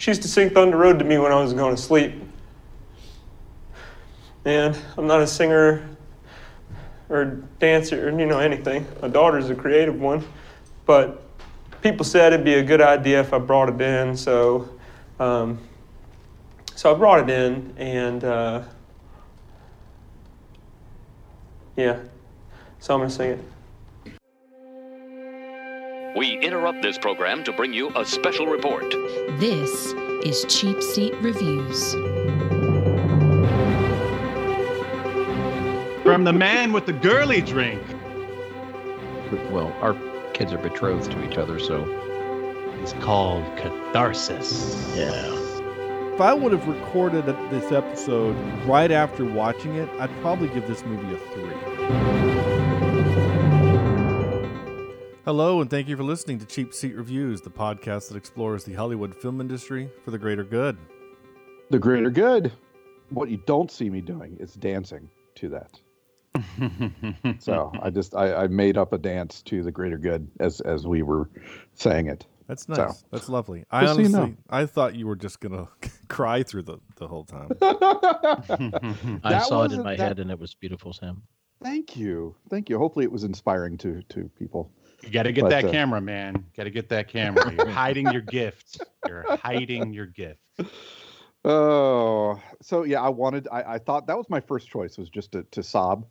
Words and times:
she 0.00 0.10
used 0.10 0.22
to 0.22 0.28
sing 0.28 0.48
Thunder 0.48 0.78
Road 0.78 0.98
to 1.00 1.04
me 1.04 1.18
when 1.18 1.30
I 1.30 1.38
was 1.38 1.52
going 1.52 1.76
to 1.76 1.80
sleep. 1.80 2.14
And 4.46 4.74
I'm 4.96 5.06
not 5.06 5.20
a 5.20 5.26
singer 5.26 5.86
or 7.10 7.26
dancer 7.58 8.08
or 8.08 8.18
you 8.18 8.24
know 8.24 8.38
anything. 8.38 8.86
My 9.02 9.08
daughter's 9.08 9.50
a 9.50 9.54
creative 9.54 10.00
one, 10.00 10.24
but 10.86 11.22
people 11.82 12.06
said 12.06 12.32
it'd 12.32 12.46
be 12.46 12.54
a 12.54 12.62
good 12.62 12.80
idea 12.80 13.20
if 13.20 13.34
I 13.34 13.38
brought 13.38 13.68
it 13.68 13.78
in, 13.78 14.16
so 14.16 14.70
um, 15.18 15.58
so 16.74 16.94
I 16.94 16.98
brought 16.98 17.28
it 17.28 17.30
in, 17.30 17.74
and 17.76 18.24
uh, 18.24 18.62
yeah, 21.76 21.98
so 22.78 22.94
I'm 22.94 23.00
gonna 23.00 23.10
sing 23.10 23.32
it. 23.32 23.44
We 26.16 26.38
interrupt 26.40 26.82
this 26.82 26.98
program 26.98 27.44
to 27.44 27.52
bring 27.52 27.72
you 27.72 27.90
a 27.96 28.04
special 28.04 28.46
report. 28.46 28.90
This 29.38 29.70
is 30.24 30.44
Cheap 30.48 30.82
Seat 30.82 31.14
Reviews. 31.20 31.92
From 36.02 36.24
the 36.24 36.32
man 36.32 36.72
with 36.72 36.86
the 36.86 36.92
girly 36.92 37.40
drink. 37.40 37.82
Well, 39.50 39.72
our 39.80 39.96
kids 40.32 40.52
are 40.52 40.58
betrothed 40.58 41.10
to 41.12 41.30
each 41.30 41.38
other, 41.38 41.58
so 41.58 41.84
It's 42.82 42.92
called 42.94 43.44
catharsis. 43.56 44.92
yeah. 44.96 45.36
If 46.14 46.20
I 46.20 46.34
would 46.34 46.52
have 46.52 46.66
recorded 46.68 47.24
this 47.50 47.72
episode 47.72 48.36
right 48.66 48.90
after 48.90 49.24
watching 49.24 49.76
it, 49.76 49.88
I'd 50.00 50.10
probably 50.20 50.48
give 50.48 50.66
this 50.66 50.84
movie 50.84 51.14
a 51.14 51.18
three. 51.32 52.19
Hello, 55.30 55.60
and 55.60 55.70
thank 55.70 55.86
you 55.86 55.96
for 55.96 56.02
listening 56.02 56.40
to 56.40 56.44
Cheap 56.44 56.74
Seat 56.74 56.96
Reviews, 56.96 57.40
the 57.40 57.50
podcast 57.50 58.08
that 58.08 58.16
explores 58.16 58.64
the 58.64 58.72
Hollywood 58.74 59.14
film 59.14 59.40
industry 59.40 59.88
for 60.04 60.10
the 60.10 60.18
greater 60.18 60.42
good. 60.42 60.76
the 61.70 61.78
greater 61.78 62.10
good. 62.10 62.50
What 63.10 63.30
you 63.30 63.36
don't 63.46 63.70
see 63.70 63.90
me 63.90 64.00
doing 64.00 64.36
is 64.40 64.54
dancing 64.54 65.08
to 65.36 65.48
that. 65.50 65.80
So 67.38 67.70
I 67.80 67.90
just 67.90 68.16
I, 68.16 68.34
I 68.34 68.46
made 68.48 68.76
up 68.76 68.92
a 68.92 68.98
dance 68.98 69.40
to 69.42 69.62
the 69.62 69.70
greater 69.70 69.98
good 69.98 70.28
as 70.40 70.60
as 70.62 70.88
we 70.88 71.02
were 71.02 71.30
saying 71.74 72.08
it. 72.08 72.26
That's 72.48 72.66
So, 72.66 72.72
nice. 72.74 73.04
That's 73.12 73.28
lovely. 73.28 73.64
I 73.70 73.82
just 73.82 73.94
so 73.94 74.00
you 74.00 74.06
honestly, 74.08 74.30
know. 74.32 74.36
I 74.50 74.66
thought 74.66 74.96
you 74.96 75.06
were 75.06 75.14
just 75.14 75.38
gonna 75.38 75.68
cry 76.08 76.42
through 76.42 76.64
the, 76.64 76.78
the 76.96 77.06
whole 77.06 77.24
time. 77.24 77.50
I 79.22 79.38
saw 79.46 79.62
it 79.62 79.70
in 79.70 79.84
my 79.84 79.94
that- 79.94 80.02
head 80.08 80.18
and 80.18 80.28
it 80.32 80.40
was 80.40 80.54
beautiful, 80.56 80.92
Sam. 80.92 81.22
Thank 81.62 81.96
you, 81.96 82.34
thank 82.48 82.68
you. 82.68 82.78
Hopefully 82.78 83.04
it 83.04 83.12
was 83.12 83.22
inspiring 83.22 83.78
to 83.78 84.02
to 84.08 84.28
people. 84.36 84.72
You 85.02 85.10
got 85.10 85.24
to 85.24 85.32
get 85.32 85.42
But, 85.42 85.50
that 85.50 85.64
uh, 85.66 85.70
camera, 85.70 86.00
man. 86.00 86.44
Got 86.56 86.64
to 86.64 86.70
get 86.70 86.88
that 86.90 87.08
camera. 87.08 87.52
You're 87.52 87.68
hiding 87.70 88.10
your 88.10 88.20
gift. 88.22 88.80
You're 89.06 89.24
hiding 89.36 89.92
your 89.92 90.06
gift. 90.06 90.40
Oh, 91.44 92.40
so 92.60 92.82
yeah, 92.84 93.00
I 93.00 93.08
wanted. 93.08 93.48
I, 93.50 93.74
I 93.74 93.78
thought 93.78 94.06
that 94.08 94.16
was 94.16 94.28
my 94.28 94.40
first 94.40 94.68
choice 94.68 94.98
was 94.98 95.08
just 95.08 95.32
to, 95.32 95.42
to 95.52 95.62
sob 95.62 96.06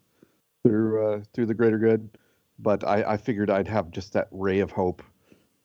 through 0.63 1.05
uh, 1.07 1.21
through 1.33 1.45
the 1.45 1.53
greater 1.53 1.77
good, 1.77 2.09
but 2.57 2.83
I, 2.83 3.03
I 3.13 3.17
figured 3.17 3.49
I'd 3.51 3.67
have 3.67 3.91
just 3.91 4.13
that 4.13 4.27
ray 4.31 4.59
of 4.59 4.71
hope 4.71 5.03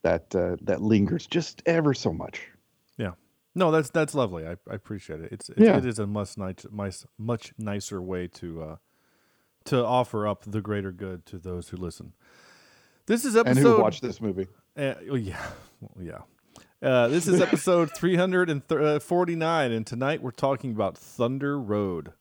that 0.03 0.35
uh, 0.35 0.57
that 0.63 0.83
lingers 0.83 1.27
just 1.27 1.63
ever 1.65 1.95
so 1.95 2.13
much. 2.13 2.47
Yeah. 2.99 3.13
No, 3.55 3.71
that's 3.71 3.89
that's 3.89 4.15
lovely. 4.15 4.47
I, 4.47 4.53
I 4.71 4.75
appreciate 4.75 5.23
it. 5.23 5.33
It's 5.33 5.49
it, 5.49 5.59
Yeah. 5.59 5.79
it 5.79 5.87
is 5.87 5.99
a 5.99 6.07
much 6.07 6.37
nice, 6.37 6.67
much 6.71 7.05
much 7.17 7.55
nicer 7.57 8.03
way 8.03 8.27
to 8.29 8.63
uh, 8.63 8.77
to 9.65 9.83
offer 9.83 10.27
up 10.27 10.43
the 10.47 10.61
greater 10.61 10.93
good 10.93 11.25
to 11.27 11.39
those 11.39 11.71
who 11.71 11.79
listen. 11.79 12.13
This 13.07 13.25
is 13.25 13.37
episode. 13.37 13.59
and 13.59 13.67
who 13.77 13.83
watched 13.83 14.03
this 14.03 14.21
movie? 14.21 14.47
Uh, 14.77 14.95
oh, 15.11 15.15
yeah, 15.17 15.45
well, 15.81 16.05
yeah. 16.05 16.19
Uh, 16.89 17.09
this 17.09 17.27
is 17.29 17.41
episode 17.41 17.91
349, 17.97 19.73
and 19.73 19.87
tonight 19.87 20.23
we're 20.23 20.31
talking 20.31 20.73
about 20.73 20.97
Thunder 20.97 21.59
Road. 21.59 22.13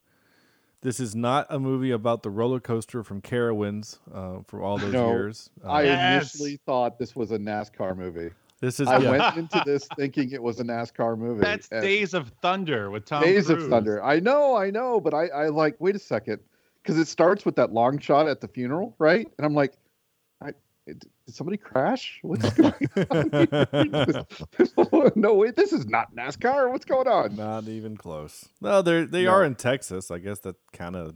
This 0.82 1.00
is 1.00 1.16
not 1.16 1.48
a 1.50 1.60
movie 1.60 1.92
about 1.92 2.24
the 2.24 2.30
roller 2.30 2.60
coaster 2.60 3.04
from 3.04 3.22
Carowinds 3.22 4.00
uh, 4.14 4.42
for 4.46 4.62
all 4.62 4.78
those 4.78 4.92
No, 4.92 5.08
years. 5.08 5.50
Uh, 5.64 5.70
I 5.72 5.84
Yes. 5.84 6.36
initially 6.36 6.60
thought 6.66 7.00
this 7.00 7.16
was 7.16 7.32
a 7.32 7.38
NASCAR 7.38 7.96
movie. 7.96 8.32
this 8.60 8.82
is 8.82 8.88
I 8.90 8.98
yeah, 8.98 9.10
went 9.12 9.38
into 9.38 9.62
this 9.66 9.88
thinking 9.98 10.32
it 10.32 10.44
was 10.44 10.60
a 10.60 10.64
NASCAR 10.66 11.18
movie. 11.18 11.40
That's 11.42 11.70
Days 11.70 12.14
of 12.14 12.30
Thunder 12.42 12.92
with 12.92 13.06
Tom 13.06 13.24
Days 13.24 13.46
Cruise. 13.46 13.64
of 13.64 13.70
Thunder. 13.70 14.04
I 14.04 14.20
know, 14.20 14.56
I 14.58 14.70
know, 14.72 15.00
but 15.00 15.14
I, 15.14 15.28
I 15.28 15.48
like. 15.48 15.76
Wait 15.80 15.96
a 15.96 16.00
second, 16.00 16.40
because 16.82 16.98
it 16.98 17.08
starts 17.08 17.46
with 17.46 17.56
that 17.56 17.72
long 17.72 17.98
shot 18.00 18.28
at 18.28 18.42
the 18.42 18.50
funeral, 18.50 18.94
right? 19.00 19.26
And 19.38 19.46
I'm 19.46 19.54
like, 19.54 19.72
I, 19.76 19.78
did 20.86 21.00
did 21.26 21.36
somebody 21.36 21.58
crash? 21.58 22.20
What's 22.22 22.50
going 22.54 22.74
on? 23.12 24.26
no, 25.16 25.34
wait, 25.36 25.56
this 25.56 25.72
is 25.74 25.86
not 25.88 26.14
NASCAR. 26.16 26.70
What's 26.72 26.86
going 26.86 27.08
on? 27.08 27.36
not 27.36 27.68
even 27.68 27.96
close. 27.98 28.48
No, 28.62 28.82
they 28.82 29.06
they 29.06 29.24
No. 29.26 29.32
are 29.32 29.44
in 29.46 29.56
Texas. 29.56 30.12
I 30.12 30.20
guess 30.20 30.40
that 30.42 30.56
kind 30.74 30.96
of 30.96 31.16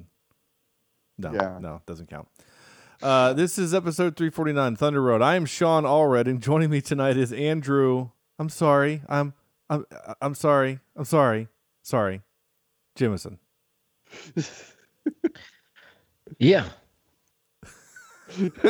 no, 1.17 1.33
Yeah. 1.33 1.57
no, 1.59 1.81
doesn't 1.85 2.09
count. 2.09 2.27
Uh, 3.01 3.33
this 3.33 3.59
is 3.59 3.73
episode 3.75 4.15
349, 4.15 4.75
Thunder 4.75 5.01
Road. 5.01 5.21
I 5.21 5.35
am 5.35 5.45
Sean 5.45 5.83
Allred, 5.83 6.27
and 6.27 6.41
joining 6.41 6.69
me 6.71 6.81
tonight 6.81 7.15
is 7.17 7.31
Andrew. 7.31 8.09
I'm 8.39 8.49
sorry. 8.49 9.01
I'm 9.09 9.33
I'm 9.69 9.85
I'm 10.21 10.33
sorry. 10.35 10.79
I'm 10.95 11.05
sorry. 11.05 11.47
Sorry. 11.83 12.21
Jimison. 12.97 13.37
Yeah. 16.39 16.65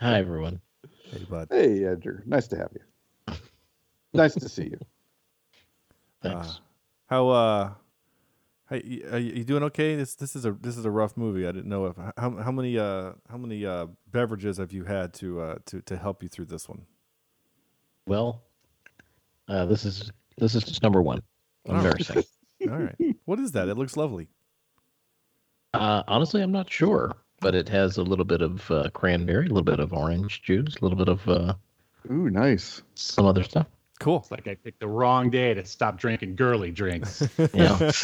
Hi, 0.00 0.18
everyone. 0.18 0.60
Hey, 1.10 1.24
bud. 1.28 1.48
Hey, 1.50 1.84
Andrew, 1.86 2.18
nice 2.26 2.46
to 2.48 2.56
have 2.56 2.70
you. 2.74 2.80
Nice 4.12 4.34
to 4.34 4.48
see 4.48 4.64
you. 4.64 4.78
Thanks. 6.22 6.48
Uh, 6.48 6.52
how 7.06 7.28
uh 7.28 7.72
hey, 8.68 9.02
are 9.10 9.18
you 9.18 9.32
you 9.34 9.44
doing 9.44 9.62
okay? 9.64 9.96
This 9.96 10.14
this 10.14 10.36
is 10.36 10.44
a 10.44 10.52
this 10.52 10.76
is 10.76 10.84
a 10.84 10.90
rough 10.90 11.16
movie. 11.16 11.46
I 11.46 11.52
didn't 11.52 11.68
know 11.68 11.86
if 11.86 11.96
how 12.16 12.36
how 12.36 12.52
many 12.52 12.78
uh 12.78 13.12
how 13.28 13.38
many 13.38 13.64
uh 13.66 13.86
beverages 14.10 14.58
have 14.58 14.72
you 14.72 14.84
had 14.84 15.14
to 15.14 15.40
uh 15.40 15.56
to 15.66 15.80
to 15.82 15.96
help 15.96 16.22
you 16.22 16.28
through 16.28 16.46
this 16.46 16.68
one? 16.68 16.86
well, 18.06 18.42
uh, 19.48 19.66
this 19.66 19.84
is 19.84 20.10
this 20.38 20.54
is 20.54 20.64
just 20.64 20.82
number 20.82 21.02
one. 21.02 21.22
Oh. 21.68 21.76
Embarrassing. 21.76 22.24
All 22.70 22.78
right. 22.78 22.96
What 23.24 23.40
is 23.40 23.52
that? 23.52 23.68
It 23.68 23.76
looks 23.76 23.96
lovely. 23.96 24.28
Uh, 25.74 26.02
honestly, 26.08 26.42
I'm 26.42 26.52
not 26.52 26.70
sure, 26.70 27.16
but 27.40 27.54
it 27.54 27.68
has 27.68 27.96
a 27.98 28.02
little 28.02 28.24
bit 28.24 28.42
of 28.42 28.70
uh, 28.70 28.90
cranberry, 28.92 29.46
a 29.46 29.48
little 29.48 29.62
bit 29.62 29.80
of 29.80 29.92
orange 29.92 30.42
juice, 30.42 30.76
a 30.76 30.84
little 30.84 30.98
bit 30.98 31.08
of 31.08 31.28
uh, 31.28 31.54
Ooh, 32.10 32.30
nice. 32.30 32.82
some 32.94 33.26
other 33.26 33.42
stuff. 33.42 33.66
Cool. 34.00 34.18
It's 34.18 34.30
like 34.32 34.48
I 34.48 34.56
picked 34.56 34.80
the 34.80 34.88
wrong 34.88 35.30
day 35.30 35.54
to 35.54 35.64
stop 35.64 35.96
drinking 35.98 36.34
girly 36.36 36.70
drinks. 36.72 37.22
Yeah. 37.54 37.90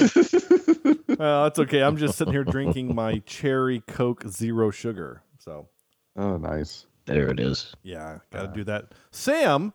Well, 1.18 1.44
that's 1.44 1.58
okay. 1.58 1.82
I'm 1.82 1.96
just 1.96 2.16
sitting 2.16 2.32
here 2.32 2.44
drinking 2.44 2.94
my 2.94 3.18
cherry 3.26 3.80
Coke 3.88 4.24
zero 4.28 4.70
sugar. 4.70 5.22
So 5.40 5.68
Oh, 6.16 6.36
nice. 6.36 6.86
there 7.06 7.28
it 7.30 7.40
is. 7.40 7.74
yeah, 7.82 8.18
got 8.30 8.42
to 8.42 8.48
do 8.54 8.62
that. 8.64 8.92
Sam, 9.10 9.72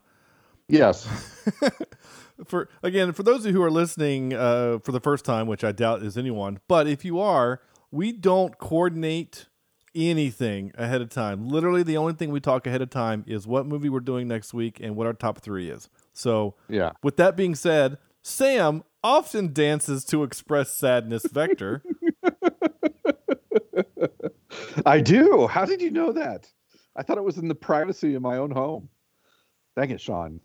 Yes. 0.68 1.06
for 2.46 2.68
again, 2.82 3.12
for 3.12 3.22
those 3.24 3.40
of 3.44 3.46
you 3.52 3.58
who 3.58 3.62
are 3.62 3.70
listening 3.70 4.32
uh, 4.32 4.78
for 4.82 4.92
the 4.92 5.00
first 5.00 5.26
time, 5.26 5.46
which 5.48 5.64
I 5.64 5.72
doubt 5.72 6.02
is 6.02 6.16
anyone, 6.16 6.60
but 6.66 6.86
if 6.86 7.04
you 7.04 7.18
are, 7.20 7.60
we 7.94 8.10
don't 8.12 8.58
coordinate 8.58 9.46
anything 9.94 10.72
ahead 10.76 11.00
of 11.00 11.08
time. 11.08 11.48
Literally, 11.48 11.84
the 11.84 11.96
only 11.96 12.12
thing 12.14 12.32
we 12.32 12.40
talk 12.40 12.66
ahead 12.66 12.82
of 12.82 12.90
time 12.90 13.24
is 13.28 13.46
what 13.46 13.66
movie 13.66 13.88
we're 13.88 14.00
doing 14.00 14.26
next 14.26 14.52
week 14.52 14.80
and 14.80 14.96
what 14.96 15.06
our 15.06 15.12
top 15.12 15.38
three 15.40 15.70
is. 15.70 15.88
So, 16.12 16.56
Yeah. 16.68 16.90
with 17.02 17.16
that 17.18 17.36
being 17.36 17.54
said, 17.54 17.98
Sam 18.20 18.82
often 19.04 19.52
dances 19.52 20.04
to 20.06 20.24
express 20.24 20.72
sadness 20.72 21.24
vector. 21.30 21.84
I 24.86 25.00
do. 25.00 25.46
How 25.46 25.64
did 25.64 25.80
you 25.80 25.90
know 25.90 26.12
that? 26.12 26.50
I 26.96 27.02
thought 27.02 27.18
it 27.18 27.24
was 27.24 27.38
in 27.38 27.48
the 27.48 27.54
privacy 27.54 28.14
of 28.14 28.22
my 28.22 28.38
own 28.38 28.50
home. 28.50 28.88
Dang 29.76 29.90
it, 29.90 30.00
Sean. 30.00 30.40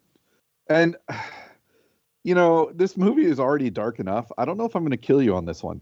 And 0.69 0.95
you 2.23 2.35
know, 2.35 2.71
this 2.75 2.95
movie 2.97 3.25
is 3.25 3.39
already 3.39 3.69
dark 3.69 3.99
enough. 3.99 4.31
I 4.37 4.45
don't 4.45 4.57
know 4.57 4.65
if 4.65 4.75
I'm 4.75 4.83
going 4.83 4.91
to 4.91 4.97
kill 4.97 5.21
you 5.21 5.35
on 5.35 5.45
this 5.45 5.63
one. 5.63 5.81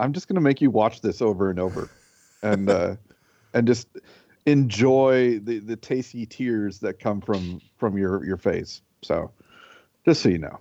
I'm 0.00 0.12
just 0.12 0.28
going 0.28 0.36
to 0.36 0.40
make 0.40 0.60
you 0.60 0.70
watch 0.70 1.00
this 1.00 1.22
over 1.22 1.50
and 1.50 1.58
over, 1.58 1.90
and 2.42 2.68
uh, 2.68 2.96
and 3.54 3.66
just 3.66 3.88
enjoy 4.44 5.38
the 5.40 5.58
the 5.58 5.76
tasty 5.76 6.26
tears 6.26 6.78
that 6.80 6.98
come 6.98 7.20
from 7.20 7.60
from 7.76 7.96
your 7.96 8.24
your 8.24 8.36
face. 8.36 8.82
So, 9.02 9.30
just 10.04 10.22
so 10.22 10.28
you 10.28 10.38
know, 10.38 10.58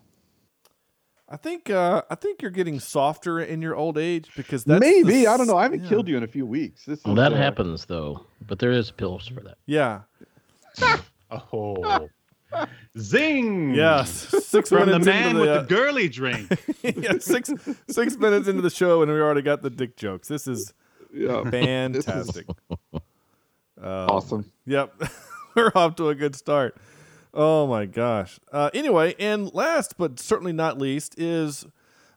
I 1.27 1.37
think 1.37 1.69
uh, 1.69 2.03
I 2.09 2.15
think 2.15 2.41
you're 2.41 2.51
getting 2.51 2.79
softer 2.79 3.39
in 3.39 3.61
your 3.61 3.75
old 3.75 3.97
age 3.97 4.29
because 4.35 4.63
that's 4.63 4.79
the 4.79 5.03
maybe 5.03 5.27
I 5.27 5.37
don't 5.37 5.47
know. 5.47 5.57
I 5.57 5.63
haven't 5.63 5.83
yeah. 5.83 5.89
killed 5.89 6.07
you 6.07 6.17
in 6.17 6.23
a 6.23 6.27
few 6.27 6.45
weeks. 6.45 6.85
This 6.85 7.03
Well, 7.03 7.13
is, 7.13 7.17
that 7.17 7.33
uh, 7.33 7.37
happens 7.37 7.85
though, 7.85 8.25
but 8.45 8.59
there 8.59 8.71
is 8.71 8.91
pills 8.91 9.27
for 9.27 9.41
that. 9.41 9.57
Yeah. 9.65 10.01
Oh. 11.31 12.07
Zing! 12.97 13.73
Yes. 13.73 14.09
Six 14.45 14.69
From 14.69 14.89
the 14.89 14.99
man 14.99 15.29
into 15.31 15.41
with 15.41 15.49
the, 15.49 15.61
the 15.61 15.67
girly 15.67 16.09
drink. 16.09 16.49
yeah, 16.83 17.17
six 17.19 17.51
six 17.89 18.15
minutes 18.17 18.47
into 18.47 18.61
the 18.61 18.69
show 18.69 19.01
and 19.01 19.11
we 19.11 19.19
already 19.19 19.41
got 19.41 19.61
the 19.61 19.69
dick 19.69 19.97
jokes. 19.97 20.27
This 20.27 20.47
is 20.47 20.73
Yeah, 21.13 21.43
fantastic. 21.49 22.47
Uh, 22.93 22.99
awesome. 24.09 24.51
Yep. 24.65 25.01
We're 25.55 25.71
off 25.75 25.95
to 25.97 26.09
a 26.09 26.15
good 26.15 26.35
start. 26.35 26.77
Oh 27.33 27.67
my 27.67 27.85
gosh. 27.85 28.39
Uh, 28.51 28.69
anyway, 28.73 29.15
and 29.19 29.53
last 29.53 29.97
but 29.97 30.19
certainly 30.19 30.53
not 30.53 30.77
least 30.77 31.19
is 31.19 31.65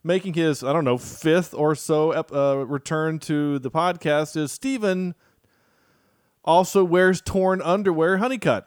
making 0.04 0.34
his 0.34 0.62
I 0.62 0.72
don't 0.72 0.84
know 0.84 0.98
fifth 0.98 1.54
or 1.54 1.74
so 1.74 2.12
ep- 2.12 2.32
uh, 2.32 2.64
return 2.66 3.18
to 3.20 3.58
the 3.58 3.70
podcast 3.70 4.36
is 4.36 4.52
Stephen. 4.52 5.14
Also 6.44 6.82
wears 6.84 7.20
torn 7.20 7.60
underwear, 7.60 8.18
Honeycut. 8.18 8.64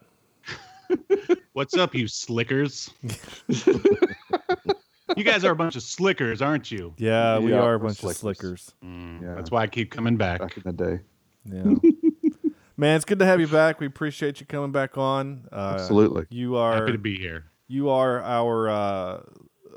What's 1.54 1.76
up, 1.76 1.94
you 1.94 2.08
slickers? 2.08 2.90
you 3.50 5.24
guys 5.24 5.44
are 5.44 5.52
a 5.52 5.56
bunch 5.56 5.76
of 5.76 5.84
slickers, 5.84 6.42
aren't 6.42 6.72
you? 6.72 6.94
Yeah, 6.98 7.40
we 7.40 7.52
Yeah, 7.52 7.60
are 7.60 7.74
a 7.74 7.78
we're 7.78 7.86
bunch 7.88 7.98
slickers. 7.98 8.16
of 8.16 8.20
slickers. 8.22 8.74
Mm, 8.84 9.22
Yeah. 9.22 9.36
That's 9.36 9.52
why 9.52 9.64
I 9.64 9.68
keep 9.68 9.92
coming 9.92 10.16
back. 10.16 10.40
Back 10.40 10.56
in 10.58 10.64
the 10.66 10.72
day. 10.72 11.00
Yeah. 11.46 11.64
Man, 12.78 12.96
it's 12.96 13.04
good 13.06 13.20
to 13.20 13.26
have 13.26 13.40
you 13.42 13.48
back. 13.48 13.80
We 13.82 13.86
appreciate 13.86 14.40
you 14.40 14.46
coming 14.46 14.72
back 14.72 14.98
on. 14.98 15.48
Uh, 15.52 15.76
Absolutely. 15.80 16.26
You 16.30 16.56
are 16.56 16.76
Happy 16.78 16.94
to 16.94 16.98
be 16.98 17.18
here. 17.18 17.46
you 17.68 17.90
are 17.90 18.22
our 18.24 18.70
uh, 18.70 19.22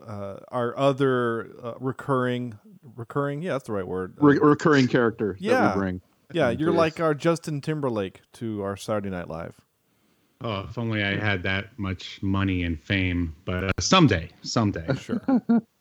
uh, 0.06 0.36
our 0.48 0.78
other 0.78 1.50
uh, 1.62 1.74
recurring 1.80 2.56
recurring. 2.96 3.42
Yeah, 3.42 3.52
that's 3.52 3.64
the 3.66 3.72
right 3.72 3.86
word. 3.86 4.14
Uh, 4.22 4.26
Re- 4.26 4.38
recurring 4.38 4.86
character 4.86 5.36
Yeah. 5.40 5.60
that 5.60 5.74
we 5.76 5.80
bring. 5.80 6.00
yeah, 6.32 6.50
you're 6.50 6.72
like 6.72 7.00
our 7.00 7.14
Justin 7.14 7.60
Timberlake 7.60 8.20
to 8.34 8.62
our 8.62 8.76
Saturday 8.76 9.10
Night 9.10 9.28
Live. 9.28 9.60
Oh, 10.44 10.66
if 10.68 10.76
only 10.76 11.02
I 11.02 11.16
had 11.16 11.42
that 11.44 11.78
much 11.78 12.22
money 12.22 12.64
and 12.64 12.78
fame. 12.78 13.34
But 13.46 13.64
uh, 13.64 13.72
someday, 13.80 14.28
someday. 14.42 14.86
Sure, 15.00 15.20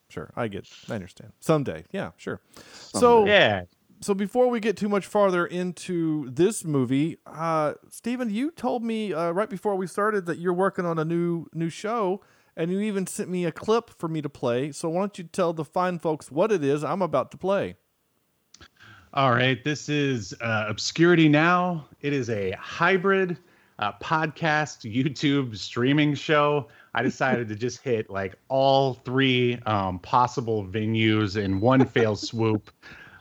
sure. 0.09 0.31
I 0.37 0.47
get. 0.47 0.69
I 0.89 0.95
understand. 0.95 1.33
Someday. 1.41 1.83
Yeah, 1.91 2.11
sure. 2.15 2.39
So 2.73 3.25
yeah. 3.25 3.63
so 3.99 4.13
before 4.13 4.47
we 4.47 4.61
get 4.61 4.77
too 4.77 4.87
much 4.87 5.05
farther 5.05 5.45
into 5.45 6.29
this 6.31 6.63
movie, 6.63 7.17
uh, 7.25 7.73
Stephen, 7.89 8.29
you 8.29 8.51
told 8.51 8.83
me 8.83 9.13
uh, 9.13 9.31
right 9.31 9.49
before 9.49 9.75
we 9.75 9.85
started 9.85 10.25
that 10.27 10.39
you're 10.39 10.53
working 10.53 10.85
on 10.85 10.97
a 10.97 11.03
new 11.03 11.47
new 11.53 11.69
show, 11.69 12.21
and 12.55 12.71
you 12.71 12.79
even 12.79 13.05
sent 13.05 13.29
me 13.29 13.43
a 13.43 13.51
clip 13.51 13.89
for 13.89 14.07
me 14.07 14.21
to 14.21 14.29
play. 14.29 14.71
So 14.71 14.87
why 14.89 15.01
don't 15.01 15.17
you 15.17 15.25
tell 15.25 15.51
the 15.51 15.65
fine 15.65 15.99
folks 15.99 16.31
what 16.31 16.53
it 16.53 16.63
is 16.63 16.85
I'm 16.85 17.01
about 17.01 17.31
to 17.31 17.37
play? 17.37 17.75
All 19.13 19.31
right. 19.31 19.61
This 19.61 19.89
is 19.89 20.33
uh, 20.39 20.65
Obscurity 20.69 21.27
Now. 21.27 21.85
It 22.01 22.13
is 22.13 22.29
a 22.29 22.51
hybrid 22.51 23.37
uh, 23.79 23.91
podcast, 24.01 24.91
YouTube 24.91 25.57
streaming 25.57 26.15
show. 26.15 26.67
I 26.93 27.01
decided 27.01 27.47
to 27.49 27.55
just 27.55 27.81
hit 27.81 28.09
like 28.09 28.35
all 28.47 28.95
three 28.95 29.59
um, 29.65 29.99
possible 29.99 30.65
venues 30.65 31.41
in 31.41 31.59
one 31.59 31.85
fail 31.93 32.15
swoop. 32.15 32.69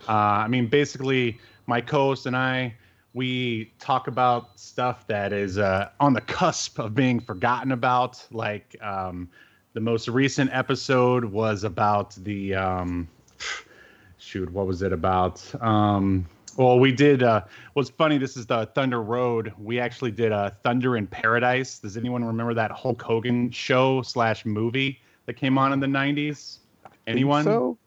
Uh, 0.09 0.13
I 0.13 0.49
mean, 0.49 0.67
basically, 0.67 1.39
my 1.67 1.81
co 1.81 2.09
host 2.09 2.27
and 2.27 2.37
I, 2.37 2.75
we 3.15 3.73
talk 3.79 4.09
about 4.09 4.59
stuff 4.59 5.07
that 5.07 5.33
is 5.33 5.59
uh, 5.59 5.91
on 6.01 6.13
the 6.13 6.21
cusp 6.21 6.79
of 6.79 6.95
being 6.95 7.21
forgotten 7.21 7.73
about. 7.73 8.27
Like 8.31 8.77
um, 8.83 9.29
the 9.73 9.81
most 9.81 10.09
recent 10.09 10.51
episode 10.53 11.25
was 11.25 11.65
about 11.65 12.15
the. 12.17 12.55
Um, 12.55 13.09
shoot, 14.19 14.51
what 14.53 14.67
was 14.67 14.83
it 14.83 14.93
about? 14.93 15.43
Um, 15.63 16.27
well, 16.57 16.79
we 16.79 16.93
did. 16.93 17.23
Uh, 17.23 17.43
what's 17.75 17.91
funny? 17.91 18.19
This 18.19 18.37
is 18.37 18.47
the 18.47 18.67
Thunder 18.75 19.03
Road. 19.03 19.53
We 19.59 19.81
actually 19.81 20.11
did 20.11 20.33
uh, 20.33 20.51
Thunder 20.63 20.97
in 20.97 21.07
Paradise. 21.07 21.79
Does 21.79 21.97
anyone 21.97 22.25
remember 22.25 22.55
that 22.55 22.71
Hulk 22.71 23.01
Hogan 23.03 23.51
show 23.51 24.03
slash 24.03 24.45
movie 24.45 25.01
that 25.27 25.35
came 25.35 25.59
on 25.59 25.73
in 25.73 25.81
the 25.81 25.87
'90s? 25.87 26.59
Anyone? 27.07 27.45
So 27.45 27.79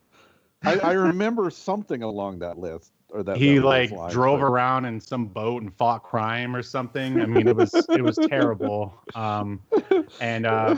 I, 0.64 0.80
I 0.80 0.92
remember 0.94 1.50
something 1.50 2.02
along 2.04 2.40
that 2.40 2.58
list 2.58 2.92
or 3.10 3.24
that 3.24 3.38
he 3.38 3.58
that- 3.58 3.66
like 3.66 3.92
lines, 3.92 4.14
drove 4.14 4.40
but- 4.40 4.48
around 4.48 4.86
in 4.86 5.00
some 5.00 5.26
boat 5.26 5.62
and 5.62 5.74
fought 5.76 6.04
crime 6.04 6.56
or 6.56 6.64
something. 6.64 7.22
I 7.22 7.26
mean, 7.26 7.48
it 7.48 7.56
was 7.56 7.74
it 7.90 8.02
was 8.02 8.18
terrible. 8.30 8.94
Um, 9.14 9.62
and 10.20 10.46
uh, 10.46 10.76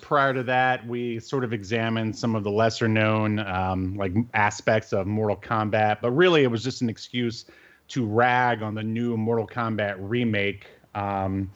prior 0.00 0.32
to 0.34 0.42
that, 0.44 0.86
we 0.86 1.18
sort 1.20 1.44
of 1.44 1.52
examined 1.52 2.16
some 2.16 2.34
of 2.34 2.44
the 2.44 2.50
lesser 2.50 2.88
known 2.88 3.38
um, 3.40 3.96
like 3.96 4.12
aspects 4.34 4.92
of 4.92 5.06
Mortal 5.06 5.36
Kombat, 5.36 5.98
but 6.00 6.10
really 6.12 6.42
it 6.42 6.50
was 6.50 6.62
just 6.64 6.82
an 6.82 6.88
excuse 6.88 7.44
to 7.88 8.04
rag 8.06 8.62
on 8.62 8.74
the 8.74 8.82
new 8.82 9.16
Mortal 9.16 9.46
Kombat 9.46 9.96
remake. 9.98 10.66
Um, 10.94 11.50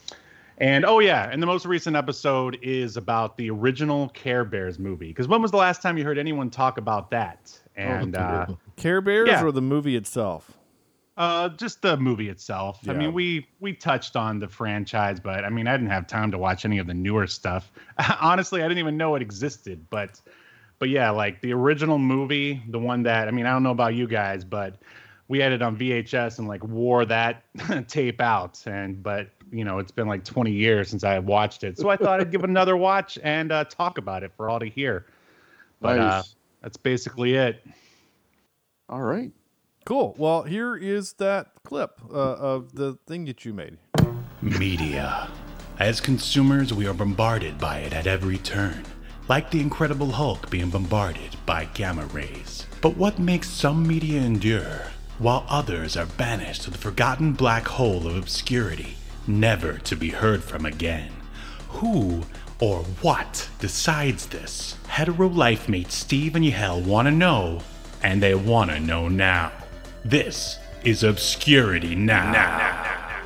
and 0.59 0.85
oh 0.85 0.99
yeah, 0.99 1.31
and 1.31 1.43
the 1.43 1.47
most 1.47 1.65
recent 1.65 1.97
episode 1.97 2.59
is 2.63 2.97
about 2.99 3.37
the 3.39 3.51
original 3.51 4.11
Care 4.11 4.45
Bears 4.45 4.79
movie. 4.79 5.09
Because 5.09 5.27
when 5.27 5.41
was 5.41 5.51
the 5.51 5.57
last 5.57 5.81
time 5.81 5.97
you 5.97 6.05
heard 6.05 6.19
anyone 6.19 6.51
talk 6.51 6.77
about 6.77 7.11
that? 7.11 7.59
And 7.77 8.15
uh, 8.15 8.47
Care 8.77 9.01
Bears 9.01 9.29
Yeah. 9.29 9.43
or 9.43 9.53
the 9.53 9.63
movie 9.63 9.97
itself? 9.97 10.59
Uh, 11.21 11.51
just 11.51 11.83
the 11.83 11.99
movie 11.99 12.31
itself. 12.31 12.81
I 12.89 12.95
mean, 12.95 13.13
we 13.13 13.47
we 13.61 13.75
touched 13.75 14.17
on 14.17 14.39
the 14.39 14.49
franchise, 14.49 15.21
but 15.21 15.45
I 15.45 15.51
mean, 15.51 15.67
I 15.67 15.77
didn't 15.77 15.91
have 15.91 16.07
time 16.07 16.31
to 16.31 16.39
watch 16.39 16.65
any 16.65 16.79
of 16.79 16.87
the 16.87 16.95
newer 16.95 17.27
stuff. 17.27 17.71
Honestly, 18.23 18.63
I 18.63 18.69
didn't 18.69 18.79
even 18.79 18.97
know 18.97 19.17
it 19.17 19.21
existed. 19.21 19.85
But 19.91 20.19
but 20.79 20.89
yeah, 20.89 21.11
like 21.11 21.43
the 21.43 21.53
original 21.53 21.99
movie, 21.99 22.63
the 22.71 22.79
one 22.79 23.03
that 23.03 23.29
I 23.29 23.33
mean, 23.33 23.45
I 23.45 23.53
don't 23.53 23.63
know 23.63 23.71
about 23.71 23.95
you 23.95 24.09
guys, 24.09 24.45
but 24.45 24.81
we 25.29 25.39
had 25.39 25.53
it 25.53 25.61
on 25.61 25.77
VHS 25.77 26.39
and 26.39 26.49
like 26.49 26.65
wore 26.65 27.05
that 27.05 27.45
tape 27.89 28.23
out. 28.23 28.59
And 28.67 29.03
but 29.03 29.29
you 29.53 29.67
know, 29.67 29.79
it's 29.79 29.93
been 29.93 30.09
like 30.09 30.25
20 30.25 30.53
years 30.53 30.89
since 30.89 31.05
I 31.05 31.19
watched 31.19 31.65
it, 31.65 31.79
so 31.79 31.91
I 31.91 31.97
thought 31.97 32.21
I'd 32.21 32.31
give 32.31 32.45
another 32.45 32.79
watch 32.79 33.19
and 33.23 33.53
uh, 33.53 33.65
talk 33.65 33.99
about 33.99 34.23
it 34.23 34.33
for 34.39 34.49
all 34.49 34.59
to 34.59 34.71
hear. 34.71 35.05
But 35.83 35.99
uh, 35.99 36.17
Nice. 36.17 36.35
that's 36.63 36.79
basically 36.79 37.35
it. 37.35 37.63
All 38.89 39.03
right. 39.03 39.33
Cool. 39.85 40.15
Well, 40.19 40.43
here 40.43 40.77
is 40.77 41.15
that 41.15 41.49
clip 41.65 42.01
uh, 42.11 42.15
of 42.15 42.75
the 42.75 42.99
thing 43.07 43.25
that 43.25 43.45
you 43.45 43.53
made. 43.53 43.79
Media. 44.43 45.29
As 45.79 46.01
consumers, 46.01 46.73
we 46.73 46.87
are 46.87 46.95
bombarded 46.95 47.59
by 47.59 47.79
it 47.79 47.95
at 47.95 48.07
every 48.07 48.39
turn, 48.39 48.85
like 49.29 49.51
the 49.51 49.61
Incredible 49.61 50.11
Hulk 50.11 50.51
being 50.51 50.71
bombarded 50.71 51.35
by 51.47 51.65
gamma 51.73 52.05
rays. 52.07 52.67
But 52.83 52.97
what 52.97 53.19
makes 53.19 53.49
some 53.49 53.87
media 53.87 54.21
endure, 54.21 54.83
while 55.19 55.47
others 55.49 55.97
are 55.97 56.07
banished 56.07 56.63
to 56.63 56.71
the 56.71 56.79
forgotten 56.79 57.33
black 57.33 57.67
hole 57.67 58.07
of 58.07 58.17
obscurity, 58.17 58.97
never 59.27 59.79
to 59.79 59.97
be 59.97 60.11
heard 60.11 60.45
from 60.45 60.67
again? 60.67 61.13
Who 61.69 62.23
or 62.61 62.83
what 63.01 63.49
decides 63.59 64.27
this? 64.27 64.77
Hetero 64.89 65.29
life 65.29 65.69
mate 65.69 65.91
Steve 65.91 66.37
and 66.37 66.45
Yahel 66.45 66.83
want 66.83 67.07
to 67.07 67.13
know, 67.13 67.63
and 68.03 68.23
they 68.23 68.35
want 68.35 68.71
to 68.71 68.79
know 68.81 69.09
now. 69.09 69.53
This 70.05 70.59
is 70.83 71.05
Obscurity 71.05 71.95
Now. 71.95 73.21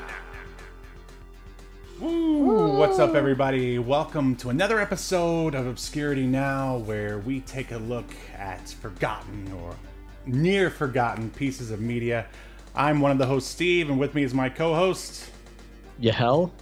Woo! 2.00 2.76
What's 2.76 2.99
up, 2.99 3.15
everybody? 3.15 3.79
Welcome 3.79 4.35
to 4.37 4.50
another 4.50 4.81
episode 4.81 5.54
of 5.54 5.69
Obscurity 5.69 6.26
Now, 6.26 6.78
where 6.78 7.21
we 7.21 7.43
take 7.43 7.71
a 7.71 7.76
look 7.76 8.11
at 8.37 8.71
forgotten 8.71 9.52
or 9.52 9.76
near 10.26 10.69
forgotten 10.69 11.31
pieces 11.31 11.71
of 11.71 11.81
media. 11.81 12.26
I'm 12.75 13.00
one 13.00 13.12
of 13.12 13.19
the 13.19 13.26
hosts, 13.26 13.52
Steve, 13.52 13.88
and 13.88 13.97
with 13.97 14.16
me 14.16 14.25
is 14.25 14.35
my 14.35 14.49
co 14.49 14.75
host, 14.75 15.31
Yahel? 16.00 16.52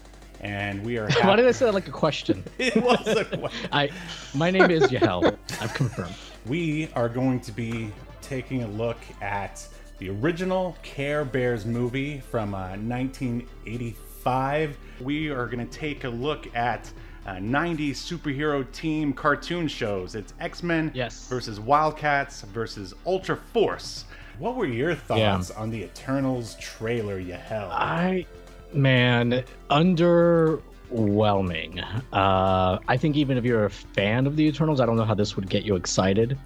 and 0.43 0.85
we 0.85 0.99
are. 0.99 1.11
Why 1.23 1.37
did 1.37 1.47
I 1.47 1.53
say 1.53 1.65
that 1.65 1.73
like 1.73 1.89
a 1.89 1.91
question? 1.91 2.45
it 2.59 2.77
was 2.77 3.07
a 3.09 3.25
question. 3.25 3.69
I, 3.73 3.89
my 4.35 4.51
name 4.51 4.71
is 4.71 4.93
Yahel. 4.93 5.39
I've 5.59 5.73
confirmed. 5.73 6.15
we 6.45 6.91
are 6.95 7.09
going 7.09 7.41
to 7.41 7.53
be 7.53 7.91
taking 8.21 8.63
a 8.63 8.69
look 8.69 8.99
at 9.23 9.67
the 10.03 10.11
original 10.11 10.77
Care 10.83 11.25
Bears 11.25 11.65
movie 11.65 12.19
from 12.19 12.57
uh, 12.57 12.71
1985. 12.71 14.77
We 15.01 15.31
are 15.31 15.47
going 15.47 15.65
to 15.65 15.79
take 15.79 16.03
a 16.03 16.09
look 16.09 16.53
at 16.57 16.91
uh, 17.25 17.35
90s 17.35 17.93
superhero 17.93 18.69
team 18.73 19.13
cartoon 19.13 19.69
shows. 19.69 20.17
It's 20.17 20.35
X 20.41 20.65
Men 20.65 20.91
Yes. 20.93 21.29
versus 21.29 21.61
Wildcats 21.61 22.43
versus 22.43 22.95
Ultra 23.07 23.37
Force. 23.37 24.07
What 24.41 24.57
were 24.57 24.67
your 24.67 24.97
thoughts 24.97 25.53
on 25.53 25.71
the 25.71 25.85
Eternals 25.85 26.57
trailer, 26.57 27.21
Yahel? 27.21 27.71
I, 27.71 28.27
man, 28.75 29.45
underwhelming. 29.71 31.81
Uh, 32.13 32.79
I 32.89 32.97
think 32.97 33.15
even 33.15 33.39
if 33.39 33.45
you're 33.45 33.67
a 33.67 33.71
fan 33.71 34.27
of 34.27 34.35
the 34.35 34.49
Eternals, 34.49 34.81
I 34.81 34.87
don't 34.87 34.97
know 34.97 35.05
how 35.05 35.15
this 35.15 35.37
would 35.37 35.49
get 35.49 35.63
you 35.63 35.77
excited 35.77 36.37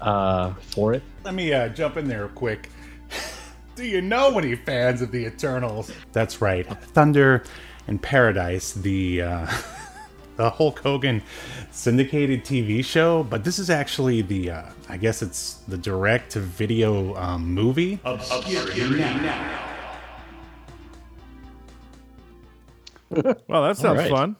uh, 0.00 0.52
for 0.54 0.94
it. 0.94 1.04
Let 1.22 1.34
me 1.34 1.52
uh, 1.52 1.68
jump 1.68 1.96
in 1.96 2.08
there 2.08 2.26
quick. 2.26 2.70
Do 3.76 3.84
you 3.84 4.00
know 4.00 4.36
any 4.38 4.56
fans 4.56 5.02
of 5.02 5.12
the 5.12 5.26
Eternals? 5.26 5.92
That's 6.12 6.40
right, 6.40 6.66
Thunder 6.82 7.44
in 7.86 7.98
Paradise, 7.98 8.72
the 8.72 9.22
uh, 9.22 9.46
the 10.36 10.50
Hulk 10.50 10.78
Hogan 10.78 11.22
syndicated 11.70 12.44
TV 12.44 12.84
show. 12.84 13.24
But 13.24 13.44
this 13.44 13.58
is 13.58 13.70
actually 13.70 14.22
the, 14.22 14.50
uh, 14.50 14.62
I 14.88 14.96
guess 14.96 15.20
it's 15.22 15.54
the 15.68 15.76
direct 15.76 16.32
to 16.32 16.40
video 16.40 17.14
um, 17.16 17.52
movie. 17.52 18.00
Well, 23.48 23.62
that 23.62 23.78
sounds 23.78 24.00
right. 24.00 24.10
fun. 24.10 24.36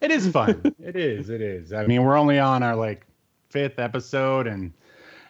It 0.00 0.10
is 0.10 0.28
fun. 0.28 0.60
it 0.82 0.96
is. 0.96 1.30
It 1.30 1.40
is. 1.40 1.72
I 1.72 1.86
mean, 1.86 2.02
we're 2.02 2.16
only 2.16 2.40
on 2.40 2.62
our 2.64 2.74
like 2.74 3.06
fifth 3.48 3.78
episode, 3.78 4.48
and 4.48 4.72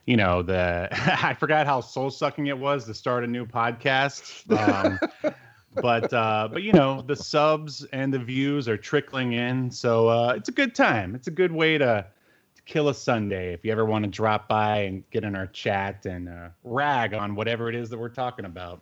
you 0.07 0.17
know 0.17 0.43
the 0.43 0.89
I 0.93 1.35
forgot 1.35 1.67
how 1.67 1.81
soul 1.81 2.11
sucking 2.11 2.47
it 2.47 2.59
was 2.59 2.85
to 2.87 2.95
start 2.95 3.25
a 3.25 3.27
new 3.27 3.47
podcast. 3.47 4.51
Um, 4.57 4.99
but 5.75 6.13
uh, 6.13 6.49
but 6.53 6.63
you 6.63 6.73
know 6.73 7.03
the 7.03 7.17
subs 7.17 7.85
and 7.93 8.13
the 8.13 8.19
views 8.19 8.69
are 8.69 8.77
trickling 8.77 9.33
in, 9.33 9.71
so 9.71 10.09
uh, 10.09 10.35
it's 10.37 10.49
a 10.49 10.53
good 10.53 10.75
time. 10.75 11.15
It's 11.15 11.29
a 11.29 11.33
good 11.33 11.53
way 11.53 11.79
to, 11.79 12.07
to 12.55 12.63
kill 12.63 12.89
a 12.89 12.95
Sunday 12.95 13.53
if 13.53 13.65
you 13.65 13.73
ever 13.73 13.85
want 13.85 14.05
to 14.05 14.11
drop 14.11 14.49
by 14.49 14.81
and 14.81 15.09
get 15.11 15.25
in 15.25 15.35
our 15.35 15.47
chat 15.47 16.07
and 16.07 16.29
uh, 16.29 16.49
rag 16.63 17.15
on 17.15 17.35
whatever 17.35 17.69
it 17.69 17.75
is 17.75 17.91
that 17.91 17.99
we're 17.99 18.09
talking 18.09 18.45
about. 18.45 18.81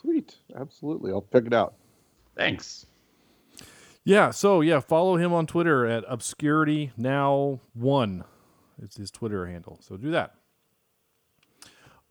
Sweet, 0.00 0.36
absolutely. 0.54 1.10
I'll 1.10 1.26
check 1.32 1.46
it 1.46 1.54
out. 1.54 1.74
Thanks. 2.36 2.86
Yeah, 4.04 4.30
so 4.30 4.60
yeah, 4.60 4.78
follow 4.78 5.16
him 5.16 5.32
on 5.32 5.48
Twitter 5.48 5.84
at 5.84 6.04
obscurity 6.06 6.92
now 6.96 7.58
one. 7.74 8.24
It's 8.82 8.96
his 8.96 9.10
Twitter 9.10 9.46
handle. 9.46 9.78
So 9.82 9.96
do 9.96 10.10
that. 10.10 10.34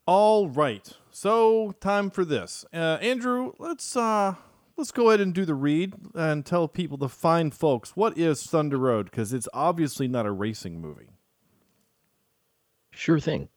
All 0.06 0.48
right. 0.48 0.88
So 1.10 1.72
time 1.80 2.10
for 2.10 2.24
this. 2.24 2.64
Uh, 2.72 2.98
Andrew, 3.00 3.52
let's 3.58 3.96
uh 3.96 4.34
let's 4.76 4.92
go 4.92 5.08
ahead 5.08 5.20
and 5.20 5.34
do 5.34 5.44
the 5.44 5.54
read 5.54 5.94
and 6.14 6.44
tell 6.44 6.68
people 6.68 6.96
the 6.96 7.08
fine 7.08 7.50
folks 7.50 7.96
what 7.96 8.16
is 8.16 8.42
Thunder 8.44 8.78
Road 8.78 9.10
because 9.10 9.32
it's 9.32 9.48
obviously 9.52 10.06
not 10.06 10.26
a 10.26 10.30
racing 10.32 10.80
movie. 10.80 11.08
Sure 12.92 13.20
thing. 13.20 13.48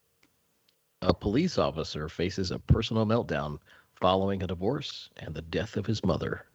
A 1.01 1.13
police 1.13 1.57
officer 1.57 2.09
faces 2.09 2.51
a 2.51 2.59
personal 2.59 3.05
meltdown 3.05 3.59
following 3.95 4.43
a 4.43 4.47
divorce 4.47 5.09
and 5.17 5.33
the 5.33 5.41
death 5.41 5.77
of 5.77 5.85
his 5.85 6.03
mother. 6.03 6.45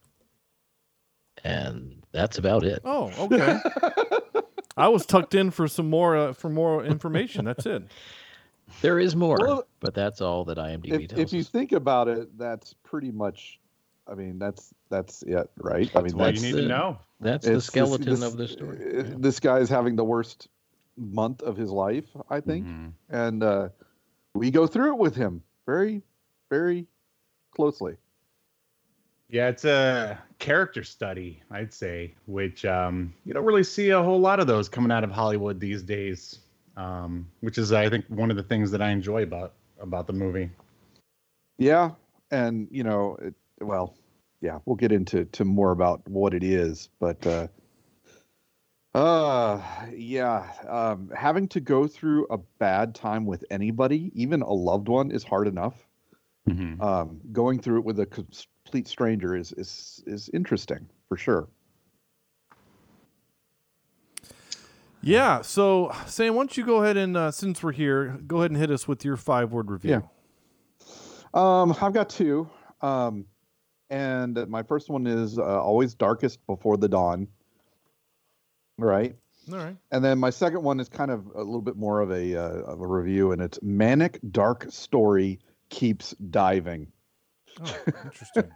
And 1.43 2.03
that's 2.13 2.39
about 2.39 2.65
it. 2.65 2.81
Oh, 2.85 3.11
okay. 3.19 3.59
I 4.77 4.89
was 4.89 5.07
tucked 5.07 5.35
in 5.35 5.51
for 5.51 5.69
some 5.69 5.89
more 5.89 6.17
uh, 6.17 6.33
for 6.33 6.49
more 6.49 6.85
information. 6.85 7.45
That's 7.45 7.67
it. 7.67 7.85
There 8.81 8.99
is 8.99 9.15
more, 9.15 9.37
Well, 9.41 9.67
but 9.81 9.95
that's 9.95 10.21
all 10.21 10.45
that 10.47 10.57
IMDb 10.59 11.05
If, 11.05 11.09
tells 11.11 11.21
if 11.21 11.33
you 11.33 11.41
us. 11.41 11.49
think 11.49 11.73
about 11.73 12.09
it, 12.09 12.37
that's 12.39 12.73
pretty 12.83 13.11
much. 13.11 13.61
I 14.09 14.15
mean, 14.15 14.39
that's 14.39 14.75
that's 14.91 15.23
it, 15.23 15.51
right? 15.59 15.91
I 15.95 16.03
mean, 16.03 16.17
What 16.17 16.27
that's 16.27 16.43
you 16.43 16.53
need 16.53 16.63
to 16.63 16.69
know. 16.69 16.99
That's 17.21 17.47
it's 17.47 17.55
the 17.55 17.61
skeleton 17.61 18.11
this- 18.11 18.23
of 18.23 18.37
the 18.37 18.49
story. 18.49 18.99
uh, 18.99 19.05
This 19.19 19.41
guy 19.41 19.59
is 19.59 19.69
having 19.69 19.97
the 19.97 20.05
worst 20.05 20.49
month 20.97 21.43
of 21.43 21.57
his 21.57 21.71
life, 21.71 22.05
I 22.29 22.41
think, 22.41 22.67
Mhm. 22.67 22.93
and 23.11 23.43
uh, 23.43 23.69
we 24.35 24.51
go 24.51 24.67
through 24.67 24.93
it 24.95 24.99
with 24.99 25.15
him 25.17 25.43
very, 25.67 26.03
very 26.51 26.87
closely. 27.53 27.97
Yeah, 29.35 29.49
it's 29.49 29.65
a 29.65 30.17
character 30.39 30.85
study, 30.85 31.43
I'd 31.51 31.75
say, 31.75 32.15
which 32.27 32.65
um, 32.65 33.13
you 33.25 33.35
don't 33.35 33.45
really 33.45 33.65
see 33.65 33.91
a 33.91 34.01
whole 34.01 34.21
lot 34.21 34.39
of 34.39 34.47
those 34.47 34.69
coming 34.69 34.93
out 34.93 35.03
of 35.03 35.11
Hollywood 35.11 35.59
these 35.59 35.83
days. 35.83 36.39
Um, 36.77 37.29
which 37.41 37.59
is, 37.59 37.73
I 37.73 37.91
think, 37.91 38.05
one 38.07 38.31
of 38.31 38.37
the 38.37 38.45
things 38.45 38.71
that 38.71 38.81
I 38.81 38.91
enjoy 38.91 39.25
about 39.25 39.55
about 39.81 40.07
the 40.07 40.13
movie. 40.13 40.51
Yeah, 41.59 41.91
and 42.31 42.69
you 42.71 42.85
know, 42.85 43.17
it, 43.21 43.35
well, 43.61 43.97
yeah, 44.41 44.61
we'll 44.67 44.77
get 44.77 44.93
into 44.93 45.25
to 45.25 45.45
more 45.45 45.73
about 45.73 46.09
what 46.09 46.33
it 46.33 46.45
is, 46.45 46.89
but 47.01 47.27
uh, 47.27 47.49
uh, 48.95 49.61
yeah, 49.93 50.49
um, 50.69 51.11
having 51.13 51.49
to 51.49 51.59
go 51.59 51.89
through 51.89 52.29
a 52.31 52.39
bad 52.61 52.95
time 52.95 53.27
with 53.27 53.45
anybody, 53.51 54.13
even 54.15 54.43
a 54.43 54.53
loved 54.53 54.87
one, 54.87 55.11
is 55.11 55.25
hard 55.25 55.49
enough. 55.49 55.75
Mhm. 56.49 56.81
Um, 56.81 57.21
going 57.33 57.59
through 57.59 57.79
it 57.79 57.85
with 57.85 57.99
a 57.99 58.07
complete 58.65 58.89
stranger 58.89 59.37
is 59.37 59.53
is 59.53 60.03
is 60.07 60.31
interesting 60.33 60.87
for 61.09 61.17
sure. 61.17 61.49
Yeah. 65.03 65.43
So, 65.43 65.95
Sam, 66.07 66.35
why 66.35 66.41
don't 66.41 66.57
you 66.57 66.65
go 66.65 66.83
ahead 66.83 66.97
and 66.97 67.15
uh, 67.17 67.31
since 67.31 67.63
we're 67.63 67.73
here, 67.73 68.19
go 68.27 68.39
ahead 68.39 68.51
and 68.51 68.59
hit 68.59 68.71
us 68.71 68.89
with 68.89 69.05
your 69.05 69.19
five 69.19 69.53
word 69.53 69.71
review. 69.71 70.03
Yeah. 70.03 70.91
Um, 71.35 71.77
I've 71.81 71.93
got 71.93 72.09
two. 72.09 72.49
Um, 72.81 73.27
and 73.91 74.49
my 74.49 74.63
first 74.63 74.89
one 74.89 75.07
is 75.07 75.39
uh, 75.39 75.43
always 75.43 75.95
darkest 75.95 76.45
before 76.47 76.79
the 76.79 76.89
dawn. 76.89 77.29
Right. 78.79 79.15
All 79.53 79.59
right. 79.59 79.77
And 79.93 80.03
then 80.03 80.19
my 80.19 80.31
second 80.31 80.63
one 80.63 80.81
is 80.81 80.89
kind 80.89 81.11
of 81.11 81.27
a 81.35 81.43
little 81.43 81.61
bit 81.61 81.77
more 81.77 82.01
of 82.01 82.11
a 82.11 82.35
uh, 82.35 82.63
of 82.63 82.81
a 82.81 82.87
review, 82.87 83.33
and 83.33 83.43
it's 83.43 83.59
manic 83.63 84.19
dark 84.31 84.67
story 84.71 85.39
keeps 85.69 86.13
diving. 86.31 86.91
Oh, 87.61 87.77
interesting. 88.05 88.51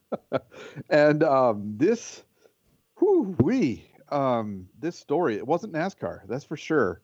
and 0.90 1.22
um, 1.22 1.74
this, 1.76 2.22
whoo 3.00 3.36
wee, 3.40 3.84
um, 4.10 4.68
this 4.78 4.98
story 4.98 5.36
it 5.36 5.46
wasn't 5.46 5.72
NASCAR, 5.72 6.20
that's 6.28 6.44
for 6.44 6.56
sure. 6.56 7.00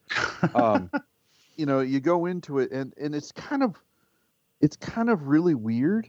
Um, 0.55 0.91
you 1.57 1.67
know, 1.67 1.81
you 1.81 2.01
go 2.01 2.27
into 2.27 2.59
it, 2.59 2.71
and 2.73 2.95
and 2.97 3.15
it's 3.15 3.33
kind 3.33 3.63
of, 3.63 3.77
it's 4.61 4.77
kind 4.77 5.11
of 5.11 5.29
really 5.29 5.55
weird 5.55 6.09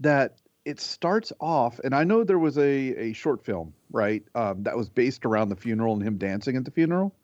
that 0.00 0.36
it 0.64 0.80
starts 0.80 1.32
off, 1.40 1.80
and 1.82 1.94
I 1.94 2.04
know 2.04 2.24
there 2.24 2.38
was 2.38 2.58
a 2.58 2.62
a 2.62 3.12
short 3.12 3.44
film, 3.44 3.74
right, 3.90 4.22
um, 4.34 4.62
that 4.64 4.76
was 4.76 4.88
based 4.88 5.24
around 5.24 5.48
the 5.48 5.56
funeral 5.56 5.94
and 5.94 6.02
him 6.02 6.18
dancing 6.18 6.56
at 6.56 6.64
the 6.64 6.70
funeral, 6.70 7.14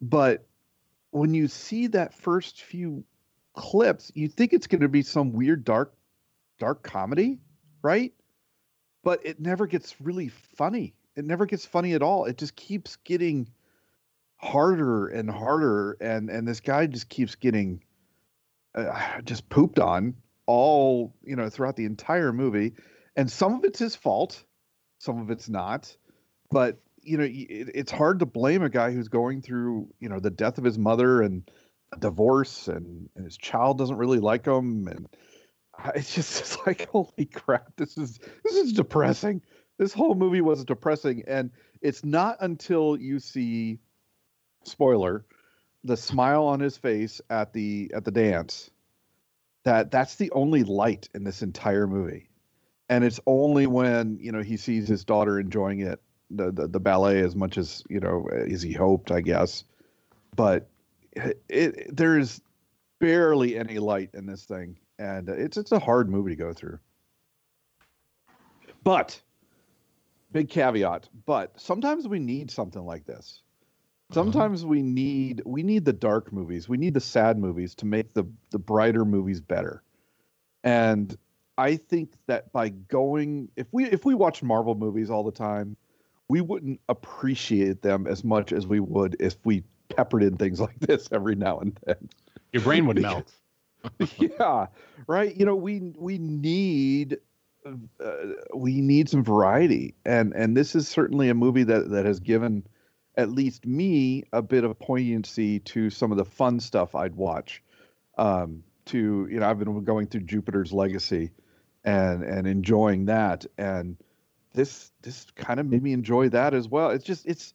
but 0.00 0.46
when 1.10 1.34
you 1.34 1.48
see 1.48 1.88
that 1.88 2.14
first 2.14 2.62
few 2.62 3.04
clips, 3.54 4.12
you 4.14 4.28
think 4.28 4.52
it's 4.52 4.66
going 4.66 4.80
to 4.80 4.88
be 4.88 5.02
some 5.02 5.32
weird 5.32 5.64
dark 5.64 5.92
dark 6.60 6.84
comedy, 6.84 7.40
right? 7.82 8.12
But 9.02 9.26
it 9.26 9.40
never 9.40 9.66
gets 9.66 10.00
really 10.00 10.28
funny. 10.28 10.94
It 11.16 11.24
never 11.24 11.46
gets 11.46 11.66
funny 11.66 11.94
at 11.94 12.02
all. 12.02 12.26
It 12.26 12.38
just 12.38 12.54
keeps 12.54 12.96
getting 12.96 13.48
harder 14.36 15.08
and 15.08 15.28
harder, 15.28 15.96
and 16.00 16.30
and 16.30 16.46
this 16.46 16.60
guy 16.60 16.86
just 16.86 17.08
keeps 17.08 17.34
getting 17.34 17.82
uh, 18.74 19.20
just 19.22 19.48
pooped 19.48 19.80
on 19.80 20.14
all 20.46 21.14
you 21.24 21.34
know 21.34 21.48
throughout 21.48 21.76
the 21.76 21.86
entire 21.86 22.32
movie, 22.32 22.74
and 23.16 23.30
some 23.30 23.54
of 23.54 23.64
it's 23.64 23.78
his 23.78 23.96
fault, 23.96 24.44
some 24.98 25.18
of 25.18 25.30
it's 25.30 25.48
not, 25.48 25.96
but 26.50 26.78
you 27.02 27.16
know 27.18 27.24
it, 27.24 27.70
it's 27.74 27.92
hard 27.92 28.20
to 28.20 28.26
blame 28.26 28.62
a 28.62 28.70
guy 28.70 28.92
who's 28.92 29.08
going 29.08 29.42
through 29.42 29.88
you 29.98 30.08
know 30.08 30.20
the 30.20 30.30
death 30.30 30.58
of 30.58 30.64
his 30.64 30.78
mother 30.78 31.22
and 31.22 31.50
a 31.92 31.98
divorce 31.98 32.68
and, 32.68 33.08
and 33.16 33.24
his 33.24 33.36
child 33.36 33.78
doesn't 33.78 33.96
really 33.96 34.20
like 34.20 34.46
him 34.46 34.86
and 34.86 35.08
it's 35.94 36.14
just 36.14 36.40
it's 36.40 36.58
like 36.66 36.88
holy 36.90 37.26
crap 37.26 37.76
this 37.76 37.96
is 37.96 38.18
this 38.44 38.54
is 38.54 38.72
depressing. 38.72 39.42
This 39.78 39.92
whole 39.94 40.14
movie 40.14 40.42
was 40.42 40.64
depressing 40.64 41.24
and 41.26 41.50
it's 41.80 42.04
not 42.04 42.36
until 42.40 42.98
you 42.98 43.18
see 43.18 43.78
spoiler 44.64 45.24
the 45.84 45.96
smile 45.96 46.44
on 46.44 46.60
his 46.60 46.76
face 46.76 47.20
at 47.30 47.52
the 47.54 47.90
at 47.94 48.04
the 48.04 48.10
dance 48.10 48.70
that 49.64 49.90
that's 49.90 50.16
the 50.16 50.30
only 50.32 50.64
light 50.64 51.08
in 51.14 51.24
this 51.24 51.42
entire 51.42 51.86
movie. 51.86 52.28
And 52.88 53.04
it's 53.04 53.20
only 53.26 53.66
when 53.66 54.18
you 54.20 54.32
know 54.32 54.42
he 54.42 54.56
sees 54.56 54.88
his 54.88 55.04
daughter 55.04 55.38
enjoying 55.38 55.80
it 55.80 56.00
the 56.30 56.50
the, 56.50 56.68
the 56.68 56.80
ballet 56.80 57.20
as 57.20 57.36
much 57.36 57.56
as 57.56 57.82
you 57.88 58.00
know 58.00 58.28
as 58.30 58.62
he 58.62 58.72
hoped 58.72 59.10
i 59.10 59.20
guess. 59.20 59.64
But 60.36 60.68
it, 61.12 61.42
it 61.48 61.96
there 61.96 62.18
is 62.18 62.40
barely 62.98 63.56
any 63.56 63.78
light 63.78 64.10
in 64.12 64.26
this 64.26 64.44
thing 64.44 64.76
and 65.00 65.28
it's 65.28 65.56
it's 65.56 65.72
a 65.72 65.78
hard 65.78 66.08
movie 66.08 66.30
to 66.30 66.36
go 66.36 66.52
through. 66.52 66.78
But 68.84 69.20
big 70.32 70.48
caveat 70.48 71.08
but 71.26 71.58
sometimes 71.58 72.06
we 72.06 72.20
need 72.20 72.50
something 72.50 72.86
like 72.86 73.04
this. 73.06 73.42
Uh-huh. 74.10 74.20
Sometimes 74.20 74.64
we 74.64 74.82
need 74.82 75.42
we 75.44 75.62
need 75.62 75.84
the 75.84 75.92
dark 75.92 76.32
movies 76.32 76.68
we 76.68 76.76
need 76.76 76.94
the 76.94 77.00
sad 77.00 77.38
movies 77.38 77.74
to 77.76 77.86
make 77.86 78.12
the 78.14 78.24
the 78.50 78.58
brighter 78.58 79.04
movies 79.04 79.40
better. 79.40 79.82
And 80.62 81.16
i 81.58 81.76
think 81.76 82.12
that 82.26 82.52
by 82.52 82.68
going 82.68 83.50
if 83.56 83.66
we 83.72 83.84
if 83.86 84.04
we 84.04 84.14
watch 84.14 84.42
marvel 84.42 84.74
movies 84.74 85.10
all 85.10 85.24
the 85.24 85.32
time 85.32 85.76
we 86.28 86.40
wouldn't 86.40 86.80
appreciate 86.88 87.82
them 87.82 88.06
as 88.06 88.22
much 88.22 88.52
as 88.52 88.64
we 88.66 88.78
would 88.78 89.16
if 89.18 89.34
we 89.44 89.64
peppered 89.88 90.22
in 90.22 90.36
things 90.36 90.60
like 90.66 90.78
this 90.78 91.08
every 91.12 91.34
now 91.34 91.58
and 91.58 91.78
then. 91.86 92.08
Your 92.52 92.62
brain 92.62 92.86
would 92.86 93.00
melt. 93.02 93.32
yeah 94.18 94.66
right? 95.06 95.36
You 95.36 95.46
know 95.46 95.56
we 95.56 95.92
we 95.96 96.18
need 96.18 97.18
uh, 97.66 97.72
we 98.54 98.80
need 98.80 99.08
some 99.08 99.24
variety. 99.24 99.94
And 100.04 100.32
and 100.34 100.56
this 100.56 100.74
is 100.74 100.88
certainly 100.88 101.28
a 101.28 101.34
movie 101.34 101.64
that 101.64 101.90
that 101.90 102.06
has 102.06 102.20
given 102.20 102.66
at 103.16 103.30
least 103.30 103.66
me 103.66 104.24
a 104.32 104.40
bit 104.40 104.64
of 104.64 104.78
poignancy 104.78 105.58
to 105.58 105.90
some 105.90 106.12
of 106.12 106.16
the 106.16 106.24
fun 106.24 106.60
stuff 106.60 106.94
i'd 106.94 107.16
watch. 107.16 107.62
Um 108.16 108.62
to 108.86 109.28
you 109.30 109.40
know 109.40 109.48
i've 109.48 109.58
been 109.58 109.84
going 109.84 110.06
through 110.06 110.22
jupiter's 110.22 110.72
legacy 110.72 111.30
and 111.84 112.22
and 112.22 112.46
enjoying 112.46 113.06
that. 113.06 113.46
And 113.58 113.96
this 114.52 114.90
this 115.02 115.26
kind 115.36 115.60
of 115.60 115.66
made 115.66 115.82
me 115.82 115.92
enjoy 115.92 116.28
that 116.30 116.54
as 116.54 116.68
well. 116.68 116.90
It's 116.90 117.04
just 117.04 117.26
it's 117.26 117.54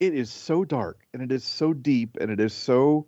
it 0.00 0.14
is 0.14 0.30
so 0.30 0.64
dark 0.64 1.06
and 1.12 1.22
it 1.22 1.32
is 1.32 1.44
so 1.44 1.72
deep 1.72 2.16
and 2.20 2.30
it 2.30 2.38
is 2.38 2.52
so 2.52 3.06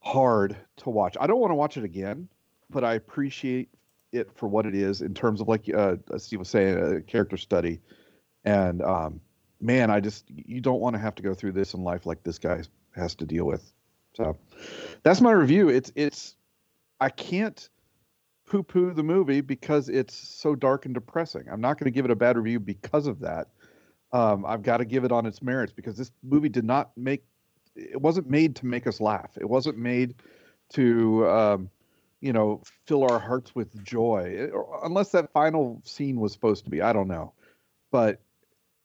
hard 0.00 0.56
to 0.78 0.90
watch. 0.90 1.16
I 1.20 1.26
don't 1.26 1.40
want 1.40 1.50
to 1.50 1.56
watch 1.56 1.76
it 1.76 1.84
again, 1.84 2.28
but 2.68 2.84
I 2.84 2.94
appreciate 2.94 3.68
it 4.12 4.30
for 4.34 4.48
what 4.48 4.66
it 4.66 4.74
is 4.74 5.02
in 5.02 5.14
terms 5.14 5.40
of 5.40 5.48
like 5.48 5.72
uh, 5.72 5.96
Steve 6.18 6.40
was 6.40 6.48
saying, 6.48 6.78
a 6.78 7.00
character 7.00 7.36
study. 7.36 7.80
And 8.44 8.82
um, 8.82 9.20
man, 9.60 9.90
I 9.90 10.00
just 10.00 10.24
you 10.28 10.60
don't 10.60 10.80
want 10.80 10.94
to 10.94 11.00
have 11.00 11.14
to 11.16 11.22
go 11.22 11.34
through 11.34 11.52
this 11.52 11.74
in 11.74 11.84
life 11.84 12.06
like 12.06 12.22
this 12.22 12.38
guy 12.38 12.62
has 12.94 13.14
to 13.16 13.26
deal 13.26 13.44
with. 13.44 13.72
So 14.14 14.36
that's 15.02 15.20
my 15.20 15.32
review. 15.32 15.68
It's 15.68 15.92
it's 15.94 16.36
I 17.00 17.10
can't 17.10 17.68
poo 18.46 18.62
poo 18.62 18.92
the 18.92 19.02
movie 19.02 19.40
because 19.40 19.88
it's 19.88 20.14
so 20.14 20.54
dark 20.54 20.84
and 20.84 20.94
depressing. 20.94 21.44
I'm 21.50 21.60
not 21.60 21.78
going 21.78 21.84
to 21.84 21.94
give 21.94 22.04
it 22.04 22.10
a 22.10 22.16
bad 22.16 22.36
review 22.36 22.58
because 22.58 23.06
of 23.06 23.20
that. 23.20 23.48
Um, 24.12 24.44
I've 24.44 24.62
got 24.62 24.78
to 24.78 24.84
give 24.84 25.04
it 25.04 25.12
on 25.12 25.24
its 25.24 25.40
merits 25.40 25.72
because 25.72 25.96
this 25.96 26.10
movie 26.22 26.48
did 26.48 26.64
not 26.64 26.90
make 26.96 27.24
it 27.80 28.00
wasn't 28.00 28.28
made 28.28 28.56
to 28.56 28.66
make 28.66 28.86
us 28.86 29.00
laugh. 29.00 29.30
It 29.40 29.48
wasn't 29.48 29.78
made 29.78 30.14
to 30.74 31.26
um, 31.28 31.70
you 32.20 32.32
know 32.32 32.62
fill 32.86 33.04
our 33.10 33.18
hearts 33.18 33.54
with 33.54 33.82
joy, 33.84 34.32
It- 34.36 34.50
or- 34.52 34.80
unless 34.84 35.10
that 35.12 35.32
final 35.32 35.80
scene 35.84 36.20
was 36.20 36.32
supposed 36.32 36.64
to 36.64 36.70
be. 36.70 36.82
I 36.82 36.92
don't 36.92 37.08
know, 37.08 37.32
but 37.90 38.20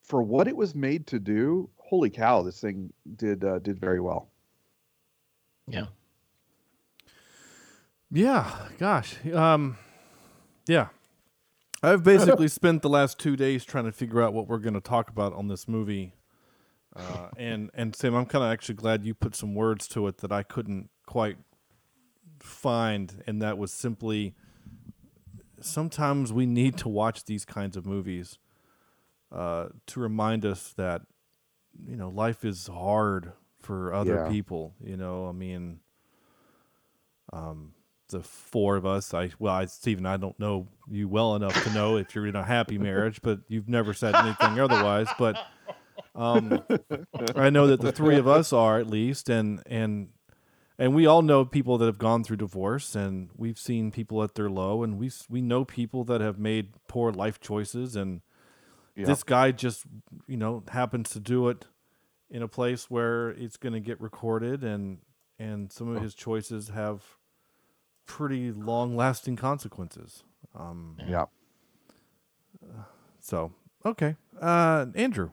for 0.03 0.21
what 0.21 0.47
it 0.47 0.55
was 0.55 0.75
made 0.75 1.07
to 1.07 1.19
do, 1.19 1.69
holy 1.77 2.09
cow, 2.09 2.41
this 2.43 2.61
thing 2.61 2.91
did 3.15 3.43
uh, 3.43 3.59
did 3.59 3.79
very 3.79 3.99
well. 3.99 4.29
Yeah. 5.67 5.87
Yeah, 8.11 8.49
gosh. 8.77 9.15
Um, 9.33 9.77
yeah. 10.67 10.87
I've 11.83 12.03
basically 12.03 12.47
spent 12.49 12.81
the 12.81 12.89
last 12.89 13.19
two 13.19 13.35
days 13.35 13.65
trying 13.65 13.85
to 13.85 13.91
figure 13.91 14.21
out 14.21 14.33
what 14.33 14.47
we're 14.47 14.59
going 14.59 14.73
to 14.75 14.79
talk 14.81 15.09
about 15.09 15.33
on 15.33 15.47
this 15.47 15.67
movie. 15.67 16.13
Uh, 16.95 17.29
and 17.37 17.69
and 17.73 17.95
Sam, 17.95 18.15
I'm 18.15 18.25
kind 18.25 18.43
of 18.43 18.51
actually 18.51 18.75
glad 18.75 19.03
you 19.03 19.13
put 19.13 19.35
some 19.35 19.53
words 19.53 19.87
to 19.89 20.07
it 20.07 20.17
that 20.19 20.31
I 20.31 20.43
couldn't 20.43 20.89
quite 21.05 21.37
find, 22.39 23.23
and 23.27 23.41
that 23.41 23.57
was 23.57 23.71
simply 23.71 24.33
sometimes 25.61 26.31
we 26.31 26.45
need 26.45 26.77
to 26.77 26.89
watch 26.89 27.25
these 27.25 27.45
kinds 27.45 27.75
of 27.75 27.85
movies 27.85 28.37
uh, 29.31 29.67
to 29.87 29.99
remind 29.99 30.45
us 30.45 30.73
that 30.77 31.01
you 31.85 31.95
know 31.97 32.09
life 32.09 32.45
is 32.45 32.67
hard 32.67 33.33
for 33.61 33.93
other 33.93 34.15
Yeah. 34.15 34.29
people. 34.29 34.75
You 34.81 34.95
know, 34.95 35.27
I 35.27 35.31
mean, 35.33 35.79
um, 37.33 37.73
the 38.09 38.21
four 38.21 38.77
of 38.77 38.85
us. 38.85 39.13
I 39.13 39.31
well, 39.39 39.53
I, 39.53 39.65
Stephen, 39.65 40.05
I 40.05 40.15
don't 40.17 40.39
know 40.39 40.67
you 40.89 41.09
well 41.09 41.35
enough 41.35 41.61
to 41.63 41.73
know 41.73 41.97
if 41.97 42.15
you're 42.15 42.27
in 42.27 42.35
a 42.35 42.43
happy 42.43 42.77
marriage, 42.77 43.21
but 43.21 43.39
you've 43.49 43.67
never 43.67 43.93
said 43.93 44.15
anything 44.15 44.59
otherwise. 44.59 45.07
But 45.17 45.37
um, 46.15 46.63
I 47.35 47.49
know 47.49 47.67
that 47.67 47.81
the 47.81 47.91
three 47.91 48.17
of 48.17 48.27
us 48.27 48.53
are 48.53 48.79
at 48.79 48.87
least, 48.87 49.29
and 49.29 49.61
and 49.65 50.09
and 50.77 50.93
we 50.93 51.05
all 51.05 51.21
know 51.21 51.45
people 51.45 51.77
that 51.77 51.85
have 51.85 51.97
gone 51.97 52.23
through 52.23 52.37
divorce, 52.37 52.95
and 52.95 53.29
we've 53.35 53.57
seen 53.59 53.91
people 53.91 54.21
at 54.23 54.35
their 54.35 54.49
low, 54.49 54.83
and 54.83 54.97
we 54.97 55.11
we 55.29 55.41
know 55.41 55.65
people 55.65 56.03
that 56.05 56.21
have 56.21 56.37
made 56.39 56.73
poor 56.87 57.11
life 57.11 57.39
choices, 57.39 57.95
and 57.95 58.21
Yeah. 58.95 59.07
this 59.07 59.23
guy 59.23 59.51
just 59.51 59.85
you 60.27 60.37
know 60.37 60.63
happens 60.69 61.09
to 61.11 61.19
do 61.19 61.47
it 61.49 61.65
in 62.29 62.41
a 62.41 62.47
place 62.47 62.89
where 62.89 63.29
it's 63.29 63.57
going 63.57 63.73
to 63.73 63.79
get 63.79 63.99
recorded, 64.01 64.63
and 64.63 64.99
and 65.39 65.71
some 65.71 65.87
of 65.93 66.01
his 66.01 66.13
choices 66.15 66.69
have 66.69 67.03
pretty 68.05 68.51
long 68.51 68.95
lasting 68.95 69.35
consequences. 69.35 70.23
Um, 70.53 70.97
Yeah. 71.07 71.25
so 73.19 73.53
okay, 73.85 74.15
uh, 74.41 74.87
Andrew. 74.95 75.31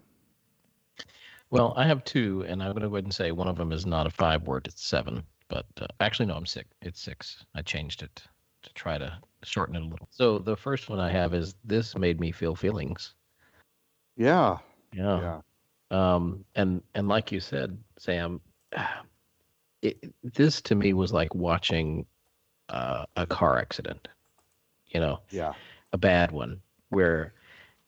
Well, 1.53 1.75
I 1.77 1.87
have 1.87 2.03
two, 2.05 2.47
and 2.49 2.63
I'm 2.63 2.71
going 2.71 2.83
to 2.83 2.89
go 2.89 2.95
ahead 2.95 3.05
and 3.05 3.13
say 3.15 3.31
one 3.31 3.47
of 3.47 3.57
them 3.57 3.73
is 3.73 3.85
not 3.85 4.07
a 4.07 4.11
five 4.11 4.45
word, 4.45 4.67
it's 4.67 4.87
seven. 4.87 5.23
But 5.49 5.67
uh, 5.79 5.87
actually, 6.01 6.25
no, 6.25 6.35
I'm 6.35 6.47
sick. 6.47 6.67
It's 6.81 6.99
six. 6.99 7.45
I 7.55 7.61
changed 7.61 8.03
it 8.03 8.23
to 8.63 8.73
try 8.73 8.97
to 8.97 9.19
shorten 9.43 9.77
it 9.77 9.83
a 9.83 9.85
little. 9.85 10.09
So 10.11 10.39
the 10.39 10.57
first 10.57 10.89
one 10.89 10.99
I 10.99 11.11
have 11.11 11.35
is 11.35 11.55
This 11.63 11.95
Made 11.95 12.21
Me 12.21 12.33
Feel 12.33 12.57
Feelings. 12.57 13.15
Yeah. 14.17 14.57
Yeah. 14.95 15.21
Yeah. 15.21 16.15
Um, 16.15 16.43
and, 16.55 16.83
and 16.95 17.07
like 17.07 17.31
you 17.31 17.39
said, 17.39 17.77
Sam, 17.99 18.41
it, 19.83 20.11
this 20.23 20.63
to 20.63 20.75
me 20.75 20.95
was 20.95 21.13
like 21.13 21.35
watching 21.35 22.07
uh, 22.71 23.05
a 23.17 23.27
car 23.27 23.59
accident, 23.59 24.09
you 24.87 25.01
know, 25.01 25.21
Yeah. 25.31 25.53
a 25.93 25.99
bad 25.99 26.33
one 26.33 26.63
where 26.89 27.35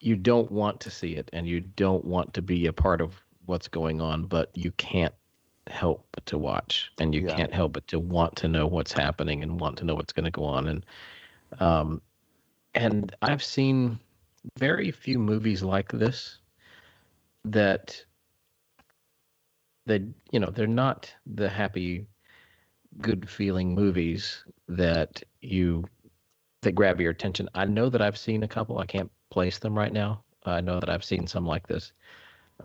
you 0.01 0.17
don't 0.17 0.53
want 0.53 0.81
to 0.81 0.91
see 0.91 1.17
it 1.17 1.31
and 1.33 1.49
you 1.49 1.61
don't 1.61 2.05
want 2.05 2.35
to 2.35 2.43
be 2.43 2.67
a 2.67 2.73
part 2.75 3.01
of 3.01 3.24
what's 3.47 3.69
going 3.69 4.01
on, 4.01 4.27
but 4.27 4.51
you 4.55 4.71
can't 4.73 5.15
help 5.69 6.07
but 6.13 6.27
to 6.27 6.39
watch 6.39 6.93
and 6.99 7.15
you 7.15 7.23
Yeah. 7.23 7.35
can't 7.35 7.53
help 7.53 7.73
but 7.73 7.87
to 7.89 7.99
want 7.99 8.37
to 8.37 8.49
know 8.49 8.67
what's 8.67 8.93
happening 8.93 9.43
and 9.43 9.61
want 9.61 9.79
to 9.79 9.85
know 9.85 9.95
what's 9.95 10.13
going 10.13 10.25
to 10.25 10.31
go 10.31 10.45
on. 10.45 10.69
And, 10.69 10.87
um, 11.61 12.03
and 12.75 13.15
I've 13.23 13.43
seen 13.43 13.99
very 14.59 14.91
few 14.91 15.19
movies 15.19 15.63
like 15.63 15.91
this 15.93 16.39
that 17.45 18.05
that 19.87 20.03
you 20.31 20.41
know 20.41 20.51
they're 20.51 20.67
not 20.67 21.15
the 21.27 21.49
happy 21.49 22.07
good 23.01 23.29
feeling 23.29 23.75
movies 23.75 24.45
that 24.69 25.23
you 25.41 25.85
that 26.63 26.73
grab 26.73 27.01
your 27.01 27.11
attention. 27.11 27.49
I 27.55 27.67
know 27.67 27.89
that 27.91 28.01
I've 28.01 28.17
seen 28.19 28.43
a 28.43 28.49
couple. 28.49 28.79
I 28.79 28.87
can't 28.87 29.11
place 29.31 29.59
them 29.59 29.77
right 29.77 29.93
now. 29.93 30.25
I 30.45 30.61
know 30.61 30.81
that 30.81 30.91
I've 30.91 31.05
seen 31.05 31.27
some 31.27 31.47
like 31.47 31.67
this, 31.67 31.93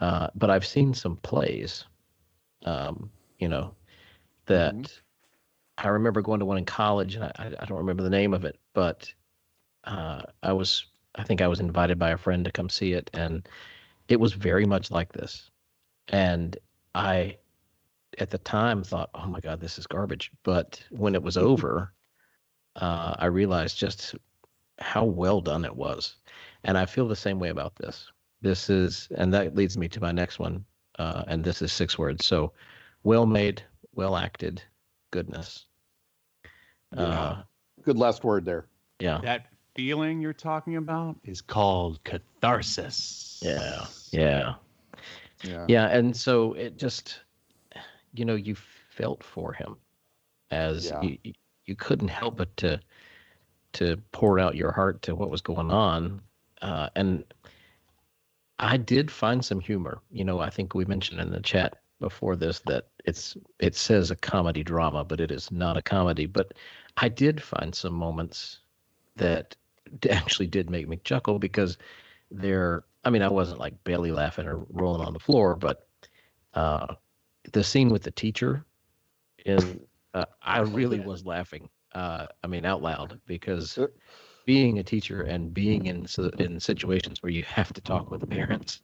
uh, 0.01 0.29
but 0.35 0.49
I've 0.49 0.65
seen 0.65 0.93
some 0.93 1.17
plays. 1.17 1.85
Um, 2.65 3.11
you 3.39 3.47
know, 3.49 3.75
that 4.47 4.75
Mhm. 4.83 5.01
I 5.77 5.87
remember 5.89 6.21
going 6.21 6.39
to 6.39 6.45
one 6.45 6.57
in 6.57 6.65
college, 6.65 7.15
and 7.15 7.25
I, 7.25 7.31
I 7.37 7.47
I 7.59 7.65
don't 7.65 7.77
remember 7.79 8.03
the 8.03 8.09
name 8.09 8.33
of 8.33 8.45
it, 8.45 8.59
but 8.73 9.13
uh, 9.85 10.23
I 10.43 10.53
was 10.53 10.87
I 11.15 11.23
think 11.23 11.41
I 11.41 11.47
was 11.47 11.59
invited 11.59 11.99
by 11.99 12.11
a 12.11 12.17
friend 12.17 12.45
to 12.45 12.51
come 12.51 12.69
see 12.69 12.93
it, 12.93 13.09
and 13.13 13.47
it 14.09 14.19
was 14.19 14.33
very 14.33 14.65
much 14.65 14.91
like 14.91 15.13
this. 15.13 15.51
And 16.09 16.57
I, 16.95 17.37
at 18.19 18.29
the 18.31 18.37
time, 18.39 18.83
thought, 18.83 19.09
"Oh 19.15 19.27
my 19.27 19.39
God, 19.41 19.59
this 19.61 19.79
is 19.79 19.87
garbage." 19.87 20.31
But 20.43 20.83
when 20.91 21.15
it 21.15 21.23
was 21.23 21.37
over, 21.49 21.93
uh, 22.77 23.15
I 23.19 23.25
realized 23.27 23.77
just 23.77 24.15
how 24.79 25.05
well 25.05 25.41
done 25.41 25.65
it 25.65 25.75
was, 25.75 26.17
and 26.63 26.77
I 26.77 26.85
feel 26.85 27.07
the 27.07 27.15
same 27.15 27.39
way 27.39 27.49
about 27.49 27.75
this. 27.77 28.11
This 28.41 28.69
is, 28.69 29.07
and 29.15 29.33
that 29.33 29.55
leads 29.55 29.77
me 29.77 29.87
to 29.89 29.99
my 29.99 30.11
next 30.11 30.39
one, 30.39 30.63
uh, 30.97 31.23
and 31.27 31.43
this 31.43 31.61
is 31.61 31.71
six 31.73 31.97
words. 31.97 32.25
So, 32.25 32.53
well 33.03 33.25
made, 33.25 33.61
well 33.95 34.15
acted, 34.15 34.61
goodness. 35.11 35.65
Uh, 36.95 37.43
Good 37.83 37.97
last 37.97 38.23
word 38.23 38.45
there. 38.45 38.65
yeah, 38.99 39.19
That 39.21 39.45
feeling 39.75 40.21
you're 40.21 40.33
talking 40.33 40.75
about 40.77 41.15
is 41.23 41.41
called 41.41 42.03
catharsis. 42.03 43.41
yeah, 43.45 43.85
yeah. 44.11 44.55
Yeah. 45.43 45.65
Yeah, 45.69 45.85
and 45.87 46.15
so 46.15 46.53
it 46.53 46.77
just, 46.77 47.21
you 48.13 48.25
know, 48.25 48.35
you 48.35 48.55
felt 48.89 49.23
for 49.23 49.53
him, 49.53 49.77
as 50.51 50.85
Yeah. 50.85 51.01
you, 51.01 51.17
you- 51.23 51.33
you 51.65 51.75
couldn't 51.75 52.07
help 52.07 52.35
but 52.37 52.55
to 52.57 52.79
to 53.73 53.97
pour 54.11 54.39
out 54.39 54.55
your 54.55 54.71
heart 54.71 55.03
to 55.03 55.13
what 55.13 55.29
was 55.29 55.41
going 55.41 55.69
on, 55.69 56.19
uh, 56.63 56.89
and 56.95 57.23
I 58.59 58.77
did 58.77 59.09
find 59.09 59.43
some 59.43 59.59
humor. 59.59 60.01
You 60.11 60.25
know, 60.25 60.39
I 60.39 60.49
think 60.49 60.75
we 60.75 60.85
mentioned 60.85 61.21
in 61.21 61.31
the 61.31 61.39
chat 61.39 61.77
before 61.99 62.35
this 62.35 62.59
that 62.59 62.87
it's 63.05 63.35
it 63.59 63.75
says 63.75 64.11
a 64.11 64.15
comedy 64.15 64.63
drama, 64.63 65.03
but 65.03 65.21
it 65.21 65.31
is 65.31 65.51
not 65.51 65.77
a 65.77 65.81
comedy. 65.81 66.25
But 66.25 66.53
I 66.97 67.09
did 67.09 67.41
find 67.41 67.73
some 67.73 67.93
moments 67.93 68.59
that 69.15 69.55
actually 70.09 70.47
did 70.47 70.69
make 70.69 70.87
me 70.87 70.99
chuckle 71.03 71.39
because 71.39 71.77
they're 72.31 72.83
I 73.05 73.09
mean, 73.09 73.21
I 73.21 73.29
wasn't 73.29 73.59
like 73.59 73.81
belly 73.85 74.11
laughing 74.11 74.45
or 74.45 74.65
rolling 74.69 75.05
on 75.05 75.13
the 75.13 75.19
floor, 75.19 75.55
but 75.55 75.87
uh, 76.53 76.95
the 77.53 77.63
scene 77.63 77.89
with 77.89 78.03
the 78.03 78.11
teacher 78.11 78.65
in 79.45 79.79
uh, 80.13 80.25
I 80.41 80.59
really 80.59 80.99
was 80.99 81.25
laughing. 81.25 81.69
Uh, 81.93 82.27
I 82.43 82.47
mean, 82.47 82.65
out 82.65 82.81
loud 82.81 83.19
because. 83.25 83.79
Being 84.49 84.79
a 84.79 84.83
teacher 84.83 85.21
and 85.21 85.53
being 85.53 85.85
in 85.85 86.07
in 86.39 86.59
situations 86.59 87.21
where 87.21 87.31
you 87.31 87.43
have 87.43 87.71
to 87.71 87.81
talk 87.81 88.09
with 88.09 88.27
parents, 88.31 88.81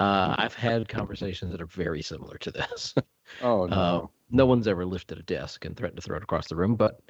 uh, 0.00 0.34
I've 0.38 0.54
had 0.54 0.88
conversations 0.88 1.52
that 1.52 1.60
are 1.60 1.66
very 1.66 2.02
similar 2.02 2.38
to 2.38 2.50
this. 2.50 2.94
Oh 3.40 3.66
no. 3.66 3.76
Uh, 3.76 4.06
no 4.30 4.46
one's 4.46 4.68
ever 4.68 4.86
lifted 4.86 5.18
a 5.18 5.22
desk 5.24 5.64
and 5.64 5.76
threatened 5.76 5.98
to 6.00 6.02
throw 6.02 6.16
it 6.18 6.22
across 6.22 6.48
the 6.48 6.56
room, 6.56 6.76
but 6.76 7.00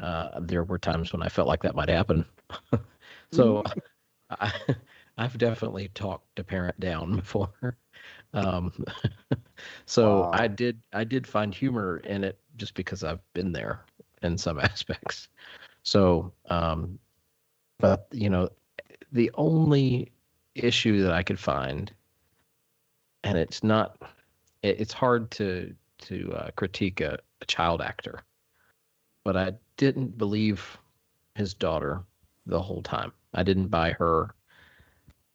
uh, 0.00 0.40
there 0.42 0.64
were 0.64 0.78
times 0.78 1.12
when 1.12 1.22
I 1.22 1.28
felt 1.28 1.48
like 1.48 1.62
that 1.62 1.74
might 1.76 1.88
happen. 1.90 2.24
so 3.30 3.64
I, 4.30 4.52
I've 5.18 5.38
definitely 5.38 5.88
talked 5.88 6.38
a 6.38 6.44
parent 6.44 6.80
down 6.80 7.16
before. 7.16 7.78
Um, 8.34 8.72
so 9.86 10.28
Wow. 10.28 10.32
I 10.32 10.48
did 10.48 10.80
I 10.92 11.04
did 11.04 11.26
find 11.26 11.54
humor 11.54 11.98
in 11.98 12.24
it 12.24 12.38
just 12.56 12.74
because 12.74 13.04
I've 13.04 13.22
been 13.34 13.52
there 13.52 13.84
in 14.22 14.38
some 14.38 14.58
aspects. 14.60 15.28
So, 15.84 16.32
um, 16.50 16.98
but 17.78 18.06
you 18.12 18.30
know, 18.30 18.48
the 19.12 19.30
only 19.34 20.12
issue 20.54 21.02
that 21.02 21.12
I 21.12 21.22
could 21.22 21.38
find, 21.38 21.92
and 23.22 23.38
it's 23.38 23.62
not 23.62 23.96
it, 24.62 24.80
it's 24.80 24.92
hard 24.92 25.30
to 25.32 25.74
to 26.02 26.32
uh, 26.36 26.50
critique 26.56 27.00
a, 27.00 27.18
a 27.40 27.44
child 27.46 27.80
actor, 27.80 28.20
but 29.24 29.36
I 29.36 29.52
didn't 29.76 30.18
believe 30.18 30.78
his 31.34 31.54
daughter 31.54 32.02
the 32.46 32.60
whole 32.60 32.82
time. 32.82 33.12
I 33.32 33.42
didn't 33.42 33.68
buy 33.68 33.92
her 33.92 34.34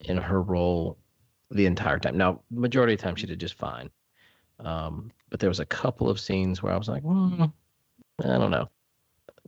in 0.01 0.17
her 0.17 0.41
role 0.41 0.97
the 1.51 1.65
entire 1.65 1.99
time. 1.99 2.17
Now, 2.17 2.41
majority 2.51 2.93
of 2.93 2.99
the 2.99 3.03
time 3.03 3.15
she 3.15 3.27
did 3.27 3.39
just 3.39 3.55
fine, 3.55 3.89
um, 4.59 5.11
but 5.29 5.39
there 5.39 5.49
was 5.49 5.59
a 5.59 5.65
couple 5.65 6.09
of 6.09 6.19
scenes 6.19 6.61
where 6.61 6.73
I 6.73 6.77
was 6.77 6.87
like, 6.87 7.03
hmm, 7.03 7.45
I 8.23 8.37
don't 8.37 8.51
know, 8.51 8.69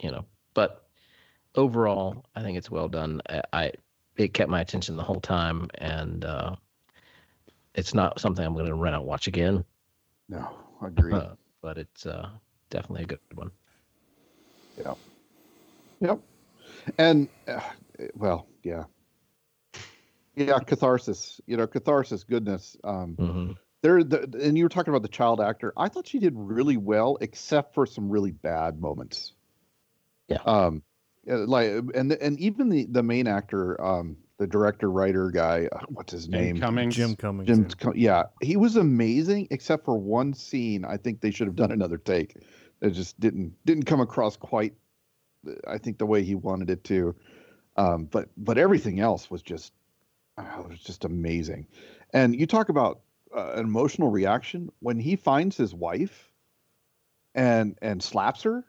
you 0.02 0.12
know. 0.12 0.26
But 0.54 0.90
overall, 1.56 2.26
I 2.36 2.42
think 2.42 2.58
it's 2.58 2.72
well 2.72 2.88
done. 2.88 3.22
I, 3.30 3.42
I 3.54 3.72
it 4.18 4.34
kept 4.34 4.50
my 4.50 4.62
attention 4.62 4.98
the 4.98 5.04
whole 5.04 5.22
time, 5.22 5.70
and 5.76 6.26
uh, 6.26 6.56
it's 7.74 7.94
not 7.94 8.20
something 8.20 8.46
I'm 8.46 8.54
going 8.54 8.66
to 8.66 8.74
run 8.76 8.94
out 8.94 9.02
and 9.02 9.08
watch 9.08 9.28
again. 9.28 9.64
No, 10.30 10.56
agreed. 10.82 11.16
Uh, 11.16 11.36
but 11.62 11.78
it's 11.78 12.06
uh, 12.06 12.30
definitely 12.70 13.04
a 13.04 13.08
good 13.08 13.20
one. 13.36 13.52
Yeah. 14.78 14.94
Yep. 16.02 16.20
And 16.98 17.30
uh, 17.48 17.60
well, 18.16 18.48
yeah. 18.64 18.84
Yeah, 20.36 20.60
catharsis. 20.60 21.42
You 21.46 21.58
know, 21.58 21.68
catharsis, 21.68 22.24
goodness. 22.24 22.78
Um 22.84 23.16
hmm 23.16 23.52
there 23.82 24.04
the, 24.04 24.22
and 24.42 24.58
you 24.58 24.64
were 24.64 24.70
talking 24.70 24.92
about 24.94 25.02
the 25.02 25.08
child 25.08 25.42
actor. 25.42 25.74
I 25.76 25.90
thought 25.90 26.08
she 26.08 26.20
did 26.20 26.34
really 26.36 26.78
well 26.78 27.18
except 27.20 27.74
for 27.74 27.86
some 27.86 28.10
really 28.10 28.32
bad 28.32 28.80
moments. 28.80 29.34
Yeah. 30.28 30.42
Um 30.46 30.84
like 31.26 31.72
and 31.94 32.12
and 32.14 32.40
even 32.40 32.70
the 32.70 32.86
the 32.90 33.04
main 33.04 33.28
actor 33.28 33.80
um 33.82 34.18
the 34.38 34.48
director 34.48 34.90
writer 34.90 35.30
guy 35.30 35.70
uh, 35.72 35.80
what's 35.90 36.12
his 36.12 36.26
Jim 36.26 36.42
name 36.42 36.60
Cummings. 36.60 36.96
Jim 36.96 37.16
Cummings. 37.16 37.48
Jim, 37.48 37.68
yeah. 37.94 37.94
Yeah, 37.96 38.24
he 38.42 38.58
was 38.58 38.76
amazing, 38.76 39.48
except 39.52 39.86
for 39.86 39.98
one 39.98 40.34
scene. 40.34 40.84
I 40.84 40.98
think 40.98 41.22
they 41.22 41.30
should 41.30 41.46
have 41.46 41.56
done 41.56 41.72
another 41.72 42.00
take. 42.00 42.38
It 42.82 42.90
just 42.92 43.20
didn't 43.20 43.54
didn't 43.66 43.84
come 43.84 44.02
across 44.02 44.36
quite. 44.36 44.74
I 45.68 45.78
think 45.78 46.00
the 46.00 46.08
way 46.08 46.24
he 46.24 46.34
wanted 46.34 46.72
it 46.72 46.84
to, 46.86 47.16
um, 47.78 48.06
but 48.06 48.30
but 48.38 48.58
everything 48.58 49.00
else 49.00 49.30
was 49.30 49.44
just, 49.44 49.74
oh, 50.40 50.62
it 50.62 50.70
was 50.70 50.80
just 50.80 51.06
amazing. 51.06 51.68
And 52.14 52.40
you 52.40 52.48
talk 52.48 52.70
about 52.70 53.02
uh, 53.36 53.52
an 53.54 53.66
emotional 53.66 54.10
reaction 54.10 54.72
when 54.80 55.00
he 55.00 55.16
finds 55.16 55.56
his 55.56 55.74
wife, 55.74 56.32
and 57.36 57.78
and 57.84 58.02
slaps 58.02 58.42
her. 58.42 58.66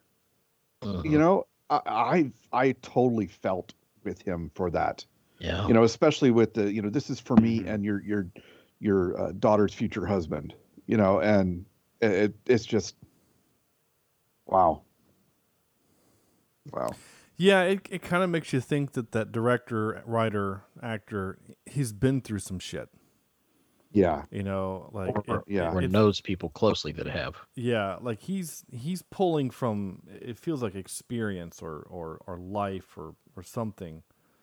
Uh-huh. 0.83 1.03
You 1.05 1.19
know, 1.19 1.47
I, 1.73 1.81
I 1.87 2.33
I 2.53 2.73
totally 2.83 3.27
felt 3.27 3.75
with 4.05 4.21
him 4.21 4.51
for 4.55 4.71
that 4.71 5.05
Yeah. 5.39 5.67
you 5.67 5.75
know 5.75 5.85
especially 5.85 6.31
with 6.31 6.55
the 6.55 6.73
you 6.73 6.83
know 6.83 6.91
this 6.91 7.09
is 7.11 7.21
for 7.21 7.37
me 7.37 7.61
Mhm. 7.61 7.75
and 7.75 7.85
your 7.85 8.03
your 8.03 8.27
your 8.81 9.21
uh, 9.21 9.33
daughter's 9.39 9.73
future 9.73 10.07
husband 10.07 10.55
you 10.87 10.97
know 10.97 11.21
and 11.21 11.65
it, 12.01 12.35
it's 12.47 12.65
just 12.67 12.97
wow 14.47 14.83
wow 16.73 16.91
Yeah, 17.37 17.63
it, 17.63 17.89
it 17.91 18.03
kind 18.03 18.23
of 18.23 18.31
makes 18.31 18.53
you 18.53 18.61
think 18.61 18.93
that 18.93 19.13
that 19.13 19.33
director, 19.33 20.03
writer, 20.07 20.65
actor, 20.83 21.39
he's 21.67 21.93
been 21.93 22.21
through 22.21 22.39
some 22.41 22.59
shit. 22.61 22.89
Yeah 23.93 24.25
You 24.31 24.43
know, 24.43 24.91
like 24.93 25.15
or, 25.29 25.37
it- 25.39 25.45
yeah. 25.49 25.73
or 25.73 25.83
it- 25.83 25.91
knows 25.91 26.21
people 26.21 26.49
closely 26.51 26.93
that 26.93 27.07
have. 27.07 27.35
yeah, 27.55 27.97
like 28.01 28.21
he's 28.21 28.65
he's 28.71 29.03
pulling 29.03 29.51
from. 29.51 30.03
It 30.21 30.39
feels 30.39 30.63
like 30.63 30.75
experience 30.75 31.63
or 31.63 31.87
or 31.91 32.21
or 32.27 32.39
life 32.39 32.97
or 32.97 33.15
or 33.37 33.43
something 33.43 34.03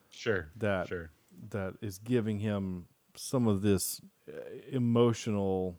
Sure. 0.10 0.50
that 0.58 0.88
Sure. 0.88 1.10
that 1.52 1.74
is 1.82 1.98
giving 2.00 2.40
him 2.40 2.86
some 3.16 3.48
of 3.48 3.62
this 3.62 4.02
uh, 4.28 4.32
emotional 4.72 5.78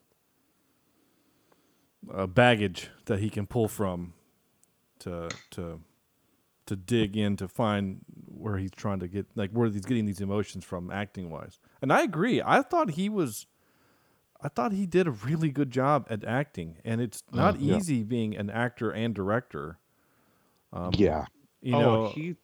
uh, 2.12 2.26
baggage 2.26 2.88
that 3.06 3.18
he 3.20 3.30
can 3.30 3.46
pull 3.46 3.68
from 3.68 4.12
to 5.00 5.28
to 5.50 5.80
to 6.66 6.76
dig 6.76 7.16
in 7.16 7.36
to 7.36 7.48
find 7.48 8.00
where 8.26 8.56
he's 8.56 8.70
trying 8.70 9.00
to 9.00 9.08
get 9.08 9.26
like 9.34 9.50
where 9.50 9.68
he's 9.68 9.84
getting 9.84 10.06
these 10.06 10.20
emotions 10.20 10.64
from 10.64 10.90
acting 10.90 11.30
wise. 11.30 11.58
And 11.82 11.92
I 11.92 12.02
agree. 12.02 12.40
I 12.44 12.62
thought 12.62 12.90
he 12.90 13.08
was 13.08 13.46
I 14.42 14.48
thought 14.48 14.72
he 14.72 14.86
did 14.86 15.06
a 15.06 15.10
really 15.10 15.50
good 15.50 15.70
job 15.70 16.06
at 16.10 16.24
acting 16.24 16.78
and 16.84 17.00
it's 17.00 17.22
not 17.32 17.60
yeah. 17.60 17.76
easy 17.76 18.02
being 18.02 18.36
an 18.36 18.50
actor 18.50 18.90
and 18.90 19.14
director. 19.14 19.78
Um, 20.72 20.90
yeah 20.94 21.26
You 21.62 21.74
oh, 21.76 21.80
know, 21.80 22.06
he 22.08 22.36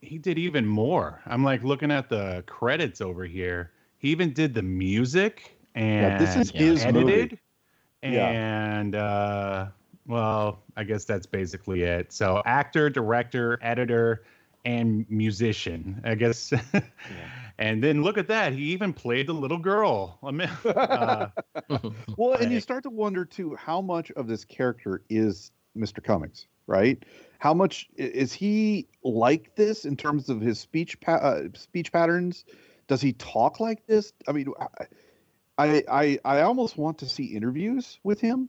he 0.00 0.18
did 0.18 0.38
even 0.38 0.66
more. 0.66 1.22
I'm 1.26 1.42
like 1.42 1.64
looking 1.64 1.90
at 1.90 2.08
the 2.08 2.44
credits 2.46 3.00
over 3.00 3.24
here. 3.24 3.72
He 3.98 4.10
even 4.10 4.32
did 4.32 4.54
the 4.54 4.62
music 4.62 5.56
and 5.74 6.12
yeah 6.12 6.18
this 6.18 6.36
is 6.36 6.52
yeah. 6.54 6.60
his 6.60 6.84
movie 6.86 7.12
edited. 7.12 7.38
Yeah. 8.02 8.28
And 8.28 8.94
uh 8.94 9.66
well, 10.06 10.62
I 10.76 10.84
guess 10.84 11.04
that's 11.04 11.26
basically 11.26 11.82
it. 11.82 12.12
So 12.12 12.42
actor, 12.44 12.90
director, 12.90 13.58
editor, 13.62 14.24
and 14.64 15.06
musician. 15.08 16.00
I 16.04 16.14
guess. 16.14 16.52
and 17.58 17.82
then 17.82 18.02
look 18.02 18.18
at 18.18 18.28
that. 18.28 18.52
He 18.52 18.72
even 18.72 18.92
played 18.92 19.26
the 19.26 19.32
little 19.32 19.58
girl. 19.58 20.18
I 20.22 20.30
mean, 20.30 20.50
uh, 20.64 21.28
well 22.16 22.34
and 22.34 22.52
you 22.52 22.60
start 22.60 22.82
to 22.84 22.90
wonder 22.90 23.24
too 23.24 23.54
how 23.54 23.80
much 23.80 24.10
of 24.12 24.26
this 24.26 24.44
character 24.44 25.02
is 25.08 25.50
mr 25.76 26.02
cummings 26.02 26.46
right 26.66 27.04
how 27.38 27.54
much 27.54 27.88
is 27.96 28.32
he 28.32 28.86
like 29.02 29.54
this 29.56 29.84
in 29.84 29.96
terms 29.96 30.28
of 30.28 30.40
his 30.40 30.58
speech 30.58 30.98
pa- 31.00 31.14
uh, 31.14 31.42
speech 31.54 31.92
patterns 31.92 32.44
does 32.86 33.00
he 33.00 33.12
talk 33.14 33.60
like 33.60 33.86
this 33.86 34.12
i 34.28 34.32
mean 34.32 34.48
I, 34.60 34.86
I 35.58 35.84
i 35.88 36.18
i 36.24 36.40
almost 36.42 36.76
want 36.76 36.98
to 36.98 37.08
see 37.08 37.24
interviews 37.24 37.98
with 38.02 38.20
him 38.20 38.48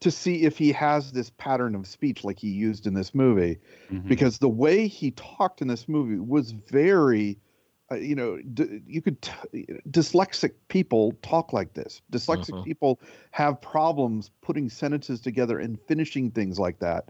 to 0.00 0.10
see 0.10 0.42
if 0.42 0.58
he 0.58 0.72
has 0.72 1.12
this 1.12 1.30
pattern 1.30 1.74
of 1.74 1.86
speech 1.86 2.24
like 2.24 2.38
he 2.38 2.48
used 2.48 2.86
in 2.86 2.94
this 2.94 3.14
movie 3.14 3.58
mhm. 3.90 4.08
because 4.08 4.38
the 4.38 4.48
way 4.48 4.88
he 4.88 5.12
talked 5.12 5.62
in 5.62 5.68
this 5.68 5.88
movie 5.88 6.18
was 6.18 6.50
very 6.50 7.32
uh, 7.32 7.51
you 7.94 8.14
know 8.14 8.38
d- 8.54 8.82
you 8.86 9.00
could 9.02 9.20
t- 9.22 9.66
dyslexic 9.90 10.52
people 10.68 11.12
talk 11.22 11.52
like 11.52 11.74
this 11.74 12.02
dyslexic 12.12 12.54
Mhm. 12.54 12.64
people 12.64 13.00
have 13.30 13.60
problems 13.60 14.30
putting 14.40 14.68
sentences 14.68 15.20
together 15.20 15.58
and 15.58 15.78
finishing 15.86 16.30
things 16.30 16.58
like 16.58 16.78
that 16.78 17.08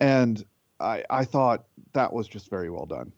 and 0.00 0.44
i 0.80 1.04
i 1.10 1.24
thought 1.24 1.64
that 1.92 2.12
was 2.12 2.26
just 2.28 2.50
very 2.50 2.70
well 2.70 2.86
done 2.86 3.12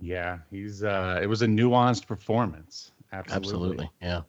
yeah, 0.00 0.38
he's. 0.50 0.82
uh 0.84 1.18
It 1.22 1.26
was 1.26 1.42
a 1.42 1.46
nuanced 1.46 2.06
performance. 2.06 2.92
Absolutely. 3.12 3.36
Absolutely. 3.36 3.90
Yeah. 4.00 4.22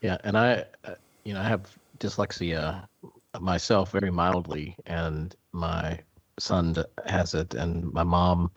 Yeah, 0.00 0.18
and 0.24 0.36
I, 0.36 0.64
uh, 0.84 0.94
you 1.24 1.34
know, 1.34 1.40
I 1.40 1.44
have 1.48 1.76
dyslexia 1.98 2.86
myself 3.40 3.90
very 3.90 4.10
mildly, 4.10 4.76
and 4.86 5.34
my 5.52 6.00
son 6.38 6.74
has 7.06 7.34
it, 7.34 7.54
and 7.54 7.92
my 7.92 8.02
mom 8.02 8.50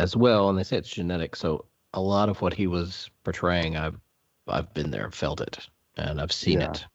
as 0.00 0.16
well. 0.16 0.48
And 0.48 0.58
they 0.58 0.64
say 0.64 0.76
it's 0.78 0.90
genetic. 0.90 1.36
So 1.36 1.66
a 1.94 2.00
lot 2.00 2.28
of 2.28 2.40
what 2.42 2.54
he 2.54 2.66
was 2.66 3.10
portraying, 3.24 3.76
I've 3.76 4.00
I've 4.48 4.72
been 4.74 4.90
there, 4.90 5.10
felt 5.10 5.40
it, 5.40 5.68
and 5.96 6.20
I've 6.20 6.32
seen 6.32 6.60
Yeah. 6.60 6.70
it, 6.72 6.86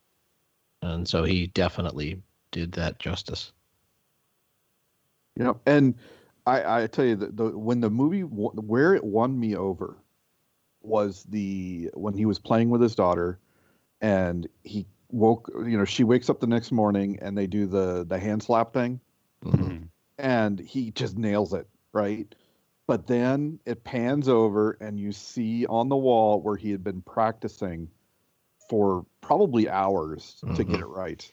and 0.82 1.08
so 1.08 1.24
he 1.24 1.48
definitely 1.48 2.22
did 2.52 2.72
that 2.74 3.00
justice. 3.00 3.52
you 5.38 5.44
know 5.44 5.60
and 5.66 5.96
i 6.46 6.84
i 6.84 6.88
tell 6.88 7.06
you 7.06 7.16
that 7.16 7.36
the 7.36 7.58
when 7.58 7.82
the 7.82 7.90
movie 7.90 8.22
where 8.22 8.96
it 8.96 9.04
won 9.04 9.38
me 9.40 9.56
over 9.56 9.98
was 10.82 11.24
the 11.24 11.90
when 11.94 12.14
he 12.14 12.26
was 12.26 12.40
playing 12.40 12.70
with 12.70 12.82
his 12.82 12.96
daughter 12.96 13.40
and 14.02 14.48
he 14.64 14.86
woke 15.12 15.50
you 15.66 15.78
know 15.78 15.86
she 15.86 16.04
wakes 16.04 16.30
up 16.30 16.40
the 16.40 16.48
next 16.48 16.72
morning 16.72 17.18
and 17.22 17.38
they 17.38 17.48
do 17.48 17.66
the 17.68 18.06
the 18.06 18.18
hand 18.20 18.42
slap 18.42 18.74
thing 18.74 19.00
Mhm. 19.44 19.52
Mhm. 19.60 19.90
and 20.18 20.60
he 20.60 20.92
just 20.92 21.18
nails 21.18 21.54
it 21.54 21.68
right 21.94 22.34
but 22.88 23.08
then 23.08 23.60
it 23.66 23.84
pans 23.84 24.28
over 24.28 24.78
and 24.82 25.00
you 25.00 25.12
see 25.12 25.66
on 25.68 25.90
the 25.90 25.96
wall 25.96 26.42
where 26.42 26.56
he 26.56 26.72
had 26.72 26.84
been 26.84 27.02
practicing 27.02 27.90
for 28.70 29.06
probably 29.22 29.70
hours 29.70 30.44
to 30.56 30.64
get 30.64 30.78
Mhm. 30.78 30.82
it 30.82 30.86
right 30.88 31.32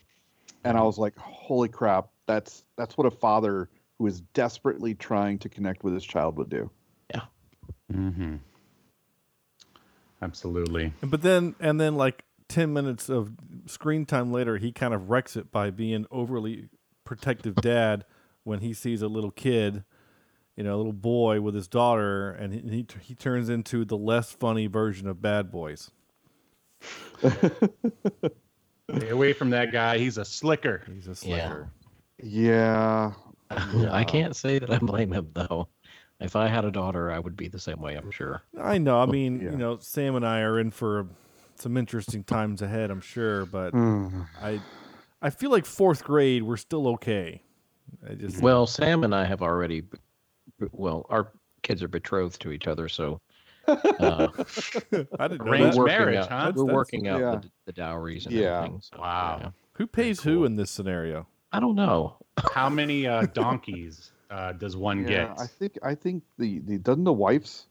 and 0.64 0.76
i 0.76 0.82
was 0.82 0.98
like 0.98 1.16
holy 1.16 1.68
crap 1.68 2.08
that's 2.26 2.64
that's 2.76 2.96
what 2.96 3.06
a 3.06 3.10
father 3.10 3.68
who 3.98 4.06
is 4.06 4.20
desperately 4.32 4.94
trying 4.94 5.38
to 5.38 5.48
connect 5.48 5.82
with 5.84 5.94
his 5.94 6.04
child 6.04 6.36
would 6.36 6.48
do 6.50 6.70
Yeah. 7.14 7.22
Mm-hmm. 7.92 8.36
Absolutely. 10.20 10.92
But 11.02 11.22
then, 11.22 11.54
and 11.58 11.80
then, 11.80 11.96
like 11.96 12.24
ten 12.48 12.72
minutes 12.72 13.08
of 13.08 13.32
screen 13.66 14.06
time 14.06 14.32
later, 14.32 14.56
he 14.56 14.70
kind 14.72 14.94
of 14.94 15.10
wrecks 15.10 15.36
it 15.36 15.50
by 15.50 15.70
being 15.70 16.06
overly 16.10 16.68
protective 17.04 17.56
dad 17.56 18.04
when 18.44 18.60
he 18.60 18.72
sees 18.72 19.02
a 19.02 19.08
little 19.08 19.30
kid, 19.32 19.82
you 20.56 20.64
know, 20.64 20.74
a 20.74 20.78
little 20.78 20.92
boy 20.92 21.40
with 21.40 21.54
his 21.54 21.68
daughter, 21.68 22.30
and 22.32 22.52
he 22.52 22.60
he, 22.60 22.86
he 23.00 23.14
turns 23.14 23.48
into 23.48 23.84
the 23.84 23.96
less 23.96 24.32
funny 24.32 24.66
version 24.66 25.08
of 25.08 25.20
Bad 25.22 25.50
Boys. 25.50 25.90
Stay 27.22 29.08
away 29.10 29.32
from 29.32 29.50
that 29.50 29.72
guy. 29.72 29.98
He's 29.98 30.18
a 30.18 30.24
slicker. 30.24 30.82
He's 30.92 31.06
a 31.06 31.10
Yeah. 31.26 31.46
slicker. 31.48 31.70
yeah 32.22 33.12
I 33.90 34.04
can't 34.04 34.34
say 34.36 34.58
that 34.58 34.70
I 34.70 34.78
blame 34.78 35.12
him 35.12 35.28
though. 35.34 35.68
If 36.20 36.36
I 36.36 36.46
had 36.46 36.64
a 36.64 36.70
daughter, 36.70 37.10
I 37.10 37.18
would 37.18 37.36
be 37.36 37.48
the 37.48 37.58
same 37.58 37.80
way. 37.80 37.94
I'm 37.94 38.10
sure. 38.10 38.42
I 38.60 38.78
know. 38.78 39.00
I 39.00 39.06
mean, 39.06 39.40
Yeah. 39.40 39.50
you 39.52 39.56
know, 39.56 39.78
Sam 39.78 40.14
and 40.14 40.24
I 40.26 40.40
are 40.40 40.58
in 40.60 40.70
for 40.70 41.08
some 41.56 41.76
interesting 41.76 42.22
times 42.24 42.62
ahead. 42.62 42.90
I'm 42.90 43.00
sure, 43.00 43.44
but 43.46 43.72
Mm. 43.74 44.26
I, 44.40 44.60
I 45.20 45.30
feel 45.30 45.50
like 45.50 45.64
fourth 45.66 46.04
grade, 46.04 46.42
we're 46.44 46.56
still 46.56 46.86
okay. 46.88 47.42
I 48.08 48.14
just 48.14 48.40
Well, 48.40 48.66
Sam 48.66 49.02
and 49.04 49.14
I 49.14 49.24
have 49.24 49.42
already, 49.42 49.80
b- 49.82 49.98
well, 50.72 51.06
our 51.10 51.32
kids 51.62 51.82
are 51.82 51.88
betrothed 51.88 52.40
to 52.42 52.52
each 52.52 52.66
other, 52.66 52.88
so 52.88 53.20
uh, 53.68 54.28
I 55.18 55.28
didn't 55.28 55.44
know 55.44 55.50
Arranged 55.50 55.72
that. 55.72 55.76
we're 55.76 55.86
marriage, 55.86 56.16
working 56.18 56.28
huh? 56.30 56.34
out, 56.36 56.54
we're 56.56 56.62
That's- 56.64 56.74
working 56.76 57.08
out 57.08 57.20
yeah. 57.20 57.30
the, 57.36 57.50
the 57.66 57.72
dowries 57.72 58.26
and 58.26 58.34
Yeah. 58.34 58.56
everything. 58.58 58.80
So, 58.82 58.98
Wow. 59.00 59.38
yeah. 59.42 59.50
Who 59.74 59.86
pays 59.86 60.20
who 60.22 60.44
in 60.44 60.56
this 60.56 60.70
scenario? 60.70 61.26
I 61.52 61.60
don't 61.60 61.74
know. 61.76 62.16
How 62.52 62.68
many 62.68 63.06
uh, 63.06 63.26
donkeys 63.32 64.12
uh, 64.30 64.52
does 64.52 64.76
one 64.76 65.02
Yeah, 65.02 65.08
get? 65.28 65.40
I 65.40 65.46
think 65.46 65.78
I 65.82 65.94
think 65.94 66.22
the, 66.38 66.60
the 66.60 66.78
doesn't 66.78 67.04
the 67.04 67.12
wife's 67.12 67.66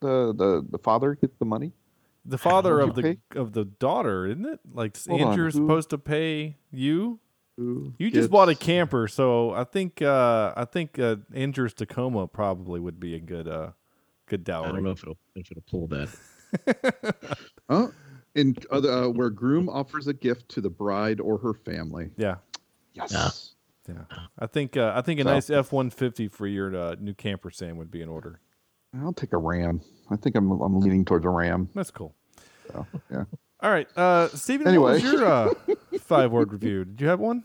the, 0.00 0.32
the 0.34 0.66
the 0.70 0.78
father 0.78 1.14
get 1.14 1.38
the 1.38 1.44
money? 1.44 1.72
The 2.24 2.38
father 2.38 2.80
of 2.80 2.96
you 2.96 3.02
the 3.02 3.18
of 3.40 3.52
the 3.52 3.64
daughter, 3.64 4.26
isn't 4.26 4.46
it? 4.46 4.60
Like 4.72 4.96
Hold 5.08 5.20
on, 5.22 5.28
Andrew's 5.30 5.54
who- 5.54 5.60
supposed 5.66 5.90
to 5.90 5.98
pay 5.98 6.56
you. 6.70 7.18
Who 7.56 7.92
You 7.98 8.10
just 8.10 8.30
bought 8.30 8.48
a 8.48 8.54
camper, 8.54 9.06
so 9.08 9.50
I 9.52 9.64
think 9.64 10.00
uh, 10.02 10.52
I 10.56 10.64
think 10.64 10.98
uh, 10.98 11.16
Andrew's 11.34 11.74
Tacoma 11.74 12.26
probably 12.26 12.80
would 12.80 12.98
be 12.98 13.14
a 13.14 13.20
good 13.20 13.46
uh, 13.46 13.72
good 14.26 14.48
I 14.48 14.52
don't 14.62 14.68
dowry. 14.68 14.82
know 14.82 14.90
if 14.90 15.02
it'll 15.02 15.18
if 15.36 15.50
it'll 15.50 15.62
pull 15.70 15.86
that. 15.88 16.08
Huh? 17.70 17.88
In 18.34 18.54
other, 18.70 18.90
uh, 18.90 19.08
where 19.08 19.30
groom 19.30 19.68
offers 19.68 20.06
a 20.06 20.12
gift 20.14 20.48
to 20.50 20.60
the 20.62 20.70
bride 20.70 21.20
or 21.20 21.38
her 21.38 21.52
family. 21.54 22.10
Yeah, 22.16 22.36
Yes. 22.94 23.54
yeah. 23.88 24.04
I 24.38 24.46
think 24.46 24.76
uh, 24.76 24.92
I 24.94 25.02
think 25.02 25.20
a 25.20 25.24
So- 25.24 25.30
nice 25.30 25.50
F 25.50 25.72
one 25.72 25.90
fifty 25.90 26.28
for 26.28 26.46
your 26.46 26.74
uh, 26.74 26.96
new 27.00 27.14
camper, 27.14 27.50
Sam, 27.50 27.76
would 27.76 27.90
be 27.90 28.00
in 28.02 28.08
order. 28.08 28.40
I'll 28.98 29.12
take 29.12 29.32
a 29.32 29.38
ram. 29.38 29.80
I 30.10 30.16
think 30.16 30.36
I'm 30.36 30.50
I'm 30.50 30.80
leaning 30.80 31.04
towards 31.04 31.24
a 31.26 31.30
ram. 31.30 31.68
That's 31.74 31.90
cool. 31.90 32.14
So, 32.70 32.86
yeah. 33.10 33.24
All 33.62 33.70
right, 33.70 33.86
uh, 33.96 34.26
Steven, 34.30 34.80
what 34.80 34.94
was 34.94 35.04
your 35.04 35.24
uh, 35.24 35.54
five 36.00 36.32
word 36.32 36.52
review? 36.52 36.84
Did 36.84 37.00
you 37.00 37.06
have 37.06 37.20
one? 37.20 37.42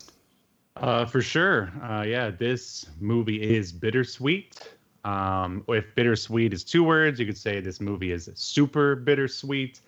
Uh, 0.75 1.06
for 1.06 1.21
sure. 1.21 1.71
Uh, 1.84 2.03
yeah, 2.08 2.32
this 2.32 2.88
movie 2.99 3.39
is 3.39 3.71
bittersweet. 3.71 4.67
Um, 5.06 5.63
if 5.67 5.93
bittersweet 5.93 6.53
is 6.53 6.63
two 6.63 6.84
words, 6.84 7.19
you 7.19 7.27
could 7.27 7.38
say 7.38 7.60
this 7.60 7.80
movie 7.80 8.12
is 8.12 8.32
super 8.34 8.95
bittersweet. 8.95 9.82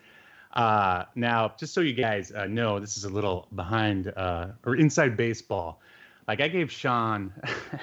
Uh, 0.54 1.04
now, 1.16 1.52
just 1.58 1.74
so 1.74 1.80
you 1.80 1.92
guys 1.92 2.30
uh, 2.30 2.46
know, 2.46 2.78
this 2.78 2.96
is 2.96 3.04
a 3.04 3.08
little 3.10 3.48
behind 3.56 4.12
uh, 4.16 4.48
or 4.64 4.76
inside 4.76 5.16
baseball. 5.16 5.80
Like 6.28 6.40
I 6.40 6.46
gave 6.46 6.70
Sean 6.70 7.32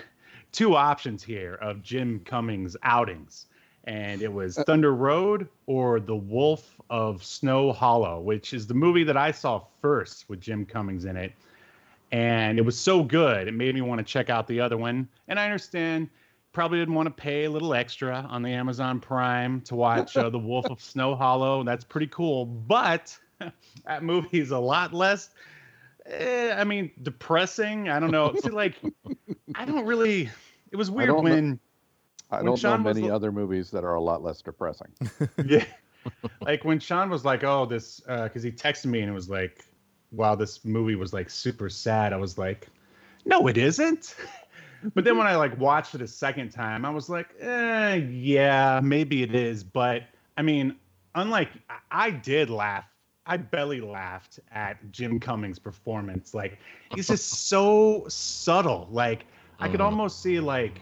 two 0.53 0.73
options 0.75 1.21
here 1.21 1.55
of 1.55 1.83
Jim 1.83 2.21
Cummings 2.23 2.77
outings, 2.83 3.47
and 3.88 4.21
it 4.21 4.32
was 4.32 4.58
Thunder 4.58 4.93
Road 4.93 5.47
or 5.65 6.02
The 6.02 6.15
Wolf 6.15 6.76
of 6.89 7.23
Snow 7.23 7.71
Hollow, 7.71 8.19
which 8.19 8.54
is 8.54 8.67
the 8.67 8.73
movie 8.73 9.06
that 9.06 9.15
I 9.15 9.32
saw 9.32 9.63
first 9.82 10.28
with 10.28 10.41
Jim 10.41 10.65
Cummings 10.65 11.06
in 11.06 11.15
it. 11.15 11.32
And 12.12 12.60
it 12.60 12.62
was 12.62 12.78
so 12.78 13.02
good 13.02 13.47
it 13.47 13.54
made 13.54 13.73
me 13.73 13.82
want 13.82 14.00
to 14.00 14.04
check 14.04 14.30
out 14.30 14.45
the 14.47 14.60
other 14.60 14.78
one. 14.78 15.08
And 15.28 15.39
i 15.39 15.45
understand 15.45 16.10
probably 16.54 16.80
didn't 16.80 16.95
want 16.95 17.08
to 17.08 17.12
pay 17.12 17.45
a 17.45 17.52
little 17.52 17.73
extra 17.73 18.26
on 18.30 18.41
the 18.41 18.50
amazon 18.50 19.00
prime 19.00 19.62
to 19.62 19.76
watch 19.76 20.17
uh, 20.17 20.30
the 20.30 20.39
wolf 20.39 20.65
of 20.71 20.82
snow 20.82 21.15
hollow 21.15 21.63
that's 21.63 21.84
pretty 21.84 22.08
cool. 22.08 22.45
But 22.45 23.17
that 23.86 24.04
movie 24.04 24.39
is 24.39 24.52
a 24.52 24.60
lot 24.60 24.93
less 24.93 25.30
eh, 26.06 26.54
i 26.58 26.63
mean 26.65 26.91
depressing. 27.04 27.89
I 27.89 28.00
don't 28.00 28.12
know. 28.12 28.36
See, 28.41 28.50
like 28.50 28.76
i 29.56 29.63
don't 29.63 29.86
really 29.86 30.30
it 30.71 30.76
was 30.76 30.91
weird 30.91 31.08
don't 31.08 31.23
know- 31.23 31.32
when 31.32 31.60
I 32.32 32.44
don't 32.44 32.58
Sean 32.58 32.84
know 32.84 32.90
many 32.94 33.08
l- 33.08 33.16
other 33.16 33.32
movies 33.32 33.72
that 33.72 33.84
are 33.84 33.96
a 33.96 34.02
lot 34.02 34.24
less 34.24 34.42
depressing. 34.42 34.88
yeah 35.46 35.63
like 36.46 36.63
when 36.66 36.80
sean 36.80 37.10
was 37.10 37.26
like 37.26 37.44
oh 37.44 37.66
this 37.66 38.00
because 38.02 38.44
he 38.44 38.52
texted 38.52 38.86
me 38.88 39.02
and 39.02 39.10
it 39.10 39.13
was 39.13 39.30
like 39.30 39.66
wow 40.12 40.36
this 40.36 40.63
movie 40.66 40.96
was 40.96 41.13
like 41.13 41.30
super 41.30 41.70
sad 41.70 42.13
i 42.13 42.16
was 42.18 42.38
like 42.38 42.68
no 43.26 43.48
it 43.48 43.58
isn't 43.58 44.16
but 44.94 45.04
then 45.04 45.18
when 45.18 45.28
i 45.28 45.36
like 45.36 45.58
watched 45.60 45.96
it 45.96 46.02
a 46.02 46.08
second 46.08 46.50
time 46.50 46.86
i 46.86 46.90
was 46.90 47.10
like 47.10 47.30
eh, 47.42 47.96
yeah 47.96 48.80
maybe 48.84 49.22
it 49.24 49.36
is 49.36 49.63
but 49.63 50.04
i 50.38 50.42
mean 50.42 50.76
unlike 51.16 51.50
I- 51.70 51.80
i 51.92 52.10
did 52.10 52.50
laugh 52.50 52.86
i 53.26 53.36
belly 53.38 53.82
laughed 53.82 54.40
at 54.52 54.92
jim 54.92 55.20
cummings 55.20 55.60
performance 55.60 56.34
like 56.34 56.58
he's 56.96 57.08
just 57.08 57.48
so 57.50 58.06
subtle 58.08 58.88
like 58.92 59.26
i 59.60 59.68
could 59.68 59.82
Mhm. 59.82 59.86
almost 59.86 60.22
see 60.22 60.40
like 60.40 60.82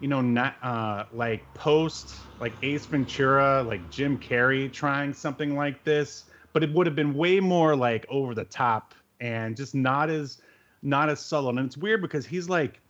you 0.00 0.08
know, 0.08 0.20
not 0.20 0.56
uh, 0.62 1.04
like 1.12 1.52
post 1.54 2.26
like 2.38 2.56
Ace 2.62 2.86
Ventura, 2.86 3.62
like 3.62 3.88
Jim 3.88 4.18
Carrey 4.18 4.72
trying 4.72 5.14
something 5.14 5.56
like 5.56 5.84
this, 5.84 6.24
but 6.52 6.62
it 6.62 6.72
would 6.72 6.86
have 6.86 6.96
been 6.96 7.14
way 7.14 7.40
more 7.40 7.74
like 7.74 8.04
over 8.08 8.34
the 8.34 8.44
top 8.44 8.94
and 9.20 9.56
just 9.56 9.74
not 9.74 10.10
as 10.10 10.40
not 10.82 11.08
as 11.08 11.20
subtle. 11.20 11.50
And 11.50 11.58
it's 11.60 11.76
weird 11.76 12.02
because 12.02 12.26
he's 12.26 12.48
like 12.48 12.80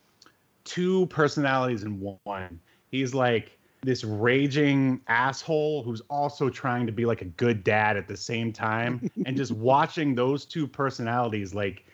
two 0.65 1.07
personalities 1.07 1.85
in 1.85 2.01
one. 2.25 2.61
He's 2.91 3.15
like 3.15 3.57
this 3.83 4.03
raging 4.03 5.01
asshole 5.07 5.85
who's 5.85 6.01
also 6.11 6.51
trying 6.51 6.87
to 6.87 6.93
be 6.93 7.05
like 7.05 7.23
a 7.23 7.27
good 7.27 7.63
dad 7.63 7.97
at 7.97 8.09
the 8.09 8.17
same 8.17 8.53
time, 8.53 9.09
and 9.25 9.37
just 9.37 9.53
watching 9.53 10.15
those 10.15 10.45
two 10.45 10.67
personalities 10.67 11.55
like 11.55 11.85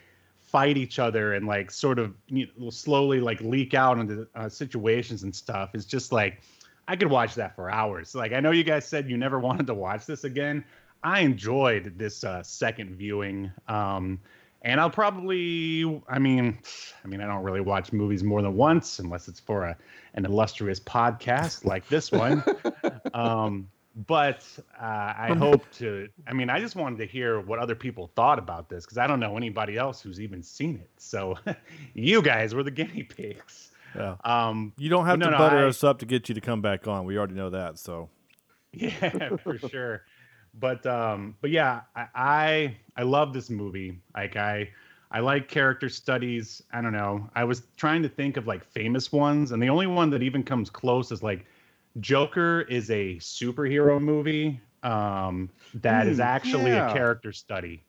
fight 0.52 0.76
each 0.76 0.98
other 0.98 1.32
and 1.32 1.46
like 1.46 1.70
sort 1.70 1.98
of 1.98 2.14
you 2.28 2.46
know, 2.58 2.68
slowly 2.68 3.20
like 3.20 3.40
leak 3.40 3.72
out 3.72 3.98
into 3.98 4.28
uh, 4.34 4.48
situations 4.48 5.22
and 5.22 5.34
stuff 5.34 5.74
is 5.74 5.86
just 5.86 6.12
like 6.12 6.42
I 6.86 6.94
could 6.94 7.10
watch 7.10 7.34
that 7.36 7.56
for 7.56 7.70
hours. 7.70 8.14
Like 8.14 8.32
I 8.32 8.40
know 8.40 8.50
you 8.50 8.62
guys 8.62 8.86
said 8.86 9.08
you 9.08 9.16
never 9.16 9.40
wanted 9.48 9.66
to 9.68 9.74
watch 9.74 10.04
this 10.06 10.24
again. 10.24 10.64
I 11.02 11.20
enjoyed 11.20 11.98
this 11.98 12.22
uh, 12.22 12.42
second 12.42 12.94
viewing, 12.94 13.50
um, 13.66 14.20
and 14.60 14.80
I'll 14.80 14.90
probably. 14.90 16.00
I 16.08 16.18
mean, 16.20 16.58
I 17.04 17.08
mean, 17.08 17.20
I 17.20 17.26
don't 17.26 17.42
really 17.42 17.60
watch 17.60 17.92
movies 17.92 18.22
more 18.22 18.40
than 18.40 18.54
once 18.54 19.00
unless 19.00 19.26
it's 19.26 19.40
for 19.40 19.64
a 19.64 19.76
an 20.14 20.24
illustrious 20.24 20.78
podcast 20.78 21.64
like 21.64 21.88
this 21.88 22.12
one. 22.12 22.44
um, 23.14 23.68
but 23.94 24.44
uh, 24.80 24.84
I 25.16 25.34
hope 25.38 25.70
to. 25.72 26.08
I 26.26 26.32
mean, 26.32 26.48
I 26.50 26.60
just 26.60 26.76
wanted 26.76 26.98
to 26.98 27.06
hear 27.06 27.40
what 27.40 27.58
other 27.58 27.74
people 27.74 28.10
thought 28.14 28.38
about 28.38 28.68
this 28.68 28.84
because 28.84 28.98
I 28.98 29.06
don't 29.06 29.20
know 29.20 29.36
anybody 29.36 29.76
else 29.76 30.00
who's 30.00 30.20
even 30.20 30.42
seen 30.42 30.76
it. 30.76 30.90
So, 30.96 31.36
you 31.94 32.22
guys 32.22 32.54
were 32.54 32.62
the 32.62 32.70
guinea 32.70 33.02
pigs. 33.02 33.70
Yeah. 33.94 34.16
Um, 34.24 34.72
You 34.78 34.88
don't 34.88 35.04
have 35.04 35.18
No, 35.18 35.26
to 35.26 35.32
no, 35.32 35.38
butter 35.38 35.58
I- 35.58 35.68
us 35.68 35.84
up 35.84 35.98
to 35.98 36.06
get 36.06 36.28
you 36.28 36.34
to 36.34 36.40
come 36.40 36.62
back 36.62 36.88
on. 36.88 37.04
We 37.04 37.18
already 37.18 37.34
know 37.34 37.50
that. 37.50 37.78
So 37.78 38.08
yeah, 38.72 39.36
for 39.36 39.58
sure. 39.58 40.02
But 40.54 40.84
um, 40.86 41.36
but 41.40 41.50
yeah, 41.50 41.82
I, 41.94 42.06
I 42.14 42.76
I 42.96 43.02
love 43.02 43.32
this 43.34 43.50
movie. 43.50 43.98
Like 44.14 44.36
I 44.36 44.70
I 45.10 45.20
like 45.20 45.48
character 45.48 45.88
studies. 45.90 46.62
I 46.72 46.80
don't 46.80 46.92
know. 46.92 47.28
I 47.34 47.44
was 47.44 47.62
trying 47.76 48.02
to 48.02 48.08
think 48.08 48.36
of 48.38 48.46
like 48.46 48.64
famous 48.64 49.12
ones, 49.12 49.52
and 49.52 49.62
the 49.62 49.68
only 49.68 49.86
one 49.86 50.08
that 50.10 50.22
even 50.22 50.42
comes 50.42 50.70
close 50.70 51.12
is 51.12 51.22
like 51.22 51.44
Joker 52.00 52.62
is 52.62 52.90
a 52.90 53.16
superhero 53.16 54.00
movie 54.00 54.60
um, 54.82 55.50
that 55.74 56.06
is 56.06 56.18
Hmm, 56.18 56.22
actually 56.22 56.70
yeah. 56.72 56.90
a 56.90 56.92
character 56.92 57.32
study. 57.32 57.84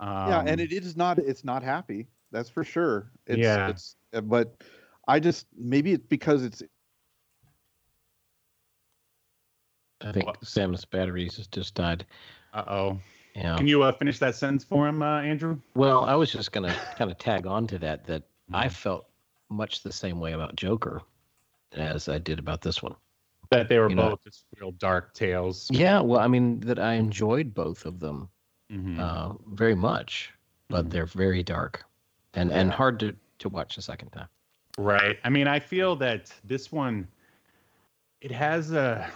Um, 0.00 0.28
yeah, 0.28 0.42
and 0.46 0.60
it 0.60 0.72
is 0.72 0.96
not. 0.96 1.18
It's 1.18 1.44
not 1.44 1.62
happy. 1.62 2.08
That's 2.30 2.50
for 2.50 2.64
sure. 2.64 3.10
It's, 3.26 3.38
Yeah. 3.38 3.68
It's, 3.70 3.96
uh, 4.12 4.20
but 4.20 4.62
I 5.08 5.18
just 5.20 5.46
maybe 5.56 5.92
it's 5.92 6.06
because 6.06 6.42
it's 6.44 6.62
I 10.02 10.12
think 10.12 10.26
What? 10.26 10.44
Sam's 10.44 10.84
batteries 10.84 11.36
has 11.38 11.46
just 11.46 11.74
died. 11.74 12.04
Uh 12.52 12.64
oh. 12.68 13.00
Yeah. 13.34 13.56
Can 13.56 13.66
you 13.66 13.82
uh, 13.82 13.92
finish 13.92 14.18
that 14.18 14.34
sentence 14.34 14.64
for 14.64 14.86
him, 14.86 15.02
uh, 15.02 15.20
Andrew? 15.22 15.58
Well, 15.74 16.04
I 16.04 16.14
was 16.14 16.30
just 16.30 16.52
gonna 16.52 16.74
kind 16.96 17.10
of 17.10 17.18
tag 17.18 17.46
on 17.46 17.66
to 17.68 17.78
that. 17.78 18.04
That 18.06 18.22
Mm-hmm. 18.46 18.54
I 18.54 18.68
felt 18.68 19.08
much 19.48 19.82
the 19.82 19.92
same 19.92 20.20
way 20.20 20.32
about 20.32 20.54
Joker 20.54 21.02
as 21.72 22.08
I 22.08 22.18
did 22.18 22.38
about 22.38 22.62
this 22.62 22.80
one. 22.80 22.94
That 23.50 23.68
they 23.68 23.78
were 23.78 23.88
You 23.88 23.96
know- 23.96 24.10
both 24.10 24.24
just 24.24 24.44
real 24.60 24.72
dark 24.72 25.14
tales. 25.14 25.68
Yeah, 25.70 26.00
well, 26.00 26.20
I 26.20 26.26
mean 26.28 26.60
that 26.60 26.78
I 26.78 26.94
enjoyed 26.94 27.54
both 27.54 27.86
of 27.86 28.00
them 28.00 28.28
Mhm. 28.72 28.98
uh, 28.98 29.34
very 29.52 29.74
much, 29.74 30.32
but 30.68 30.86
Mhm. 30.86 30.90
they're 30.90 31.06
very 31.06 31.42
dark 31.42 31.84
and 32.34 32.50
and 32.50 32.70
hard 32.70 32.98
to 33.00 33.16
to 33.38 33.48
watch 33.50 33.76
a 33.76 33.82
second 33.82 34.10
time. 34.10 34.28
Right. 34.78 35.18
I 35.22 35.28
mean, 35.28 35.46
I 35.46 35.58
feel 35.60 35.94
that 35.96 36.32
this 36.44 36.72
one, 36.72 37.06
it 38.22 38.30
has 38.30 38.72
a, 38.72 39.10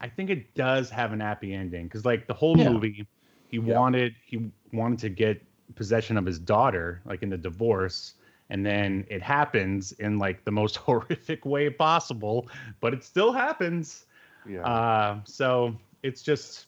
I 0.00 0.08
think 0.08 0.28
it 0.28 0.52
does 0.54 0.90
have 0.90 1.12
an 1.12 1.20
happy 1.20 1.54
ending 1.54 1.84
because, 1.84 2.04
like, 2.04 2.26
the 2.26 2.34
whole 2.34 2.58
Yeah. 2.58 2.70
movie, 2.70 3.06
he 3.48 3.58
wanted 3.60 4.14
he 4.26 4.50
wanted 4.72 4.98
to 5.00 5.08
get 5.08 5.40
possession 5.76 6.16
of 6.18 6.26
his 6.26 6.38
daughter, 6.40 7.00
like 7.04 7.22
in 7.22 7.30
the 7.30 7.38
divorce, 7.38 8.14
and 8.52 8.66
then 8.66 9.06
it 9.08 9.22
happens 9.22 9.92
in 9.92 10.18
like 10.18 10.44
the 10.44 10.50
most 10.50 10.76
horrific 10.86 11.44
way 11.46 11.70
possible, 11.70 12.48
but 12.80 12.92
it 12.92 13.02
still 13.02 13.32
happens. 13.32 14.04
yeah. 14.46 14.60
Uh, 14.60 15.20
so 15.24 15.74
it's 16.02 16.22
just, 16.22 16.66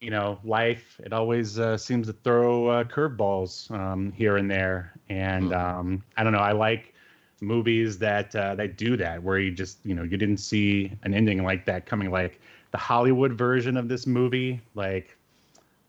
you 0.00 0.10
know, 0.10 0.38
life. 0.44 1.00
It 1.02 1.14
always 1.14 1.58
uh, 1.58 1.78
seems 1.78 2.08
to 2.08 2.12
throw 2.12 2.68
uh, 2.68 2.84
curveballs 2.84 3.70
um, 3.70 4.12
here 4.12 4.36
and 4.36 4.50
there, 4.50 4.92
and 5.08 5.52
um, 5.54 6.04
I 6.18 6.22
don't 6.22 6.34
know. 6.34 6.38
I 6.38 6.52
like 6.52 6.92
movies 7.40 7.98
that 7.98 8.36
uh, 8.36 8.54
that 8.56 8.76
do 8.76 8.94
that, 8.98 9.22
where 9.22 9.38
you 9.38 9.50
just, 9.50 9.78
you 9.82 9.94
know, 9.94 10.02
you 10.02 10.18
didn't 10.18 10.38
see 10.38 10.92
an 11.04 11.14
ending 11.14 11.42
like 11.42 11.64
that 11.64 11.86
coming. 11.86 12.10
Like 12.10 12.38
the 12.70 12.78
Hollywood 12.78 13.32
version 13.32 13.78
of 13.78 13.88
this 13.88 14.06
movie, 14.06 14.60
like 14.74 15.13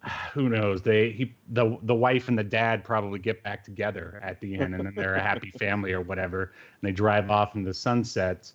who 0.33 0.49
knows? 0.49 0.81
They 0.81 1.11
he 1.11 1.33
the 1.49 1.77
the 1.83 1.95
wife 1.95 2.27
and 2.27 2.37
the 2.37 2.43
dad 2.43 2.83
probably 2.83 3.19
get 3.19 3.43
back 3.43 3.63
together 3.63 4.19
at 4.23 4.39
the 4.39 4.55
end, 4.55 4.75
and 4.75 4.85
then 4.85 4.93
they're 4.95 5.15
a 5.15 5.21
happy 5.21 5.51
family 5.59 5.93
or 5.93 6.01
whatever, 6.01 6.43
and 6.81 6.87
they 6.87 6.91
drive 6.91 7.29
off 7.29 7.55
in 7.55 7.63
the 7.63 7.73
sunset. 7.73 8.51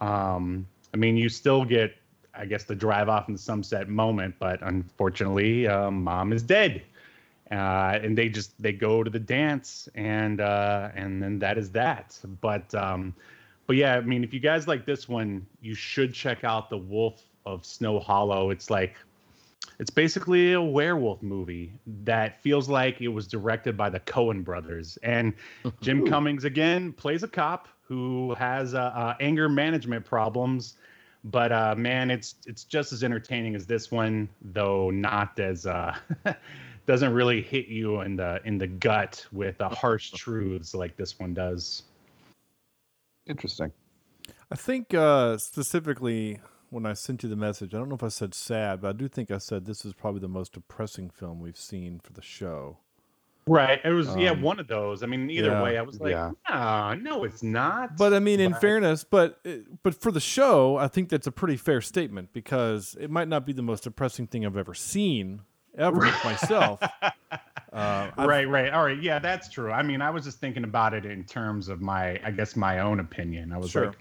Um, 0.00 0.66
I 0.92 0.96
mean, 0.96 1.16
you 1.16 1.28
still 1.28 1.64
get, 1.64 1.94
I 2.34 2.46
guess, 2.46 2.64
the 2.64 2.74
drive 2.74 3.08
off 3.08 3.28
in 3.28 3.34
the 3.34 3.40
sunset 3.40 3.88
moment, 3.88 4.34
but 4.38 4.60
unfortunately, 4.62 5.68
um, 5.68 6.02
mom 6.02 6.32
is 6.32 6.42
dead, 6.42 6.82
uh, 7.50 7.98
and 8.02 8.16
they 8.16 8.28
just 8.28 8.60
they 8.60 8.72
go 8.72 9.04
to 9.04 9.10
the 9.10 9.20
dance, 9.20 9.88
and 9.94 10.40
uh, 10.40 10.90
and 10.94 11.22
then 11.22 11.38
that 11.40 11.58
is 11.58 11.70
that. 11.72 12.18
But 12.40 12.74
um, 12.74 13.14
but 13.66 13.76
yeah, 13.76 13.96
I 13.96 14.00
mean, 14.00 14.24
if 14.24 14.34
you 14.34 14.40
guys 14.40 14.66
like 14.66 14.84
this 14.84 15.08
one, 15.08 15.46
you 15.60 15.74
should 15.74 16.12
check 16.12 16.44
out 16.44 16.70
the 16.70 16.78
Wolf 16.78 17.22
of 17.46 17.64
Snow 17.64 18.00
Hollow. 18.00 18.50
It's 18.50 18.70
like 18.70 18.96
it's 19.80 19.90
basically 19.90 20.52
a 20.52 20.60
werewolf 20.60 21.22
movie 21.22 21.72
that 22.04 22.40
feels 22.42 22.68
like 22.68 23.00
it 23.00 23.08
was 23.08 23.26
directed 23.26 23.78
by 23.78 23.88
the 23.88 23.98
Coen 24.00 24.44
brothers. 24.44 24.98
And 25.02 25.32
Jim 25.80 26.06
Cummings 26.06 26.44
again 26.44 26.92
plays 26.92 27.22
a 27.22 27.28
cop 27.28 27.66
who 27.80 28.34
has 28.34 28.74
uh, 28.74 28.92
uh, 28.94 29.14
anger 29.20 29.48
management 29.48 30.04
problems. 30.04 30.76
But 31.24 31.50
uh, 31.50 31.74
man, 31.76 32.10
it's 32.10 32.34
it's 32.46 32.64
just 32.64 32.92
as 32.92 33.02
entertaining 33.02 33.54
as 33.54 33.66
this 33.66 33.90
one, 33.90 34.28
though 34.42 34.90
not 34.90 35.38
as 35.40 35.64
uh, 35.64 35.96
doesn't 36.86 37.14
really 37.14 37.40
hit 37.40 37.66
you 37.66 38.02
in 38.02 38.16
the 38.16 38.40
in 38.44 38.58
the 38.58 38.66
gut 38.66 39.26
with 39.32 39.56
the 39.58 39.68
harsh 39.68 40.10
truths 40.14 40.74
like 40.74 40.94
this 40.96 41.18
one 41.18 41.32
does. 41.32 41.84
Interesting. 43.26 43.72
I 44.50 44.56
think 44.56 44.92
uh, 44.92 45.38
specifically 45.38 46.38
when 46.70 46.86
I 46.86 46.94
sent 46.94 47.22
you 47.22 47.28
the 47.28 47.36
message, 47.36 47.74
I 47.74 47.78
don't 47.78 47.88
know 47.88 47.94
if 47.96 48.02
I 48.02 48.08
said 48.08 48.32
sad, 48.34 48.80
but 48.80 48.88
I 48.88 48.92
do 48.92 49.08
think 49.08 49.30
I 49.30 49.38
said 49.38 49.66
this 49.66 49.84
is 49.84 49.92
probably 49.92 50.20
the 50.20 50.28
most 50.28 50.52
depressing 50.54 51.10
film 51.10 51.40
we've 51.40 51.56
seen 51.56 52.00
for 52.00 52.12
the 52.12 52.22
show. 52.22 52.78
Right. 53.46 53.80
It 53.84 53.90
was 53.90 54.14
yeah 54.16 54.30
Um, 54.30 54.42
one 54.42 54.60
of 54.60 54.68
those. 54.68 55.02
I 55.02 55.06
mean, 55.06 55.28
either 55.30 55.48
yeah, 55.48 55.62
way, 55.62 55.76
I 55.78 55.82
was 55.82 55.98
like, 55.98 56.12
yeah. 56.12 56.30
no, 56.48 56.94
no, 56.94 57.24
it's 57.24 57.42
not. 57.42 57.96
But 57.96 58.14
I 58.14 58.20
mean, 58.20 58.38
in 58.38 58.52
But- 58.52 58.60
fairness, 58.60 59.02
but 59.02 59.40
uh, 59.44 59.50
but 59.82 59.94
for 60.00 60.12
the 60.12 60.20
show, 60.20 60.76
I 60.76 60.86
think 60.88 61.08
that's 61.08 61.26
a 61.26 61.32
pretty 61.32 61.56
fair 61.56 61.80
statement 61.80 62.32
because 62.32 62.96
it 63.00 63.10
might 63.10 63.28
not 63.28 63.44
be 63.46 63.52
the 63.52 63.62
most 63.62 63.84
depressing 63.84 64.26
thing 64.28 64.46
I've 64.46 64.56
ever 64.56 64.74
seen 64.74 65.40
ever 65.76 66.00
myself. 66.24 66.80
Uh, 67.72 68.10
right, 68.18 68.48
right. 68.48 68.72
All 68.72 68.84
right. 68.84 69.00
Yeah, 69.00 69.20
that's 69.20 69.48
true. 69.48 69.70
I 69.70 69.84
mean, 69.84 70.02
I 70.02 70.10
was 70.10 70.24
just 70.24 70.40
thinking 70.40 70.64
about 70.64 70.92
it 70.92 71.04
in 71.04 71.22
terms 71.22 71.68
of 71.68 71.80
my, 71.80 72.20
I 72.24 72.32
guess, 72.32 72.56
my 72.56 72.80
own 72.80 72.98
opinion. 72.98 73.52
I 73.52 73.58
was 73.58 73.70
Sure. 73.70 73.86
like, 73.86 73.98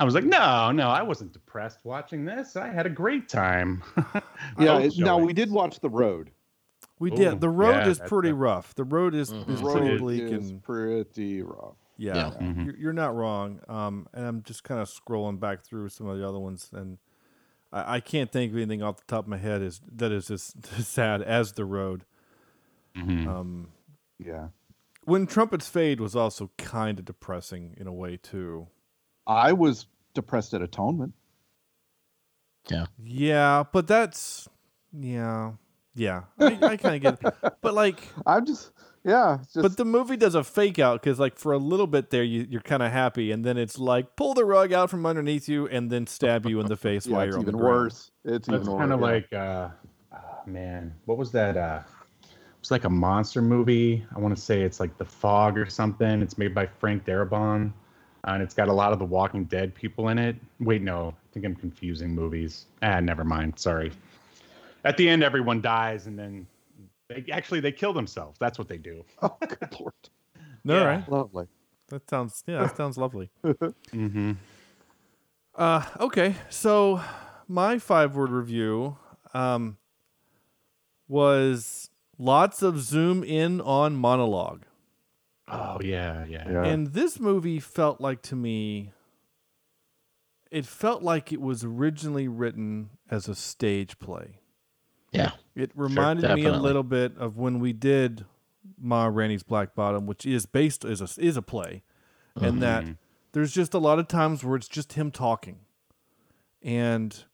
I 0.00 0.04
was 0.04 0.14
like, 0.14 0.24
no, 0.24 0.72
no, 0.72 0.88
I 0.88 1.02
wasn't 1.02 1.32
depressed 1.32 1.80
watching 1.84 2.24
this. 2.24 2.56
I 2.56 2.68
had 2.68 2.86
a 2.86 2.90
great 2.90 3.28
time. 3.28 3.82
Yeah. 4.58 4.72
I'll 4.78 4.90
now 4.96 5.18
it. 5.20 5.26
we 5.26 5.32
did 5.34 5.50
watch 5.50 5.80
The 5.80 5.90
Road. 5.90 6.30
We 6.98 7.12
Ooh, 7.12 7.16
did. 7.16 7.40
The 7.42 7.48
road 7.50 7.84
yeah, 7.84 7.88
is 7.88 8.00
pretty 8.00 8.30
a- 8.30 8.34
rough. 8.34 8.74
The 8.74 8.84
road 8.84 9.14
is, 9.14 9.30
Mhm. 9.30 9.48
is 9.50 9.60
Road 9.62 9.72
pretty 9.76 9.90
Road 9.90 9.98
bleak 10.00 10.22
is 10.22 10.50
and 10.50 10.62
pretty 10.62 11.42
rough. 11.42 11.76
yeah, 11.98 12.16
Yeah. 12.16 12.30
Mhm. 12.40 12.64
You're, 12.64 12.76
you're 12.76 12.92
not 12.94 13.14
wrong. 13.14 13.60
Um, 13.68 14.08
and 14.14 14.26
I'm 14.26 14.42
just 14.42 14.64
kind 14.64 14.80
of 14.80 14.88
scrolling 14.88 15.38
back 15.38 15.62
through 15.62 15.90
some 15.90 16.06
of 16.08 16.16
the 16.18 16.26
other 16.26 16.38
ones, 16.38 16.70
and 16.72 16.96
I, 17.72 17.96
I 17.96 18.00
can't 18.00 18.32
think 18.32 18.50
of 18.52 18.56
anything 18.56 18.82
off 18.82 18.96
the 18.96 19.04
top 19.06 19.24
of 19.24 19.28
my 19.28 19.36
head 19.38 19.60
is 19.62 19.80
that 19.96 20.10
is 20.10 20.30
as 20.30 20.54
sad 20.86 21.20
as 21.22 21.52
the 21.52 21.66
road. 21.66 22.04
Mhm. 22.96 23.26
Um, 23.28 23.68
Yeah. 24.18 24.48
when 25.04 25.26
trumpets 25.26 25.68
fade 25.68 26.00
was 26.00 26.16
also 26.16 26.50
kind 26.58 26.98
of 26.98 27.04
depressing 27.04 27.74
in 27.78 27.86
a 27.86 27.92
way 27.92 28.16
too. 28.16 28.68
I 29.30 29.52
was 29.52 29.86
depressed 30.14 30.54
at 30.54 30.62
Atonement. 30.62 31.14
Yeah, 32.68 32.86
Yeah, 33.02 33.64
but 33.72 33.86
that's 33.86 34.48
yeah, 34.92 35.52
yeah. 35.94 36.22
I, 36.38 36.58
I 36.60 36.76
kind 36.76 36.96
of 36.96 37.20
get, 37.20 37.32
it. 37.42 37.54
but 37.60 37.74
like, 37.74 38.00
I'm 38.26 38.44
just 38.44 38.72
yeah. 39.04 39.38
Just, 39.52 39.62
but 39.62 39.76
the 39.76 39.84
movie 39.84 40.16
does 40.16 40.34
a 40.34 40.44
fake 40.44 40.78
out 40.78 41.00
because 41.00 41.18
like 41.18 41.38
for 41.38 41.52
a 41.52 41.58
little 41.58 41.86
bit 41.86 42.10
there 42.10 42.22
you 42.22 42.46
you're 42.50 42.60
kind 42.60 42.82
of 42.82 42.92
happy, 42.92 43.30
and 43.30 43.44
then 43.44 43.56
it's 43.56 43.78
like 43.78 44.16
pull 44.16 44.34
the 44.34 44.44
rug 44.44 44.72
out 44.72 44.90
from 44.90 45.06
underneath 45.06 45.48
you 45.48 45.66
and 45.68 45.90
then 45.90 46.06
stab 46.06 46.44
you 46.46 46.60
in 46.60 46.66
the 46.66 46.76
face 46.76 47.06
yeah, 47.06 47.16
while 47.16 47.26
you're 47.26 47.36
on 47.36 47.42
even 47.42 47.56
the 47.56 47.62
worse. 47.62 48.10
It's 48.24 48.48
That's 48.48 48.64
even 48.64 48.78
kind 48.78 48.92
of 48.92 49.00
worse. 49.00 49.24
like, 49.30 49.32
uh, 49.32 49.68
ah, 50.12 50.40
man, 50.44 50.92
what 51.06 51.18
was 51.18 51.30
that? 51.32 51.56
Uh, 51.56 51.82
it 52.22 52.28
was 52.60 52.70
like 52.70 52.84
a 52.84 52.90
monster 52.90 53.40
movie. 53.40 54.04
I 54.14 54.18
want 54.18 54.36
to 54.36 54.42
say 54.42 54.62
it's 54.62 54.80
like 54.80 54.98
The 54.98 55.04
Fog 55.04 55.56
or 55.56 55.64
something. 55.64 56.20
It's 56.20 56.36
made 56.36 56.54
by 56.54 56.66
Frank 56.66 57.06
Darabont, 57.06 57.72
and 58.24 58.42
it's 58.42 58.54
got 58.54 58.68
a 58.68 58.72
lot 58.72 58.92
of 58.92 58.98
the 58.98 59.04
Walking 59.04 59.44
Dead 59.44 59.74
people 59.74 60.08
in 60.08 60.18
it. 60.18 60.36
Wait, 60.60 60.82
no, 60.82 61.08
I 61.08 61.26
think 61.32 61.46
I'm 61.46 61.54
confusing 61.56 62.14
movies. 62.14 62.66
Ah, 62.82 63.00
never 63.00 63.24
mind. 63.24 63.58
Sorry. 63.58 63.92
At 64.84 64.96
the 64.96 65.08
end, 65.08 65.22
everyone 65.22 65.60
dies, 65.60 66.06
and 66.06 66.18
then 66.18 66.46
they 67.08 67.24
actually 67.32 67.60
they 67.60 67.72
kill 67.72 67.92
themselves. 67.92 68.38
That's 68.38 68.58
what 68.58 68.68
they 68.68 68.78
do. 68.78 69.04
oh, 69.22 69.36
good 69.40 69.80
lord, 69.80 69.94
No, 70.64 70.76
Yeah. 70.78 70.84
right? 70.84 71.08
lovely. 71.08 71.46
That 71.88 72.08
sounds 72.08 72.42
yeah, 72.46 72.60
that 72.60 72.76
sounds 72.76 72.96
lovely. 72.96 73.30
Mm-hmm. 73.44 74.32
Uh, 75.56 75.84
okay, 75.98 76.36
so 76.48 77.00
my 77.48 77.78
five 77.78 78.14
word 78.14 78.30
review 78.30 78.96
um, 79.34 79.76
was 81.08 81.90
lots 82.18 82.62
of 82.62 82.78
zoom 82.80 83.24
in 83.24 83.60
on 83.60 83.96
monologue. 83.96 84.62
Oh 85.50 85.78
yeah, 85.82 86.24
yeah. 86.26 86.50
Yeah. 86.50 86.64
And 86.64 86.88
this 86.88 87.18
movie 87.18 87.60
felt 87.60 88.00
like 88.00 88.22
to 88.22 88.36
me, 88.36 88.92
it 90.50 90.66
felt 90.66 91.02
like 91.02 91.32
it 91.32 91.40
was 91.40 91.64
originally 91.64 92.28
written 92.28 92.90
as 93.10 93.28
a 93.28 93.34
stage 93.34 93.98
play. 93.98 94.40
Yeah. 95.12 95.32
It 95.54 95.72
reminded 95.74 96.34
me 96.34 96.44
a 96.44 96.52
little 96.52 96.82
bit 96.84 97.16
of 97.18 97.36
when 97.36 97.58
we 97.58 97.72
did 97.72 98.24
Ma 98.78 99.06
Rainey's 99.06 99.42
Black 99.42 99.74
Bottom, 99.74 100.06
which 100.06 100.24
is 100.24 100.46
based 100.46 100.84
is 100.84 101.00
a 101.00 101.08
is 101.20 101.36
a 101.36 101.42
play, 101.42 101.82
and 102.36 102.44
mm-hmm. 102.44 102.60
that 102.60 102.84
there's 103.32 103.52
just 103.52 103.74
a 103.74 103.78
lot 103.78 103.98
of 103.98 104.08
times 104.08 104.44
where 104.44 104.56
it's 104.56 104.68
just 104.68 104.94
him 104.94 105.10
talking, 105.10 105.60
and 106.62 107.24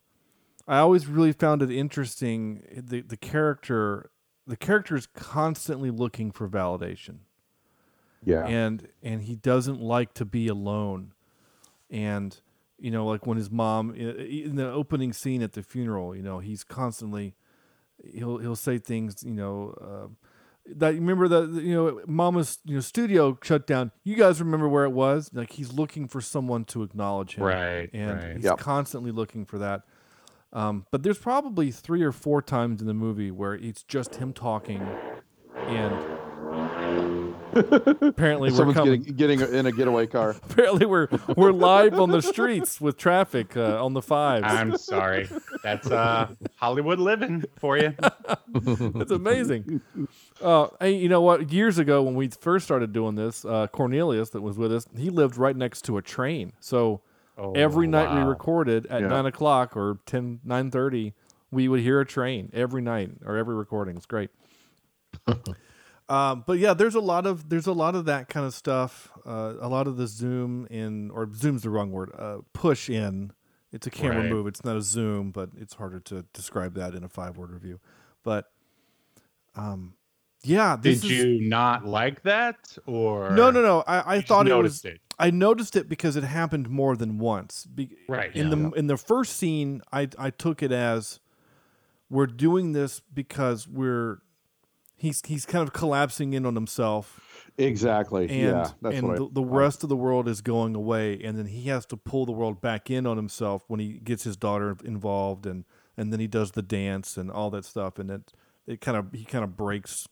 I 0.66 0.79
always 0.79 1.07
really 1.07 1.33
found 1.33 1.62
it 1.62 1.70
interesting 1.70 2.62
eh, 2.70 2.81
the 2.83 3.00
the 3.02 3.16
character 3.16 4.11
the 4.46 4.57
character 4.57 4.96
is 4.96 5.07
constantly 5.07 5.90
looking 5.90 6.31
for 6.31 6.48
validation 6.48 7.18
Yeah. 8.24 8.46
and 8.46 8.88
and 9.02 9.22
he 9.22 9.37
doesn't 9.37 9.81
like 9.81 10.14
to 10.14 10.24
be 10.24 10.48
alone 10.48 11.12
and 11.90 12.40
you 12.79 12.90
know 12.90 13.07
like 13.07 13.26
when 13.26 13.37
his 13.37 13.50
mom 13.50 13.94
in 13.94 14.57
the 14.57 14.70
opening 14.70 15.12
scene 15.12 15.42
at 15.42 15.52
the 15.52 15.62
funeral 15.62 16.14
you 16.16 16.22
know 16.22 16.38
he's 16.40 16.64
constantly 16.64 17.35
he'll 18.12 18.38
he'll 18.38 18.57
say 18.57 18.79
things 18.79 19.22
you 19.24 19.33
know 19.35 19.74
uh, 19.81 20.09
that 20.68 20.94
remember 20.94 21.29
that 21.29 21.48
you 21.62 21.72
know 21.74 22.00
mama's 22.07 22.59
you 22.64 22.74
know 22.74 22.81
studio 22.81 23.38
shut 23.42 23.66
down 23.66 23.92
you 24.02 24.16
guys 24.16 24.40
remember 24.40 24.68
where 24.68 24.85
it 24.85 24.90
was 24.90 25.31
like 25.33 25.52
he's 25.52 25.72
looking 25.72 26.09
for 26.09 26.20
someone 26.20 26.64
to 26.64 26.83
acknowledge 26.83 27.37
him 27.37 27.44
Right, 27.44 27.88
and 27.92 28.16
right. 28.20 28.35
he's 28.37 28.44
Yep. 28.44 28.59
constantly 28.59 29.12
looking 29.12 29.44
for 29.44 29.59
that 29.59 29.83
um, 30.52 30.87
but 30.90 31.02
there's 31.02 31.18
probably 31.18 31.70
three 31.70 32.02
or 32.02 32.12
four 32.12 32.40
times 32.42 32.81
in 32.81 32.87
the 32.87 32.94
movie 32.94 33.31
where 33.31 33.55
it's 33.55 33.83
just 33.85 34.16
him 34.16 34.33
talking 34.33 34.81
and 35.55 35.94
apparently 37.56 38.50
we're 38.50 38.56
Someone's 38.56 38.76
coming 38.76 39.02
getting 39.02 39.38
getting 39.38 39.40
in 39.40 39.66
a 39.66 39.72
getaway 39.72 40.06
car. 40.06 40.30
apparently 40.50 40.86
we're 40.86 41.08
we're 41.36 41.52
live 41.52 41.94
on 41.98 42.10
the 42.10 42.22
streets 42.22 42.80
with 42.80 42.96
traffic 42.96 43.56
uh, 43.56 43.82
on 43.84 43.94
the 43.94 44.02
fives 44.02 44.44
I'm 44.46 44.76
sorry. 44.76 45.28
That's 45.62 45.90
uh, 45.90 46.28
Hollywood 46.56 46.98
living 46.98 47.44
for 47.56 47.76
you. 47.78 47.94
That's 48.54 49.10
amazing. 49.10 49.80
Uh, 50.40 50.68
hey, 50.80 50.92
you 50.92 51.08
know 51.08 51.20
what? 51.22 51.50
Years 51.52 51.78
ago, 51.78 52.02
when 52.02 52.14
we 52.14 52.28
first 52.28 52.64
started 52.64 52.92
doing 52.92 53.14
this, 53.14 53.44
uh, 53.44 53.66
Cornelius, 53.68 54.30
that 54.30 54.42
was 54.42 54.58
with 54.58 54.72
us, 54.72 54.86
he 54.96 55.10
lived 55.10 55.36
right 55.36 55.56
next 55.56 55.82
to 55.86 55.96
a 55.96 56.02
train. 56.02 56.52
So 56.60 57.00
Oh, 57.38 57.52
every 57.52 57.86
night 57.86 58.14
we 58.14 58.22
recorded 58.22 58.86
at 58.86 59.02
Yeah. 59.02 59.08
nine 59.08 59.26
o'clock 59.26 59.76
or 59.76 59.98
10, 60.06 60.40
9.30, 60.46 61.12
we 61.50 61.68
would 61.68 61.80
hear 61.80 62.00
a 62.00 62.06
train 62.06 62.48
every 62.54 62.80
night 62.80 63.10
or 63.26 63.36
every 63.36 63.54
recording. 63.54 63.94
It's 63.94 64.06
great. 64.06 64.30
um, 66.08 66.44
but 66.46 66.58
yeah, 66.58 66.74
there's 66.74 66.94
a 66.94 67.00
lot 67.00 67.26
of 67.26 67.48
there's 67.48 67.66
a 67.66 67.72
lot 67.72 67.94
of 67.94 68.04
that 68.06 68.28
kind 68.28 68.46
of 68.46 68.54
stuff. 68.54 69.10
Uh, 69.26 69.54
a 69.60 69.68
lot 69.68 69.86
of 69.86 69.96
the 69.96 70.06
zoom 70.06 70.66
in, 70.70 71.10
or 71.10 71.28
zoom's 71.34 71.62
the 71.62 71.70
wrong 71.70 71.90
word. 71.90 72.10
Uh, 72.16 72.38
push 72.52 72.88
in. 72.88 73.32
It's 73.72 73.86
a 73.86 73.90
camera 73.90 74.20
Right. 74.22 74.30
move. 74.30 74.46
It's 74.46 74.64
not 74.64 74.76
a 74.76 74.80
zoom, 74.82 75.32
but 75.32 75.50
it's 75.56 75.74
harder 75.74 76.00
to 76.00 76.24
describe 76.32 76.74
that 76.74 76.94
in 76.94 77.02
a 77.04 77.08
five 77.08 77.36
word 77.36 77.50
review. 77.50 77.80
But 78.22 78.46
um, 79.56 79.94
yeah, 80.42 80.76
this 80.80 81.00
Did 81.00 81.10
is, 81.10 81.24
you 81.24 81.48
not 81.48 81.84
like 81.84 82.22
that, 82.22 82.78
or 82.86 83.30
No, 83.30 83.50
no, 83.50 83.62
no. 83.62 83.82
I, 83.86 84.16
I 84.16 84.20
thought 84.20 84.46
it 84.46 84.50
was. 84.54 84.59
noticed 84.59 84.84
it? 84.84 85.00
I 85.18 85.30
noticed 85.30 85.76
it 85.76 85.88
because 85.88 86.14
it 86.16 86.24
happened 86.24 86.68
more 86.68 86.94
than 86.96 87.18
once. 87.18 87.64
Be- 87.66 87.96
Right, 88.09 88.34
in 88.36 88.50
yeah. 88.50 88.54
the 88.54 88.70
in 88.72 88.86
the 88.86 88.96
first 88.96 89.36
scene, 89.36 89.82
I 89.92 90.09
I 90.18 90.30
took 90.30 90.62
it 90.62 90.72
as 90.72 91.20
we're 92.09 92.26
doing 92.26 92.72
this 92.72 93.00
because 93.12 93.66
we're 93.66 94.18
he's 94.97 95.22
he's 95.26 95.47
kind 95.47 95.62
of 95.66 95.72
collapsing 95.72 96.32
in 96.32 96.44
on 96.47 96.55
himself, 96.55 97.20
Exactly. 97.59 98.28
and 98.28 98.40
yeah. 98.40 98.70
That's 98.82 98.97
and 98.97 99.07
what 99.09 99.16
I, 99.16 99.18
the, 99.20 99.28
the 99.32 99.44
rest 99.44 99.82
of 99.82 99.88
the 99.88 99.97
world 99.97 100.28
is 100.28 100.40
going 100.40 100.74
away, 100.74 101.20
and 101.22 101.38
then 101.38 101.47
he 101.47 101.64
has 101.64 101.86
to 101.86 101.97
pull 101.97 102.26
the 102.26 102.32
world 102.32 102.61
back 102.61 102.90
in 102.90 103.07
on 103.07 103.16
himself 103.16 103.64
when 103.68 103.80
he 103.80 103.94
gets 103.94 104.24
his 104.24 104.36
daughter 104.36 104.76
involved, 104.84 105.47
and 105.47 105.64
and 105.97 106.12
then 106.12 106.20
he 106.20 106.26
does 106.26 106.53
the 106.53 106.62
dance 106.62 107.16
and 107.16 107.30
all 107.30 107.51
that 107.51 107.64
stuff, 107.64 107.99
and 107.99 108.11
it 108.11 108.32
it 108.66 108.80
kind 108.80 108.97
of 108.97 109.12
he 109.12 109.24
kind 109.24 109.44
of 109.44 109.57
breaks 109.57 110.09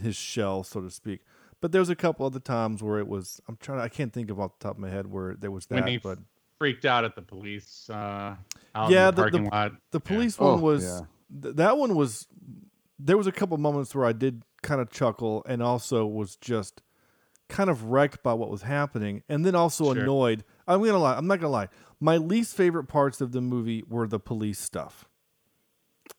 his 0.00 0.16
shell, 0.16 0.64
so 0.64 0.80
to 0.80 0.90
speak. 0.90 1.20
But 1.60 1.72
there's 1.72 1.88
a 1.88 1.94
couple 1.96 2.26
other 2.26 2.40
times 2.40 2.82
where 2.82 2.98
it 2.98 3.08
was. 3.08 3.40
I'm 3.48 3.56
trying. 3.56 3.80
I 3.80 3.88
can't 3.88 4.12
think 4.12 4.30
of 4.30 4.38
off 4.40 4.58
the 4.58 4.64
top 4.68 4.76
of 4.76 4.80
my 4.80 4.90
head 4.90 5.06
where 5.06 5.34
there 5.34 5.50
was 5.50 5.66
when 5.70 5.80
that. 5.84 5.88
he 5.90 5.96
but 5.98 6.18
freaked 6.58 6.84
out 6.84 7.04
at 7.04 7.14
the 7.16 7.22
police 7.22 7.88
uh, 7.90 8.34
out 8.74 8.90
Yeah, 8.90 9.08
in 9.08 9.14
the 9.14 9.22
the- 9.22 9.30
the- 9.30 9.38
parking 9.38 9.50
lot. 9.50 9.72
the 9.92 10.00
Yeah. 10.04 10.08
police 10.16 10.36
Oh, 10.38 10.52
one 10.54 10.60
was 10.62 10.84
yeah. 10.84 11.00
th- 11.42 11.56
that 11.56 11.78
one 11.78 11.94
was. 11.94 12.26
There 12.98 13.16
was 13.16 13.26
a 13.26 13.32
couple 13.32 13.56
moments 13.58 13.94
where 13.94 14.04
I 14.04 14.12
did 14.12 14.42
kind 14.62 14.80
of 14.80 14.90
chuckle, 14.90 15.42
and 15.46 15.62
also 15.62 16.06
was 16.06 16.36
just 16.36 16.82
kind 17.48 17.68
of 17.68 17.84
wrecked 17.84 18.22
by 18.22 18.32
what 18.32 18.50
was 18.50 18.62
happening, 18.62 19.22
and 19.28 19.44
then 19.44 19.54
also 19.54 19.92
Sure. 19.92 20.02
annoyed. 20.02 20.44
I'm 20.66 20.80
gonna 20.82 20.98
lie. 20.98 21.16
I'm 21.16 21.26
not 21.26 21.40
gonna 21.40 21.52
lie. 21.52 21.68
My 22.00 22.16
least 22.16 22.56
favorite 22.56 22.84
parts 22.84 23.20
of 23.20 23.32
the 23.32 23.40
movie 23.40 23.82
were 23.88 24.06
the 24.06 24.18
police 24.20 24.58
stuff. 24.58 25.08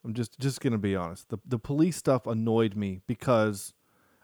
I'm 0.03 0.13
just 0.13 0.39
just 0.39 0.61
gonna 0.61 0.77
be 0.77 0.95
honest. 0.95 1.29
The 1.29 1.37
the 1.45 1.59
police 1.59 1.95
stuff 1.97 2.27
annoyed 2.27 2.75
me 2.75 3.01
because, 3.07 3.73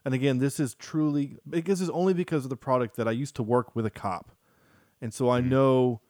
and 0.06 0.14
again, 0.14 0.38
this 0.38 0.60
is 0.60 0.76
truly 0.76 1.38
because 1.50 1.82
it's 1.82 1.90
only 1.92 2.14
because 2.14 2.44
of 2.46 2.50
the 2.50 2.58
product 2.58 2.98
that 2.98 3.08
I 3.08 3.12
used 3.12 3.36
to 3.38 3.44
work 3.44 3.76
with 3.76 3.86
a 3.86 3.92
cop, 3.92 4.32
and 5.02 5.14
so 5.14 5.30
I 5.30 5.42
know 5.42 6.02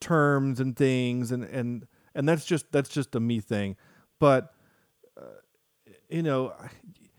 terms 0.00 0.58
and 0.60 0.76
things, 0.76 1.30
and 1.30 1.44
and 1.44 1.86
and 2.14 2.28
that's 2.28 2.44
just 2.44 2.72
that's 2.72 2.88
just 2.90 3.14
a 3.14 3.20
me 3.20 3.40
thing. 3.40 3.76
But 4.18 4.52
uh, 5.16 5.22
you 6.08 6.22
know, 6.22 6.54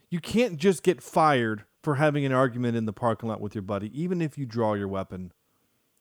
you 0.10 0.20
can't 0.20 0.58
just 0.58 0.84
get 0.84 1.02
fired 1.02 1.66
for 1.84 1.96
having 1.96 2.26
an 2.26 2.32
argument 2.32 2.76
in 2.76 2.86
the 2.86 2.94
parking 2.94 3.30
lot 3.30 3.42
with 3.42 3.54
your 3.54 3.62
buddy, 3.62 3.92
even 4.00 4.22
if 4.22 4.38
you 4.38 4.46
draw 4.46 4.74
your 4.74 4.88
weapon. 4.88 5.32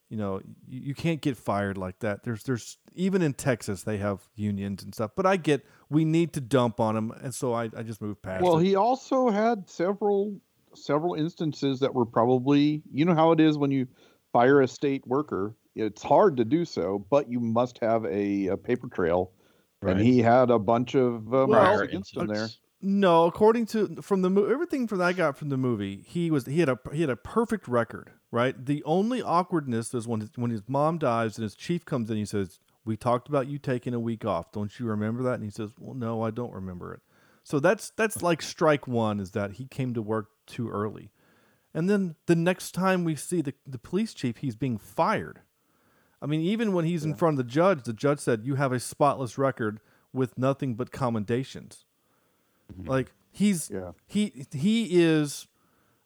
You 0.08 0.18
know, 0.18 0.40
you, 0.66 0.80
you 0.80 0.94
can't 0.94 1.20
get 1.20 1.36
fired 1.36 1.76
like 1.76 1.98
that. 2.00 2.24
There's, 2.24 2.44
there's 2.44 2.78
even 2.94 3.22
in 3.22 3.34
Texas 3.34 3.82
they 3.82 3.98
have 3.98 4.20
unions 4.34 4.82
and 4.82 4.94
stuff. 4.94 5.12
But 5.16 5.26
I 5.26 5.36
get 5.36 5.64
we 5.90 6.04
need 6.04 6.32
to 6.34 6.40
dump 6.40 6.78
on 6.78 6.96
him, 6.96 7.10
and 7.10 7.34
so 7.34 7.52
I, 7.52 7.64
I 7.76 7.82
just 7.82 8.00
moved 8.00 8.22
past. 8.22 8.42
Well, 8.42 8.58
it. 8.58 8.64
he 8.64 8.76
also 8.76 9.30
had 9.30 9.68
several 9.68 10.40
several 10.74 11.14
instances 11.14 11.80
that 11.80 11.94
were 11.94 12.06
probably 12.06 12.82
you 12.92 13.04
know 13.04 13.14
how 13.14 13.32
it 13.32 13.40
is 13.40 13.58
when 13.58 13.70
you 13.70 13.86
fire 14.32 14.60
a 14.60 14.68
state 14.68 15.06
worker. 15.06 15.54
It's 15.74 16.02
hard 16.02 16.36
to 16.36 16.44
do 16.44 16.64
so, 16.64 17.04
but 17.10 17.28
you 17.28 17.40
must 17.40 17.78
have 17.78 18.04
a, 18.04 18.48
a 18.48 18.56
paper 18.56 18.88
trail. 18.88 19.32
And 19.82 20.00
he 20.00 20.20
had 20.20 20.50
a 20.50 20.58
bunch 20.58 20.94
of 20.94 21.26
uh, 21.26 21.46
Well, 21.46 21.46
marks 21.48 21.66
Prior 21.66 21.82
against 21.82 22.16
him 22.16 22.26
there. 22.26 22.48
No, 22.86 23.24
according 23.24 23.64
to 23.68 24.02
from 24.02 24.20
the 24.20 24.28
movie, 24.28 24.52
everything 24.52 24.86
from 24.86 24.98
that 24.98 25.06
I 25.06 25.12
got 25.14 25.38
from 25.38 25.48
the 25.48 25.56
movie, 25.56 26.04
he 26.06 26.30
was 26.30 26.44
he 26.44 26.60
had 26.60 26.68
a 26.68 26.78
he 26.92 27.00
had 27.00 27.08
a 27.08 27.16
perfect 27.16 27.66
record, 27.66 28.10
right? 28.30 28.62
The 28.62 28.84
only 28.84 29.22
awkwardness 29.22 29.94
is 29.94 30.06
when 30.06 30.20
his, 30.20 30.30
when 30.36 30.50
his 30.50 30.60
mom 30.68 30.98
dies 30.98 31.38
and 31.38 31.44
his 31.44 31.54
chief 31.54 31.86
comes 31.86 32.10
in. 32.10 32.18
He 32.18 32.26
says, 32.26 32.60
"We 32.84 32.98
talked 32.98 33.26
about 33.26 33.46
you 33.46 33.58
taking 33.58 33.94
a 33.94 33.98
week 33.98 34.26
off. 34.26 34.52
Don't 34.52 34.78
you 34.78 34.84
remember 34.84 35.22
that?" 35.22 35.36
And 35.36 35.44
he 35.44 35.48
says, 35.48 35.70
"Well, 35.78 35.94
no, 35.94 36.20
I 36.20 36.30
don't 36.30 36.52
remember 36.52 36.92
it." 36.92 37.00
So 37.42 37.58
that's 37.58 37.88
that's 37.88 38.20
like 38.20 38.42
strike 38.42 38.86
one 38.86 39.18
is 39.18 39.30
that 39.30 39.52
he 39.52 39.64
came 39.64 39.94
to 39.94 40.02
work 40.02 40.28
too 40.46 40.68
early, 40.68 41.10
and 41.72 41.88
then 41.88 42.16
the 42.26 42.36
next 42.36 42.72
time 42.72 43.02
we 43.02 43.16
see 43.16 43.40
the 43.40 43.54
the 43.66 43.78
police 43.78 44.12
chief, 44.12 44.36
he's 44.38 44.56
being 44.56 44.76
fired. 44.76 45.40
I 46.20 46.26
mean, 46.26 46.42
even 46.42 46.74
when 46.74 46.84
he's 46.84 47.06
in 47.06 47.14
front 47.14 47.38
of 47.38 47.46
the 47.46 47.50
judge, 47.50 47.84
the 47.84 47.94
judge 47.94 48.18
said, 48.18 48.44
"You 48.44 48.56
have 48.56 48.72
a 48.72 48.78
spotless 48.78 49.38
record 49.38 49.80
with 50.12 50.36
nothing 50.36 50.74
but 50.74 50.92
commendations." 50.92 51.83
Like 52.84 53.12
he's 53.30 53.70
Yeah. 53.70 53.92
he 54.06 54.46
he 54.52 55.02
is 55.02 55.46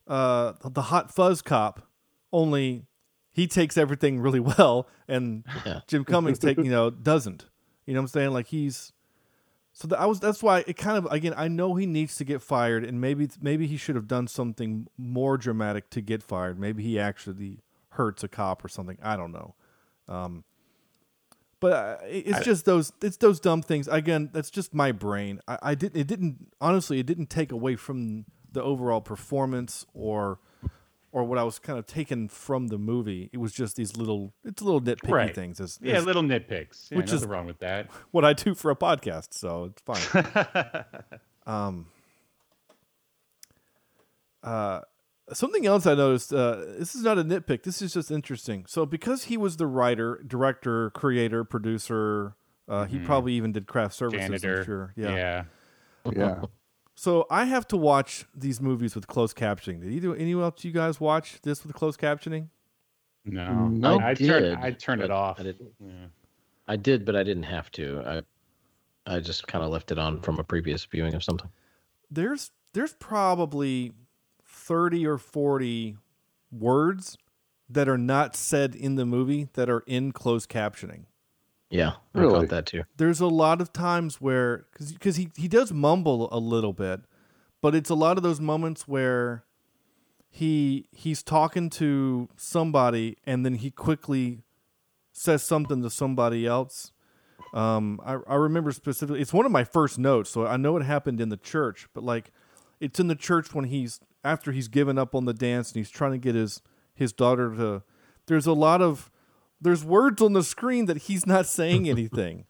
uh 0.06 0.52
the 0.64 0.82
hot 0.82 1.12
fuzz 1.14 1.42
cop, 1.42 1.86
only 2.32 2.84
he 3.30 3.46
takes 3.46 3.76
everything 3.76 4.20
really 4.20 4.40
well, 4.40 4.88
and 5.06 5.44
Yeah. 5.64 5.80
Jim 5.86 6.04
Cummings 6.04 6.38
take 6.38 6.56
you 6.58 6.70
know 6.70 6.90
doesn't. 7.12 7.46
You 7.86 7.94
know 7.94 8.00
what 8.00 8.04
I'm 8.04 8.08
saying? 8.08 8.30
Like 8.32 8.46
he's 8.48 8.92
so 9.72 9.86
that 9.88 10.00
I 10.00 10.06
was 10.06 10.18
that's 10.20 10.42
why 10.42 10.64
it 10.66 10.76
kind 10.76 10.98
of 10.98 11.06
again 11.12 11.34
I 11.36 11.48
know 11.48 11.74
he 11.76 11.86
needs 11.86 12.16
to 12.16 12.24
get 12.24 12.42
fired, 12.42 12.84
and 12.84 13.00
maybe 13.00 13.28
maybe 13.40 13.66
he 13.66 13.76
should 13.76 13.94
have 13.94 14.08
done 14.08 14.26
something 14.26 14.88
more 14.96 15.36
dramatic 15.38 15.88
to 15.90 16.00
get 16.00 16.22
fired. 16.22 16.58
Maybe 16.58 16.82
he 16.82 16.98
actually 16.98 17.60
hurts 17.90 18.22
a 18.24 18.28
cop 18.28 18.64
or 18.64 18.68
something. 18.68 18.98
I 19.02 19.16
don't 19.16 19.32
know. 19.32 19.54
Um, 20.08 20.44
but 21.60 21.72
uh, 21.72 21.96
it- 22.06 22.26
it's 22.28 22.44
just 22.44 22.64
those 22.64 22.92
it's 23.02 23.16
those 23.18 23.40
dumb 23.40 23.62
things. 23.62 23.88
Again, 23.88 24.30
that's 24.32 24.50
just 24.50 24.74
my 24.74 24.92
brain. 24.92 25.40
I, 25.48 25.58
I 25.62 25.74
didn't 25.74 26.00
it 26.00 26.06
didn't 26.06 26.52
honestly 26.60 26.98
it 27.00 27.06
didn't 27.06 27.30
take 27.30 27.52
away 27.52 27.76
from 27.76 28.24
the 28.52 28.62
overall 28.62 29.00
performance 29.00 29.84
or 29.94 30.38
or 31.10 31.24
what 31.24 31.38
I 31.38 31.42
was 31.42 31.58
kind 31.58 31.78
of 31.78 31.86
taken 31.86 32.28
from 32.28 32.66
the 32.68 32.76
movie. 32.78 33.30
It 33.32 33.38
was 33.38 33.52
just 33.52 33.76
these 33.76 33.96
little 33.96 34.34
it's 34.44 34.62
little 34.62 34.80
nitpicky 34.80 35.10
Right. 35.10 35.34
things. 35.34 35.58
As, 35.60 35.78
Yeah, 35.82 36.00
little 36.00 36.22
nitpicks. 36.22 36.90
Yeah, 36.90 36.98
Which 36.98 37.12
is- 37.12 37.24
wrong 37.24 37.46
with 37.46 37.58
that. 37.60 37.88
what 38.10 38.24
I 38.24 38.32
do 38.34 38.54
for 38.54 38.70
a 38.70 38.76
podcast, 38.76 39.28
so 39.32 39.72
it's 39.72 39.82
fine. 39.82 40.84
um, 41.46 41.86
uh, 44.42 44.80
something 45.32 45.66
else 45.66 45.86
I 45.86 45.94
noticed. 45.94 46.32
Uh, 46.32 46.56
this 46.78 46.94
is 46.94 47.02
not 47.02 47.18
a 47.18 47.24
nitpick. 47.24 47.62
This 47.62 47.82
is 47.82 47.94
just 47.94 48.10
interesting. 48.10 48.64
So 48.66 48.86
because 48.86 49.24
he 49.24 49.36
was 49.36 49.56
the 49.56 49.66
writer, 49.66 50.22
director, 50.26 50.90
creator, 50.90 51.44
producer, 51.44 52.34
uh, 52.68 52.84
he 52.84 52.98
probably 52.98 53.32
even 53.34 53.52
did 53.52 53.66
craft 53.66 53.94
services. 53.94 54.44
I'm 54.44 54.64
sure. 54.64 54.92
Yeah. 54.96 55.10
Yeah. 55.14 55.44
yeah. 56.14 56.42
So 56.94 57.26
I 57.30 57.44
have 57.44 57.66
to 57.68 57.76
watch 57.76 58.26
these 58.34 58.60
movies 58.60 58.94
with 58.94 59.06
closed 59.06 59.36
captioning. 59.36 59.80
Did 59.80 59.92
either 59.92 60.14
anyone 60.16 60.44
else 60.44 60.64
you 60.64 60.72
guys 60.72 61.00
watch 61.00 61.40
this 61.42 61.64
with 61.64 61.74
closed 61.74 62.00
captioning? 62.00 62.48
No. 63.24 63.68
No. 63.68 64.00
I 64.00 64.10
I 64.10 64.14
did. 64.14 64.26
turned 64.26 64.64
I 64.64 64.70
turned 64.72 65.02
it 65.02 65.10
off. 65.10 65.40
I 65.40 65.44
didn't. 65.44 65.70
Yeah. 65.80 66.06
I 66.66 66.76
did, 66.76 67.04
but 67.04 67.16
I 67.16 67.22
didn't 67.22 67.44
have 67.44 67.70
to. 67.72 68.02
I 68.04 68.22
I 69.16 69.20
just 69.20 69.46
kind 69.46 69.64
of 69.64 69.70
left 69.70 69.90
it 69.90 69.98
on 69.98 70.20
from 70.20 70.38
a 70.38 70.44
previous 70.44 70.84
viewing 70.84 71.14
of 71.14 71.24
something. 71.24 71.48
There's 72.10 72.50
there's 72.74 72.94
probably 72.94 73.92
thirty 74.68 75.06
or 75.06 75.18
forty 75.18 75.96
words 76.52 77.16
that 77.68 77.88
are 77.88 77.98
not 77.98 78.36
said 78.36 78.74
in 78.74 78.94
the 78.94 79.04
movie 79.04 79.48
that 79.54 79.68
are 79.68 79.82
in 79.86 80.12
closed 80.12 80.48
captioning. 80.48 81.04
Yeah, 81.70 81.92
I 82.14 82.20
Really? 82.20 82.32
caught 82.40 82.48
that 82.48 82.66
too. 82.66 82.84
there's 82.96 83.20
a 83.20 83.26
lot 83.26 83.60
of 83.60 83.72
times 83.72 84.20
where 84.22 84.66
because 84.78 85.16
he, 85.16 85.28
he 85.36 85.48
does 85.48 85.70
mumble 85.72 86.28
a 86.32 86.38
little 86.38 86.72
bit 86.72 87.00
but 87.60 87.74
it's 87.74 87.90
a 87.90 87.94
lot 87.94 88.16
of 88.16 88.22
those 88.22 88.40
moments 88.40 88.88
where 88.88 89.44
he 90.30 90.88
he's 90.92 91.22
talking 91.22 91.68
to 91.70 92.28
somebody 92.36 93.16
and 93.26 93.44
then 93.44 93.54
he 93.56 93.70
quickly 93.70 94.42
says 95.12 95.42
something 95.42 95.82
to 95.82 95.90
somebody 95.90 96.46
else 96.46 96.92
um 97.52 98.00
I, 98.04 98.16
I 98.26 98.34
remember 98.36 98.72
specifically 98.72 99.20
it's 99.20 99.32
one 99.34 99.44
of 99.44 99.52
my 99.52 99.64
first 99.64 99.98
notes 99.98 100.30
so 100.30 100.46
i 100.46 100.56
know 100.56 100.76
it 100.78 100.84
happened 100.84 101.20
in 101.20 101.28
the 101.28 101.36
church 101.36 101.86
but 101.92 102.02
like 102.02 102.30
it's 102.80 102.98
in 103.00 103.08
the 103.08 103.14
church 103.16 103.52
when 103.54 103.64
he's 103.66 104.00
after 104.24 104.52
he's 104.52 104.68
given 104.68 104.98
up 104.98 105.14
on 105.14 105.24
the 105.24 105.34
dance 105.34 105.70
and 105.70 105.76
he's 105.76 105.90
trying 105.90 106.12
to 106.12 106.18
get 106.18 106.34
his 106.34 106.60
his 106.94 107.12
daughter 107.12 107.54
to 107.54 107.82
there's 108.26 108.46
a 108.46 108.52
lot 108.52 108.82
of 108.82 109.10
there's 109.60 109.84
words 109.84 110.22
on 110.22 110.32
the 110.32 110.42
screen 110.42 110.86
that 110.86 110.98
he's 110.98 111.26
not 111.26 111.46
saying 111.46 111.88
anything. 111.96 112.44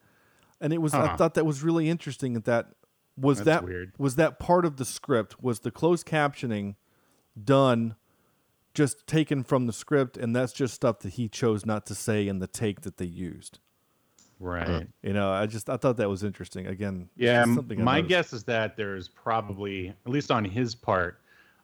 And 0.61 0.73
it 0.73 0.81
was 0.81 0.93
i 0.93 1.15
thought 1.15 1.35
that 1.35 1.45
was 1.45 1.63
really 1.63 1.89
interesting 1.89 2.33
that 2.33 2.45
that 2.45 2.67
was 3.15 3.39
That's 3.39 3.45
that 3.45 3.63
weird. 3.65 3.93
was 3.97 4.15
that 4.15 4.39
part 4.39 4.65
of 4.65 4.77
the 4.77 4.85
script 4.85 5.43
was 5.43 5.59
the 5.61 5.71
closed 5.71 6.05
captioning 6.05 6.75
done 7.41 7.95
just 8.73 9.07
taken 9.07 9.43
from 9.43 9.67
the 9.67 9.73
script 9.73 10.15
and 10.15 10.35
that's 10.35 10.53
just 10.53 10.73
stuff 10.73 10.99
that 10.99 11.13
he 11.13 11.27
chose 11.27 11.65
not 11.65 11.85
to 11.87 11.95
say 11.95 12.27
in 12.27 12.39
the 12.39 12.47
take 12.47 12.81
that 12.81 12.97
they 12.97 13.05
used. 13.05 13.59
Right. 14.41 14.87
you 15.03 15.11
know 15.11 15.31
i 15.31 15.45
just 15.47 15.69
i 15.69 15.75
thought 15.75 15.97
that 15.97 16.09
was 16.09 16.23
interesting. 16.23 16.67
Again 16.67 17.09
Yeah, 17.15 17.43
something 17.43 17.83
my 17.83 17.99
guess 18.01 18.31
is 18.31 18.43
that 18.45 18.77
there's 18.77 19.09
probably, 19.09 19.89
at 19.89 20.09
least 20.11 20.31
on 20.31 20.45
his 20.45 20.75
part, 20.75 21.21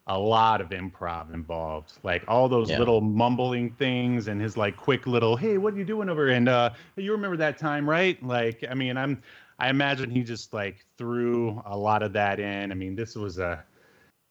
a 0.08 0.18
lot 0.18 0.60
of 0.60 0.68
improv 0.70 1.34
involved. 1.34 1.92
Like 2.02 2.24
all 2.28 2.48
those 2.48 2.70
Yeah. 2.70 2.78
little 2.78 3.00
mumbling 3.00 3.70
things 3.72 4.28
and 4.28 4.40
his 4.40 4.56
like 4.56 4.76
quick 4.76 5.06
little, 5.06 5.36
"Hey, 5.36 5.58
what 5.58 5.74
are 5.74 5.76
you 5.78 5.84
doing 5.84 6.08
over?" 6.08 6.28
And 6.28 6.48
uh, 6.48 6.70
you 6.96 7.12
remember 7.12 7.36
that 7.38 7.58
time, 7.58 7.88
right? 7.88 8.22
Like, 8.22 8.64
I 8.68 8.74
mean, 8.74 8.96
I'm, 8.96 9.22
I 9.58 9.68
imagine 9.68 10.10
he 10.10 10.22
just 10.22 10.52
like 10.54 10.84
threw 10.98 11.60
a 11.66 11.76
lot 11.76 12.02
of 12.02 12.12
that 12.12 12.38
in. 12.38 12.70
I 12.70 12.74
mean, 12.74 12.94
this 12.94 13.16
was 13.16 13.38
a, 13.38 13.64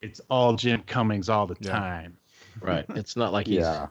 it's 0.02 0.22
all 0.30 0.56
Jim 0.56 0.82
Cummings 0.88 1.30
all 1.30 1.46
the 1.48 1.58
Yeah. 1.60 1.72
time. 1.72 2.18
Right. 2.62 2.86
It's 2.96 3.16
not 3.16 3.34
like 3.34 3.48
he's 3.48 3.58
Yeah. 3.58 3.88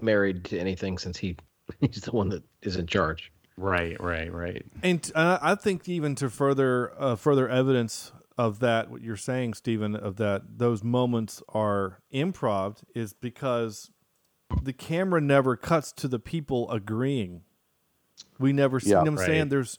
married 0.00 0.44
to 0.46 0.58
anything 0.58 0.98
since 0.98 1.16
he 1.18 1.36
he's 1.80 2.00
the 2.00 2.10
one 2.12 2.28
that 2.30 2.42
is 2.62 2.76
in 2.76 2.86
charge. 2.86 3.30
Right, 3.56 4.00
right, 4.02 4.32
right. 4.32 4.64
And 4.82 5.12
uh, 5.14 5.38
I 5.40 5.54
think 5.54 5.88
even 5.88 6.14
to 6.16 6.28
further 6.30 6.92
uh, 6.98 7.14
further 7.14 7.48
evidence 7.48 8.12
of 8.42 8.58
that, 8.58 8.90
what 8.90 9.02
you're 9.02 9.16
saying, 9.16 9.54
Stephen, 9.54 9.94
of 9.94 10.16
that 10.16 10.58
those 10.58 10.82
moments 10.82 11.40
are 11.50 12.00
improv, 12.12 12.78
is 12.92 13.12
because 13.12 13.88
the 14.60 14.72
camera 14.72 15.20
never 15.20 15.56
cuts 15.56 15.92
to 15.92 16.08
the 16.08 16.18
people 16.18 16.68
agreeing. 16.68 17.42
We 18.40 18.52
never 18.52 18.80
see. 18.80 18.90
Yeah, 18.90 18.98
you 18.98 19.04
know 19.04 19.12
what 19.12 19.20
I'm 19.20 19.26
saying 19.26 19.48
there's 19.50 19.78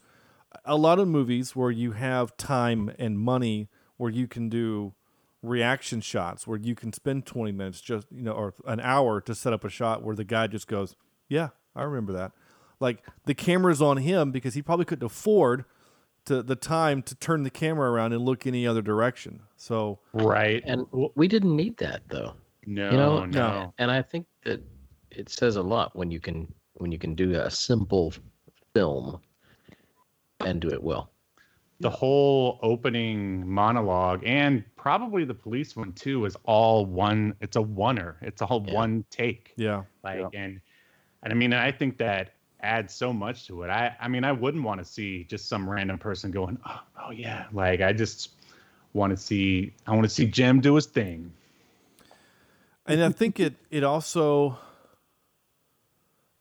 a 0.63 0.77
lot 0.77 0.97
of 0.97 1.09
movies 1.09 1.57
where 1.57 1.71
you 1.71 1.91
have 1.91 2.37
time 2.37 2.89
and 2.97 3.19
money 3.19 3.67
where 3.97 4.09
you 4.09 4.29
can 4.29 4.47
do 4.47 4.93
reaction 5.41 5.99
shots 5.99 6.47
where 6.47 6.57
you 6.57 6.73
can 6.73 6.93
spend 6.93 7.25
20 7.25 7.51
minutes 7.51 7.81
just 7.81 8.07
you 8.11 8.21
know 8.23 8.31
or 8.31 8.53
an 8.65 8.79
hour 8.79 9.19
to 9.19 9.35
set 9.35 9.51
up 9.51 9.65
a 9.65 9.69
shot 9.69 10.01
where 10.01 10.15
the 10.15 10.23
guy 10.23 10.47
just 10.47 10.67
goes 10.67 10.95
yeah 11.27 11.49
i 11.75 11.83
remember 11.83 12.13
that 12.13 12.31
like 12.79 13.03
the 13.25 13.33
camera's 13.33 13.81
on 13.81 13.97
him 13.97 14.31
because 14.31 14.53
he 14.53 14.61
probably 14.61 14.85
couldn't 14.85 15.05
afford 15.05 15.65
to 16.25 16.41
the 16.43 16.55
time 16.55 17.01
to 17.03 17.15
turn 17.15 17.43
the 17.43 17.49
camera 17.49 17.91
around 17.91 18.13
and 18.13 18.23
look 18.23 18.45
any 18.47 18.65
other 18.67 18.81
direction 18.81 19.41
so 19.57 19.99
Right. 20.13 20.61
And 20.65 20.85
we 21.15 21.27
didn't 21.27 21.55
need 21.55 21.77
that 21.77 22.01
though. 22.09 22.33
no, 22.65 22.91
you 22.91 22.97
know, 22.97 23.25
no. 23.25 23.73
And 23.77 23.89
I 23.91 24.01
think 24.01 24.25
that 24.43 24.61
it 25.11 25.29
says 25.29 25.55
a 25.57 25.61
lot 25.61 25.95
when 25.95 26.11
you 26.11 26.19
can 26.19 26.53
when 26.75 26.91
you 26.91 26.97
can 26.97 27.13
do 27.15 27.33
a 27.35 27.49
simple 27.51 28.13
film 28.73 29.19
and 30.45 30.59
do 30.59 30.69
it 30.69 30.81
well. 30.81 31.11
the 31.79 31.89
whole 31.89 32.59
opening 32.61 33.45
monologue 33.47 34.21
and 34.25 34.63
probably 34.75 35.25
the 35.25 35.33
police 35.33 35.75
one 35.75 35.91
too 35.93 36.25
is 36.25 36.35
all 36.45 36.85
one 36.85 37.33
it's 37.41 37.57
a 37.57 37.59
oneer 37.61 38.15
it's 38.21 38.41
all 38.41 38.63
Yeah. 38.65 38.73
one 38.73 39.03
take 39.09 39.53
yeah 39.57 39.83
like 40.03 40.25
and 40.33 40.59
And 41.23 41.31
I 41.33 41.35
mean, 41.35 41.53
I 41.53 41.71
think 41.71 41.97
that 41.99 42.33
adds 42.63 42.93
so 42.93 43.13
much 43.13 43.47
to 43.47 43.63
it. 43.63 43.69
I, 43.69 43.95
I 43.99 44.07
mean, 44.07 44.23
I 44.23 44.31
wouldn't 44.31 44.63
want 44.63 44.79
to 44.79 44.85
see 44.85 45.23
just 45.25 45.47
some 45.47 45.69
random 45.69 45.97
person 45.97 46.31
going, 46.31 46.57
oh, 46.67 46.79
oh 47.07 47.11
yeah. 47.11 47.45
Like, 47.51 47.81
I 47.81 47.93
just 47.93 48.31
want 48.93 49.11
to 49.11 49.17
see, 49.17 49.73
I 49.85 49.91
want 49.91 50.03
to 50.03 50.09
see 50.09 50.25
Jim 50.25 50.61
do 50.61 50.75
his 50.75 50.85
thing. 50.85 51.31
and 52.85 53.03
I 53.03 53.09
think 53.09 53.39
it 53.39 53.55
it 53.71 53.83
also 53.83 54.57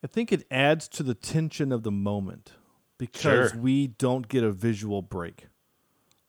I 0.04 0.06
think 0.08 0.32
it 0.32 0.46
adds 0.50 0.88
to 0.88 1.02
the 1.02 1.14
tension 1.14 1.70
of 1.72 1.82
the 1.84 1.92
moment 1.92 2.52
because 2.98 3.50
Sure. 3.52 3.60
we 3.60 3.86
don't 3.88 4.28
get 4.28 4.42
a 4.44 4.50
visual 4.52 5.00
break. 5.02 5.46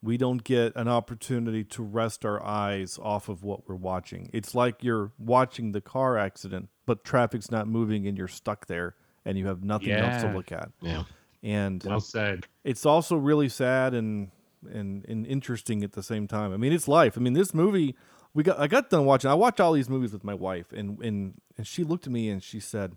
We 0.02 0.18
don't 0.18 0.44
get 0.44 0.76
an 0.76 0.88
opportunity 0.88 1.64
to 1.64 1.82
rest 1.84 2.26
our 2.26 2.44
eyes 2.44 3.00
off 3.02 3.30
of 3.30 3.44
what 3.44 3.68
we're 3.68 3.76
watching. 3.76 4.30
It's 4.34 4.54
like 4.54 4.84
you're 4.84 5.12
watching 5.18 5.72
the 5.72 5.82
car 5.82 6.18
accident, 6.18 6.70
but 6.86 7.04
traffic's 7.06 7.50
not 7.50 7.68
moving 7.68 8.06
and 8.06 8.18
you're 8.18 8.28
stuck 8.28 8.68
there 8.68 8.96
and 9.26 9.38
you 9.38 9.48
have 9.48 9.64
nothing 9.64 9.92
else 9.92 10.22
to 10.24 10.32
look 10.34 10.52
at. 10.52 10.70
Yeah. 10.82 11.04
And 11.42 11.84
Well 11.84 12.00
said. 12.00 12.46
it's 12.64 12.86
also 12.86 13.16
really 13.16 13.50
sad 13.50 13.94
and 13.94 14.32
and 14.72 15.04
and 15.10 15.26
interesting 15.28 15.84
at 15.84 15.92
the 15.94 16.04
same 16.04 16.28
time. 16.28 16.54
I 16.54 16.58
mean, 16.58 16.72
it's 16.72 16.88
life. 16.88 17.18
I 17.18 17.22
mean, 17.22 17.34
this 17.34 17.54
movie 17.54 17.96
we 18.34 18.44
got 18.44 18.60
I 18.60 18.68
got 18.68 18.90
done 18.90 19.06
watching. 19.06 19.30
I 19.30 19.34
watch 19.34 19.60
all 19.60 19.74
these 19.74 19.90
movies 19.90 20.14
with 20.14 20.24
my 20.24 20.34
wife, 20.34 20.72
and 20.72 21.00
and 21.04 21.34
and 21.58 21.68
she 21.68 21.84
looked 21.84 22.08
at 22.08 22.14
me 22.14 22.30
and 22.30 22.42
she 22.42 22.60
said, 22.60 22.96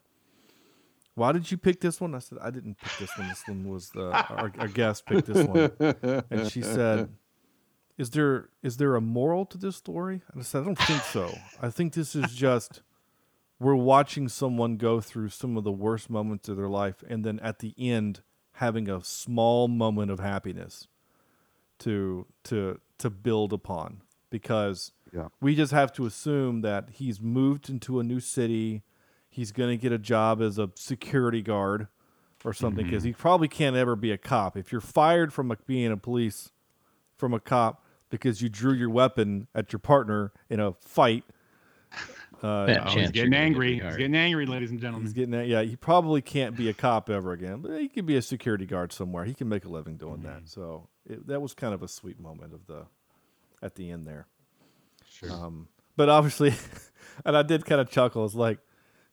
"Why 1.14 1.32
did 1.32 1.50
you 1.50 1.58
pick 1.58 1.80
this 1.80 2.00
one?" 2.00 2.14
I 2.14 2.20
said, 2.20 2.38
"I 2.40 2.50
didn't 2.50 2.78
pick 2.78 2.92
this 2.98 3.18
one. 3.18 3.28
This 3.28 3.42
one 3.46 3.68
was 3.68 3.90
the 3.90 4.10
our, 4.12 4.52
our 4.58 4.68
guest 4.68 5.06
picked 5.06 5.26
this 5.26 5.46
one." 5.46 6.24
And 6.30 6.50
she 6.50 6.62
said, 6.62 7.08
"Is 7.98 8.10
there 8.10 8.48
is 8.62 8.76
there 8.76 8.94
a 8.94 9.00
moral 9.00 9.44
to 9.46 9.58
this 9.58 9.76
story?" 9.76 10.22
And 10.32 10.40
I 10.40 10.44
said, 10.44 10.62
"I 10.62 10.64
don't 10.66 10.78
think 10.78 11.02
so. 11.02 11.36
I 11.60 11.70
think 11.70 11.94
this 11.94 12.14
is 12.14 12.32
just." 12.32 12.82
We're 13.58 13.74
watching 13.74 14.28
someone 14.28 14.76
go 14.76 15.00
through 15.00 15.30
some 15.30 15.56
of 15.56 15.64
the 15.64 15.72
worst 15.72 16.10
moments 16.10 16.48
of 16.48 16.56
their 16.56 16.68
life, 16.68 17.02
and 17.08 17.24
then 17.24 17.40
at 17.40 17.60
the 17.60 17.74
end, 17.78 18.20
having 18.52 18.88
a 18.88 19.02
small 19.02 19.68
moment 19.68 20.10
of 20.10 20.20
happiness 20.20 20.88
to 21.78 22.26
to 22.44 22.80
to 22.98 23.10
build 23.10 23.52
upon 23.52 24.02
because 24.30 24.92
Yeah. 25.12 25.28
we 25.40 25.54
just 25.54 25.72
have 25.72 25.92
to 25.94 26.06
assume 26.06 26.62
that 26.62 26.90
he's 26.94 27.20
moved 27.20 27.68
into 27.68 28.00
a 28.00 28.02
new 28.02 28.20
city. 28.20 28.82
He's 29.28 29.52
going 29.52 29.70
to 29.70 29.80
get 29.80 29.92
a 29.92 29.98
job 29.98 30.40
as 30.40 30.58
a 30.58 30.70
security 30.74 31.42
guard 31.42 31.88
or 32.44 32.52
something 32.52 32.84
because 32.84 33.02
mm-hmm. 33.02 33.08
he 33.08 33.14
probably 33.14 33.48
can't 33.48 33.76
ever 33.76 33.96
be 33.96 34.10
a 34.10 34.18
cop. 34.18 34.56
If 34.56 34.72
you're 34.72 34.80
fired 34.80 35.32
from 35.32 35.50
a, 35.50 35.56
being 35.66 35.92
a 35.92 35.96
police 35.96 36.52
from 37.16 37.34
a 37.34 37.40
cop 37.40 37.84
because 38.08 38.40
you 38.40 38.48
drew 38.48 38.72
your 38.72 38.90
weapon 38.90 39.48
at 39.54 39.72
your 39.72 39.80
partner 39.80 40.32
in 40.48 40.60
a 40.60 40.72
fight 40.72 41.24
uh, 42.42 42.66
Fat 42.66 42.82
Oh, 42.86 42.90
he's 42.90 43.10
getting 43.10 43.34
angry. 43.34 43.76
get 43.76 43.86
He's 43.86 43.96
getting 43.96 44.14
angry, 44.14 44.46
ladies 44.46 44.70
and 44.70 44.80
gentlemen. 44.80 45.06
He's 45.06 45.12
getting 45.14 45.30
that. 45.30 45.46
Yeah, 45.46 45.62
he 45.62 45.76
probably 45.76 46.22
can't 46.22 46.56
be 46.56 46.68
a 46.68 46.74
cop 46.74 47.10
ever 47.10 47.32
again, 47.32 47.60
but 47.60 47.80
he 47.80 47.88
could 47.88 48.06
be 48.06 48.16
a 48.16 48.22
security 48.22 48.66
guard 48.66 48.92
somewhere. 48.92 49.24
He 49.24 49.34
can 49.34 49.48
make 49.48 49.64
a 49.64 49.68
living 49.68 49.96
doing 49.96 50.22
that. 50.22 50.42
So 50.48 50.88
it, 51.08 51.26
that 51.26 51.40
was 51.40 51.54
kind 51.54 51.74
of 51.74 51.82
a 51.82 51.88
sweet 51.88 52.20
moment 52.20 52.52
of 52.52 52.66
the 52.66 52.86
at 53.62 53.74
the 53.74 53.90
end 53.90 54.06
there. 54.06 54.26
Sure. 55.10 55.30
Um, 55.30 55.68
but 55.96 56.08
obviously, 56.08 56.54
and 57.24 57.36
I 57.36 57.42
did 57.42 57.64
kind 57.64 57.80
of 57.80 57.90
chuckle. 57.90 58.24
It's 58.24 58.34
like 58.34 58.58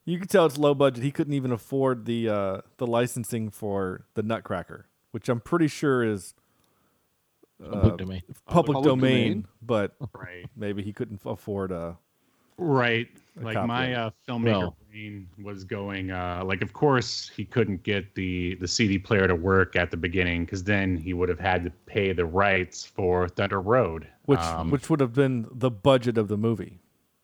you 0.05 0.19
could 0.19 0.29
tell 0.29 0.45
it's 0.45 0.57
low 0.57 0.73
budget. 0.75 1.03
He 1.03 1.11
couldn't 1.11 1.33
even 1.33 1.51
afford 1.51 2.05
the 2.05 2.29
uh, 2.29 2.61
the 2.77 2.87
licensing 2.87 3.49
for 3.49 4.05
the 4.15 4.23
Nutcracker, 4.23 4.87
which 5.11 5.29
I'm 5.29 5.39
pretty 5.39 5.67
sure 5.67 6.03
is 6.03 6.33
Public 7.61 7.97
domain. 7.97 8.21
public, 8.45 8.75
Public 8.75 8.83
domain, 8.83 9.27
domain? 9.27 9.47
But 9.61 9.95
right. 10.13 10.45
maybe 10.55 10.83
he 10.83 10.93
couldn't 10.93 11.21
afford 11.25 11.71
a. 11.71 11.97
Right. 12.57 13.07
Like 13.35 13.55
my 13.55 13.93
copyright. 13.93 13.93
uh, 13.95 14.11
filmmaker 14.27 14.43
Well- 14.59 14.77
brain 14.91 15.27
was 15.41 15.63
going. 15.63 16.11
Uh, 16.11 16.43
like, 16.45 16.61
of 16.61 16.71
course, 16.73 17.27
he 17.35 17.45
couldn't 17.45 17.81
get 17.83 18.13
the 18.13 18.53
the 18.55 18.67
CD 18.67 18.99
player 18.99 19.27
to 19.27 19.33
work 19.35 19.75
at 19.75 19.89
the 19.89 19.97
beginning 19.97 20.45
because 20.45 20.63
then 20.63 20.95
he 20.97 21.13
would 21.13 21.29
have 21.29 21.39
had 21.39 21.63
to 21.63 21.71
pay 21.87 22.13
the 22.13 22.25
rights 22.25 22.85
for 22.85 23.27
Thunder 23.27 23.59
Road. 23.59 24.07
Which 24.25 24.39
Um, 24.39 24.69
which 24.69 24.89
would 24.91 24.99
have 24.99 25.13
been 25.13 25.47
the 25.51 25.71
budget 25.71 26.17
of 26.19 26.27
the 26.27 26.37
movie. 26.37 26.79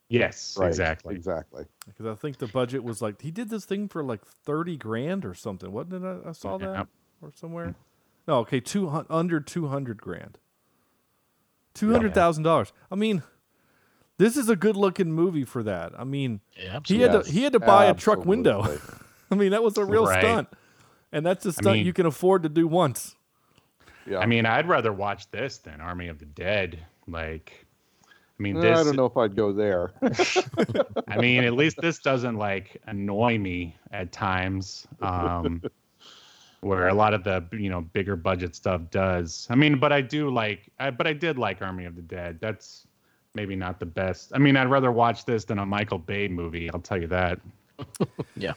yes, 0.10 0.58
Right, 0.60 0.68
exactly. 0.68 1.14
Exactly. 1.16 1.66
Because 1.86 2.08
I 2.08 2.16
think 2.16 2.40
the 2.40 2.48
budget 2.48 2.84
was 2.84 3.02
like 3.04 3.22
he 3.22 3.30
did 3.30 3.50
this 3.50 3.66
thing 3.66 3.88
for 3.88 4.04
like 4.04 4.26
thirty 4.26 4.76
grand 4.78 5.24
or 5.24 5.36
something, 5.36 5.72
wasn't 5.72 6.04
it? 6.04 6.22
I, 6.26 6.30
I 6.30 6.32
saw 6.32 6.58
Yeah. 6.60 6.72
that 6.72 6.88
or 7.22 7.32
somewhere. 7.36 7.76
No, 8.28 8.40
okay, 8.40 8.60
two 8.60 8.90
hun- 8.90 9.06
under 9.12 9.40
two 9.40 9.68
hundred 9.68 10.02
grand, 10.02 10.40
two 11.76 11.92
hundred 11.92 12.14
thousand 12.16 12.44
dollars. 12.44 12.74
I 12.92 12.96
mean, 12.96 13.22
this 14.20 14.38
is 14.38 14.48
a 14.50 14.56
good 14.56 14.76
looking 14.76 15.12
movie 15.12 15.44
for 15.46 15.64
that. 15.64 15.94
I 15.98 16.04
mean, 16.04 16.42
Yeah, 16.56 16.62
he 16.86 17.00
had 17.02 17.10
absolutely. 17.10 17.24
to 17.24 17.32
he 17.32 17.44
had 17.44 17.54
to 17.54 17.60
buy 17.60 17.86
a 17.86 17.96
truck 17.96 18.24
window. 18.26 18.78
I 19.32 19.36
mean, 19.36 19.50
that 19.52 19.64
was 19.64 19.78
a 19.80 19.84
real 19.86 20.06
Right. 20.06 20.22
stunt, 20.22 20.50
and 21.12 21.26
that's 21.26 21.46
a 21.48 21.52
stunt 21.54 21.78
mean- 21.78 21.86
you 21.88 21.94
can 21.94 22.06
afford 22.06 22.44
to 22.44 22.50
do 22.50 22.68
once. 22.68 23.16
Yeah. 24.06 24.20
I 24.20 24.26
mean, 24.28 24.46
I'd 24.46 24.68
rather 24.68 24.92
watch 24.94 25.30
this 25.32 25.58
than 25.58 25.82
Army 25.82 26.08
of 26.08 26.18
the 26.20 26.26
Dead. 26.26 26.80
Like, 27.08 27.66
I 28.06 28.42
mean, 28.44 28.58
Uh, 28.58 28.62
this. 28.62 28.80
I 28.80 28.84
don't 28.84 28.96
know 28.96 29.06
if 29.06 29.16
I'd 29.18 29.36
go 29.36 29.52
there. 29.54 29.92
I 31.08 31.18
mean, 31.18 31.44
at 31.44 31.54
least 31.54 31.78
this 31.82 32.00
doesn't 32.00 32.36
like 32.36 32.82
annoy 32.88 33.38
me 33.38 33.76
at 33.92 34.12
times. 34.12 34.88
Um, 35.02 35.62
where 36.62 36.88
a 36.90 36.94
lot 36.94 37.14
of 37.14 37.24
the 37.24 37.46
you 37.54 37.70
know 37.70 37.82
bigger 37.82 38.16
budget 38.18 38.54
stuff 38.56 38.82
does. 38.92 39.48
I 39.50 39.56
mean, 39.56 39.80
but 39.80 39.94
I 39.94 40.02
do 40.02 40.30
like, 40.30 40.70
I, 40.80 40.90
but 40.92 41.08
I 41.08 41.14
did 41.14 41.38
like 41.38 41.62
Army 41.62 41.86
of 41.86 41.96
the 41.96 42.02
Dead. 42.02 42.40
That's 42.42 42.86
maybe 43.36 43.56
not 43.56 43.80
the 43.80 43.86
best. 43.86 44.32
I 44.34 44.38
mean, 44.40 44.56
I'd 44.58 44.70
rather 44.70 44.92
watch 44.92 45.26
this 45.26 45.46
than 45.46 45.60
a 45.60 45.66
Michael 45.66 46.00
Bay 46.00 46.28
movie. 46.28 46.70
I'll 46.72 46.80
tell 46.82 47.00
you 47.00 47.08
that. 47.08 47.40
Yeah. 48.36 48.54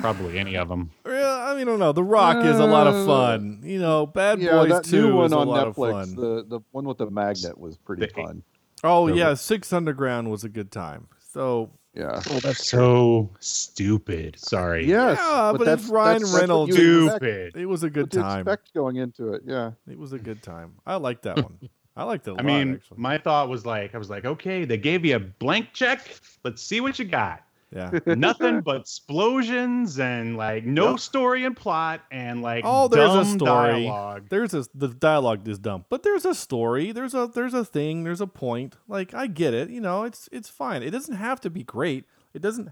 Probably 0.00 0.38
any 0.40 0.56
of 0.56 0.68
them. 0.68 0.90
Yeah, 1.06 1.12
I 1.48 1.52
mean, 1.54 1.62
I 1.68 1.70
don't 1.70 1.78
know. 1.78 1.92
The 1.92 2.02
Rock 2.02 2.44
is 2.44 2.58
a 2.58 2.64
lot 2.66 2.88
of 2.88 2.94
Uh, 2.96 3.06
fun. 3.06 3.60
You 3.62 3.78
know, 3.78 4.06
Bad 4.06 4.40
yeah, 4.40 4.50
Boys 4.52 4.70
that 4.70 4.84
Two 4.84 5.08
new 5.10 5.16
one 5.16 5.26
is 5.26 5.32
a 5.32 5.36
on 5.38 5.46
lot 5.46 5.68
of 5.68 5.76
Netflix, 5.76 5.92
fun. 5.92 6.14
the 6.16 6.44
the 6.48 6.60
one 6.72 6.84
with 6.84 6.98
the 6.98 7.08
magnet 7.08 7.56
was 7.56 7.76
pretty 7.76 8.06
The- 8.06 8.12
fun. 8.12 8.42
Oh 8.82 9.08
The- 9.08 9.14
yeah, 9.14 9.34
Six 9.34 9.72
Underground 9.72 10.30
was 10.32 10.42
a 10.42 10.48
good 10.48 10.72
time. 10.72 11.06
So 11.32 11.70
Yeah. 11.94 12.20
That's 12.42 12.66
So 12.66 13.30
stupid. 13.38 14.36
Sorry. 14.40 14.86
Yes. 14.86 15.18
yeah, 15.20 15.52
but, 15.56 15.64
that's 15.64 15.82
it's 15.82 15.90
Ryan 15.92 16.22
that's- 16.22 16.22
that's 16.22 16.32
what 16.32 16.40
Reynolds. 16.40 16.78
you 16.78 17.04
expect- 17.04 17.22
Stupid. 17.24 17.56
It 17.62 17.66
was 17.66 17.82
a 17.84 17.90
good 17.90 18.06
what 18.06 18.14
you 18.14 18.20
time. 18.22 18.40
expect 18.40 18.74
going 18.74 18.96
into 18.96 19.32
it. 19.34 19.42
Yeah. 19.46 19.72
It 19.88 19.98
was 19.98 20.12
a 20.12 20.18
good 20.18 20.42
time. 20.42 20.72
I 20.86 20.96
like 20.96 21.22
that 21.22 21.36
one. 21.36 21.58
I 21.96 22.04
liked 22.04 22.26
it 22.26 22.30
a 22.30 22.34
I 22.34 22.36
lot. 22.36 22.44
mean, 22.44 22.74
actually. 22.74 22.96
my 22.98 23.18
thought 23.18 23.48
was 23.48 23.66
like, 23.66 23.94
I 23.94 23.98
was 23.98 24.08
like, 24.10 24.24
okay, 24.24 24.64
they 24.64 24.78
gave 24.78 25.04
you 25.04 25.16
a 25.16 25.20
blank 25.20 25.72
check. 25.74 26.08
Let's 26.44 26.62
see 26.62 26.80
what 26.80 26.98
you 26.98 27.04
got. 27.04 27.42
yeah. 27.70 27.90
nothing 28.06 28.60
but 28.62 28.80
explosions 28.80 29.98
and 29.98 30.36
like 30.36 30.64
no 30.64 30.96
story 30.96 31.44
and 31.44 31.56
plot 31.56 32.00
and 32.10 32.42
like 32.42 32.64
Oh, 32.66 32.88
there's 32.88 33.10
a 33.10 33.14
dumb 33.24 33.38
story. 33.38 33.72
dialogue. 33.84 34.26
There's 34.30 34.54
a 34.54 34.64
the 34.74 34.88
dialogue 34.88 35.46
is 35.48 35.58
dumb, 35.58 35.84
but 35.88 36.02
there's 36.02 36.24
a 36.24 36.34
story. 36.34 36.92
There's 36.92 37.14
a 37.14 37.30
there's 37.32 37.54
a 37.54 37.64
thing. 37.64 38.04
There's 38.04 38.20
a 38.20 38.26
point. 38.26 38.76
Like 38.88 39.12
I 39.14 39.26
get 39.26 39.54
it. 39.54 39.70
You 39.70 39.80
know, 39.80 40.04
it's 40.04 40.28
it's 40.32 40.48
fine. 40.48 40.82
It 40.82 40.90
doesn't 40.90 41.16
have 41.16 41.40
to 41.42 41.50
be 41.50 41.62
great. 41.62 42.04
It 42.34 42.40
doesn't. 42.42 42.70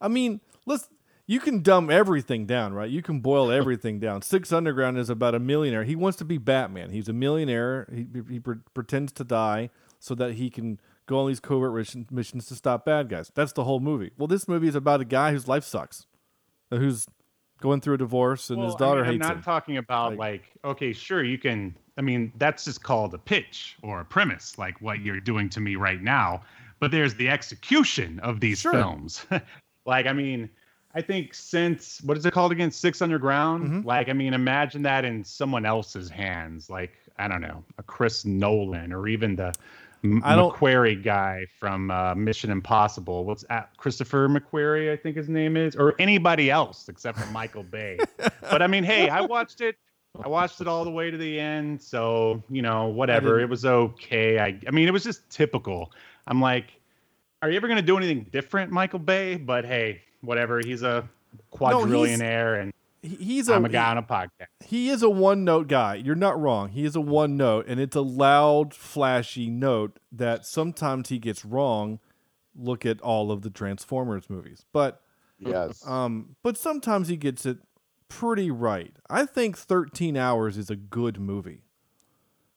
I 0.00 0.08
mean, 0.08 0.40
let's. 0.66 0.88
You 1.28 1.40
can 1.40 1.60
dumb 1.62 1.90
everything 1.90 2.46
down, 2.46 2.72
right? 2.72 2.88
You 2.88 3.02
can 3.02 3.18
boil 3.20 3.50
everything 3.50 3.98
down. 3.98 4.22
Six 4.22 4.52
Underground 4.52 4.96
is 4.96 5.10
about 5.10 5.34
a 5.34 5.40
millionaire. 5.40 5.82
He 5.84 5.96
wants 5.96 6.18
to 6.18 6.24
be 6.24 6.38
Batman. 6.38 6.90
He's 6.90 7.08
a 7.08 7.12
millionaire. 7.12 7.88
He, 7.92 8.06
he 8.30 8.38
pre- 8.38 8.58
pretends 8.74 9.10
to 9.14 9.24
die 9.24 9.70
so 9.98 10.14
that 10.14 10.34
he 10.34 10.50
can 10.50 10.78
go 11.06 11.18
on 11.20 11.26
these 11.28 11.40
covert 11.40 11.72
missions 12.10 12.46
to 12.46 12.54
stop 12.54 12.84
bad 12.84 13.08
guys. 13.08 13.32
That's 13.34 13.52
the 13.52 13.64
whole 13.64 13.80
movie. 13.80 14.12
Well, 14.16 14.28
this 14.28 14.46
movie 14.46 14.68
is 14.68 14.76
about 14.76 15.00
a 15.00 15.04
guy 15.04 15.32
whose 15.32 15.48
life 15.48 15.64
sucks, 15.64 16.06
uh, 16.70 16.76
who's 16.76 17.06
going 17.60 17.80
through 17.80 17.94
a 17.94 17.98
divorce, 17.98 18.50
and 18.50 18.62
his 18.62 18.74
daughter 18.76 19.00
I 19.00 19.10
mean, 19.10 19.14
hates 19.14 19.24
I'm 19.24 19.28
not 19.28 19.36
him. 19.38 19.42
talking 19.42 19.76
about 19.78 20.10
Like- 20.16 20.18
like, 20.18 20.50
okay, 20.64 20.92
sure, 20.92 21.24
you 21.24 21.38
can. 21.38 21.76
I 21.98 22.02
mean, 22.02 22.30
that's 22.36 22.64
just 22.64 22.82
called 22.82 23.14
a 23.14 23.18
pitch 23.18 23.76
or 23.82 24.00
a 24.00 24.04
premise, 24.04 24.58
like 24.58 24.80
what 24.82 25.00
you're 25.00 25.18
doing 25.20 25.48
to 25.50 25.60
me 25.60 25.74
right 25.76 26.02
now. 26.02 26.42
But 26.78 26.90
there's 26.90 27.14
the 27.14 27.28
execution 27.30 28.20
of 28.20 28.38
these 28.38 28.60
Sure. 28.60 28.72
films. 28.72 29.24
like, 29.86 30.06
I 30.06 30.12
mean, 30.12 30.50
I 30.96 31.02
think 31.02 31.34
since 31.34 32.00
what 32.02 32.16
is 32.16 32.24
it 32.24 32.32
called 32.32 32.52
again? 32.52 32.70
Six 32.70 33.02
Underground. 33.02 33.64
Mm-hmm. 33.64 33.86
Like, 33.86 34.08
I 34.08 34.14
mean, 34.14 34.32
imagine 34.32 34.80
that 34.82 35.04
in 35.04 35.22
someone 35.24 35.66
else's 35.66 36.08
hands. 36.08 36.70
Like, 36.70 36.92
I 37.18 37.28
don't 37.28 37.42
know, 37.42 37.62
a 37.78 37.82
Chris 37.82 38.24
Nolan 38.24 38.92
or 38.92 39.06
even 39.06 39.36
the 39.36 39.52
M- 40.04 40.22
I 40.24 40.34
don't- 40.36 40.54
McQuarrie 40.54 41.02
guy 41.02 41.46
from 41.60 41.90
uh, 41.90 42.14
Mission 42.14 42.50
Impossible. 42.50 43.24
What's 43.24 43.44
that? 43.50 43.76
Christopher 43.76 44.28
McQuarrie, 44.28 44.90
I 44.92 44.96
think 44.96 45.16
his 45.16 45.28
name 45.28 45.56
is, 45.56 45.76
or 45.76 45.94
anybody 45.98 46.50
else 46.50 46.88
except 46.88 47.18
for 47.18 47.26
Michael 47.30 47.62
Bay. 47.76 47.98
but 48.40 48.62
I 48.62 48.66
mean, 48.66 48.84
hey, 48.84 49.08
I 49.10 49.20
watched 49.20 49.60
it. 49.60 49.76
I 50.24 50.28
watched 50.28 50.62
it 50.62 50.66
all 50.68 50.82
the 50.84 50.90
way 50.90 51.10
to 51.10 51.16
the 51.18 51.38
end, 51.38 51.82
so 51.82 52.42
you 52.48 52.62
know, 52.62 52.86
whatever. 52.86 53.38
It 53.38 53.50
was 53.50 53.66
okay. 53.66 54.38
I, 54.38 54.58
I 54.66 54.70
mean, 54.70 54.88
it 54.88 54.92
was 54.92 55.04
just 55.04 55.28
typical. 55.28 55.92
I'm 56.26 56.40
like, 56.40 56.72
are 57.42 57.50
you 57.50 57.56
ever 57.58 57.68
gonna 57.68 57.82
do 57.82 57.98
anything 57.98 58.26
different, 58.32 58.72
Michael 58.72 58.98
Bay? 58.98 59.36
But 59.36 59.66
hey, 59.66 60.00
whatever. 60.26 60.60
He's 60.64 60.82
a 60.82 61.08
quadrillionaire, 61.54 62.60
and 62.60 62.72
He's 63.02 63.48
I'm 63.48 63.64
a, 63.64 63.68
a 63.68 63.70
guy 63.70 63.90
on 63.92 63.98
a 63.98 64.02
podcast. 64.02 64.48
he 64.64 64.88
is 64.88 65.02
a 65.02 65.08
one 65.10 65.44
note 65.44 65.68
guy. 65.68 65.94
You're 65.94 66.16
not 66.16 66.40
wrong. 66.40 66.70
He 66.70 66.84
is 66.84 66.96
a 66.96 67.00
one 67.00 67.36
note, 67.36 67.66
and 67.68 67.78
it's 67.78 67.94
a 67.94 68.00
loud, 68.00 68.74
flashy 68.74 69.48
note 69.48 69.98
that 70.10 70.44
sometimes 70.44 71.08
he 71.08 71.18
gets 71.18 71.44
wrong. 71.44 72.00
Look 72.58 72.84
at 72.84 73.00
all 73.02 73.30
of 73.30 73.42
the 73.42 73.50
Transformers 73.50 74.28
movies, 74.28 74.64
but 74.72 75.02
Yes. 75.38 75.86
Um, 75.86 76.34
but 76.42 76.56
sometimes 76.56 77.08
he 77.08 77.16
gets 77.18 77.44
it 77.44 77.58
pretty 78.08 78.50
right. 78.50 78.96
I 79.10 79.26
think 79.26 79.56
13 79.58 80.16
Hours 80.16 80.56
is 80.56 80.70
a 80.70 80.76
good 80.76 81.20
movie. 81.20 81.60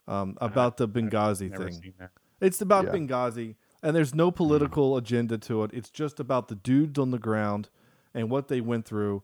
Um, 0.08 0.38
about 0.42 0.78
the 0.78 0.88
Benghazi 0.88 1.52
Never 1.52 1.66
thing. 1.66 1.74
seen 1.82 1.94
that. 2.00 2.12
It's 2.42 2.62
about 2.62 2.86
Yeah. 2.86 2.92
Benghazi, 2.92 3.56
and 3.82 3.96
there's 3.96 4.14
no 4.14 4.32
political 4.32 4.98
agenda 4.98 5.38
to 5.38 5.64
it. 5.64 5.72
It's 5.74 5.90
just 5.90 6.20
about 6.20 6.48
the 6.48 6.56
dudes 6.56 7.00
on 7.00 7.12
the 7.12 7.20
ground 7.20 7.70
and 8.14 8.30
what 8.30 8.48
they 8.48 8.62
went 8.62 8.86
through, 8.86 9.24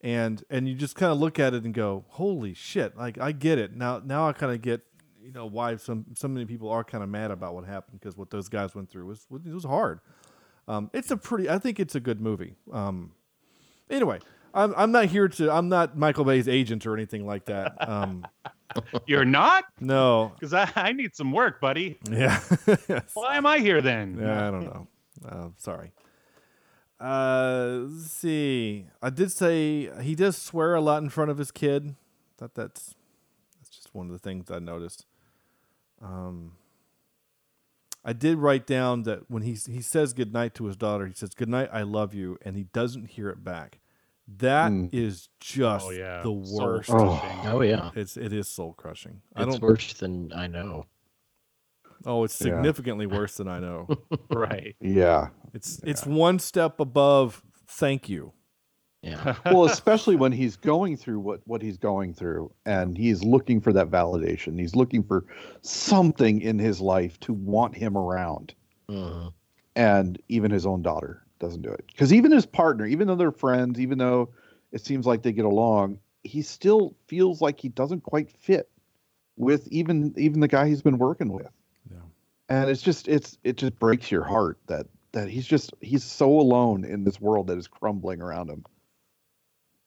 and 0.00 0.42
and 0.50 0.68
you 0.68 0.74
just 0.74 0.94
kind 0.94 1.12
of 1.12 1.18
look 1.18 1.38
at 1.38 1.54
it 1.54 1.64
and 1.64 1.74
go, 1.74 2.04
"Holy 2.08 2.54
shit!" 2.54 2.96
Like 2.96 3.18
I 3.18 3.32
get 3.32 3.58
it 3.58 3.74
now. 3.74 4.00
Now 4.04 4.28
I 4.28 4.32
kind 4.32 4.52
of 4.52 4.62
get, 4.62 4.82
you 5.22 5.32
know, 5.32 5.46
why 5.46 5.76
some 5.76 6.06
so 6.14 6.28
many 6.28 6.46
people 6.46 6.70
are 6.70 6.84
kind 6.84 7.02
of 7.02 7.10
mad 7.10 7.30
about 7.30 7.54
what 7.54 7.64
happened 7.64 8.00
because 8.00 8.16
what 8.16 8.30
those 8.30 8.48
guys 8.48 8.74
went 8.74 8.90
through 8.90 9.06
was 9.06 9.26
it 9.32 9.52
was 9.52 9.64
hard. 9.64 10.00
Um, 10.68 10.90
it's 10.92 11.10
a 11.10 11.16
pretty. 11.16 11.48
I 11.48 11.58
think 11.58 11.80
it's 11.80 11.94
a 11.94 12.00
good 12.00 12.20
movie. 12.20 12.54
Um, 12.72 13.12
anyway, 13.90 14.20
I'm 14.54 14.74
I'm 14.76 14.92
not 14.92 15.06
here 15.06 15.28
to. 15.28 15.50
I'm 15.50 15.68
not 15.68 15.96
Michael 15.96 16.24
Bay's 16.24 16.48
agent 16.48 16.86
or 16.86 16.94
anything 16.94 17.26
like 17.26 17.46
that. 17.46 17.88
Um, 17.88 18.26
You're 19.06 19.24
not? 19.24 19.64
no. 19.80 20.32
Because 20.34 20.52
I, 20.54 20.70
I 20.74 20.92
need 20.92 21.14
some 21.14 21.32
work, 21.32 21.60
buddy. 21.60 21.98
Yeah. 22.10 22.40
Yes. 22.88 23.10
Why 23.14 23.36
am 23.36 23.46
I 23.46 23.58
here 23.58 23.80
then? 23.80 24.18
Yeah, 24.20 24.48
I 24.48 24.50
don't 24.50 24.64
know. 24.64 24.88
Uh, 25.26 25.48
sorry. 25.56 25.92
Uh, 27.00 27.82
let's 27.86 28.10
see. 28.10 28.86
I 29.02 29.10
did 29.10 29.30
say 29.30 29.90
he 30.02 30.14
does 30.14 30.36
swear 30.36 30.74
a 30.74 30.80
lot 30.80 31.02
in 31.02 31.08
front 31.08 31.30
of 31.30 31.38
his 31.38 31.50
kid. 31.50 31.94
That 32.38 32.54
that's 32.54 32.94
that's 33.56 33.68
just 33.68 33.94
one 33.94 34.06
of 34.06 34.12
the 34.12 34.18
things 34.18 34.50
I 34.50 34.58
noticed. 34.58 35.06
Um, 36.02 36.52
I 38.04 38.12
did 38.12 38.38
write 38.38 38.66
down 38.66 39.02
that 39.04 39.30
when 39.30 39.42
he 39.42 39.52
he 39.52 39.80
says 39.80 40.12
goodnight 40.12 40.54
to 40.54 40.64
his 40.66 40.76
daughter, 40.76 41.06
he 41.06 41.14
says 41.14 41.30
goodnight, 41.30 41.68
I 41.72 41.82
love 41.82 42.14
you, 42.14 42.38
and 42.42 42.56
he 42.56 42.64
doesn't 42.64 43.10
hear 43.10 43.28
it 43.28 43.44
back. 43.44 43.78
That 44.36 44.70
is 44.92 45.22
Mm. 45.22 45.28
just 45.40 45.86
Oh, 45.86 45.90
yeah. 45.90 46.22
the 46.22 46.30
worst. 46.32 46.90
crushing. 46.90 47.46
Oh 47.46 47.62
yeah, 47.62 47.90
It's 47.94 48.16
it 48.16 48.32
is 48.32 48.46
soul 48.48 48.74
crushing. 48.74 49.22
I 49.34 49.44
it's 49.44 49.52
don't. 49.52 49.62
worse 49.62 49.94
than 49.94 50.32
I 50.34 50.46
know. 50.46 50.86
Oh, 52.04 52.24
it's 52.24 52.38
Yeah. 52.40 52.54
significantly 52.56 53.06
worse 53.06 53.36
than 53.38 53.48
I 53.48 53.58
know. 53.58 53.88
Right. 54.30 54.76
yeah. 54.80 55.28
It's 55.54 55.80
it's 55.82 56.04
one 56.06 56.38
step 56.38 56.78
above. 56.78 57.42
Thank 57.66 58.08
you. 58.08 58.32
Yeah, 59.02 59.36
Well, 59.46 59.64
especially 59.64 60.16
when 60.16 60.32
he's 60.32 60.56
going 60.56 60.96
through 60.96 61.20
what 61.20 61.40
what 61.46 61.62
he's 61.62 61.78
going 61.78 62.12
through, 62.14 62.52
and 62.66 62.98
he's 62.98 63.22
looking 63.24 63.60
for 63.60 63.72
that 63.72 63.90
validation. 63.90 64.58
He's 64.58 64.74
looking 64.76 65.02
for 65.04 65.24
something 65.62 66.40
in 66.40 66.58
his 66.58 66.80
life 66.80 67.18
to 67.20 67.32
want 67.32 67.76
him 67.76 67.96
around, 67.96 68.54
Mhm. 68.90 69.32
and 69.76 70.20
even 70.28 70.50
his 70.50 70.66
own 70.66 70.82
daughter 70.82 71.24
doesn't 71.38 71.62
do 71.62 71.70
it. 71.70 71.84
Because 71.86 72.12
even 72.12 72.32
his 72.32 72.46
partner, 72.46 72.86
even 72.86 73.06
though 73.06 73.16
they're 73.16 73.32
friends, 73.32 73.80
even 73.80 73.98
though 73.98 74.30
it 74.72 74.84
seems 74.84 75.06
like 75.06 75.22
they 75.22 75.32
get 75.32 75.44
along, 75.44 75.98
he 76.24 76.42
still 76.42 76.94
feels 77.06 77.40
like 77.40 77.60
he 77.60 77.68
doesn't 77.68 78.02
quite 78.02 78.30
fit 78.30 78.68
with 79.36 79.68
even 79.68 80.14
even 80.16 80.40
the 80.40 80.48
guy 80.48 80.68
he's 80.68 80.82
been 80.82 80.98
working 80.98 81.32
with. 81.32 81.48
Yeah. 81.90 81.98
And 82.48 82.70
it's 82.70 82.82
just 82.82 83.08
it's 83.08 83.38
it 83.44 83.56
just 83.56 83.78
breaks 83.78 84.10
your 84.10 84.24
heart 84.24 84.58
that 84.66 84.86
that 85.12 85.28
he's 85.28 85.46
just 85.46 85.72
he's 85.80 86.04
so 86.04 86.28
alone 86.28 86.84
in 86.84 87.04
this 87.04 87.20
world 87.20 87.46
that 87.46 87.58
is 87.58 87.66
crumbling 87.66 88.20
around 88.20 88.50
him. 88.50 88.64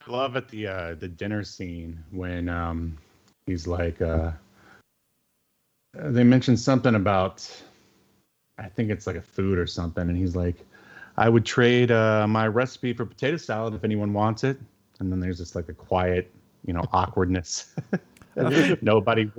I 0.08 0.12
love 0.12 0.36
at 0.36 0.50
the 0.50 0.68
uh, 0.68 0.96
the 0.96 1.08
dinner 1.08 1.44
scene 1.44 2.04
when 2.10 2.50
um, 2.50 2.98
he's 3.46 3.68
like, 3.68 4.02
uh, 4.02 4.32
they 5.94 6.24
mentioned 6.24 6.60
something 6.60 6.96
about, 6.96 7.48
I 8.58 8.68
think 8.68 8.90
it's 8.90 9.06
like 9.06 9.16
a 9.16 9.22
food 9.22 9.60
or 9.60 9.68
something, 9.68 10.10
and 10.10 10.18
he's 10.18 10.36
like, 10.36 10.56
I 11.18 11.30
would 11.30 11.46
trade 11.46 11.92
uh, 11.92 12.28
my 12.28 12.48
recipe 12.48 12.94
for 12.94 13.06
potato 13.06 13.38
salad 13.38 13.74
if 13.74 13.84
anyone 13.84 14.14
wants 14.14 14.44
it. 14.44 14.58
And 15.00 15.12
then 15.12 15.20
there's 15.20 15.38
just 15.38 15.56
like 15.56 15.70
a 15.70 15.74
quiet, 15.74 16.32
you 16.66 16.74
know, 16.74 16.84
awkwardness. 16.94 17.74
nobody, 18.82 19.30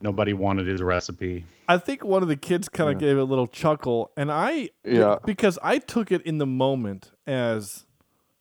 nobody 0.00 0.32
wanted 0.32 0.66
his 0.66 0.82
recipe. 0.82 1.44
I 1.68 1.78
think 1.78 2.04
one 2.04 2.22
of 2.22 2.28
the 2.28 2.36
kids 2.36 2.68
kind 2.68 2.90
of 2.90 2.98
gave 2.98 3.18
a 3.18 3.24
little 3.24 3.46
chuckle, 3.46 4.10
and 4.16 4.32
I 4.32 4.70
Yeah. 4.84 5.18
because 5.24 5.58
I 5.62 5.78
took 5.78 6.10
it 6.10 6.22
in 6.22 6.38
the 6.38 6.46
moment 6.46 7.12
as, 7.26 7.86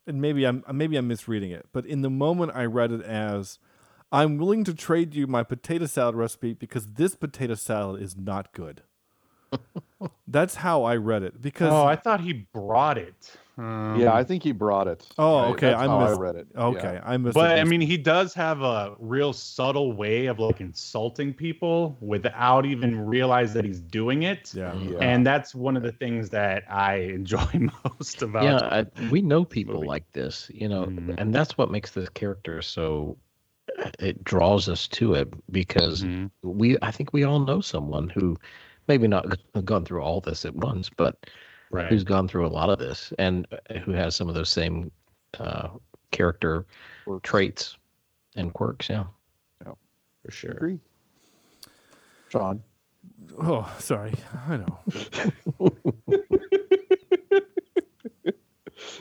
and 0.08 0.22
maybe 0.22 0.46
I'm 0.46 0.64
maybe 0.72 0.96
I'm 0.98 1.08
misreading 1.08 1.52
it, 1.52 1.68
but 1.72 1.86
in 1.86 2.02
the 2.02 2.10
moment 2.10 2.54
I 2.56 2.66
read 2.66 2.92
it 2.92 3.02
as, 3.02 3.60
I'm 4.12 4.38
willing 4.38 4.64
to 4.64 4.74
trade 4.74 5.14
you 5.14 5.28
my 5.28 5.44
potato 5.44 5.86
salad 5.86 6.16
recipe 6.16 6.54
because 6.54 6.88
this 6.94 7.16
potato 7.16 7.54
salad 7.54 8.02
is 8.02 8.18
not 8.18 8.54
good. 8.54 8.82
That's 10.28 10.56
how 10.56 10.84
I 10.84 10.96
read 10.96 11.24
it 11.24 11.42
because 11.42 11.72
Oh, 11.74 11.86
I 11.86 11.96
thought 11.96 12.22
he 12.22 12.46
brought 12.54 12.98
it. 12.98 13.36
Um, 13.58 14.00
Yeah, 14.00 14.14
I 14.14 14.24
think 14.24 14.44
he 14.44 14.54
brought 14.54 14.88
it. 14.88 15.06
Oh, 15.18 15.36
I- 15.38 15.48
okay, 15.50 15.68
that's 15.72 15.82
I 15.82 15.86
how 15.88 16.00
missed- 16.08 16.18
I 16.20 16.22
read 16.22 16.36
it. 16.38 16.48
okay 16.56 16.94
Yeah. 16.94 17.02
I 17.04 17.18
missed. 17.18 17.34
But 17.34 17.60
I 17.60 17.64
mean, 17.66 17.82
he 17.82 17.98
does 17.98 18.34
have 18.36 18.62
a 18.62 18.96
real 19.00 19.34
subtle 19.34 19.92
way 19.92 20.28
of 20.28 20.40
like 20.40 20.62
insulting 20.62 21.34
people 21.34 21.98
without 22.00 22.66
even 22.66 23.06
realize 23.08 23.54
that 23.56 23.66
he's 23.66 23.82
doing 23.82 24.24
it. 24.24 24.54
yeah, 24.56 24.74
Yeah. 24.76 25.00
And 25.02 25.26
that's 25.28 25.54
one 25.54 25.76
of 25.76 25.84
the 25.84 25.92
things 25.92 26.30
that 26.30 26.64
I 26.72 26.94
enjoy 27.20 27.68
most 27.84 28.22
about. 28.22 28.44
yeah. 28.44 28.60
I, 28.98 29.10
we 29.10 29.22
know 29.22 29.44
people 29.44 29.76
movie. 29.76 29.88
like 29.88 30.10
this, 30.14 30.50
you 30.54 30.70
know, 30.70 30.86
Mhm. 30.86 31.16
and 31.18 31.34
that's 31.36 31.58
what 31.58 31.70
makes 31.72 31.92
this 31.92 32.08
character 32.10 32.62
so. 32.62 33.18
It 34.00 34.24
draws 34.24 34.68
us 34.70 34.88
to 34.90 35.14
it 35.14 35.28
because 35.52 36.04
Mhm. 36.04 36.32
we. 36.44 36.78
I 36.82 36.92
think 36.92 37.14
we 37.14 37.24
all 37.24 37.40
know 37.40 37.62
someone 37.62 38.10
who, 38.10 38.36
maybe 38.90 39.08
not 39.08 39.26
gone 39.64 39.86
through 39.86 40.02
all 40.02 40.20
this 40.20 40.44
at 40.44 40.54
once, 40.56 40.90
but 40.90 41.16
Right. 41.72 41.88
who's 41.88 42.04
gone 42.04 42.28
through 42.28 42.48
a 42.48 42.50
lot 42.50 42.72
of 42.72 42.80
this 42.80 43.14
and 43.20 43.46
uh, 43.52 43.76
who 43.76 43.92
has 43.92 44.16
some 44.16 44.28
of 44.28 44.34
those 44.34 44.50
same 44.50 44.92
uh, 45.40 45.70
character 46.12 46.66
Quirks. 47.06 47.30
traits 47.30 47.78
and 48.36 48.52
quirks. 48.54 48.90
Yeah. 48.90 49.04
Yeah, 49.64 49.74
for 50.26 50.32
sure. 50.32 50.52
Agree. 50.52 50.80
Sean. 52.30 52.64
Oh, 53.40 53.72
sorry, 53.78 54.14
I 54.48 54.58
know. 54.58 54.80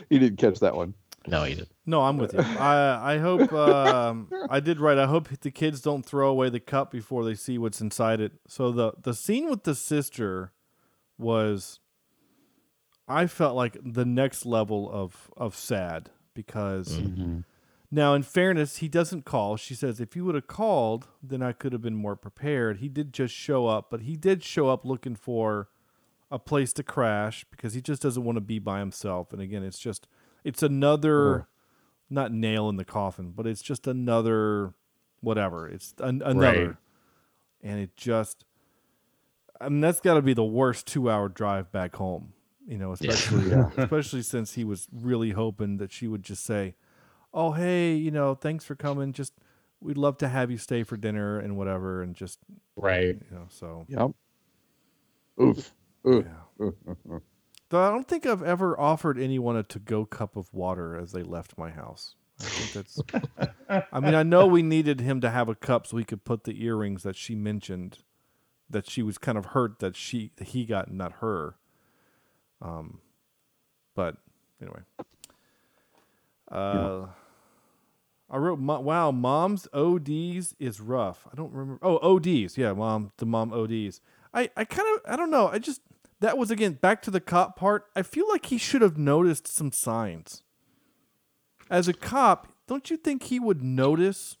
You 0.09 0.19
didn't 0.19 0.37
catch 0.37 0.59
that 0.59 0.75
one. 0.75 0.93
No, 1.29 1.43
he 1.43 1.55
didn't. 1.55 1.71
No, 1.85 2.01
I'm 2.01 2.17
with 2.17 2.33
you. 2.33 2.39
I 2.39 3.15
I 3.15 3.17
hope 3.19 3.51
um, 3.53 4.29
I 4.49 4.59
did 4.59 4.79
right. 4.79 4.97
I 4.97 5.05
hope 5.05 5.27
the 5.29 5.51
kids 5.51 5.81
don't 5.81 6.05
throw 6.05 6.29
away 6.29 6.49
the 6.49 6.59
cup 6.59 6.91
before 6.91 7.23
they 7.23 7.35
see 7.35 7.57
what's 7.57 7.81
inside 7.81 8.19
it. 8.21 8.33
So 8.47 8.71
the 8.71 8.93
the 9.01 9.13
scene 9.13 9.49
with 9.49 9.63
the 9.63 9.75
sister 9.75 10.51
was, 11.17 11.79
I 13.07 13.27
felt 13.27 13.55
like 13.55 13.77
the 13.83 14.05
next 14.05 14.45
level 14.45 14.89
of 14.91 15.31
of 15.37 15.55
sad 15.55 16.11
because 16.33 16.99
Mhm. 16.99 17.43
now 17.91 18.13
in 18.13 18.23
fairness 18.23 18.77
he 18.77 18.87
doesn't 18.87 19.25
call. 19.25 19.57
She 19.57 19.73
says 19.75 19.99
if 19.99 20.15
you 20.15 20.25
would 20.25 20.35
have 20.35 20.47
called, 20.47 21.07
then 21.21 21.41
I 21.41 21.51
could 21.53 21.73
have 21.73 21.81
been 21.81 21.95
more 21.95 22.15
prepared. 22.15 22.77
He 22.77 22.87
did 22.89 23.13
just 23.13 23.33
show 23.33 23.67
up, 23.67 23.89
but 23.89 24.01
he 24.01 24.15
did 24.15 24.43
show 24.43 24.69
up 24.69 24.85
looking 24.85 25.15
for 25.15 25.69
a 26.31 26.37
place 26.37 26.71
to 26.73 26.83
crash 26.83 27.43
because 27.49 27.73
he 27.73 27.81
just 27.81 28.03
doesn't 28.03 28.23
want 28.23 28.35
to 28.35 28.41
be 28.41 28.59
by 28.59 28.77
himself. 28.79 29.33
And 29.33 29.41
again, 29.41 29.63
it's 29.63 29.79
just 29.79 30.07
it's 30.43 30.63
another 30.63 31.35
uh-huh. 31.35 31.43
not 32.09 32.31
nail 32.33 32.69
in 32.69 32.77
the 32.77 32.85
coffin, 32.85 33.31
but 33.35 33.45
it's 33.47 33.61
just 33.61 33.87
another 33.87 34.73
whatever. 35.21 35.67
It's 35.67 35.93
an, 35.99 36.21
another, 36.23 36.67
Right. 36.67 36.75
and 37.63 37.79
it 37.79 37.95
just. 37.95 38.45
I 39.61 39.67
mean, 39.67 39.81
that's 39.81 39.99
got 39.99 40.13
to 40.13 40.21
be 40.21 40.33
the 40.33 40.43
worst 40.45 40.87
two-hour 40.87 41.29
drive 41.29 41.69
back 41.71 41.95
home. 41.97 42.33
You 42.65 42.77
know, 42.77 42.91
especially 42.93 43.51
especially 43.77 44.21
since 44.21 44.53
he 44.53 44.63
was 44.63 44.87
really 44.91 45.31
hoping 45.31 45.77
that 45.77 45.91
she 45.91 46.07
would 46.07 46.23
just 46.23 46.45
say, 46.45 46.75
"Oh, 47.33 47.51
hey, 47.51 47.95
you 47.95 48.11
know, 48.11 48.35
thanks 48.35 48.63
for 48.63 48.75
coming. 48.75 49.11
Just 49.11 49.33
we'd 49.81 49.97
love 49.97 50.17
to 50.19 50.27
have 50.27 50.51
you 50.51 50.57
stay 50.57 50.83
for 50.83 50.95
dinner 50.95 51.39
and 51.39 51.57
whatever." 51.57 52.01
And 52.01 52.15
just 52.15 52.39
Right. 52.75 53.15
you 53.15 53.35
know, 53.37 53.47
so 53.49 53.85
Yep. 53.89 54.11
Oof. 55.41 55.73
Oof. 56.07 56.25
yeah. 56.59 57.19
Though 57.69 57.87
I 57.87 57.91
don't 57.91 58.07
think 58.07 58.25
I've 58.25 58.41
ever 58.41 58.79
offered 58.79 59.19
anyone 59.19 59.55
a 59.55 59.63
to-go 59.63 60.05
cup 60.05 60.35
of 60.35 60.51
water 60.53 60.95
as 60.97 61.11
they 61.11 61.21
left 61.21 61.57
my 61.57 61.69
house. 61.69 62.15
I 62.41 62.45
think 62.45 62.73
that's. 62.73 63.01
I 63.91 63.99
mean, 63.99 64.15
I 64.15 64.23
know 64.23 64.47
we 64.47 64.63
needed 64.63 65.01
him 65.01 65.21
to 65.21 65.29
have 65.29 65.49
a 65.49 65.55
cup 65.55 65.85
so 65.85 65.97
he 65.97 66.03
could 66.03 66.23
put 66.23 66.45
the 66.45 66.63
earrings 66.63 67.03
that 67.03 67.15
she 67.15 67.35
mentioned, 67.35 67.99
that 68.69 68.89
she 68.89 69.03
was 69.03 69.17
kind 69.17 69.37
of 69.37 69.47
hurt 69.47 69.79
that 69.79 69.95
she 69.95 70.31
that 70.37 70.49
he 70.49 70.65
got, 70.65 70.91
not 70.91 71.13
her. 71.19 71.55
Um, 72.61 72.99
but 73.95 74.17
anyway, 74.61 74.81
uh, 76.51 77.07
I 78.29 78.37
wrote, 78.37 78.59
"Wow, 78.59 79.11
mom's 79.11 79.67
ODs 79.73 80.55
is 80.59 80.79
rough." 80.79 81.27
I 81.31 81.35
don't 81.35 81.51
remember. 81.51 81.79
Oh, 81.81 81.97
ODs, 82.15 82.57
yeah, 82.57 82.73
mom, 82.73 83.11
the 83.17 83.25
mom 83.25 83.53
ODs. 83.53 84.01
I, 84.33 84.49
I 84.55 84.63
kind 84.63 84.87
of, 84.95 85.11
I 85.11 85.15
don't 85.15 85.31
know. 85.31 85.47
I 85.47 85.59
just 85.59 85.81
that 86.21 86.37
was 86.37 86.51
again 86.51 86.73
back 86.73 87.01
to 87.03 87.11
the 87.11 87.19
cop 87.21 87.55
part. 87.55 87.85
I 87.95 88.01
feel 88.01 88.27
like 88.29 88.47
he 88.47 88.57
should 88.57 88.81
have 88.81 88.97
noticed 88.97 89.47
some 89.47 89.71
signs. 89.71 90.43
As 91.69 91.87
a 91.87 91.93
cop, 91.93 92.47
don't 92.67 92.89
you 92.89 92.97
think 92.97 93.23
he 93.23 93.39
would 93.39 93.61
notice? 93.63 94.37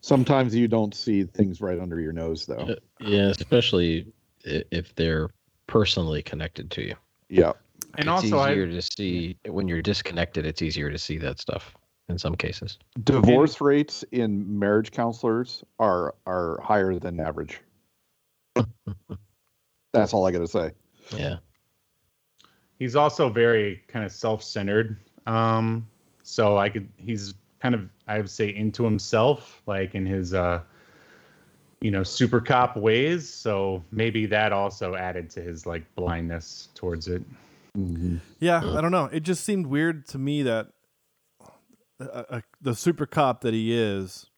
Sometimes 0.00 0.54
you 0.54 0.68
don't 0.68 0.94
see 0.94 1.24
things 1.24 1.60
right 1.60 1.78
under 1.80 1.98
your 2.00 2.12
nose, 2.12 2.46
though. 2.46 2.54
Uh, 2.56 2.74
Yeah, 3.00 3.28
especially 3.28 4.06
if 4.44 4.94
they're 4.94 5.30
personally 5.66 6.22
connected 6.22 6.70
to 6.72 6.82
you. 6.82 6.94
Yeah. 7.28 7.52
And 7.98 8.00
it's 8.00 8.08
also, 8.08 8.38
I- 8.38 8.52
easier 8.52 8.66
to 8.70 8.82
see 8.82 9.36
when 9.46 9.66
you're 9.66 9.82
disconnected. 9.82 10.46
It's 10.46 10.62
easier 10.62 10.90
to 10.90 10.98
see 10.98 11.18
that 11.18 11.40
stuff 11.40 11.74
in 12.08 12.18
some 12.18 12.36
cases. 12.36 12.78
Divorce 13.02 13.60
rates 13.60 14.04
in 14.12 14.58
marriage 14.58 14.92
counselors 14.92 15.64
are 15.80 16.14
are 16.26 16.60
higher 16.62 16.98
than 17.00 17.18
average. 17.18 17.60
That's 19.92 20.12
all 20.12 20.24
I 20.26 20.30
got 20.30 20.38
to 20.40 20.46
say. 20.46 20.70
Yeah. 21.14 21.36
he's 22.78 22.96
also 22.96 23.28
very 23.28 23.82
kind 23.88 24.04
of 24.04 24.12
self-centered 24.12 24.96
um 25.26 25.86
so 26.22 26.56
i 26.58 26.68
could 26.68 26.88
he's 26.96 27.34
kind 27.60 27.74
of 27.74 27.88
i 28.08 28.18
would 28.18 28.30
say 28.30 28.54
into 28.54 28.84
himself 28.84 29.62
like 29.66 29.94
in 29.94 30.06
his 30.06 30.34
uh 30.34 30.60
you 31.80 31.90
know 31.90 32.02
super 32.02 32.40
cop 32.40 32.76
ways 32.76 33.28
so 33.28 33.82
maybe 33.92 34.26
that 34.26 34.52
also 34.52 34.94
added 34.94 35.30
to 35.30 35.42
his 35.42 35.66
like 35.66 35.82
blindness 35.94 36.68
towards 36.74 37.08
it 37.08 37.22
Yeah, 38.40 38.62
I 38.74 38.80
don't 38.80 38.90
know. 38.90 39.04
It 39.12 39.20
just 39.20 39.44
seemed 39.44 39.66
weird 39.66 40.06
to 40.08 40.18
me 40.18 40.42
that 40.44 40.68
uh, 42.00 42.22
uh, 42.30 42.40
the 42.58 42.74
super 42.74 43.04
cop 43.04 43.42
that 43.42 43.52
he 43.52 43.76
is, 43.76 44.30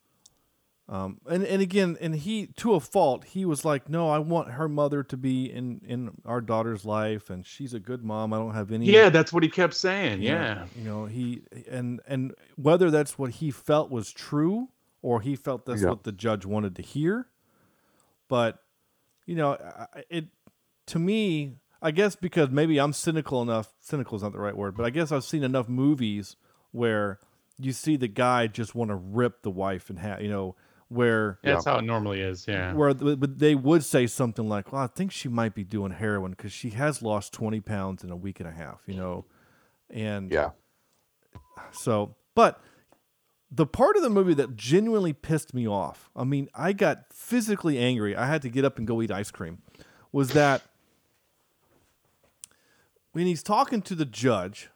um, 0.88 1.18
and 1.28 1.44
and 1.44 1.60
again, 1.60 1.98
and 2.00 2.14
he 2.14 2.46
to 2.56 2.74
a 2.74 2.80
fault, 2.80 3.24
he 3.24 3.44
was 3.44 3.64
like, 3.64 3.88
no, 3.90 4.08
I 4.08 4.18
want 4.20 4.52
her 4.52 4.68
mother 4.68 5.02
to 5.04 5.16
be 5.16 5.44
in 5.52 5.80
in 5.86 6.10
our 6.24 6.40
daughter's 6.40 6.84
life, 6.86 7.28
and 7.30 7.44
she's 7.44 7.74
a 7.74 7.78
good 7.80 8.02
mom. 8.02 8.32
I 8.32 8.38
don't 8.38 8.54
have 8.54 8.72
any. 8.72 8.86
yeah 8.86 9.10
that's 9.10 9.32
what 9.32 9.42
he 9.42 9.48
kept 9.50 9.74
saying 9.74 10.22
you 10.22 10.28
yeah 10.30 10.64
you 10.76 10.84
know 10.84 11.04
he 11.04 11.42
and 11.70 12.00
and 12.08 12.34
whether 12.56 12.90
that's 12.90 13.18
what 13.18 13.32
he 13.32 13.50
felt 13.50 13.90
was 13.90 14.10
true 14.12 14.68
or 15.02 15.20
he 15.20 15.36
felt 15.36 15.66
that's 15.66 15.82
Yeah. 15.82 15.90
what 15.90 16.04
the 16.04 16.12
judge 16.12 16.44
wanted 16.46 16.74
to 16.76 16.82
hear, 16.82 17.26
but 18.28 18.58
you 19.26 19.34
know, 19.34 19.52
I- 19.52 19.86
I- 19.98 20.04
it 20.08 20.26
to 20.86 20.98
me, 20.98 21.56
I 21.82 21.90
guess 21.90 22.16
because 22.16 22.48
maybe 22.50 22.78
I'm 22.80 22.92
cynical 22.94 23.42
enough. 23.42 23.74
Cynical 23.80 24.16
is 24.16 24.22
not 24.22 24.32
the 24.32 24.40
right 24.40 24.56
word, 24.56 24.74
but 24.76 24.86
I 24.86 24.90
guess 24.90 25.12
I've 25.12 25.24
seen 25.24 25.42
enough 25.42 25.68
movies 25.68 26.36
where 26.72 27.18
you 27.58 27.72
see 27.72 27.96
the 27.96 28.08
guy 28.08 28.46
just 28.46 28.74
want 28.74 28.90
to 28.90 28.94
rip 28.94 29.42
the 29.42 29.50
wife 29.50 29.90
in 29.90 29.96
half. 29.96 30.22
You 30.22 30.30
know, 30.30 30.56
where 30.88 31.38
that's 31.42 31.64
how 31.64 31.78
it 31.78 31.82
normally 31.82 32.20
is 32.20 32.46
yeah 32.48 32.72
where 32.72 32.94
but 32.94 33.38
they 33.38 33.54
would 33.54 33.84
say 33.84 34.06
something 34.06 34.48
like, 34.48 34.72
"Well, 34.72 34.82
I 34.82 34.86
think 34.86 35.12
she 35.12 35.28
might 35.28 35.54
be 35.54 35.64
doing 35.64 35.92
heroin 35.92 36.30
because 36.32 36.52
she 36.52 36.70
has 36.70 37.02
lost 37.02 37.32
twenty 37.32 37.60
pounds 37.60 38.02
in 38.04 38.10
a 38.10 38.16
week 38.16 38.40
and 38.40 38.48
a 38.48 38.52
half." 38.52 38.80
You 38.86 38.94
know, 38.94 39.24
and 39.90 40.30
Yeah. 40.32 40.50
so, 41.72 42.16
but 42.34 42.60
the 43.50 43.66
part 43.66 43.96
of 43.96 44.02
the 44.02 44.10
movie 44.10 44.34
that 44.34 44.56
genuinely 44.56 45.12
pissed 45.12 45.52
me 45.54 45.66
off, 45.66 46.10
I 46.14 46.24
mean, 46.24 46.48
I 46.54 46.72
got 46.72 47.12
physically 47.12 47.78
angry. 47.78 48.14
I 48.16 48.26
had 48.26 48.42
to 48.42 48.48
get 48.48 48.64
up 48.64 48.78
and 48.78 48.86
go 48.86 49.00
eat 49.02 49.10
ice 49.10 49.30
cream. 49.30 49.62
Was 50.12 50.30
that 50.32 50.62
when 53.12 53.26
he's 53.26 53.42
talking 53.42 53.82
to 53.82 53.94
the 53.94 54.04
judge 54.04 54.70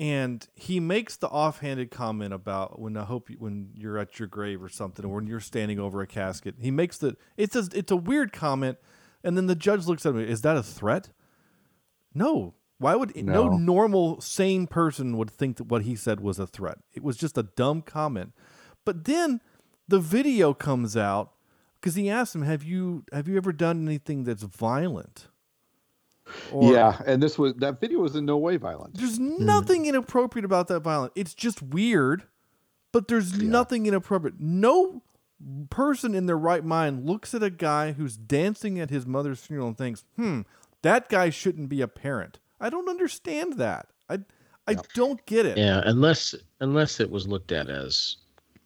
and 0.00 0.48
he 0.54 0.80
makes 0.80 1.16
the 1.16 1.28
offhanded 1.28 1.90
comment 1.90 2.32
about 2.32 2.80
when 2.80 2.96
I 2.96 3.04
hope 3.04 3.28
you, 3.28 3.36
when 3.38 3.68
you're 3.74 3.98
at 3.98 4.18
your 4.18 4.28
grave 4.28 4.62
or 4.62 4.70
something, 4.70 5.04
or 5.04 5.16
when 5.16 5.26
you're 5.26 5.40
standing 5.40 5.78
over 5.78 6.00
a 6.00 6.06
casket. 6.06 6.54
He 6.58 6.70
makes 6.70 6.96
the 6.96 7.18
it's 7.36 7.54
a 7.54 7.68
it's 7.74 7.92
a 7.92 7.96
weird 7.96 8.32
comment, 8.32 8.78
and 9.22 9.36
then 9.36 9.46
the 9.46 9.54
judge 9.54 9.86
looks 9.86 10.06
at 10.06 10.14
me. 10.14 10.24
Is 10.24 10.40
that 10.40 10.56
a 10.56 10.62
threat? 10.62 11.10
No. 12.14 12.54
Why 12.78 12.96
would 12.96 13.14
no. 13.14 13.48
No. 13.48 13.58
normal 13.58 14.22
sane 14.22 14.66
person 14.66 15.18
would 15.18 15.30
think 15.30 15.58
that 15.58 15.64
what 15.64 15.82
he 15.82 15.94
said 15.94 16.20
was 16.20 16.38
a 16.38 16.46
threat? 16.46 16.78
It 16.94 17.02
was 17.02 17.18
just 17.18 17.36
a 17.36 17.42
dumb 17.42 17.82
comment. 17.82 18.32
But 18.86 19.04
then 19.04 19.42
the 19.86 20.00
video 20.00 20.54
comes 20.54 20.96
out 20.96 21.32
because 21.78 21.94
he 21.94 22.08
asked 22.08 22.34
him, 22.34 22.42
"Have 22.42 22.62
you 22.64 23.04
have 23.12 23.28
you 23.28 23.36
ever 23.36 23.52
done 23.52 23.86
anything 23.86 24.24
that's 24.24 24.44
violent?" 24.44 25.28
Or- 26.52 26.72
yeah, 26.72 27.00
and 27.06 27.22
this 27.22 27.38
was 27.38 27.54
that 27.54 27.80
video 27.80 28.00
was 28.00 28.16
in 28.16 28.24
no 28.24 28.36
way 28.38 28.56
violent. 28.56 28.96
there's 28.98 29.18
nothing 29.18 29.86
inappropriate 29.86 30.44
about 30.44 30.68
that 30.68 30.80
violence. 30.80 31.12
It's 31.16 31.34
just 31.34 31.62
weird, 31.62 32.24
but 32.92 33.08
there's 33.08 33.40
nothing 33.40 33.86
inappropriate. 33.86 34.40
No 34.40 35.02
person 35.70 36.14
in 36.14 36.26
their 36.26 36.36
right 36.38 36.64
mind 36.64 37.06
looks 37.06 37.34
at 37.34 37.42
a 37.42 37.50
guy 37.50 37.92
who's 37.92 38.16
dancing 38.16 38.78
at 38.78 38.90
his 38.90 39.06
mother's 39.06 39.40
funeral 39.40 39.68
and 39.68 39.78
thinks, 39.78 40.04
"Hmm, 40.16 40.40
that 40.82 41.08
guy 41.08 41.30
shouldn't 41.30 41.68
be 41.68 41.80
a 41.80 41.88
parent." 41.88 42.38
I 42.60 42.68
don't 42.70 42.88
understand 42.88 43.54
that. 43.54 43.86
I 44.08 44.18
I 44.66 44.76
don't 44.94 45.24
get 45.26 45.46
it. 45.46 45.56
Yeah, 45.56 45.82
unless 45.84 46.34
unless 46.60 47.00
it 47.00 47.10
was 47.10 47.26
looked 47.26 47.52
at 47.52 47.68
as 47.70 48.16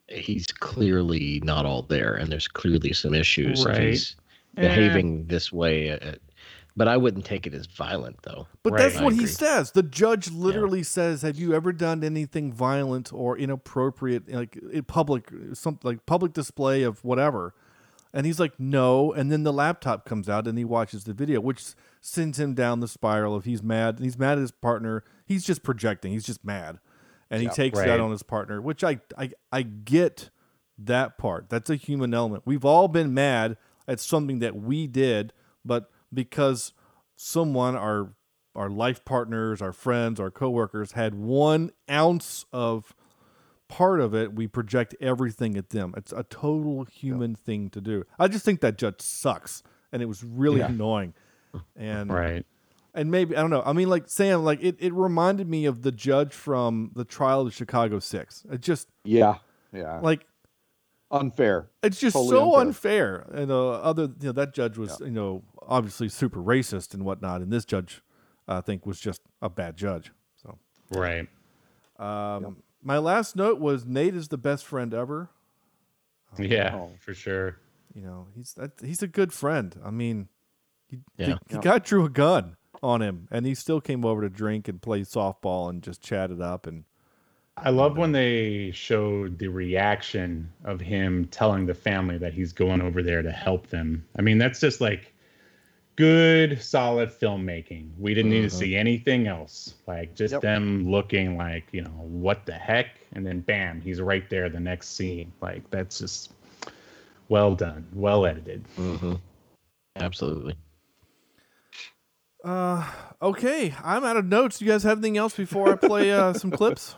he's 0.07 0.47
clearly 0.47 1.41
not 1.43 1.65
all 1.65 1.81
there, 1.83 2.13
and 2.15 2.31
there's 2.31 2.47
clearly 2.47 2.93
some 2.93 3.13
issues. 3.13 3.61
if 3.61 3.65
Right. 3.67 3.81
He's 3.89 4.15
behaving 4.53 5.25
this 5.27 5.51
way, 5.51 5.91
uh, 5.91 6.13
but 6.75 6.87
I 6.87 6.97
wouldn't 6.97 7.25
take 7.25 7.47
it 7.47 7.53
as 7.53 7.65
violent, 7.67 8.21
though. 8.23 8.47
But 8.63 8.73
Right. 8.73 8.79
that's 8.89 9.01
what 9.01 9.13
he 9.13 9.25
says. 9.27 9.71
The 9.71 9.83
judge 9.83 10.31
literally 10.31 10.83
says, 10.83 11.21
"Have 11.21 11.37
you 11.37 11.53
ever 11.53 11.71
done 11.71 12.03
anything 12.03 12.51
violent 12.51 13.11
or 13.13 13.37
inappropriate, 13.37 14.31
like 14.31 14.55
in 14.71 14.83
public, 14.83 15.31
something 15.53 15.81
like 15.89 16.05
public 16.05 16.33
display 16.33 16.83
of 16.83 17.03
whatever?" 17.03 17.53
And 18.13 18.25
he's 18.25 18.39
like, 18.39 18.59
"No." 18.59 19.11
And 19.13 19.31
then 19.31 19.43
the 19.43 19.51
laptop 19.53 20.05
comes 20.05 20.29
out, 20.29 20.47
and 20.47 20.57
he 20.57 20.63
watches 20.65 21.03
the 21.03 21.13
video, 21.13 21.39
which 21.41 21.73
sends 22.01 22.39
him 22.39 22.53
down 22.53 22.79
the 22.79 22.87
spiral 22.87 23.35
of 23.35 23.45
he's 23.45 23.61
mad. 23.63 23.99
He's 23.99 24.17
mad 24.17 24.33
at 24.33 24.41
his 24.41 24.51
partner. 24.51 25.03
He's 25.25 25.43
just 25.43 25.63
projecting. 25.63 26.11
He's 26.11 26.25
just 26.25 26.45
mad, 26.45 26.79
and 27.29 27.41
he 27.41 27.47
takes 27.49 27.77
that 27.79 27.99
on 27.99 28.11
his 28.11 28.23
partner. 28.23 28.61
Which 28.61 28.83
I, 28.83 28.99
I 29.17 29.31
I 29.51 29.63
get 29.63 30.29
that 30.77 31.17
part. 31.17 31.49
That's 31.49 31.69
a 31.69 31.75
human 31.75 32.13
element. 32.13 32.43
We've 32.45 32.65
all 32.65 32.87
been 32.87 33.13
mad 33.13 33.57
at 33.87 33.99
something 33.99 34.39
that 34.39 34.55
we 34.55 34.87
did, 34.87 35.31
but 35.63 35.89
because 36.15 36.73
someone, 37.15 37.75
our 37.75 38.13
our 38.55 38.69
life 38.69 39.03
partners, 39.03 39.61
our 39.61 39.73
friends, 39.73 40.19
our 40.19 40.31
coworkers 40.31 40.93
had 40.93 41.13
one 41.13 41.71
ounce 41.91 42.45
of 42.53 42.95
part 43.67 43.99
of 43.99 44.15
it, 44.15 44.33
we 44.33 44.47
project 44.47 44.95
everything 45.01 45.57
at 45.57 45.69
them. 45.69 45.93
It's 45.97 46.13
a 46.13 46.23
total 46.23 46.85
human 46.85 47.35
thing 47.35 47.69
to 47.71 47.81
do. 47.81 48.05
I 48.17 48.29
just 48.29 48.45
think 48.45 48.61
that 48.61 48.77
judge 48.77 49.01
sucks, 49.01 49.61
and 49.91 50.01
it 50.01 50.05
was 50.05 50.23
really 50.23 50.61
annoying. 50.61 51.13
And 51.75 52.11
right 52.11 52.45
and 52.95 53.11
maybe 53.11 53.35
I 53.35 53.41
don't 53.41 53.49
know. 53.49 53.61
I 53.63 53.73
mean, 53.73 53.89
like 53.89 54.05
Sam, 54.07 54.43
like 54.43 54.63
it, 54.63 54.77
it 54.79 54.93
reminded 54.93 55.47
me 55.47 55.65
of 55.65 55.83
the 55.83 55.91
judge 55.91 56.33
from 56.33 56.91
the 56.95 57.03
trial 57.03 57.41
of 57.41 57.53
Chicago 57.53 57.99
Six. 57.99 58.45
It 58.49 58.61
just 58.61 58.87
Yeah, 59.03 59.35
yeah, 59.71 59.99
like 59.99 60.25
unfair. 61.11 61.69
it's 61.83 61.99
just 61.99 62.13
Totally 62.15 62.29
so 62.31 62.55
unfair. 62.55 63.21
unfair. 63.27 63.41
And 63.41 63.51
uh, 63.51 63.69
other, 63.71 64.03
you 64.19 64.27
know, 64.27 64.31
that 64.33 64.53
judge 64.53 64.77
was, 64.77 64.99
you 64.99 65.11
know, 65.11 65.43
obviously 65.67 66.09
super 66.09 66.39
racist 66.41 66.93
and 66.93 67.03
whatnot, 67.05 67.41
and 67.41 67.51
this 67.51 67.65
judge, 67.65 68.01
I 68.47 68.61
think, 68.61 68.85
was 68.85 68.99
just 68.99 69.21
a 69.41 69.49
bad 69.49 69.77
judge. 69.77 70.11
So, 70.35 70.57
right 70.91 71.27
um, 71.97 72.57
my 72.83 72.97
last 72.97 73.35
note 73.35 73.59
was 73.59 73.85
Nate 73.85 74.15
is 74.15 74.27
the 74.27 74.37
best 74.37 74.65
friend 74.65 74.93
ever. 74.93 75.29
yeah 76.37 76.75
Oh. 76.75 76.91
for 76.99 77.13
sure 77.13 77.57
You 77.93 78.01
know, 78.01 78.27
he's 78.35 78.53
that, 78.55 78.71
he's 78.83 79.01
a 79.01 79.07
good 79.07 79.31
friend. 79.31 79.75
I 79.83 79.91
mean, 79.91 80.27
he, 80.87 80.99
Yeah. 81.17 81.37
the, 81.47 81.55
the 81.55 81.61
guy 81.61 81.79
drew 81.79 82.03
a 82.05 82.09
gun 82.09 82.57
on 82.83 83.01
him, 83.01 83.27
and 83.31 83.45
he 83.45 83.55
still 83.55 83.79
came 83.81 84.03
over 84.05 84.21
to 84.21 84.29
drink 84.29 84.67
and 84.67 84.81
play 84.81 85.01
softball 85.01 85.69
and 85.69 85.81
just 85.81 86.01
chatted 86.01 86.41
up 86.41 86.67
and. 86.67 86.83
I 87.57 87.69
love 87.69 87.97
when 87.97 88.11
they 88.11 88.71
showed 88.73 89.39
the 89.39 89.47
reaction 89.47 90.51
of 90.65 90.81
him 90.81 91.25
telling 91.31 91.65
the 91.65 91.73
family 91.73 92.17
that 92.17 92.33
he's 92.33 92.51
going 92.53 92.81
over 92.81 93.01
there 93.01 93.21
to 93.21 93.31
help 93.31 93.67
them. 93.67 94.05
I 94.17 94.21
mean, 94.21 94.37
that's 94.37 94.59
just 94.59 94.81
like 94.81 95.13
good, 95.95 96.61
solid 96.61 97.09
filmmaking. 97.09 97.89
We 97.97 98.13
didn't 98.13 98.31
need 98.31 98.41
to 98.41 98.49
see 98.49 98.75
anything 98.75 99.27
else. 99.27 99.75
Like 99.87 100.15
just 100.15 100.33
Yep. 100.33 100.41
them 100.41 100.91
looking 100.91 101.37
like, 101.37 101.65
you 101.71 101.81
know, 101.81 101.89
what 101.91 102.45
the 102.45 102.53
heck? 102.53 102.87
And 103.13 103.25
then 103.25 103.39
bam, 103.39 103.79
he's 103.81 104.01
right 104.01 104.29
there 104.29 104.49
the 104.49 104.59
next 104.59 104.89
scene. 104.95 105.31
Like 105.41 105.67
that's 105.71 105.99
just 105.99 106.33
well 107.29 107.55
done, 107.55 107.87
well 107.93 108.25
edited. 108.25 108.65
hmm 108.75 109.13
Absolutely. 109.95 110.57
Uh, 112.43 112.85
okay, 113.21 113.73
I'm 113.83 114.03
out 114.03 114.17
of 114.17 114.25
notes. 114.25 114.61
You 114.61 114.67
guys 114.67 114.83
have 114.83 114.97
anything 114.99 115.17
else 115.17 115.35
before 115.35 115.71
I 115.71 115.75
play 115.75 116.11
uh, 116.11 116.33
some 116.33 116.51
clips? 116.51 116.95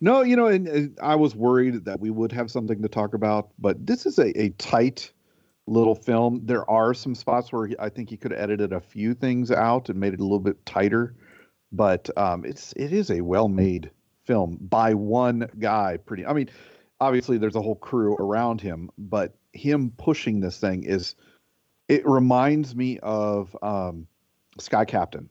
No, 0.00 0.22
you 0.22 0.36
know, 0.36 0.46
and, 0.46 0.68
and 0.68 0.98
I 1.02 1.14
was 1.14 1.34
worried 1.34 1.84
that 1.86 2.00
we 2.00 2.10
would 2.10 2.32
have 2.32 2.50
something 2.50 2.82
to 2.82 2.88
talk 2.88 3.14
about, 3.14 3.50
but 3.58 3.86
this 3.86 4.04
is 4.04 4.18
a, 4.18 4.38
a 4.38 4.50
tight 4.50 5.10
little 5.66 5.94
film. 5.94 6.42
There 6.44 6.68
are 6.70 6.94
some 6.94 7.14
spots 7.14 7.52
where 7.52 7.70
I 7.78 7.88
think 7.88 8.10
he 8.10 8.16
could 8.16 8.30
have 8.30 8.40
edited 8.40 8.72
a 8.72 8.80
few 8.80 9.14
things 9.14 9.50
out 9.50 9.88
and 9.88 9.98
made 9.98 10.14
it 10.14 10.20
a 10.20 10.22
little 10.22 10.38
bit 10.38 10.64
tighter, 10.66 11.14
but 11.72 12.10
um, 12.16 12.44
it's 12.44 12.72
it 12.74 12.92
is 12.92 13.10
a 13.10 13.22
well-made 13.22 13.90
film 14.24 14.58
by 14.60 14.94
one 14.94 15.48
guy. 15.58 15.96
Pretty, 16.04 16.26
I 16.26 16.34
mean, 16.34 16.50
obviously 17.00 17.38
there's 17.38 17.56
a 17.56 17.62
whole 17.62 17.76
crew 17.76 18.16
around 18.16 18.60
him, 18.60 18.90
but 18.98 19.34
him 19.52 19.92
pushing 19.96 20.40
this 20.40 20.58
thing 20.58 20.84
is 20.84 21.14
it 21.88 22.06
reminds 22.06 22.76
me 22.76 22.98
of 23.02 23.56
um, 23.62 24.06
Sky 24.58 24.84
Captain, 24.84 25.28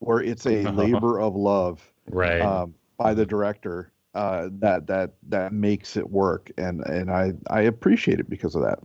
where 0.00 0.20
it's 0.20 0.46
a 0.46 0.64
labor 0.72 1.20
of 1.20 1.36
love 1.36 1.86
Right. 2.10 2.40
um, 2.40 2.74
by 2.96 3.14
the 3.14 3.24
director 3.24 3.92
uh, 4.14 4.48
that 4.58 4.86
that 4.86 5.14
that 5.28 5.52
makes 5.52 5.96
it 5.96 6.08
work, 6.10 6.50
and 6.58 6.80
and 6.86 7.10
I 7.10 7.32
I 7.48 7.62
appreciate 7.62 8.20
it 8.20 8.28
because 8.28 8.54
of 8.54 8.62
that. 8.62 8.78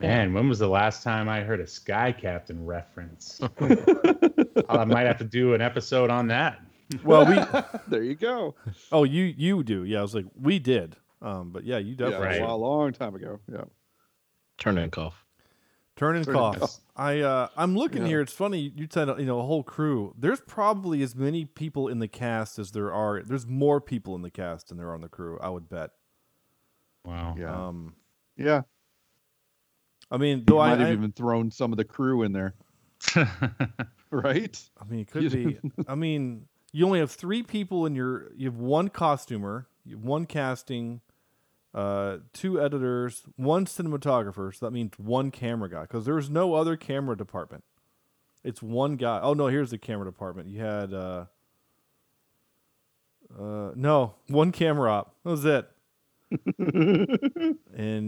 Man, 0.00 0.34
when 0.34 0.48
was 0.48 0.58
the 0.58 0.68
last 0.68 1.02
time 1.02 1.28
I 1.28 1.40
heard 1.40 1.60
a 1.60 1.66
Sky 1.66 2.12
Captain 2.12 2.64
reference? 2.64 3.40
I 4.68 4.84
might 4.84 5.06
have 5.06 5.18
to 5.18 5.24
do 5.24 5.54
an 5.54 5.62
episode 5.62 6.10
on 6.10 6.28
that. 6.28 6.60
Well, 7.02 7.26
we. 7.26 7.38
there 7.88 8.02
you 8.02 8.14
go. 8.14 8.54
Oh, 8.92 9.04
you 9.04 9.24
you 9.24 9.62
do. 9.62 9.84
Yeah, 9.84 10.00
I 10.00 10.02
was 10.02 10.14
like, 10.14 10.26
we 10.40 10.58
did. 10.58 10.96
Um, 11.22 11.50
but 11.50 11.64
yeah, 11.64 11.78
you 11.78 11.92
Yeah, 11.98 12.10
definitely. 12.10 12.40
Right. 12.40 12.42
a 12.42 12.54
long 12.54 12.92
time 12.92 13.14
ago. 13.14 13.40
Yeah. 13.50 13.64
Turn 14.58 14.78
and 14.78 14.92
cough. 14.92 15.25
Turn 15.96 16.16
and 16.16 16.24
Turn 16.26 16.34
and 16.36 16.40
cough. 16.42 16.58
cough. 16.60 16.76
I 16.94 17.20
uh, 17.20 17.48
I'm 17.56 17.76
looking 17.76 18.02
Yeah. 18.02 18.08
here. 18.08 18.20
It's 18.20 18.32
funny 18.32 18.72
you 18.76 18.86
said 18.90 19.08
you 19.18 19.24
know 19.24 19.40
a 19.40 19.44
whole 19.46 19.62
crew. 19.62 20.14
There's 20.18 20.40
probably 20.40 21.02
as 21.02 21.14
many 21.16 21.44
people 21.46 21.88
in 21.88 21.98
the 22.00 22.08
cast 22.08 22.58
as 22.58 22.72
there 22.72 22.92
are. 22.92 23.22
There's 23.22 23.46
more 23.46 23.80
people 23.80 24.14
in 24.14 24.22
the 24.22 24.30
cast 24.30 24.68
than 24.68 24.76
there 24.78 24.88
are 24.88 24.94
on 24.94 25.00
the 25.00 25.08
crew. 25.08 25.38
I 25.40 25.48
would 25.48 25.68
bet. 25.70 25.90
Wow. 27.04 27.34
Yeah. 27.38 27.68
Um, 27.68 27.94
yeah. 28.36 28.62
I 30.10 30.18
mean, 30.18 30.38
You 30.38 30.44
though 30.46 30.58
I, 30.60 30.70
might 30.70 30.80
have 30.80 30.88
I, 30.88 30.92
even 30.92 31.12
thrown 31.12 31.50
some 31.50 31.72
of 31.72 31.78
the 31.78 31.84
crew 31.84 32.22
in 32.22 32.32
there, 32.32 32.54
right? 34.10 34.60
I 34.80 34.84
mean, 34.88 35.00
it 35.00 35.08
could 35.10 35.32
be. 35.32 35.58
I 35.88 35.94
mean, 35.94 36.46
you 36.72 36.84
only 36.86 36.98
have 37.00 37.10
three 37.10 37.42
people 37.42 37.86
in 37.86 37.94
your. 37.94 38.30
You 38.36 38.46
have 38.50 38.58
one 38.58 38.88
costumer, 38.88 39.66
you 39.84 39.96
have 39.96 40.04
one 40.04 40.26
casting, 40.26 41.00
uh, 41.76 42.18
two 42.32 42.60
editors, 42.60 43.22
one 43.36 43.66
cinematographer. 43.66 44.52
So 44.52 44.66
that 44.66 44.72
means 44.72 44.92
one 44.98 45.30
camera 45.30 45.68
guy 45.68 45.82
because 45.82 46.04
there's 46.06 46.28
no 46.30 46.54
other 46.54 46.76
camera 46.76 47.16
department. 47.16 47.62
It's 48.42 48.62
one 48.62 48.96
guy. 48.96 49.20
Oh 49.22 49.34
no, 49.34 49.46
here's 49.48 49.70
the 49.70 49.78
camera 49.78 50.06
department. 50.06 50.48
You 50.48 50.60
had. 50.60 50.92
Uh, 50.94 51.26
uh, 53.38 53.72
no, 53.74 54.14
one 54.28 54.52
camera 54.52 54.90
op. 54.92 55.14
That 55.24 55.30
was 55.30 55.44
it. 55.44 55.68
and, 56.58 57.58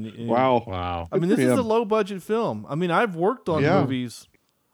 and 0.07 0.29
Wow. 0.29 0.65
Wow. 0.67 1.09
I 1.13 1.19
mean, 1.19 1.29
this 1.29 1.39
for 1.39 1.53
is 1.53 1.59
a 1.59 1.63
low 1.63 1.85
budget 1.85 2.23
film. 2.23 2.67
I 2.69 2.75
mean, 2.75 2.91
I've 2.91 3.15
worked 3.17 3.49
on 3.49 3.63
Yeah. 3.63 3.81
movies. 3.81 4.29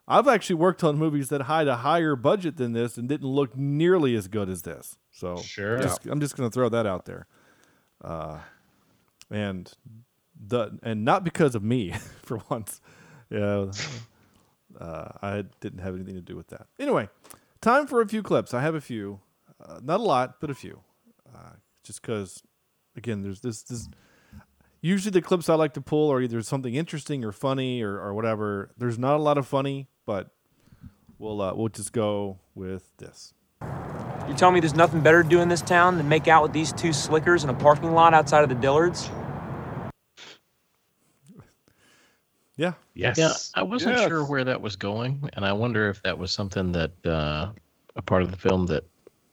I've 0.07 0.29
actually 0.29 0.57
worked 0.57 0.85
on 0.85 0.99
movies 0.99 1.31
that 1.31 1.43
had 1.43 1.67
a 1.67 1.77
higher 1.77 2.15
budget 2.15 2.57
than 2.59 2.73
this 2.73 2.99
and 2.99 3.09
didn't 3.09 3.27
look 3.29 3.57
nearly 3.57 4.15
as 4.15 4.29
good 4.29 4.49
as 4.51 4.63
this. 4.63 4.99
So 5.11 5.37
Sure. 5.39 5.79
just- 5.79 6.07
I'm 6.07 6.21
just 6.21 6.37
going 6.37 6.49
to 6.49 6.55
throw 6.55 6.69
that 6.69 6.87
out 6.87 7.07
there. 7.07 7.27
Uh, 8.03 8.41
and 9.31 9.73
the 10.47 10.79
and 10.83 11.05
not 11.05 11.25
because 11.25 11.55
of 11.55 11.63
me 11.63 11.93
for 12.23 12.41
once. 12.51 12.81
Yeah, 13.31 13.67
uh, 14.79 15.09
I 15.23 15.45
didn't 15.61 15.81
have 15.81 15.95
anything 15.95 16.15
to 16.15 16.21
do 16.21 16.37
with 16.37 16.49
that. 16.49 16.67
Anyway, 16.79 17.09
time 17.61 17.87
for 17.87 18.01
a 18.01 18.09
few 18.09 18.23
clips. 18.23 18.55
I 18.55 18.61
have 18.61 18.75
a 18.75 18.81
few, 18.81 19.21
uh, 19.65 19.81
not 19.83 20.01
a 20.01 20.03
lot, 20.03 20.41
but 20.41 20.51
a 20.51 20.55
few. 20.55 20.81
Uh, 21.35 21.55
just 21.83 22.03
because, 22.03 22.43
again, 22.97 23.23
there's 23.23 23.41
this 23.41 23.63
this 23.63 23.89
usually 24.81 25.11
the 25.11 25.23
clips 25.23 25.49
I 25.49 25.55
like 25.55 25.75
to 25.75 25.81
pull 25.81 26.13
are 26.13 26.21
either 26.21 26.43
something 26.43 26.75
interesting 26.75 27.25
or 27.25 27.33
funny 27.33 27.83
or, 27.83 27.99
or 27.99 28.15
whatever. 28.15 28.71
There's 28.77 28.99
not 28.99 29.17
a 29.17 29.23
lot 29.23 29.39
of 29.39 29.47
funny, 29.47 29.89
but 30.07 30.31
we'll 31.19 31.41
uh, 31.41 31.55
we'll 31.55 31.69
just 31.69 31.93
go 31.93 32.39
with 32.55 32.97
this. 32.99 33.33
You 34.35 34.39
tell 34.39 34.51
me 34.51 34.59
there's 34.59 34.75
nothing 34.75 35.01
better 35.01 35.23
to 35.23 35.29
do 35.29 35.39
in 35.43 35.49
this 35.49 35.63
town 35.63 35.97
than 35.97 36.09
make 36.09 36.27
out 36.27 36.43
with 36.43 36.53
these 36.53 36.73
two 36.73 36.93
slickers 36.93 37.45
in 37.45 37.51
a 37.51 37.55
parking 37.55 37.93
lot 37.93 38.15
outside 38.15 38.43
of 38.43 38.49
the 38.49 38.57
Dillards? 38.57 39.09
Yeah, 42.57 42.73
Yes. 42.95 43.17
Yeah, 43.17 43.35
I 43.55 43.63
wasn't 43.63 43.97
Yes. 43.97 44.09
sure 44.09 44.25
where 44.25 44.43
that 44.43 44.61
was 44.61 44.75
going, 44.75 45.31
and 45.35 45.45
I 45.45 45.53
wonder 45.53 45.89
if 45.89 46.03
that 46.03 46.19
was 46.19 46.33
something 46.33 46.73
that 46.73 46.91
uh, 47.07 47.53
a 47.95 48.03
part 48.03 48.25
of 48.25 48.33
the 48.33 48.37
film 48.37 48.67
that 48.67 48.83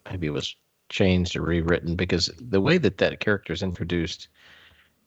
maybe 0.07 0.29
was 0.29 0.55
changed 0.89 1.35
or 1.35 1.41
rewritten 1.41 1.95
because 1.95 2.29
the 2.39 2.61
way 2.61 2.77
that 2.77 2.99
that 2.99 3.19
character 3.19 3.53
is 3.53 3.63
introduced, 3.63 4.29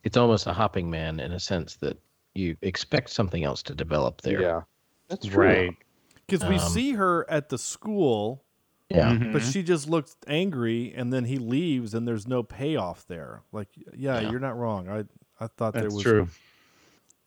it's 0.03 0.17
almost 0.17 0.49
a 0.49 0.53
hopping 0.53 0.91
man 0.91 1.21
in 1.21 1.31
a 1.31 1.41
sense 1.41 1.77
that 1.77 1.99
you 2.35 2.57
expect 2.63 3.11
something 3.11 3.45
else 3.45 3.63
to 3.63 3.77
develop 3.77 4.23
there. 4.23 4.41
Yeah. 4.41 4.63
That's 5.09 5.27
true. 5.29 5.47
Right. 5.47 5.77
because 6.27 6.45
we 6.45 6.59
Um, 6.59 6.73
see 6.73 6.93
her 6.95 7.31
at 7.31 7.51
the 7.51 7.59
school, 7.59 8.44
Yeah. 8.91 9.13
Mhm. 9.13 9.33
but 9.33 9.43
she 9.43 9.63
just 9.63 9.89
looks 9.89 10.17
angry, 10.27 10.93
and 10.95 11.13
then 11.13 11.25
he 11.25 11.39
leaves, 11.39 11.95
and 11.95 12.07
there's 12.07 12.29
no 12.29 12.43
payoff 12.43 13.07
there. 13.07 13.43
Like, 13.51 13.69
yeah, 13.97 14.21
Yeah. 14.21 14.31
you're 14.31 14.41
not 14.41 14.57
wrong. 14.59 14.89
I 14.89 15.05
I 15.41 15.47
thought 15.49 15.73
there 15.75 15.85
was 15.91 16.03
true. 16.03 16.29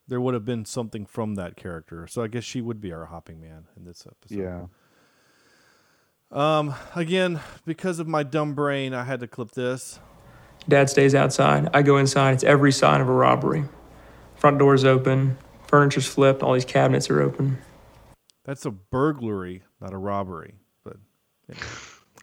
there 0.07 0.21
would 0.21 0.33
have 0.33 0.45
been 0.45 0.63
something 0.65 1.05
from 1.05 1.35
that 1.35 1.55
character. 1.57 2.07
So 2.07 2.21
I 2.23 2.27
guess 2.27 2.43
she 2.43 2.61
would 2.61 2.79
be 2.79 2.93
our 2.93 3.05
hopping 3.05 3.41
man 3.41 3.65
in 3.75 3.83
this 3.85 4.05
episode. 4.07 4.37
Yeah. 4.39 4.65
Um. 6.31 6.73
Again, 6.95 7.39
because 7.65 7.99
of 7.99 8.07
my 8.07 8.23
dumb 8.23 8.53
brain, 8.53 8.93
I 8.93 9.03
had 9.03 9.19
to 9.21 9.27
clip 9.27 9.51
this. 9.51 9.99
Dad 10.67 10.89
stays 10.89 11.15
outside. 11.15 11.69
I 11.73 11.81
go 11.81 11.97
inside. 11.97 12.33
It's 12.35 12.43
every 12.43 12.71
sign 12.71 12.99
of 13.01 13.07
a 13.07 13.13
robbery. 13.13 13.63
Front 14.35 14.59
door's 14.59 14.83
open. 14.83 15.37
Furniture's 15.67 16.07
flipped. 16.07 16.43
All 16.43 16.53
these 16.53 16.65
cabinets 16.65 17.09
are 17.09 17.21
open. 17.21 17.57
That's 18.43 18.65
a 18.65 18.71
burglary, 18.71 19.63
not 19.81 19.93
a 19.93 19.97
robbery. 19.97 20.55